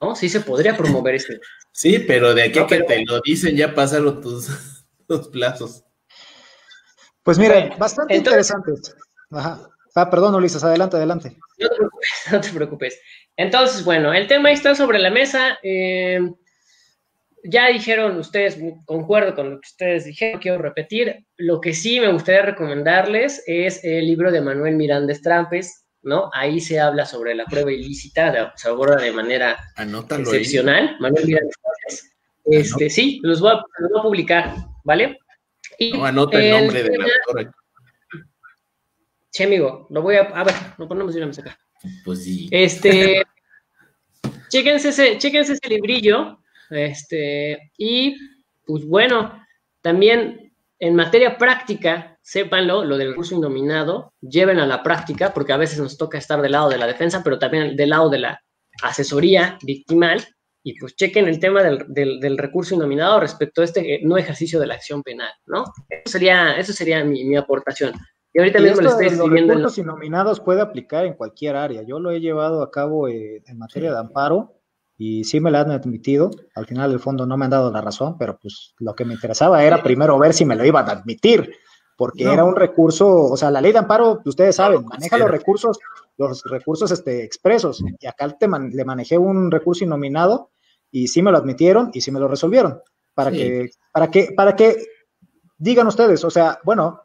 ¿no? 0.00 0.14
Sí 0.16 0.28
se 0.28 0.40
podría 0.40 0.76
promover 0.76 1.14
este. 1.14 1.40
Sí, 1.72 1.98
pero 2.00 2.34
de 2.34 2.44
aquí 2.44 2.58
a 2.58 2.66
que 2.66 2.82
te 2.82 3.04
lo 3.04 3.20
dicen 3.20 3.56
ya 3.56 3.74
pasaron 3.74 4.20
tus, 4.20 4.48
plazos. 5.32 5.84
Pues 7.22 7.38
mira, 7.38 7.74
bastante 7.78 8.16
interesante. 8.16 8.72
Ajá. 9.30 9.70
Ah, 9.94 10.10
perdón, 10.10 10.34
Ulises, 10.34 10.64
adelante, 10.64 10.96
adelante. 10.96 11.36
No 11.58 11.68
te 11.68 11.76
preocupes, 11.76 12.08
no 12.32 12.40
te 12.40 12.50
preocupes. 12.50 13.00
Entonces, 13.36 13.84
bueno, 13.84 14.12
el 14.12 14.26
tema 14.26 14.50
está 14.50 14.74
sobre 14.74 14.98
la 14.98 15.10
mesa. 15.10 15.58
Eh, 15.62 16.20
ya 17.44 17.68
dijeron 17.68 18.16
ustedes, 18.16 18.58
concuerdo 18.86 19.34
con 19.34 19.50
lo 19.50 19.60
que 19.60 19.68
ustedes 19.68 20.06
dijeron, 20.06 20.40
quiero 20.40 20.58
repetir. 20.58 21.26
Lo 21.36 21.60
que 21.60 21.74
sí 21.74 22.00
me 22.00 22.10
gustaría 22.10 22.42
recomendarles 22.42 23.42
es 23.46 23.84
el 23.84 24.06
libro 24.06 24.32
de 24.32 24.40
Manuel 24.40 24.76
Miranda 24.76 25.12
Estrampes, 25.12 25.84
¿no? 26.02 26.30
Ahí 26.32 26.58
se 26.60 26.80
habla 26.80 27.04
sobre 27.04 27.34
la 27.34 27.44
prueba 27.44 27.70
ilícita, 27.70 28.54
se 28.56 28.68
aborda 28.68 28.96
de 28.96 29.12
manera 29.12 29.58
excepcional. 29.76 30.96
Manuel 31.00 31.26
Miranda 31.26 31.50
Estrampes. 31.50 32.16
Este, 32.46 32.90
sí, 32.90 33.20
los 33.22 33.40
voy, 33.40 33.52
a, 33.52 34.02
publicar, 34.02 34.54
¿vale? 34.82 35.18
no, 35.92 36.04
anota 36.04 36.42
el, 36.42 36.50
nombre 36.50 36.82
de 36.82 36.98
la 36.98 37.04
autora. 37.26 37.54
Sí, 39.30 39.42
amigo, 39.42 39.86
lo 39.90 40.02
voy 40.02 40.16
a. 40.16 40.20
A 40.20 40.44
ver, 40.44 40.54
lo 40.78 40.88
ponemos 40.88 41.12
de 41.12 41.20
una 41.20 41.28
vez 41.28 41.38
acá. 41.40 41.58
Pues 42.04 42.24
sí. 42.24 42.48
Este. 42.50 43.22
chéquense 44.48 44.90
ese, 44.90 45.18
chéquense 45.18 45.54
ese 45.54 45.68
librillo 45.68 46.38
este, 46.70 47.72
y 47.76 48.16
pues 48.66 48.86
bueno, 48.86 49.44
también 49.82 50.52
en 50.78 50.94
materia 50.96 51.38
práctica, 51.38 52.18
sépanlo, 52.22 52.84
lo 52.84 52.96
del 52.96 53.14
curso 53.14 53.34
indominado, 53.34 54.12
lleven 54.20 54.58
a 54.58 54.66
la 54.66 54.82
práctica, 54.82 55.32
porque 55.32 55.52
a 55.52 55.56
veces 55.56 55.78
nos 55.78 55.96
toca 55.96 56.18
estar 56.18 56.42
del 56.42 56.52
lado 56.52 56.68
de 56.68 56.78
la 56.78 56.86
defensa, 56.86 57.22
pero 57.22 57.38
también 57.38 57.76
del 57.76 57.90
lado 57.90 58.10
de 58.10 58.18
la 58.18 58.40
asesoría 58.82 59.58
victimal, 59.62 60.24
y 60.62 60.78
pues 60.78 60.96
chequen 60.96 61.28
el 61.28 61.38
tema 61.38 61.62
del, 61.62 62.38
recurso 62.38 62.74
indominado 62.74 63.20
respecto 63.20 63.60
a 63.60 63.64
este 63.64 63.94
eh, 63.94 64.00
no 64.02 64.16
ejercicio 64.16 64.58
de 64.58 64.66
la 64.66 64.74
acción 64.74 65.02
penal, 65.02 65.30
¿no? 65.46 65.64
Eso 65.90 66.12
sería, 66.12 66.56
eso 66.58 66.72
sería 66.72 67.04
mi, 67.04 67.36
aportación. 67.36 67.92
Y 68.32 68.40
ahorita 68.40 68.60
mismo 68.60 68.80
le 68.80 68.88
estoy 68.88 69.06
escribiendo. 69.06 69.52
Los 69.52 69.62
recursos 69.62 69.78
indominados 69.78 70.40
puede 70.40 70.62
aplicar 70.62 71.04
en 71.04 71.14
cualquier 71.14 71.56
área. 71.56 71.82
Yo 71.82 72.00
lo 72.00 72.10
he 72.10 72.20
llevado 72.20 72.62
a 72.62 72.70
cabo 72.70 73.08
eh, 73.08 73.42
en 73.46 73.58
materia 73.58 73.92
de 73.92 73.98
amparo 73.98 74.53
y 74.96 75.24
sí 75.24 75.40
me 75.40 75.50
la 75.50 75.60
han 75.60 75.70
admitido. 75.70 76.30
Al 76.54 76.66
final, 76.66 76.90
del 76.90 77.00
fondo, 77.00 77.26
no 77.26 77.36
me 77.36 77.46
han 77.46 77.50
dado 77.50 77.70
la 77.70 77.80
razón, 77.80 78.16
pero 78.18 78.38
pues 78.38 78.74
lo 78.78 78.94
que 78.94 79.04
me 79.04 79.14
interesaba 79.14 79.64
era 79.64 79.82
primero 79.82 80.18
ver 80.18 80.34
si 80.34 80.44
me 80.44 80.56
lo 80.56 80.64
iban 80.64 80.88
a 80.88 80.92
admitir, 80.92 81.54
porque 81.96 82.24
era 82.24 82.44
un 82.44 82.56
recurso, 82.56 83.08
o 83.08 83.36
sea, 83.36 83.50
la 83.50 83.60
ley 83.60 83.72
de 83.72 83.78
amparo, 83.78 84.20
ustedes 84.24 84.56
saben, 84.56 84.84
maneja 84.84 85.16
los 85.16 85.30
recursos, 85.30 85.78
los 86.16 86.42
recursos 86.44 86.90
este, 86.90 87.24
expresos, 87.24 87.82
y 88.00 88.06
acá 88.06 88.36
le 88.40 88.84
manejé 88.84 89.16
un 89.18 89.50
recurso 89.50 89.84
innominado 89.84 90.50
y 90.90 91.08
sí 91.08 91.22
me 91.22 91.30
lo 91.30 91.38
admitieron 91.38 91.90
y 91.92 92.00
sí 92.00 92.10
me 92.10 92.20
lo 92.20 92.28
resolvieron. 92.28 92.80
Para 93.14 93.30
que, 93.30 93.70
para 93.92 94.10
que, 94.10 94.32
para 94.36 94.56
que 94.56 94.76
digan 95.56 95.86
ustedes, 95.86 96.24
o 96.24 96.30
sea, 96.30 96.58
bueno, 96.64 97.02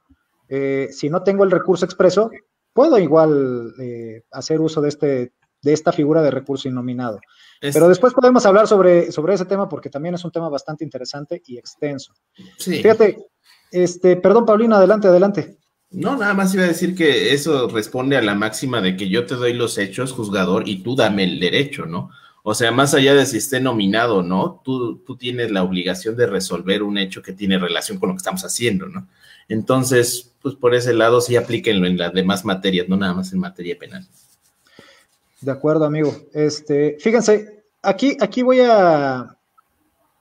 eh, 0.48 0.90
si 0.91 1.10
no 1.10 1.24
tengo 1.24 1.44
el 1.44 1.52
recurso 1.52 1.86
expreso, 1.86 2.32
puedo 2.74 2.98
igual 2.98 3.74
eh, 3.80 4.24
hacer 4.32 4.60
uso 4.60 4.82
de, 4.82 4.90
este, 4.90 5.34
de 5.61 5.74
esta 5.74 5.91
figura 5.91 6.22
de 6.22 6.32
recurso 6.32 6.68
innominado. 6.68 7.20
Pero 7.60 7.90
después 7.90 8.14
podemos 8.14 8.45
hablar 8.45 8.68
sobre, 8.68 9.11
sobre 9.11 9.34
ese 9.34 9.45
tema 9.45 9.68
porque 9.68 9.90
también 9.90 10.15
es 10.15 10.23
un 10.23 10.31
tema 10.31 10.49
bastante 10.49 10.84
interesante 10.84 11.41
y 11.45 11.57
extenso. 11.57 12.14
Sí. 12.57 12.81
Fíjate, 12.81 13.18
este, 13.72 14.15
perdón, 14.15 14.45
Paulina, 14.45 14.77
adelante, 14.77 15.07
adelante. 15.07 15.57
No, 15.91 16.15
nada 16.15 16.34
más 16.34 16.53
iba 16.53 16.64
a 16.64 16.68
decir 16.68 16.95
que 16.95 17.34
eso 17.34 17.68
responde 17.68 18.15
a 18.15 18.22
la 18.22 18.36
máxima 18.36 18.80
de 18.80 18.95
que 18.95 19.10
yo 19.10 19.26
te 19.26 19.36
doy 19.36 19.53
los 19.53 19.77
hechos, 19.77 20.11
juzgador, 20.11 20.68
y 20.69 20.84
tú 20.84 20.95
dame 20.95 21.23
el 21.23 21.40
derecho, 21.40 21.86
¿no? 21.86 22.11
O 22.44 22.53
sea, 22.53 22.72
más 22.72 22.94
allá 22.94 23.14
de 23.15 23.26
si 23.26 23.38
esté 23.38 23.60
nominado 23.60 24.23
no, 24.23 24.61
tú, 24.64 24.99
tú 24.99 25.18
tienes 25.18 25.52
la 25.52 25.64
obligación 25.64 26.15
de 26.15 26.27
resolver 26.27 26.84
un 26.84 26.98
hecho 26.98 27.22
que 27.22 27.34
tiene 27.34 27.60
relación 27.60 27.98
con 27.99 28.10
lo 28.10 28.15
que 28.15 28.19
estamos 28.19 28.45
haciendo, 28.45 28.88
¿no? 28.88 29.07
Entonces, 29.49 30.31
pues 30.41 30.56
por 30.56 30.76
ese 30.76 30.94
lado 30.94 31.22
sí 31.22 31.36
aplíquenlo 31.36 31.88
en 31.88 31.98
las 31.98 32.14
demás 32.14 32.45
materias, 32.45 32.88
no 32.88 32.95
nada 32.95 33.14
más 33.14 33.34
en 33.34 33.40
materia 33.40 33.77
penal. 33.77 34.07
De 35.41 35.52
acuerdo, 35.52 35.86
amigo. 35.86 36.14
Este, 36.34 36.98
fíjense, 36.99 37.64
aquí, 37.82 38.18
aquí 38.20 38.44
voy 38.44 38.60
a 38.61 39.36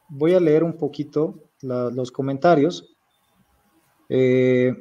voy 0.09 0.35
a 0.35 0.41
leer 0.41 0.65
un 0.65 0.77
poquito 0.77 1.35
los 1.61 2.11
comentarios. 2.11 2.95
Eh, 4.09 4.75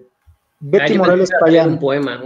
Betty 0.59 0.97
Morales 0.97 1.29
Payán. 1.39 1.73
Un 1.73 1.79
poema, 1.79 2.21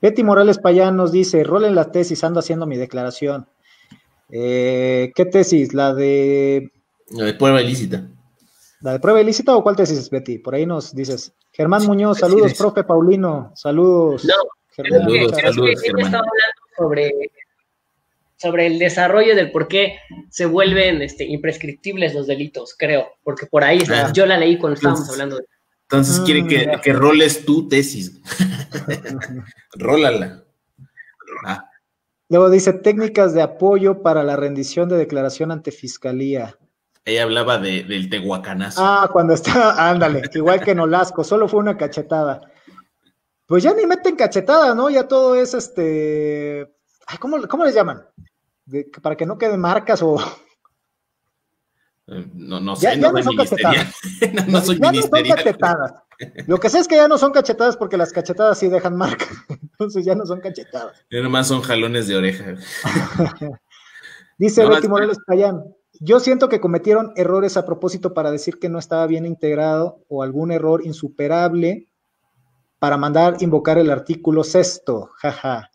Betty 0.00 0.22
Morales 0.22 0.58
Payán 0.58 0.96
nos 0.96 1.12
dice: 1.12 1.42
rolen 1.44 1.74
la 1.74 1.90
tesis, 1.90 2.22
ando 2.24 2.40
haciendo 2.40 2.66
mi 2.66 2.76
declaración. 2.76 3.48
Eh, 4.30 5.12
¿Qué 5.14 5.24
tesis? 5.24 5.74
La 5.74 5.94
de. 5.94 6.70
La 7.10 7.24
de 7.24 7.34
prueba 7.34 7.62
ilícita. 7.62 8.08
¿La 8.80 8.92
de 8.92 9.00
prueba 9.00 9.20
ilícita 9.20 9.56
o 9.56 9.62
cuál 9.62 9.74
tesis, 9.74 10.08
Betty? 10.10 10.38
Por 10.38 10.54
ahí 10.54 10.66
nos 10.66 10.94
dices. 10.94 11.32
Germán 11.50 11.84
Muñoz, 11.86 12.18
saludos, 12.18 12.54
profe 12.54 12.84
Paulino. 12.84 13.50
Saludos. 13.56 14.24
No, 14.24 14.34
saludos, 14.88 15.32
saludos, 15.40 15.82
Germán. 15.82 16.04
hablando 16.06 16.30
sobre 16.76 17.12
sobre 18.40 18.66
el 18.68 18.78
desarrollo 18.78 19.34
del 19.34 19.50
por 19.50 19.66
qué 19.66 19.98
se 20.30 20.46
vuelven 20.46 21.02
este, 21.02 21.24
imprescriptibles 21.24 22.14
los 22.14 22.28
delitos, 22.28 22.76
creo, 22.78 23.08
porque 23.24 23.46
por 23.46 23.64
ahí 23.64 23.82
Ah. 23.90 24.12
yo 24.14 24.26
la 24.26 24.38
leí 24.38 24.58
cuando 24.58 24.76
estábamos 24.76 25.10
hablando 25.10 25.38
de... 25.38 25.44
Entonces 25.82 26.20
quiere 26.20 26.42
Mm, 26.42 26.46
que, 26.48 26.80
que 26.84 26.92
roles 26.92 27.44
tu 27.44 27.66
tesis. 27.66 28.20
Rólala. 29.74 30.44
Ah, 31.44 31.64
Luego 32.28 32.50
dice 32.50 32.72
técnicas 32.74 33.32
de 33.34 33.42
apoyo 33.42 34.02
para 34.02 34.22
la 34.22 34.36
rendición 34.36 34.88
de 34.88 34.96
declaración 34.98 35.50
ante 35.50 35.72
fiscalía. 35.72 36.56
ella 37.04 37.22
hablaba 37.24 37.58
de, 37.58 37.82
del 37.84 38.08
tehuacanazo. 38.10 38.80
Ah, 38.84 39.08
cuando 39.12 39.32
está, 39.34 39.90
ándale, 39.90 40.22
igual 40.34 40.60
que 40.60 40.72
en 40.72 40.80
Olasco, 40.80 41.24
solo 41.24 41.48
fue 41.48 41.58
una 41.60 41.76
cachetada. 41.76 42.40
Pues 43.48 43.62
ya 43.62 43.72
ni 43.72 43.86
meten 43.86 44.14
cachetada, 44.14 44.74
¿no? 44.74 44.90
Ya 44.90 45.08
todo 45.08 45.34
es 45.34 45.54
este. 45.54 46.70
Ay, 47.06 47.16
¿cómo, 47.18 47.38
cómo 47.48 47.64
les 47.64 47.74
llaman? 47.74 48.04
De- 48.66 48.84
para 49.02 49.16
que 49.16 49.24
no 49.24 49.38
queden 49.38 49.58
marcas 49.58 50.02
o. 50.02 50.20
Eh, 52.08 52.26
No, 52.34 52.60
no 52.60 52.76
sé, 52.76 52.82
ya 53.00 53.10
no, 53.10 53.22
son 53.22 53.36
cachetadas. 53.36 53.94
no, 54.34 54.46
no 54.48 54.60
soy 54.60 54.78
ya 54.78 54.92
no 54.92 55.00
son 55.00 55.10
cachetadas. 55.10 55.94
Lo 56.46 56.60
que 56.60 56.68
sé 56.68 56.80
es 56.80 56.88
que 56.88 56.96
ya 56.96 57.08
no 57.08 57.16
son 57.16 57.32
cachetadas 57.32 57.78
porque 57.78 57.96
las 57.96 58.12
cachetadas 58.12 58.58
sí 58.58 58.68
dejan 58.68 58.96
marcas. 58.96 59.28
Entonces 59.48 60.04
ya 60.04 60.14
no 60.14 60.26
son 60.26 60.40
cachetadas. 60.40 61.02
Ya 61.10 61.22
nomás 61.22 61.48
son 61.48 61.62
jalones 61.62 62.06
de 62.06 62.16
oreja. 62.16 62.54
Dice 64.38 64.66
Betty 64.66 64.88
Morales 64.88 65.18
Payán. 65.26 65.64
Yo 66.00 66.20
siento 66.20 66.50
que 66.50 66.60
cometieron 66.60 67.12
errores 67.16 67.56
a 67.56 67.64
propósito 67.64 68.12
para 68.12 68.30
decir 68.30 68.58
que 68.58 68.68
no 68.68 68.78
estaba 68.78 69.06
bien 69.06 69.24
integrado 69.24 70.04
o 70.08 70.22
algún 70.22 70.52
error 70.52 70.82
insuperable 70.84 71.87
para 72.78 72.96
mandar 72.96 73.36
invocar 73.40 73.78
el 73.78 73.90
artículo 73.90 74.44
sexto. 74.44 75.10
Jaja. 75.16 75.70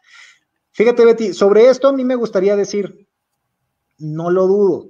Fíjate, 0.72 1.06
Betty, 1.06 1.34
sobre 1.34 1.70
esto 1.70 1.88
a 1.88 1.94
mí 1.94 2.04
me 2.04 2.16
gustaría 2.16 2.56
decir, 2.56 3.08
no 4.00 4.32
lo 4.32 4.48
dudo. 4.48 4.88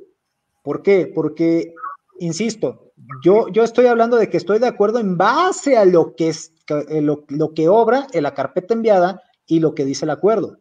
¿Por 0.62 0.82
qué? 0.82 1.12
Porque, 1.14 1.74
insisto, 2.20 2.94
yo, 3.24 3.50
yo 3.50 3.64
estoy 3.64 3.88
hablando 3.88 4.18
de 4.18 4.30
que 4.30 4.38
estoy 4.38 4.60
de 4.60 4.68
acuerdo 4.68 5.00
en 5.00 5.18
base 5.18 5.78
a 5.78 5.84
lo 5.84 6.16
que, 6.16 6.30
es, 6.30 6.54
eh, 6.70 7.02
lo, 7.02 7.26
lo 7.28 7.54
que 7.54 7.68
obra 7.68 8.08
en 8.14 8.24
la 8.24 8.34
carpeta 8.34 8.74
enviada 8.74 9.22
y 9.46 9.60
lo 9.60 9.76
que 9.76 9.84
dice 9.84 10.06
el 10.06 10.12
acuerdo. 10.12 10.60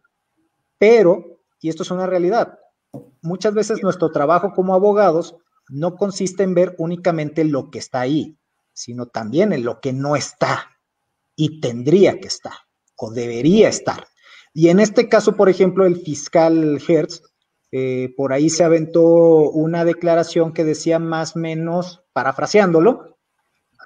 Pero, 0.79 1.39
y 1.61 1.69
esto 1.69 1.85
es 1.85 1.91
una 1.93 2.07
realidad, 2.07 2.59
muchas 3.21 3.55
veces 3.55 3.83
nuestro 3.83 4.11
trabajo 4.11 4.53
como 4.53 4.75
abogados 4.75 5.37
no 5.69 5.95
consiste 5.95 6.43
en 6.43 6.55
ver 6.55 6.75
únicamente 6.79 7.45
lo 7.45 7.71
que 7.71 7.79
está 7.79 8.01
ahí, 8.01 8.37
sino 8.73 9.07
también 9.07 9.53
en 9.53 9.65
lo 9.65 9.81
que 9.81 9.93
no 9.93 10.17
está 10.17 10.72
y 11.37 11.61
tendría 11.61 12.19
que 12.21 12.29
estar 12.29 12.53
o 12.97 13.11
debería 13.11 13.69
estar. 13.69 14.07
Y 14.55 14.69
en 14.69 14.81
este 14.81 15.09
caso, 15.09 15.37
por 15.37 15.49
ejemplo, 15.49 15.87
el 15.87 15.97
fiscal 15.97 16.81
Hertz, 16.87 17.23
eh, 17.73 18.13
por 18.17 18.33
ahí 18.33 18.51
se 18.51 18.65
aventó 18.65 19.03
una 19.03 19.85
declaración 19.85 20.53
que 20.53 20.65
decía 20.65 20.99
más 20.99 21.35
o 21.35 21.41
menos, 21.41 22.03
parafraseándolo, 22.13 23.19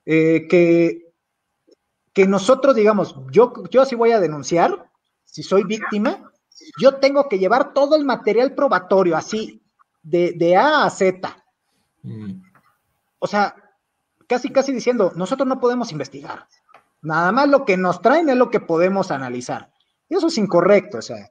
eh, 0.04 0.46
que, 0.48 1.12
que 2.12 2.26
nosotros, 2.26 2.74
digamos, 2.74 3.16
yo, 3.30 3.52
yo 3.70 3.84
sí 3.84 3.94
voy 3.94 4.10
a 4.10 4.20
denunciar, 4.20 4.90
si 5.24 5.42
soy 5.42 5.64
víctima, 5.64 6.32
yo 6.80 6.96
tengo 6.96 7.28
que 7.28 7.38
llevar 7.38 7.72
todo 7.72 7.96
el 7.96 8.04
material 8.04 8.54
probatorio, 8.54 9.16
así, 9.16 9.62
de, 10.02 10.32
de 10.32 10.56
A 10.56 10.84
a 10.84 10.90
Z. 10.90 11.44
Mm. 12.02 12.40
O 13.18 13.26
sea, 13.26 13.54
casi, 14.26 14.50
casi 14.50 14.72
diciendo, 14.72 15.12
nosotros 15.16 15.46
no 15.48 15.60
podemos 15.60 15.92
investigar. 15.92 16.46
Nada 17.02 17.32
más 17.32 17.48
lo 17.48 17.64
que 17.64 17.76
nos 17.76 18.02
traen 18.02 18.28
es 18.28 18.36
lo 18.36 18.50
que 18.50 18.60
podemos 18.60 19.10
analizar. 19.10 19.72
Eso 20.08 20.28
es 20.28 20.38
incorrecto, 20.38 20.98
o 20.98 21.02
sea. 21.02 21.30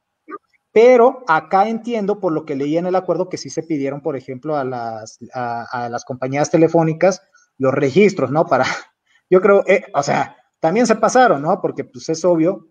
Pero 0.71 1.23
acá 1.27 1.69
entiendo 1.69 2.19
por 2.19 2.33
lo 2.33 2.45
que 2.45 2.55
leí 2.55 2.77
en 2.77 2.85
el 2.85 2.95
acuerdo 2.95 3.29
que 3.29 3.37
sí 3.37 3.49
se 3.49 3.63
pidieron, 3.63 4.01
por 4.01 4.17
ejemplo, 4.17 4.57
a 4.57 4.65
las, 4.65 5.19
a, 5.33 5.63
a 5.71 5.89
las 5.89 6.03
compañías 6.03 6.51
telefónicas 6.51 7.21
los 7.57 7.73
registros, 7.73 8.31
¿no? 8.31 8.45
Para, 8.45 8.65
yo 9.29 9.41
creo, 9.41 9.63
eh, 9.67 9.85
o 9.93 10.03
sea, 10.03 10.37
también 10.59 10.87
se 10.87 10.95
pasaron, 10.95 11.41
¿no? 11.41 11.61
Porque 11.61 11.83
pues 11.83 12.09
es 12.09 12.23
obvio 12.25 12.67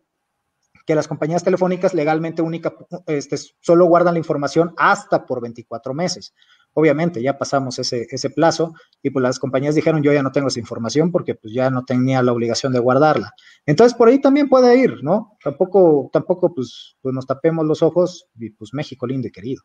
que 0.86 0.94
las 0.94 1.08
compañías 1.08 1.42
telefónicas 1.42 1.94
legalmente 1.94 2.42
única, 2.42 2.74
este, 3.06 3.36
solo 3.60 3.86
guardan 3.86 4.14
la 4.14 4.18
información 4.18 4.74
hasta 4.76 5.24
por 5.24 5.40
24 5.40 5.94
meses. 5.94 6.34
Obviamente, 6.74 7.22
ya 7.22 7.38
pasamos 7.38 7.78
ese, 7.78 8.06
ese 8.10 8.30
plazo 8.30 8.74
y 9.02 9.10
pues 9.10 9.22
las 9.22 9.38
compañías 9.38 9.74
dijeron, 9.74 10.02
yo 10.02 10.12
ya 10.12 10.22
no 10.22 10.32
tengo 10.32 10.48
esa 10.48 10.58
información 10.60 11.10
porque 11.12 11.34
pues 11.34 11.54
ya 11.54 11.70
no 11.70 11.84
tenía 11.84 12.22
la 12.22 12.32
obligación 12.32 12.72
de 12.72 12.80
guardarla. 12.80 13.32
Entonces, 13.64 13.96
por 13.96 14.08
ahí 14.08 14.20
también 14.20 14.48
puede 14.48 14.76
ir, 14.76 15.02
¿no? 15.02 15.36
Tampoco, 15.42 16.10
tampoco 16.12 16.52
pues, 16.54 16.96
pues 17.00 17.14
nos 17.14 17.26
tapemos 17.26 17.64
los 17.64 17.82
ojos 17.82 18.26
y 18.38 18.50
pues 18.50 18.74
México 18.74 19.06
lindo 19.06 19.28
y 19.28 19.30
querido. 19.32 19.62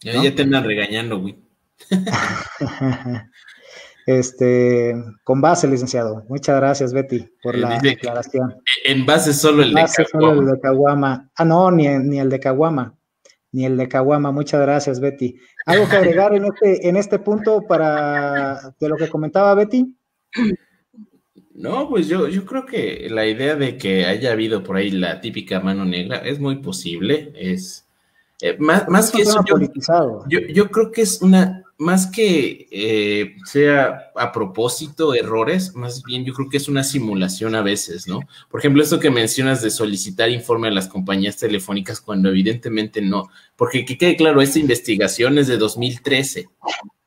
Ya, 0.00 0.14
¿No? 0.14 0.24
ya 0.24 0.34
te 0.34 0.42
andan 0.42 0.64
regañando, 0.64 1.20
güey. 1.20 1.36
Este, 4.06 4.94
con 5.24 5.40
base, 5.40 5.66
licenciado. 5.66 6.24
Muchas 6.28 6.54
gracias, 6.56 6.92
Betty, 6.92 7.28
por 7.42 7.56
Eh, 7.56 7.58
la 7.58 7.74
dice 7.74 7.88
declaración. 7.88 8.54
En 8.84 9.04
base 9.04 9.34
solo 9.34 9.64
el 9.64 9.74
Base 9.74 10.04
solo 10.04 10.28
Caguama. 10.28 10.42
el 10.42 10.54
de 10.54 10.60
Caguama. 10.60 11.30
Ah, 11.34 11.44
no, 11.44 11.70
ni, 11.72 11.88
ni 11.88 12.20
el 12.20 12.30
de 12.30 12.38
Caguama. 12.38 12.95
Ni 13.56 13.64
el 13.64 13.78
de 13.78 13.88
Caguama. 13.88 14.32
Muchas 14.32 14.60
gracias, 14.60 15.00
Betty. 15.00 15.34
¿Algo 15.64 15.88
que 15.88 15.96
agregar 15.96 16.34
en 16.34 16.44
este, 16.44 16.86
en 16.90 16.96
este 16.98 17.18
punto 17.18 17.62
para 17.66 18.74
de 18.78 18.88
lo 18.90 18.96
que 18.96 19.08
comentaba 19.08 19.54
Betty? 19.54 19.96
No, 21.54 21.88
pues 21.88 22.06
yo, 22.06 22.28
yo 22.28 22.44
creo 22.44 22.66
que 22.66 23.08
la 23.10 23.26
idea 23.26 23.56
de 23.56 23.78
que 23.78 24.04
haya 24.04 24.32
habido 24.32 24.62
por 24.62 24.76
ahí 24.76 24.90
la 24.90 25.22
típica 25.22 25.60
mano 25.60 25.86
negra 25.86 26.18
es 26.18 26.38
muy 26.38 26.56
posible. 26.56 27.32
Es 27.34 27.88
eh, 28.42 28.58
más, 28.58 28.86
más 28.90 29.10
que 29.10 29.22
eso, 29.22 29.42
yo, 30.28 30.38
yo 30.40 30.70
creo 30.70 30.92
que 30.92 31.00
es 31.00 31.22
una, 31.22 31.64
más 31.78 32.06
que 32.06 32.68
eh, 32.70 33.36
sea 33.44 34.10
a 34.16 34.32
propósito 34.32 35.14
errores, 35.14 35.74
más 35.74 36.02
bien 36.02 36.24
yo 36.24 36.32
creo 36.32 36.48
que 36.48 36.56
es 36.56 36.68
una 36.68 36.82
simulación 36.82 37.54
a 37.54 37.62
veces, 37.62 38.08
¿no? 38.08 38.20
Por 38.50 38.60
ejemplo, 38.60 38.82
esto 38.82 38.98
que 38.98 39.10
mencionas 39.10 39.62
de 39.62 39.70
solicitar 39.70 40.30
informe 40.30 40.68
a 40.68 40.70
las 40.70 40.88
compañías 40.88 41.36
telefónicas 41.36 42.00
cuando 42.00 42.30
evidentemente 42.30 43.02
no, 43.02 43.28
porque 43.56 43.84
que 43.84 43.98
quede 43.98 44.16
claro, 44.16 44.40
esta 44.40 44.58
investigación 44.58 45.38
es 45.38 45.48
de 45.48 45.58
2013. 45.58 46.48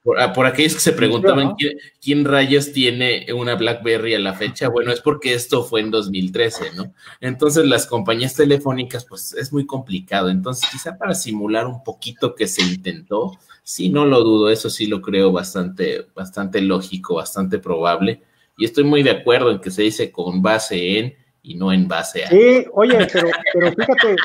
Por, 0.02 0.22
ah, 0.22 0.32
por 0.32 0.46
aquellos 0.46 0.76
que 0.76 0.80
se 0.80 0.94
preguntaban. 0.94 1.56
¿quién, 1.56 1.78
quién 2.02 2.24
rayos 2.24 2.72
tiene 2.72 3.26
una 3.34 3.56
BlackBerry 3.56 4.16
a 4.16 4.20
la 4.20 4.34
fecha, 4.34 4.70
bueno, 4.70 4.94
es 4.94 5.02
porque 5.02 5.34
esto 5.34 5.64
fue 5.66 5.82
en 5.82 5.92
2013, 5.92 6.72
¿no? 6.76 6.94
Entonces 7.20 7.66
las 7.66 7.86
compañías 7.86 8.34
telefónicas, 8.34 9.06
pues 9.06 9.34
es 9.34 9.52
muy 9.52 9.66
complicado. 9.66 10.30
Entonces, 10.30 10.70
quizá 10.72 10.98
para 10.98 11.16
simular 11.16 11.68
un 11.68 11.84
poquito 11.84 12.34
que 12.34 12.48
se 12.48 12.62
intentó, 12.62 13.38
sí, 13.70 13.90
no 13.90 14.04
lo 14.04 14.24
dudo, 14.24 14.50
eso 14.50 14.68
sí 14.68 14.88
lo 14.88 15.00
creo 15.00 15.32
bastante, 15.32 16.08
bastante 16.16 16.60
lógico, 16.60 17.16
bastante 17.16 17.60
probable. 17.60 18.24
Y 18.58 18.66
estoy 18.66 18.84
muy 18.84 19.04
de 19.04 19.12
acuerdo 19.12 19.52
en 19.52 19.60
que 19.60 19.70
se 19.70 19.84
dice 19.84 20.12
con 20.12 20.42
base 20.42 20.98
en 20.98 21.14
y 21.44 21.54
no 21.54 21.72
en 21.72 21.88
base 21.88 22.26
a. 22.26 22.30
Sí, 22.30 22.66
oye, 22.74 23.08
pero, 23.14 23.30
pero 23.54 23.72
fíjate, 23.72 24.16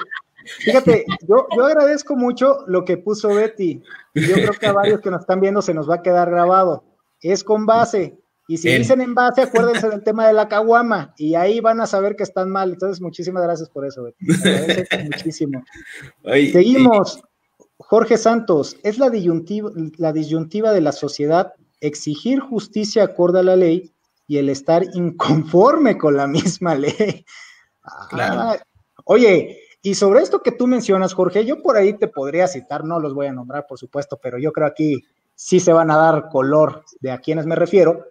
fíjate, 0.60 1.04
yo, 1.28 1.46
yo 1.54 1.66
agradezco 1.66 2.16
mucho 2.16 2.64
lo 2.68 2.86
que 2.86 2.96
puso 2.96 3.34
Betty. 3.34 3.82
Yo 4.14 4.34
creo 4.34 4.52
que 4.52 4.66
a 4.66 4.72
varios 4.72 5.02
que 5.02 5.10
nos 5.10 5.20
están 5.20 5.40
viendo 5.40 5.60
se 5.60 5.74
nos 5.74 5.88
va 5.90 5.96
a 5.96 6.02
quedar 6.02 6.30
grabado. 6.30 6.82
Es 7.20 7.44
con 7.44 7.66
base. 7.66 8.18
Y 8.48 8.56
si 8.56 8.70
En. 8.70 8.78
dicen 8.78 9.02
en 9.02 9.14
base, 9.14 9.42
acuérdense 9.42 9.90
del 9.90 10.02
tema 10.02 10.26
de 10.26 10.32
la 10.32 10.48
caguama. 10.48 11.14
Y 11.18 11.34
ahí 11.34 11.60
van 11.60 11.82
a 11.82 11.86
saber 11.86 12.16
que 12.16 12.22
están 12.22 12.50
mal. 12.50 12.72
Entonces, 12.72 13.00
muchísimas 13.00 13.42
gracias 13.42 13.68
por 13.68 13.86
eso, 13.86 14.04
Betty. 14.04 14.26
Agradezco 14.32 14.96
muchísimo. 15.04 15.64
Ay, 16.24 16.50
Seguimos. 16.50 17.22
Jorge 17.88 18.16
Santos, 18.16 18.76
es 18.82 18.98
la 18.98 19.10
disyuntiva, 19.10 19.70
la 19.98 20.12
disyuntiva 20.12 20.72
de 20.72 20.80
la 20.80 20.92
sociedad 20.92 21.52
exigir 21.80 22.40
justicia 22.40 23.04
acorde 23.04 23.40
a 23.40 23.42
la 23.42 23.56
ley 23.56 23.92
y 24.26 24.38
el 24.38 24.48
estar 24.48 24.84
inconforme 24.94 25.98
con 25.98 26.16
la 26.16 26.26
misma 26.26 26.74
ley. 26.74 27.24
Ah, 27.82 28.06
Claro. 28.08 28.62
Oye, 29.04 29.60
y 29.82 29.94
sobre 29.94 30.22
esto 30.22 30.40
que 30.40 30.52
tú 30.52 30.66
mencionas, 30.66 31.12
Jorge, 31.12 31.44
yo 31.44 31.60
por 31.60 31.76
ahí 31.76 31.92
te 31.92 32.08
podría 32.08 32.46
citar, 32.46 32.84
no 32.84 32.98
los 32.98 33.12
voy 33.12 33.26
a 33.26 33.32
nombrar, 33.32 33.66
por 33.66 33.78
supuesto, 33.78 34.18
pero 34.22 34.38
yo 34.38 34.50
creo 34.50 34.66
aquí 34.66 35.02
sí 35.34 35.60
se 35.60 35.74
van 35.74 35.90
a 35.90 35.98
dar 35.98 36.30
color 36.30 36.84
de 37.00 37.10
a 37.10 37.18
quienes 37.18 37.44
me 37.44 37.54
refiero, 37.54 38.06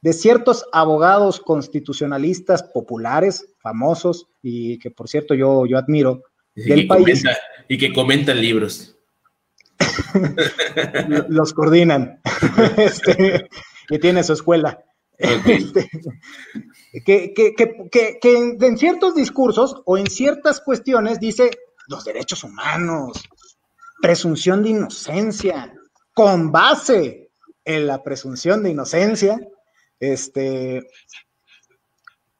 de 0.00 0.14
ciertos 0.14 0.64
abogados 0.72 1.40
constitucionalistas 1.40 2.62
populares, 2.62 3.46
famosos, 3.58 4.28
y 4.42 4.78
que 4.78 4.90
por 4.90 5.08
cierto 5.08 5.34
yo, 5.34 5.66
yo 5.66 5.76
admiro, 5.76 6.22
y, 6.54 6.62
del 6.62 6.86
país. 6.86 7.22
comenta, 7.22 7.38
y 7.68 7.76
que 7.76 7.92
comentan 7.92 8.40
libros. 8.40 8.97
Lo- 11.08 11.28
los 11.28 11.52
coordinan 11.54 12.20
este, 12.76 13.48
y 13.88 13.98
tiene 13.98 14.22
su 14.22 14.32
escuela. 14.32 14.84
Este, 15.18 15.90
que, 17.04 17.34
que, 17.34 17.54
que, 17.54 17.88
que, 17.90 18.18
que 18.20 18.36
en, 18.36 18.78
ciertos 18.78 19.14
discursos 19.16 19.82
o 19.84 19.98
en 19.98 20.06
ciertas 20.06 20.60
cuestiones 20.60 21.18
dice 21.18 21.50
los 21.88 22.04
derechos 22.04 22.44
humanos, 22.44 23.24
presunción 24.00 24.62
de 24.62 24.70
inocencia, 24.70 25.74
con 26.14 26.52
base 26.52 27.30
en 27.64 27.86
la 27.86 28.02
presunción 28.02 28.62
de 28.62 28.70
inocencia, 28.70 29.40
este, 29.98 30.86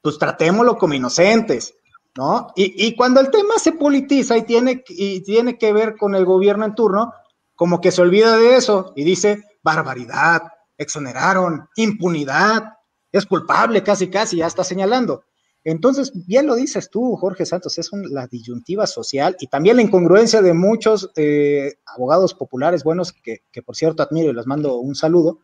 pues 0.01 0.19
tratémoslo 0.19 0.77
como 0.79 0.95
inocentes. 0.95 1.75
¿no? 2.17 2.49
Y, 2.57 2.97
cuando 2.97 3.21
el 3.21 3.31
tema 3.31 3.59
se 3.59 3.73
politiza 3.73 4.37
y 4.37 4.43
tiene, 4.43 4.83
y 4.89 5.21
tiene 5.23 5.57
que 5.57 5.73
ver 5.73 5.97
con 5.97 6.17
el 6.17 6.25
gobierno 6.25 6.65
en 6.65 6.75
turno, 6.75 7.13
como 7.59 7.81
que 7.81 7.91
se 7.91 8.01
olvida 8.01 8.37
de 8.37 8.55
eso 8.55 8.93
y 8.95 9.03
dice 9.03 9.43
barbaridad, 9.65 10.43
exoneraron, 10.79 11.69
impunidad, 11.75 12.75
es 13.11 13.27
culpable 13.27 13.83
casi, 13.83 14.09
casi, 14.09 14.37
ya 14.37 14.47
está 14.47 14.63
señalando. 14.63 15.25
Entonces, 15.65 16.13
bien 16.29 16.47
lo 16.47 16.55
dices 16.55 16.89
tú, 16.89 17.17
Jorge 17.17 17.45
Santos, 17.45 17.77
es 17.79 17.91
la 17.93 18.29
disyuntiva 18.29 18.87
social 18.87 19.37
y 19.41 19.49
también 19.49 19.75
la 19.75 19.83
incongruencia 19.83 20.41
de 20.41 20.55
muchos 20.55 21.11
eh, 21.17 21.75
abogados 21.85 22.33
populares 22.33 22.85
buenos, 22.85 23.13
que, 23.13 23.43
por 23.67 23.75
cierto 23.75 24.05
admiro 24.05 24.31
y 24.31 24.35
les 24.35 24.47
mando 24.47 24.77
un 24.77 24.95
saludo, 24.95 25.41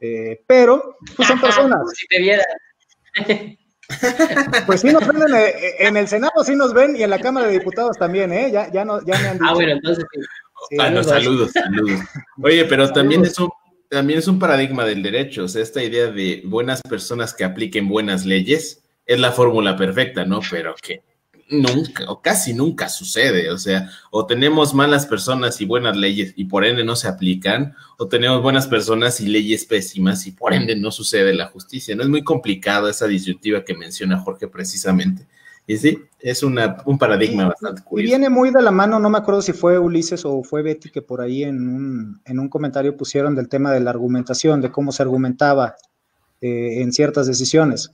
eh, 0.00 0.42
pero 0.48 0.96
pues 1.14 1.28
son 1.28 1.40
personas. 1.40 1.78
si 1.94 2.06
te 2.08 2.18
viera. 2.20 2.44
Pues 4.64 4.80
sí 4.80 4.88
nos 4.88 5.06
ven 5.06 5.18
en 5.78 5.96
el, 5.98 6.08
Senado, 6.08 6.42
sí 6.42 6.56
nos 6.56 6.72
ven 6.72 6.96
y 6.96 7.02
en 7.02 7.10
la 7.10 7.18
Cámara 7.18 7.46
de 7.46 7.52
Diputados 7.52 7.98
también, 7.98 8.32
¿eh? 8.32 8.50
Ya, 8.50 8.72
ya, 8.72 8.82
no, 8.82 9.04
ya 9.04 9.18
me 9.18 9.28
han 9.28 9.34
dicho. 9.34 9.44
Ah, 9.46 9.52
bueno, 9.52 9.72
entonces 9.72 10.06
sí. 10.10 10.20
Ah, 10.78 11.02
saludos, 11.02 11.52
saludos. 11.52 12.00
Oye, 12.42 12.64
pero 12.64 12.92
también 12.92 13.24
es 13.24 13.38
un 13.38 13.50
también 13.90 14.18
es 14.18 14.26
un 14.26 14.38
paradigma 14.38 14.84
del 14.84 15.02
derecho, 15.02 15.44
o 15.44 15.48
sea, 15.48 15.62
esta 15.62 15.82
idea 15.82 16.10
de 16.10 16.42
buenas 16.44 16.82
personas 16.82 17.32
que 17.32 17.44
apliquen 17.44 17.88
buenas 17.88 18.26
leyes 18.26 18.82
es 19.06 19.20
la 19.20 19.30
fórmula 19.30 19.76
perfecta, 19.76 20.24
¿no? 20.24 20.40
Pero 20.50 20.74
que 20.82 21.02
nunca 21.48 22.10
o 22.10 22.20
casi 22.20 22.54
nunca 22.54 22.88
sucede, 22.88 23.50
o 23.50 23.58
sea, 23.58 23.90
o 24.10 24.26
tenemos 24.26 24.74
malas 24.74 25.06
personas 25.06 25.60
y 25.60 25.66
buenas 25.66 25.96
leyes 25.96 26.32
y 26.36 26.46
por 26.46 26.64
ende 26.64 26.84
no 26.84 26.96
se 26.96 27.06
aplican, 27.08 27.74
o 27.98 28.08
tenemos 28.08 28.42
buenas 28.42 28.66
personas 28.66 29.20
y 29.20 29.26
leyes 29.26 29.64
pésimas 29.64 30.26
y 30.26 30.32
por 30.32 30.54
ende 30.54 30.74
no 30.74 30.90
sucede 30.90 31.34
la 31.34 31.46
justicia, 31.46 31.94
¿no? 31.94 32.02
Es 32.02 32.08
muy 32.08 32.24
complicado 32.24 32.88
esa 32.88 33.06
disyuntiva 33.06 33.64
que 33.64 33.74
menciona 33.74 34.18
Jorge 34.18 34.48
precisamente. 34.48 35.26
Y 35.66 35.78
sí, 35.78 35.98
es 36.20 36.42
una, 36.42 36.76
un 36.84 36.98
paradigma 36.98 37.48
bastante 37.48 37.82
curioso. 37.82 38.06
Y 38.06 38.10
viene 38.10 38.28
muy 38.28 38.50
de 38.50 38.60
la 38.60 38.70
mano, 38.70 38.98
no 38.98 39.08
me 39.08 39.18
acuerdo 39.18 39.40
si 39.40 39.52
fue 39.52 39.78
Ulises 39.78 40.24
o 40.24 40.42
fue 40.42 40.62
Betty 40.62 40.90
que 40.90 41.00
por 41.00 41.20
ahí 41.20 41.42
en 41.42 41.56
un, 41.68 42.20
en 42.24 42.38
un 42.38 42.48
comentario 42.48 42.96
pusieron 42.96 43.34
del 43.34 43.48
tema 43.48 43.72
de 43.72 43.80
la 43.80 43.90
argumentación, 43.90 44.60
de 44.60 44.70
cómo 44.70 44.92
se 44.92 45.02
argumentaba 45.02 45.74
eh, 46.40 46.82
en 46.82 46.92
ciertas 46.92 47.26
decisiones. 47.26 47.92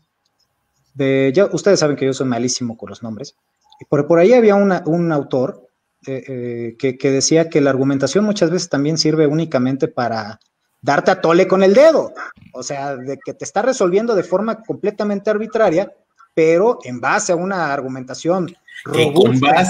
Ustedes 1.53 1.81
saben 1.81 1.97
que 1.97 2.07
yo 2.07 2.13
soy 2.13 2.27
malísimo 2.27 2.77
con 2.77 2.91
los 2.91 3.03
nombres, 3.03 3.37
y 3.81 3.85
por, 3.85 4.07
por 4.07 4.19
ahí 4.19 4.33
había 4.33 4.57
un 4.57 5.13
autor 5.13 5.71
eh, 6.07 6.77
eh, 6.81 6.97
que, 6.97 7.11
decía 7.11 7.51
que 7.51 7.61
la 7.61 7.69
argumentación 7.69 8.25
muchas 8.25 8.51
veces 8.51 8.71
también 8.71 8.97
sirve 8.97 9.27
únicamente 9.27 9.87
para 9.87 10.41
darte 10.81 11.11
a 11.11 11.21
tole 11.21 11.47
con 11.47 11.63
el 11.63 11.75
dedo, 11.75 12.15
o 12.55 12.63
sea, 12.63 12.97
de 12.97 13.19
que 13.23 13.35
te 13.35 13.45
está 13.45 13.61
resolviendo 13.61 14.15
de 14.15 14.23
forma 14.23 14.63
completamente 14.63 15.29
arbitraria, 15.29 15.93
pero 16.41 16.79
en 16.85 17.03
base 17.03 17.33
a 17.33 17.37
una 17.37 17.71
argumentación 17.71 18.57
robusta, 18.87 19.63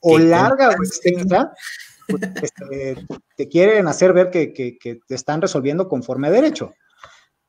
o 0.00 0.16
larga 0.16 0.70
o 0.70 0.82
extensa, 0.82 1.52
pues, 2.08 2.22
este, 2.40 3.06
te 3.36 3.48
quieren 3.50 3.86
hacer 3.86 4.14
ver 4.14 4.30
que, 4.30 4.54
que, 4.54 5.00
te 5.06 5.14
están 5.14 5.42
resolviendo 5.42 5.86
conforme 5.86 6.28
a 6.28 6.30
derecho. 6.30 6.72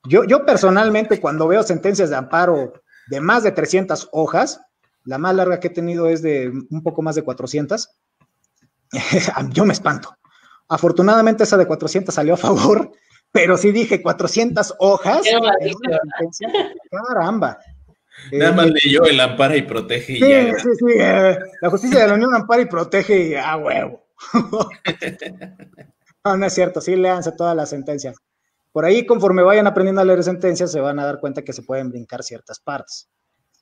Yo, 0.03 0.25
yo 0.25 0.45
personalmente, 0.45 1.21
cuando 1.21 1.47
veo 1.47 1.63
sentencias 1.63 2.09
de 2.09 2.17
amparo 2.17 2.73
de 3.07 3.21
más 3.21 3.43
de 3.43 3.53
300 3.53 4.09
hojas, 4.11 4.59
la 5.05 5.17
más 5.17 5.33
larga 5.33 5.61
que 5.61 5.67
he 5.67 5.71
tenido 5.71 6.09
es 6.09 6.21
de 6.21 6.49
un 6.49 6.83
poco 6.83 7.01
más 7.01 7.15
de 7.15 7.23
400, 7.23 7.97
yo 9.51 9.63
me 9.63 9.71
espanto. 9.71 10.13
Afortunadamente 10.67 11.45
esa 11.45 11.55
de 11.55 11.65
400 11.65 12.13
salió 12.13 12.33
a 12.33 12.37
favor, 12.37 12.91
pero 13.31 13.55
sí 13.55 13.71
dije 13.71 14.01
400 14.01 14.75
hojas. 14.79 15.21
Caramba. 16.91 17.57
Nada 18.31 18.51
más 18.51 18.71
leyó 18.71 19.03
el 19.05 19.19
ampara 19.19 19.55
y 19.55 19.61
protege 19.63 20.13
y 20.13 20.15
sí, 20.17 20.51
Sí, 20.61 20.69
sí, 20.79 20.85
eh, 20.99 21.37
la 21.61 21.69
justicia 21.69 21.99
de 21.99 22.07
la 22.07 22.13
Unión 22.15 22.33
ampara 22.33 22.61
y 22.61 22.65
protege 22.65 23.29
y 23.29 23.35
a 23.35 23.51
ah, 23.51 23.57
huevo. 23.57 24.07
no, 26.25 26.37
no 26.37 26.45
es 26.45 26.53
cierto, 26.53 26.81
sí, 26.81 26.95
léanse 26.95 27.31
todas 27.31 27.55
las 27.55 27.69
sentencias. 27.69 28.15
Por 28.71 28.85
ahí, 28.85 29.05
conforme 29.05 29.41
vayan 29.41 29.67
aprendiendo 29.67 30.01
a 30.01 30.05
leer 30.05 30.23
sentencias, 30.23 30.71
se 30.71 30.79
van 30.79 30.99
a 30.99 31.05
dar 31.05 31.19
cuenta 31.19 31.43
que 31.43 31.53
se 31.53 31.63
pueden 31.63 31.89
brincar 31.89 32.23
ciertas 32.23 32.59
partes. 32.59 33.09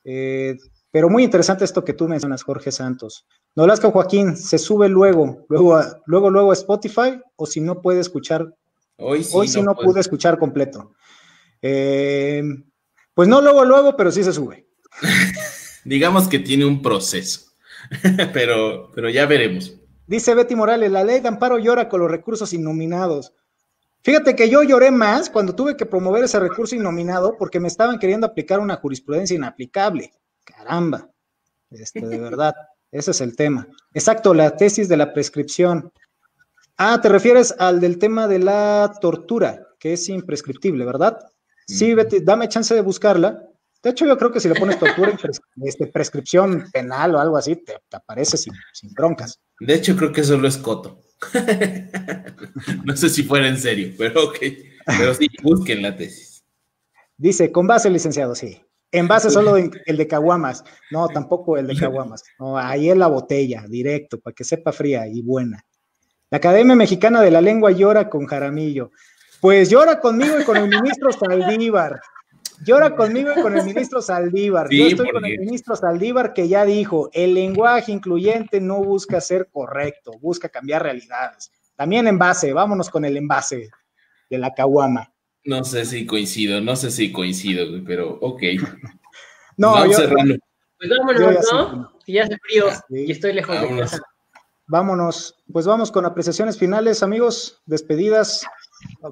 Eh, 0.03 0.57
pero 0.91 1.09
muy 1.09 1.23
interesante 1.23 1.65
esto 1.65 1.83
que 1.83 1.93
tú 1.93 2.07
mencionas, 2.07 2.43
Jorge 2.43 2.71
Santos. 2.71 3.25
Nolasco 3.55 3.91
Joaquín, 3.91 4.35
¿se 4.35 4.57
sube 4.57 4.89
luego, 4.89 5.45
luego, 5.49 5.81
luego, 6.05 6.29
luego 6.29 6.51
a 6.51 6.53
Spotify 6.53 7.21
o 7.35 7.45
si 7.45 7.61
no 7.61 7.81
puede 7.81 7.99
escuchar? 7.99 8.53
Hoy 8.97 9.23
sí, 9.23 9.31
hoy 9.33 9.47
sí 9.47 9.61
no, 9.61 9.75
pude 9.75 9.99
escuchar 9.99 10.37
completo. 10.37 10.93
Eh, 11.61 12.43
pues 13.13 13.27
no 13.27 13.41
luego, 13.41 13.65
luego, 13.65 13.95
pero 13.95 14.11
sí 14.11 14.23
se 14.23 14.33
sube. 14.33 14.67
Digamos 15.85 16.27
que 16.27 16.39
tiene 16.39 16.65
un 16.65 16.81
proceso, 16.81 17.51
pero, 18.33 18.91
pero 18.93 19.09
ya 19.09 19.25
veremos. 19.25 19.75
Dice 20.07 20.35
Betty 20.35 20.55
Morales, 20.55 20.91
la 20.91 21.03
ley 21.03 21.21
de 21.21 21.27
amparo 21.27 21.57
llora 21.57 21.89
con 21.89 22.01
los 22.01 22.11
recursos 22.11 22.53
innominados. 22.53 23.33
Fíjate 24.03 24.35
que 24.35 24.49
yo 24.49 24.63
lloré 24.63 24.91
más 24.91 25.29
cuando 25.29 25.55
tuve 25.55 25.77
que 25.77 25.85
promover 25.85 26.25
ese 26.25 26.39
recurso 26.39 26.75
innominado 26.75 27.37
porque 27.37 27.61
me 27.61 27.69
estaban 27.69 27.99
queriendo 27.99 28.27
aplicar 28.27 28.59
una 28.59 28.75
jurisprudencia 28.75 29.35
inaplicable. 29.35 30.11
Caramba, 30.43 31.09
este, 31.71 32.05
de 32.05 32.19
verdad, 32.19 32.53
ese 32.91 33.11
es 33.11 33.21
el 33.21 33.35
tema. 33.35 33.67
Exacto, 33.93 34.33
la 34.33 34.57
tesis 34.57 34.89
de 34.89 34.97
la 34.97 35.13
prescripción. 35.13 35.91
Ah, 36.77 36.99
te 37.01 37.07
refieres 37.07 37.55
al 37.59 37.79
del 37.79 37.97
tema 37.97 38.27
de 38.27 38.39
la 38.39 38.91
tortura, 38.99 39.67
que 39.79 39.93
es 39.93 40.09
imprescriptible, 40.09 40.83
¿verdad? 40.85 41.19
Sí, 41.73 41.93
Betty, 41.93 42.19
dame 42.21 42.47
chance 42.47 42.73
de 42.73 42.81
buscarla. 42.81 43.49
De 43.81 43.89
hecho, 43.89 44.05
yo 44.05 44.17
creo 44.17 44.31
que 44.31 44.39
si 44.39 44.47
le 44.47 44.55
pones 44.55 44.79
tortura 44.79 45.11
en 45.11 45.17
este, 45.67 45.87
prescripción 45.87 46.69
penal 46.71 47.15
o 47.15 47.19
algo 47.19 47.35
así, 47.35 47.55
te, 47.55 47.75
aparece 47.91 48.37
sin, 48.37 48.53
sin 48.71 48.93
broncas. 48.93 49.39
De 49.59 49.73
hecho, 49.73 49.95
creo 49.95 50.11
que 50.11 50.23
solo 50.23 50.47
es 50.47 50.57
coto. 50.57 51.01
no 52.85 52.95
sé 52.95 53.09
si 53.09 53.23
fuera 53.23 53.47
en 53.47 53.57
serio, 53.57 53.93
pero 53.97 54.25
ok. 54.25 54.37
Pero 54.85 55.13
sí, 55.13 55.27
busquen 55.41 55.81
la 55.81 55.95
tesis. 55.95 56.43
Dice, 57.17 57.51
con 57.51 57.67
base, 57.67 57.89
licenciado, 57.89 58.35
sí. 58.35 58.61
En 58.91 59.07
base 59.07 59.31
solo 59.31 59.57
el 59.57 59.97
de 59.97 60.07
caguamas. 60.07 60.63
No, 60.91 61.07
tampoco 61.07 61.57
el 61.57 61.65
de 61.65 61.75
caguamas. 61.75 62.23
No, 62.37 62.57
ahí 62.57 62.91
en 62.91 62.99
la 62.99 63.07
botella, 63.07 63.65
directo, 63.67 64.19
para 64.19 64.35
que 64.35 64.43
sepa 64.43 64.71
fría 64.71 65.07
y 65.07 65.23
buena. 65.23 65.65
La 66.29 66.37
Academia 66.37 66.75
Mexicana 66.75 67.21
de 67.21 67.31
la 67.31 67.41
Lengua 67.41 67.71
llora 67.71 68.09
con 68.09 68.27
Jaramillo. 68.27 68.91
Pues 69.43 69.69
llora 69.69 69.99
conmigo 69.99 70.39
y 70.39 70.45
con 70.45 70.55
el 70.55 70.69
ministro 70.69 71.11
Saldívar. 71.11 71.99
Llora 72.65 72.95
conmigo 72.95 73.31
y 73.37 73.41
con 73.41 73.57
el 73.57 73.65
ministro 73.65 74.01
Saldívar. 74.01 74.69
Yo 74.71 74.85
estoy 74.85 75.11
con 75.11 75.25
el 75.25 75.37
ministro 75.37 75.75
Saldívar 75.75 76.33
que 76.33 76.47
ya 76.47 76.63
dijo, 76.63 77.09
el 77.11 77.33
lenguaje 77.33 77.91
incluyente 77.91 78.61
no 78.61 78.81
busca 78.81 79.19
ser 79.19 79.49
correcto, 79.51 80.13
busca 80.21 80.47
cambiar 80.47 80.83
realidades. 80.83 81.51
También 81.75 82.07
envase, 82.07 82.53
vámonos 82.53 82.89
con 82.89 83.03
el 83.03 83.17
envase 83.17 83.69
de 84.29 84.37
la 84.37 84.53
caguama. 84.53 85.11
No 85.43 85.65
sé 85.65 85.83
si 85.83 86.05
coincido, 86.05 86.61
no 86.61 86.77
sé 86.77 86.89
si 86.89 87.11
coincido, 87.11 87.65
pero 87.85 88.17
ok. 88.21 88.43
no, 89.57 89.73
vamos 89.73 89.97
cerrando. 89.97 90.35
Pues 90.77 90.89
vámonos, 90.89 91.49
¿no? 91.51 91.91
ya 92.07 92.23
hace 92.23 92.37
frío 92.37 92.67
y 92.91 93.11
estoy 93.11 93.33
lejos 93.33 93.59
de 93.59 93.77
casa. 93.77 94.01
Vámonos, 94.67 95.35
pues 95.51 95.65
vamos 95.65 95.91
con 95.91 96.05
apreciaciones 96.05 96.57
finales, 96.57 97.03
amigos, 97.03 97.61
despedidas. 97.65 98.45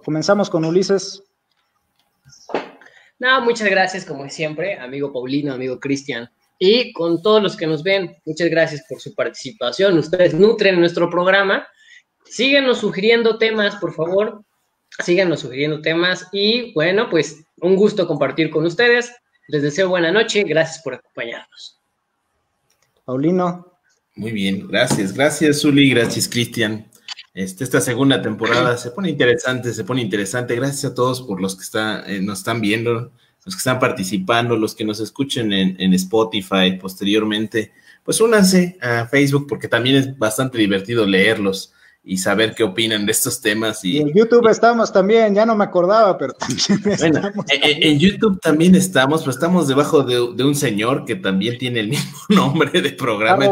Comenzamos 0.04 0.50
con 0.50 0.66
Ulises. 0.66 1.24
No, 3.20 3.42
muchas 3.42 3.70
gracias, 3.70 4.04
como 4.04 4.28
siempre, 4.30 4.80
amigo 4.80 5.14
Paulino, 5.14 5.54
amigo 5.54 5.80
Cristian. 5.80 6.30
Y 6.58 6.94
con 6.94 7.22
todos 7.22 7.42
los 7.42 7.56
que 7.56 7.68
nos 7.68 7.84
ven, 7.84 8.16
muchas 8.26 8.50
gracias 8.50 8.84
por 8.88 9.00
su 9.00 9.14
participación. 9.16 9.98
Ustedes 9.98 10.34
nutren 10.34 10.80
nuestro 10.80 11.10
programa. 11.10 11.68
Síganos 12.26 12.80
sugiriendo 12.80 13.38
temas, 13.38 13.76
por 13.78 13.94
favor. 13.94 14.44
Síganos 15.00 15.40
sugiriendo 15.40 15.82
temas. 15.82 16.28
Y 16.32 16.74
bueno, 16.74 17.10
pues 17.10 17.44
un 17.58 17.76
gusto 17.76 18.08
compartir 18.08 18.50
con 18.50 18.66
ustedes. 18.66 19.12
Les 19.48 19.64
deseo 19.64 19.90
buena 19.90 20.12
noche. 20.12 20.44
Gracias 20.44 20.84
por 20.84 20.96
acompañarnos. 20.96 21.80
Paulino. 23.06 23.72
Muy 24.16 24.32
bien, 24.32 24.68
gracias. 24.68 25.14
Gracias, 25.14 25.62
Zuli. 25.62 25.90
Gracias, 25.90 26.28
Cristian. 26.28 26.91
Este, 27.34 27.64
esta 27.64 27.80
segunda 27.80 28.22
temporada 28.22 28.78
se 28.78 28.92
pone 28.92 29.10
interesante, 29.10 29.74
se 29.74 29.84
pone 29.86 30.02
interesante. 30.02 30.56
Gracias 30.56 30.92
a 30.92 30.96
todos 30.96 31.22
por 31.22 31.42
los 31.42 31.56
que 31.56 31.64
eh, 32.08 32.20
nos 32.22 32.40
están 32.40 32.60
viendo, 32.60 33.12
los 33.46 33.56
que 33.56 33.60
están 33.60 33.80
participando, 33.80 34.58
los 34.58 34.76
que 34.76 34.84
nos 34.84 35.00
escuchen 35.00 35.54
en, 35.54 35.94
Spotify 35.94 36.78
posteriormente. 36.80 37.72
Pues 38.04 38.20
únanse 38.20 38.78
a 38.82 39.06
Facebook 39.06 39.48
porque 39.48 39.70
también 39.70 39.96
es 39.96 40.18
bastante 40.18 40.58
divertido 40.58 41.06
leerlos 41.06 41.74
y 42.04 42.18
saber 42.18 42.54
qué 42.56 42.64
opinan 42.64 43.06
de 43.06 43.12
estos 43.14 43.40
temas. 43.40 43.86
Y, 43.86 44.00
en 44.00 44.12
YouTube 44.12 44.48
estamos 44.50 44.92
también, 44.92 45.34
ya 45.34 45.46
no 45.46 45.56
me 45.56 45.64
acordaba, 45.64 46.18
pero 46.18 46.34
En, 47.50 47.98
YouTube 47.98 48.42
también 48.42 48.76
estamos, 48.76 49.22
pero 49.22 49.32
estamos 49.32 49.70
debajo 49.70 50.04
de, 50.04 50.44
un 50.44 50.56
señor 50.56 51.06
que 51.06 51.16
también 51.16 51.58
tiene 51.58 51.80
el 51.80 51.90
mismo 51.90 52.12
nombre 52.30 52.82
de 52.82 52.92
programa. 52.92 53.46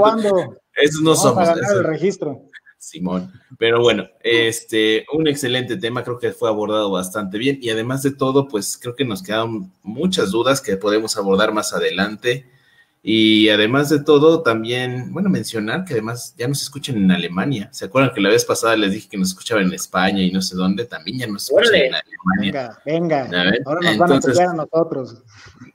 Esos 0.75 1.01
no 1.01 1.15
somos. 1.15 1.47
el 1.47 1.83
registro. 1.83 2.49
Simón. 2.79 3.31
Pero 3.57 3.81
bueno, 3.81 4.07
este, 4.23 5.05
un 5.13 5.27
excelente 5.27 5.75
tema, 5.77 6.03
creo 6.03 6.17
que 6.17 6.31
fue 6.31 6.49
abordado 6.49 6.89
bastante 6.89 7.37
bien 7.37 7.59
y 7.61 7.69
además 7.69 8.01
de 8.03 8.11
todo, 8.11 8.47
pues 8.47 8.79
creo 8.81 8.95
que 8.95 9.05
nos 9.05 9.21
quedan 9.21 9.71
muchas 9.83 10.31
dudas 10.31 10.61
que 10.61 10.77
podemos 10.77 11.17
abordar 11.17 11.53
más 11.53 11.73
adelante 11.73 12.49
Y 13.01 13.49
además 13.49 13.89
de 13.89 14.03
todo, 14.03 14.43
también, 14.43 15.13
bueno, 15.13 15.29
mencionar 15.29 15.85
que 15.85 15.93
además 15.93 16.35
ya 16.37 16.47
nos 16.47 16.61
escuchan 16.61 16.97
en 16.97 17.11
Alemania. 17.11 17.69
¿Se 17.71 17.85
acuerdan 17.85 18.13
que 18.13 18.21
la 18.21 18.29
vez 18.29 18.43
pasada 18.43 18.75
les 18.75 18.91
dije 18.91 19.09
que 19.09 19.17
nos 19.17 19.29
escuchaban 19.29 19.67
en 19.67 19.73
España 19.73 20.21
y 20.21 20.31
no 20.31 20.41
sé 20.41 20.55
dónde? 20.55 20.85
También 20.85 21.19
ya 21.19 21.27
nos 21.27 21.43
escuchan 21.43 21.75
en 21.75 21.93
Alemania. 21.95 22.77
Venga, 22.85 23.27
venga. 23.29 23.53
Ahora 23.65 23.79
nos 23.81 23.97
van 23.97 24.11
a 24.11 24.17
escuchar 24.17 24.47
a 24.49 24.53
nosotros. 24.53 25.23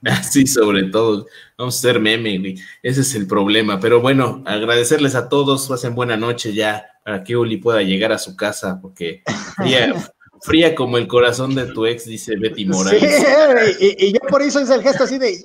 Sí, 0.23 0.45
sobre 0.45 0.83
todo. 0.83 1.25
Vamos 1.57 1.77
a 1.77 1.81
ser 1.81 1.99
meme, 1.99 2.37
güey. 2.37 2.55
Ese 2.83 3.01
es 3.01 3.15
el 3.15 3.25
problema. 3.25 3.79
Pero 3.79 4.01
bueno, 4.01 4.43
agradecerles 4.45 5.15
a 5.15 5.29
todos. 5.29 5.67
Pasen 5.67 5.95
buena 5.95 6.15
noche 6.15 6.53
ya 6.53 6.94
para 7.05 7.23
que 7.23 7.37
Uli 7.37 7.57
pueda 7.57 7.83
llegar 7.83 8.11
a 8.11 8.17
su 8.17 8.35
casa 8.35 8.79
porque 8.81 9.21
fría, 9.57 9.93
fría 10.41 10.73
como 10.73 10.97
el 10.97 11.07
corazón 11.07 11.53
de 11.53 11.67
tu 11.67 11.85
ex, 11.85 12.05
dice 12.05 12.35
Betty 12.35 12.65
Morales. 12.65 12.99
Sí, 12.99 13.77
y, 13.79 14.07
y 14.07 14.13
yo 14.13 14.19
por 14.27 14.41
eso 14.41 14.59
hice 14.59 14.73
el 14.73 14.81
gesto 14.81 15.03
así 15.03 15.19
de 15.19 15.37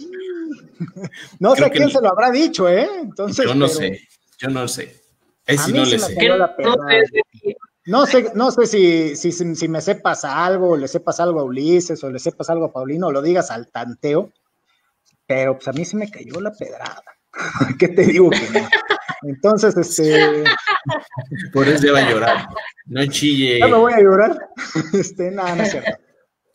no 1.38 1.54
sé 1.54 1.70
quién 1.70 1.90
se 1.90 2.00
lo 2.00 2.10
habrá 2.10 2.30
dicho, 2.30 2.66
¿eh? 2.66 2.88
Entonces, 3.02 3.44
yo 3.44 3.54
no 3.54 3.68
sé, 3.68 4.00
yo 4.38 4.48
no 4.48 4.66
sé. 4.66 5.02
sí 5.46 5.72
no 5.72 5.84
le 5.84 5.98
sé. 5.98 6.16
No 7.86 8.06
sé, 8.06 8.32
no 8.34 8.50
sé 8.50 8.66
si, 8.66 9.16
si, 9.16 9.32
si, 9.32 9.68
me 9.68 9.80
sepas 9.80 10.24
algo, 10.24 10.70
o 10.70 10.76
le 10.76 10.88
sepas 10.88 11.20
algo 11.20 11.40
a 11.40 11.44
Ulises, 11.44 12.02
o 12.04 12.10
le 12.10 12.18
sepas 12.18 12.48
algo 12.48 12.66
a 12.66 12.72
Paulino, 12.72 13.08
o 13.08 13.12
lo 13.12 13.20
digas 13.20 13.50
al 13.50 13.70
tanteo, 13.70 14.32
pero 15.26 15.56
pues 15.56 15.68
a 15.68 15.72
mí 15.72 15.84
se 15.84 15.96
me 15.96 16.10
cayó 16.10 16.40
la 16.40 16.52
pedrada. 16.52 17.02
¿Qué 17.78 17.88
te 17.88 18.06
digo 18.06 18.30
que 18.30 18.48
no? 18.50 18.68
Entonces, 19.22 19.76
este. 19.76 20.44
Por 21.52 21.68
eso 21.68 21.86
ya 21.86 21.92
va 21.92 21.98
a 21.98 22.10
llorar. 22.10 22.46
No 22.86 23.04
chille. 23.06 23.58
Ya 23.58 23.68
me 23.68 23.76
voy 23.76 23.92
a 23.92 24.00
llorar. 24.00 24.38
Este, 24.92 25.30
nada, 25.30 25.54
no 25.54 25.62
es 25.62 25.70
cierto. 25.70 25.90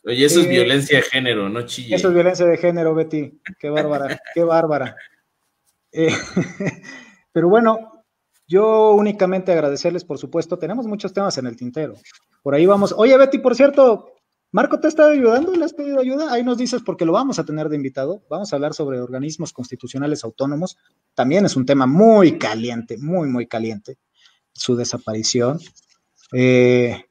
Oye, 0.04 0.24
eso 0.24 0.40
es 0.40 0.46
eh, 0.46 0.50
violencia 0.50 0.98
de 0.98 1.02
género, 1.02 1.48
no 1.48 1.62
chille. 1.62 1.94
Eso 1.94 2.08
es 2.08 2.14
violencia 2.14 2.46
de 2.46 2.56
género, 2.56 2.94
Betty. 2.94 3.40
Qué 3.58 3.70
bárbara, 3.70 4.20
qué 4.34 4.44
bárbara. 4.44 4.96
Eh, 5.90 6.14
pero 7.32 7.48
bueno, 7.48 8.04
yo 8.46 8.92
únicamente 8.92 9.50
agradecerles, 9.50 10.04
por 10.04 10.18
supuesto. 10.18 10.58
Tenemos 10.58 10.86
muchos 10.86 11.12
temas 11.12 11.36
en 11.38 11.46
el 11.46 11.56
tintero. 11.56 11.94
Por 12.42 12.54
ahí 12.54 12.66
vamos. 12.66 12.94
Oye, 12.96 13.16
Betty, 13.16 13.38
por 13.38 13.56
cierto, 13.56 14.12
Marco 14.52 14.78
te 14.78 14.88
está 14.88 15.08
ayudando, 15.08 15.52
¿le 15.52 15.64
has 15.64 15.74
pedido 15.74 15.98
ayuda? 15.98 16.32
Ahí 16.32 16.44
nos 16.44 16.56
dices 16.56 16.82
porque 16.82 17.04
lo 17.04 17.12
vamos 17.12 17.38
a 17.38 17.44
tener 17.44 17.68
de 17.68 17.76
invitado. 17.76 18.22
Vamos 18.30 18.52
a 18.52 18.56
hablar 18.56 18.74
sobre 18.74 19.00
organismos 19.00 19.52
constitucionales 19.52 20.22
autónomos. 20.22 20.78
También 21.16 21.44
es 21.44 21.56
un 21.56 21.66
tema 21.66 21.86
muy 21.86 22.38
caliente, 22.38 22.96
muy, 22.98 23.26
muy 23.28 23.48
caliente, 23.48 23.96
su 24.52 24.76
desaparición. 24.76 25.58
Eh, 26.32 27.04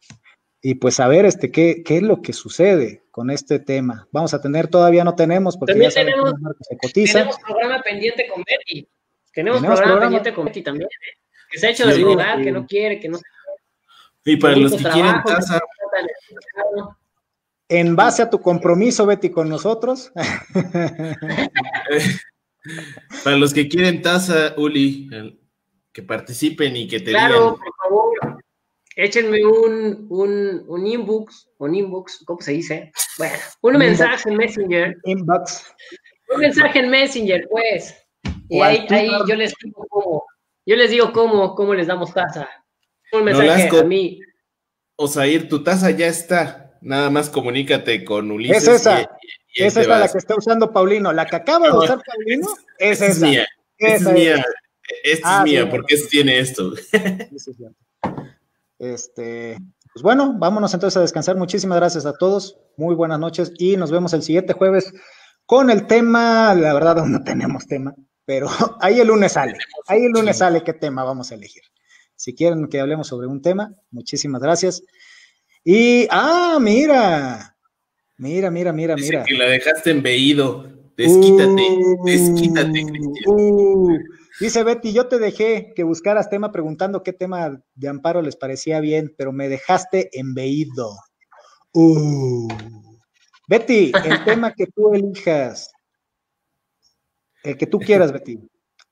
y 0.62 0.76
pues 0.76 1.02
a 1.02 1.10
ver 1.10 1.26
este, 1.26 1.52
¿qué, 1.52 1.84
qué 1.84 1.98
es 1.98 2.04
lo 2.04 2.22
que 2.22 2.32
sucede 2.32 3.04
con 3.16 3.30
este 3.30 3.60
tema. 3.60 4.10
Vamos 4.12 4.34
a 4.34 4.42
tener, 4.42 4.68
todavía 4.68 5.06
no 5.06 5.16
tenemos, 5.16 5.56
porque 5.56 5.72
también 5.72 5.90
ya 5.90 6.02
tenemos, 6.02 6.34
se 6.60 6.78
cotiza. 6.78 7.20
Tenemos 7.20 7.40
programa 7.40 7.82
pendiente 7.82 8.28
con 8.28 8.44
Betty. 8.44 8.90
Tenemos, 9.34 9.62
programa, 9.62 10.02
pendiente 10.02 10.34
con 10.34 10.44
Betty 10.44 10.62
también, 10.62 10.90
¿eh? 10.90 11.18
que 11.50 11.58
se 11.58 11.68
ha 11.68 11.70
hecho 11.70 11.88
de 11.88 11.98
lugar, 11.98 12.42
que 12.42 12.52
no 12.52 12.68
quiere, 12.68 13.00
que 13.00 13.08
no. 13.08 13.18
Y 14.26 14.36
para 14.36 14.58
los 14.58 14.74
que 14.74 14.84
quieren 14.84 15.24
taza. 15.26 15.62
En 17.70 17.96
base 17.96 18.22
a 18.22 18.30
tu 18.30 18.42
compromiso, 18.42 19.06
Betty, 19.06 19.30
con 19.30 19.48
nosotros. 19.48 20.12
para 23.24 23.38
los 23.38 23.54
que 23.54 23.68
quieren 23.68 24.02
taza, 24.02 24.54
Uli, 24.58 25.10
que 25.92 26.04
participen 26.04 26.76
y 26.76 26.88
que 26.88 27.00
te 27.00 27.12
claro, 27.12 27.36
digan. 27.36 27.56
por 27.58 27.76
favor 27.84 28.44
échenme 28.96 29.46
un, 29.46 30.08
un, 30.10 30.64
un 30.68 30.88
inbox, 30.88 31.50
un 31.58 31.76
inbox, 31.76 32.24
¿cómo 32.26 32.42
se 32.42 32.54
dice? 32.54 32.92
Bueno, 33.18 33.38
un 33.62 33.78
mensaje 33.78 34.30
en 34.30 34.38
Messenger. 34.38 34.98
Inbox. 35.04 35.66
Un 36.34 36.42
mensaje 36.42 36.80
en 36.80 36.90
Messenger, 36.90 37.48
pues. 37.50 37.96
Y 38.50 38.62
ahí, 38.62 38.86
ahí 38.90 39.10
yo 39.28 39.36
les 39.36 39.54
digo 39.62 39.86
cómo, 39.90 40.26
yo 40.66 40.76
les 40.76 40.92
digo 40.92 41.12
cómo, 41.12 41.56
cómo 41.56 41.74
les 41.74 41.88
damos 41.88 42.14
taza. 42.14 42.48
Un 43.12 43.24
mensaje 43.24 43.70
a 43.78 43.84
mí. 43.84 44.20
Osair, 44.96 45.50
tu 45.50 45.64
taza 45.64 45.92
ya 45.92 46.08
está. 46.08 46.78
Nada 46.82 47.10
más 47.10 47.30
comunícate 47.30 48.06
con 48.06 48.32
Ulises. 48.32 48.64
Es 48.64 48.82
esa. 48.82 49.10
Es 49.56 49.78
esa 49.78 49.98
la 50.00 50.08
que 50.08 50.18
está 50.18 50.36
usando 50.36 50.72
Paulino. 50.72 51.12
La 51.14 51.26
que 51.26 51.38
acaba 51.38 51.68
de 51.68 51.74
usar 51.74 52.02
Paulino 52.06 52.48
es, 52.78 53.02
esa. 53.02 53.06
Es 53.08 53.20
mía. 53.22 53.48
Esa 53.78 53.96
es 53.96 54.14
mía. 54.14 54.46
Esta 55.04 55.38
es 55.38 55.44
mía, 55.44 55.64
ah, 55.66 55.70
porque 55.70 55.98
tiene 56.10 56.40
esto. 56.40 56.74
Este, 58.78 59.58
pues 59.94 60.04
bueno, 60.04 60.34
vámonos 60.38 60.74
entonces 60.74 60.98
a 60.98 61.02
descansar. 61.02 61.38
Muchísimas 61.38 61.78
gracias 61.78 62.06
a 62.06 62.12
todos. 62.14 62.58
Muy 62.76 62.94
buenas 62.94 63.20
noches 63.20 63.54
y 63.58 63.78
nos 63.78 63.90
vemos 63.90 64.12
el 64.14 64.22
siguiente 64.22 64.52
jueves 64.52 64.92
con 65.46 65.70
el 65.70 65.88
tema. 65.88 66.54
La 66.54 66.74
verdad, 66.74 67.06
no 67.06 67.24
tenemos 67.24 67.66
tema, 67.68 67.96
pero 68.26 68.48
ahí 68.82 69.00
el 69.00 69.08
lunes 69.08 69.32
sale. 69.32 69.58
Ahí 69.88 70.04
el 70.04 70.12
lunes 70.12 70.40
sale 70.40 70.62
qué 70.64 70.74
tema 70.74 71.06
vamos 71.06 71.32
a 71.32 71.36
elegir. 71.36 71.64
Si 72.16 72.36
quieren 72.36 72.68
que 72.68 72.82
hablemos 72.82 73.08
sobre 73.08 73.28
un 73.28 73.42
tema, 73.42 73.74
muchísimas 73.92 74.42
gracias. 74.42 74.84
Y, 75.64 76.08
ah, 76.12 76.58
mira, 76.60 77.55
mira, 78.18 78.52
mira, 78.52 78.72
mira, 78.74 78.96
mira. 78.96 79.24
que 79.24 79.36
la 79.36 79.46
dejaste 79.46 79.92
embeído. 79.92 80.72
Desquítate, 80.98 81.62
uh, 81.62 82.06
desquítate, 82.06 82.86
Cristian. 82.86 83.24
Uh, 83.28 83.98
Dice 84.40 84.64
Betty, 84.64 84.92
yo 84.92 85.08
te 85.08 85.18
dejé 85.18 85.72
que 85.76 85.84
buscaras 85.84 86.30
tema 86.30 86.52
preguntando 86.52 87.04
qué 87.04 87.14
tema 87.14 87.62
de 87.74 87.88
amparo 87.88 88.22
les 88.22 88.36
parecía 88.36 88.82
bien, 88.82 89.14
pero 89.18 89.32
me 89.32 89.48
dejaste 89.48 90.10
embeído. 90.12 90.92
Uh. 91.74 92.48
Betty, 93.48 93.92
el 94.04 94.24
tema 94.26 94.54
que 94.54 94.68
tú 94.68 94.94
elijas, 94.94 95.72
el 97.44 97.58
que 97.58 97.68
tú 97.68 97.80
quieras, 97.80 98.12
Betty. 98.12 98.40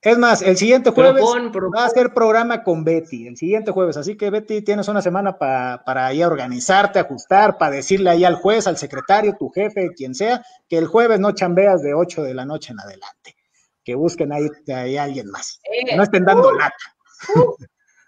Es 0.03 0.17
más, 0.17 0.41
el 0.41 0.57
siguiente 0.57 0.91
jueves 0.91 1.23
va 1.23 1.85
a 1.85 1.89
ser 1.89 2.13
programa 2.13 2.63
con 2.63 2.83
Betty, 2.83 3.27
el 3.27 3.37
siguiente 3.37 3.71
jueves. 3.71 3.95
Así 3.97 4.17
que, 4.17 4.29
Betty, 4.29 4.61
tienes 4.61 4.87
una 4.89 5.01
semana 5.01 5.37
para 5.37 6.05
ahí 6.05 6.21
organizarte, 6.23 6.99
ajustar, 6.99 7.57
para 7.57 7.75
decirle 7.75 8.09
ahí 8.09 8.25
al 8.25 8.35
juez, 8.35 8.67
al 8.67 8.77
secretario, 8.77 9.35
tu 9.39 9.49
jefe, 9.49 9.91
quien 9.95 10.13
sea, 10.13 10.43
que 10.67 10.77
el 10.77 10.87
jueves 10.87 11.19
no 11.19 11.31
chambeas 11.31 11.81
de 11.81 11.93
8 11.93 12.21
de 12.23 12.33
la 12.33 12.45
noche 12.45 12.73
en 12.73 12.81
adelante 12.81 13.35
que 13.83 13.95
busquen 13.95 14.31
ahí, 14.31 14.47
ahí 14.73 14.97
a 14.97 15.03
alguien 15.03 15.29
más. 15.29 15.59
Eh, 15.63 15.95
no 15.95 16.03
estén 16.03 16.25
dando 16.25 16.49
uh, 16.49 16.57
lata. 16.57 16.75
Uh. 17.35 17.55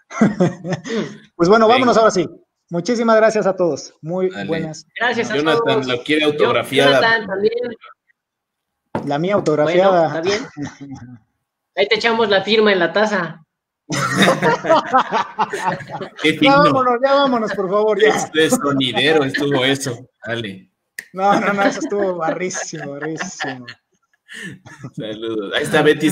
pues 1.36 1.48
bueno, 1.48 1.68
vámonos 1.68 1.96
ahora 1.96 2.10
sí. 2.10 2.28
Muchísimas 2.70 3.16
gracias 3.16 3.46
a 3.46 3.54
todos. 3.54 3.94
Muy 4.00 4.30
buenas. 4.46 4.86
Gracias 4.98 5.30
a 5.30 5.36
Jonathan 5.36 5.64
todos. 5.64 5.86
lo 5.86 6.02
quiere 6.02 6.24
autografiada. 6.24 7.00
Jonathan 7.00 7.26
también. 7.26 7.54
La 9.06 9.18
mía 9.18 9.34
autografiada. 9.34 10.06
está 10.06 10.20
bien. 10.20 10.46
Ahí 11.76 11.86
te 11.88 11.96
echamos 11.96 12.28
la 12.28 12.42
firma 12.42 12.72
en 12.72 12.78
la 12.78 12.92
taza. 12.92 13.42
ya 16.40 16.56
vámonos, 16.56 16.94
ya 17.04 17.14
vámonos, 17.14 17.52
por 17.52 17.70
favor. 17.70 18.00
Ya. 18.00 18.08
Este 18.08 18.50
sonidero 18.50 19.22
estuvo 19.24 19.64
eso. 19.64 20.08
Dale. 20.26 20.70
No, 21.12 21.38
no, 21.38 21.52
no, 21.52 21.62
eso 21.62 21.80
estuvo 21.80 22.16
barrísimo, 22.16 22.92
barrísimo. 22.92 23.66
Saludos. 24.94 25.54
Ahí 25.54 25.62
está 25.62 25.82
Betty. 25.82 26.10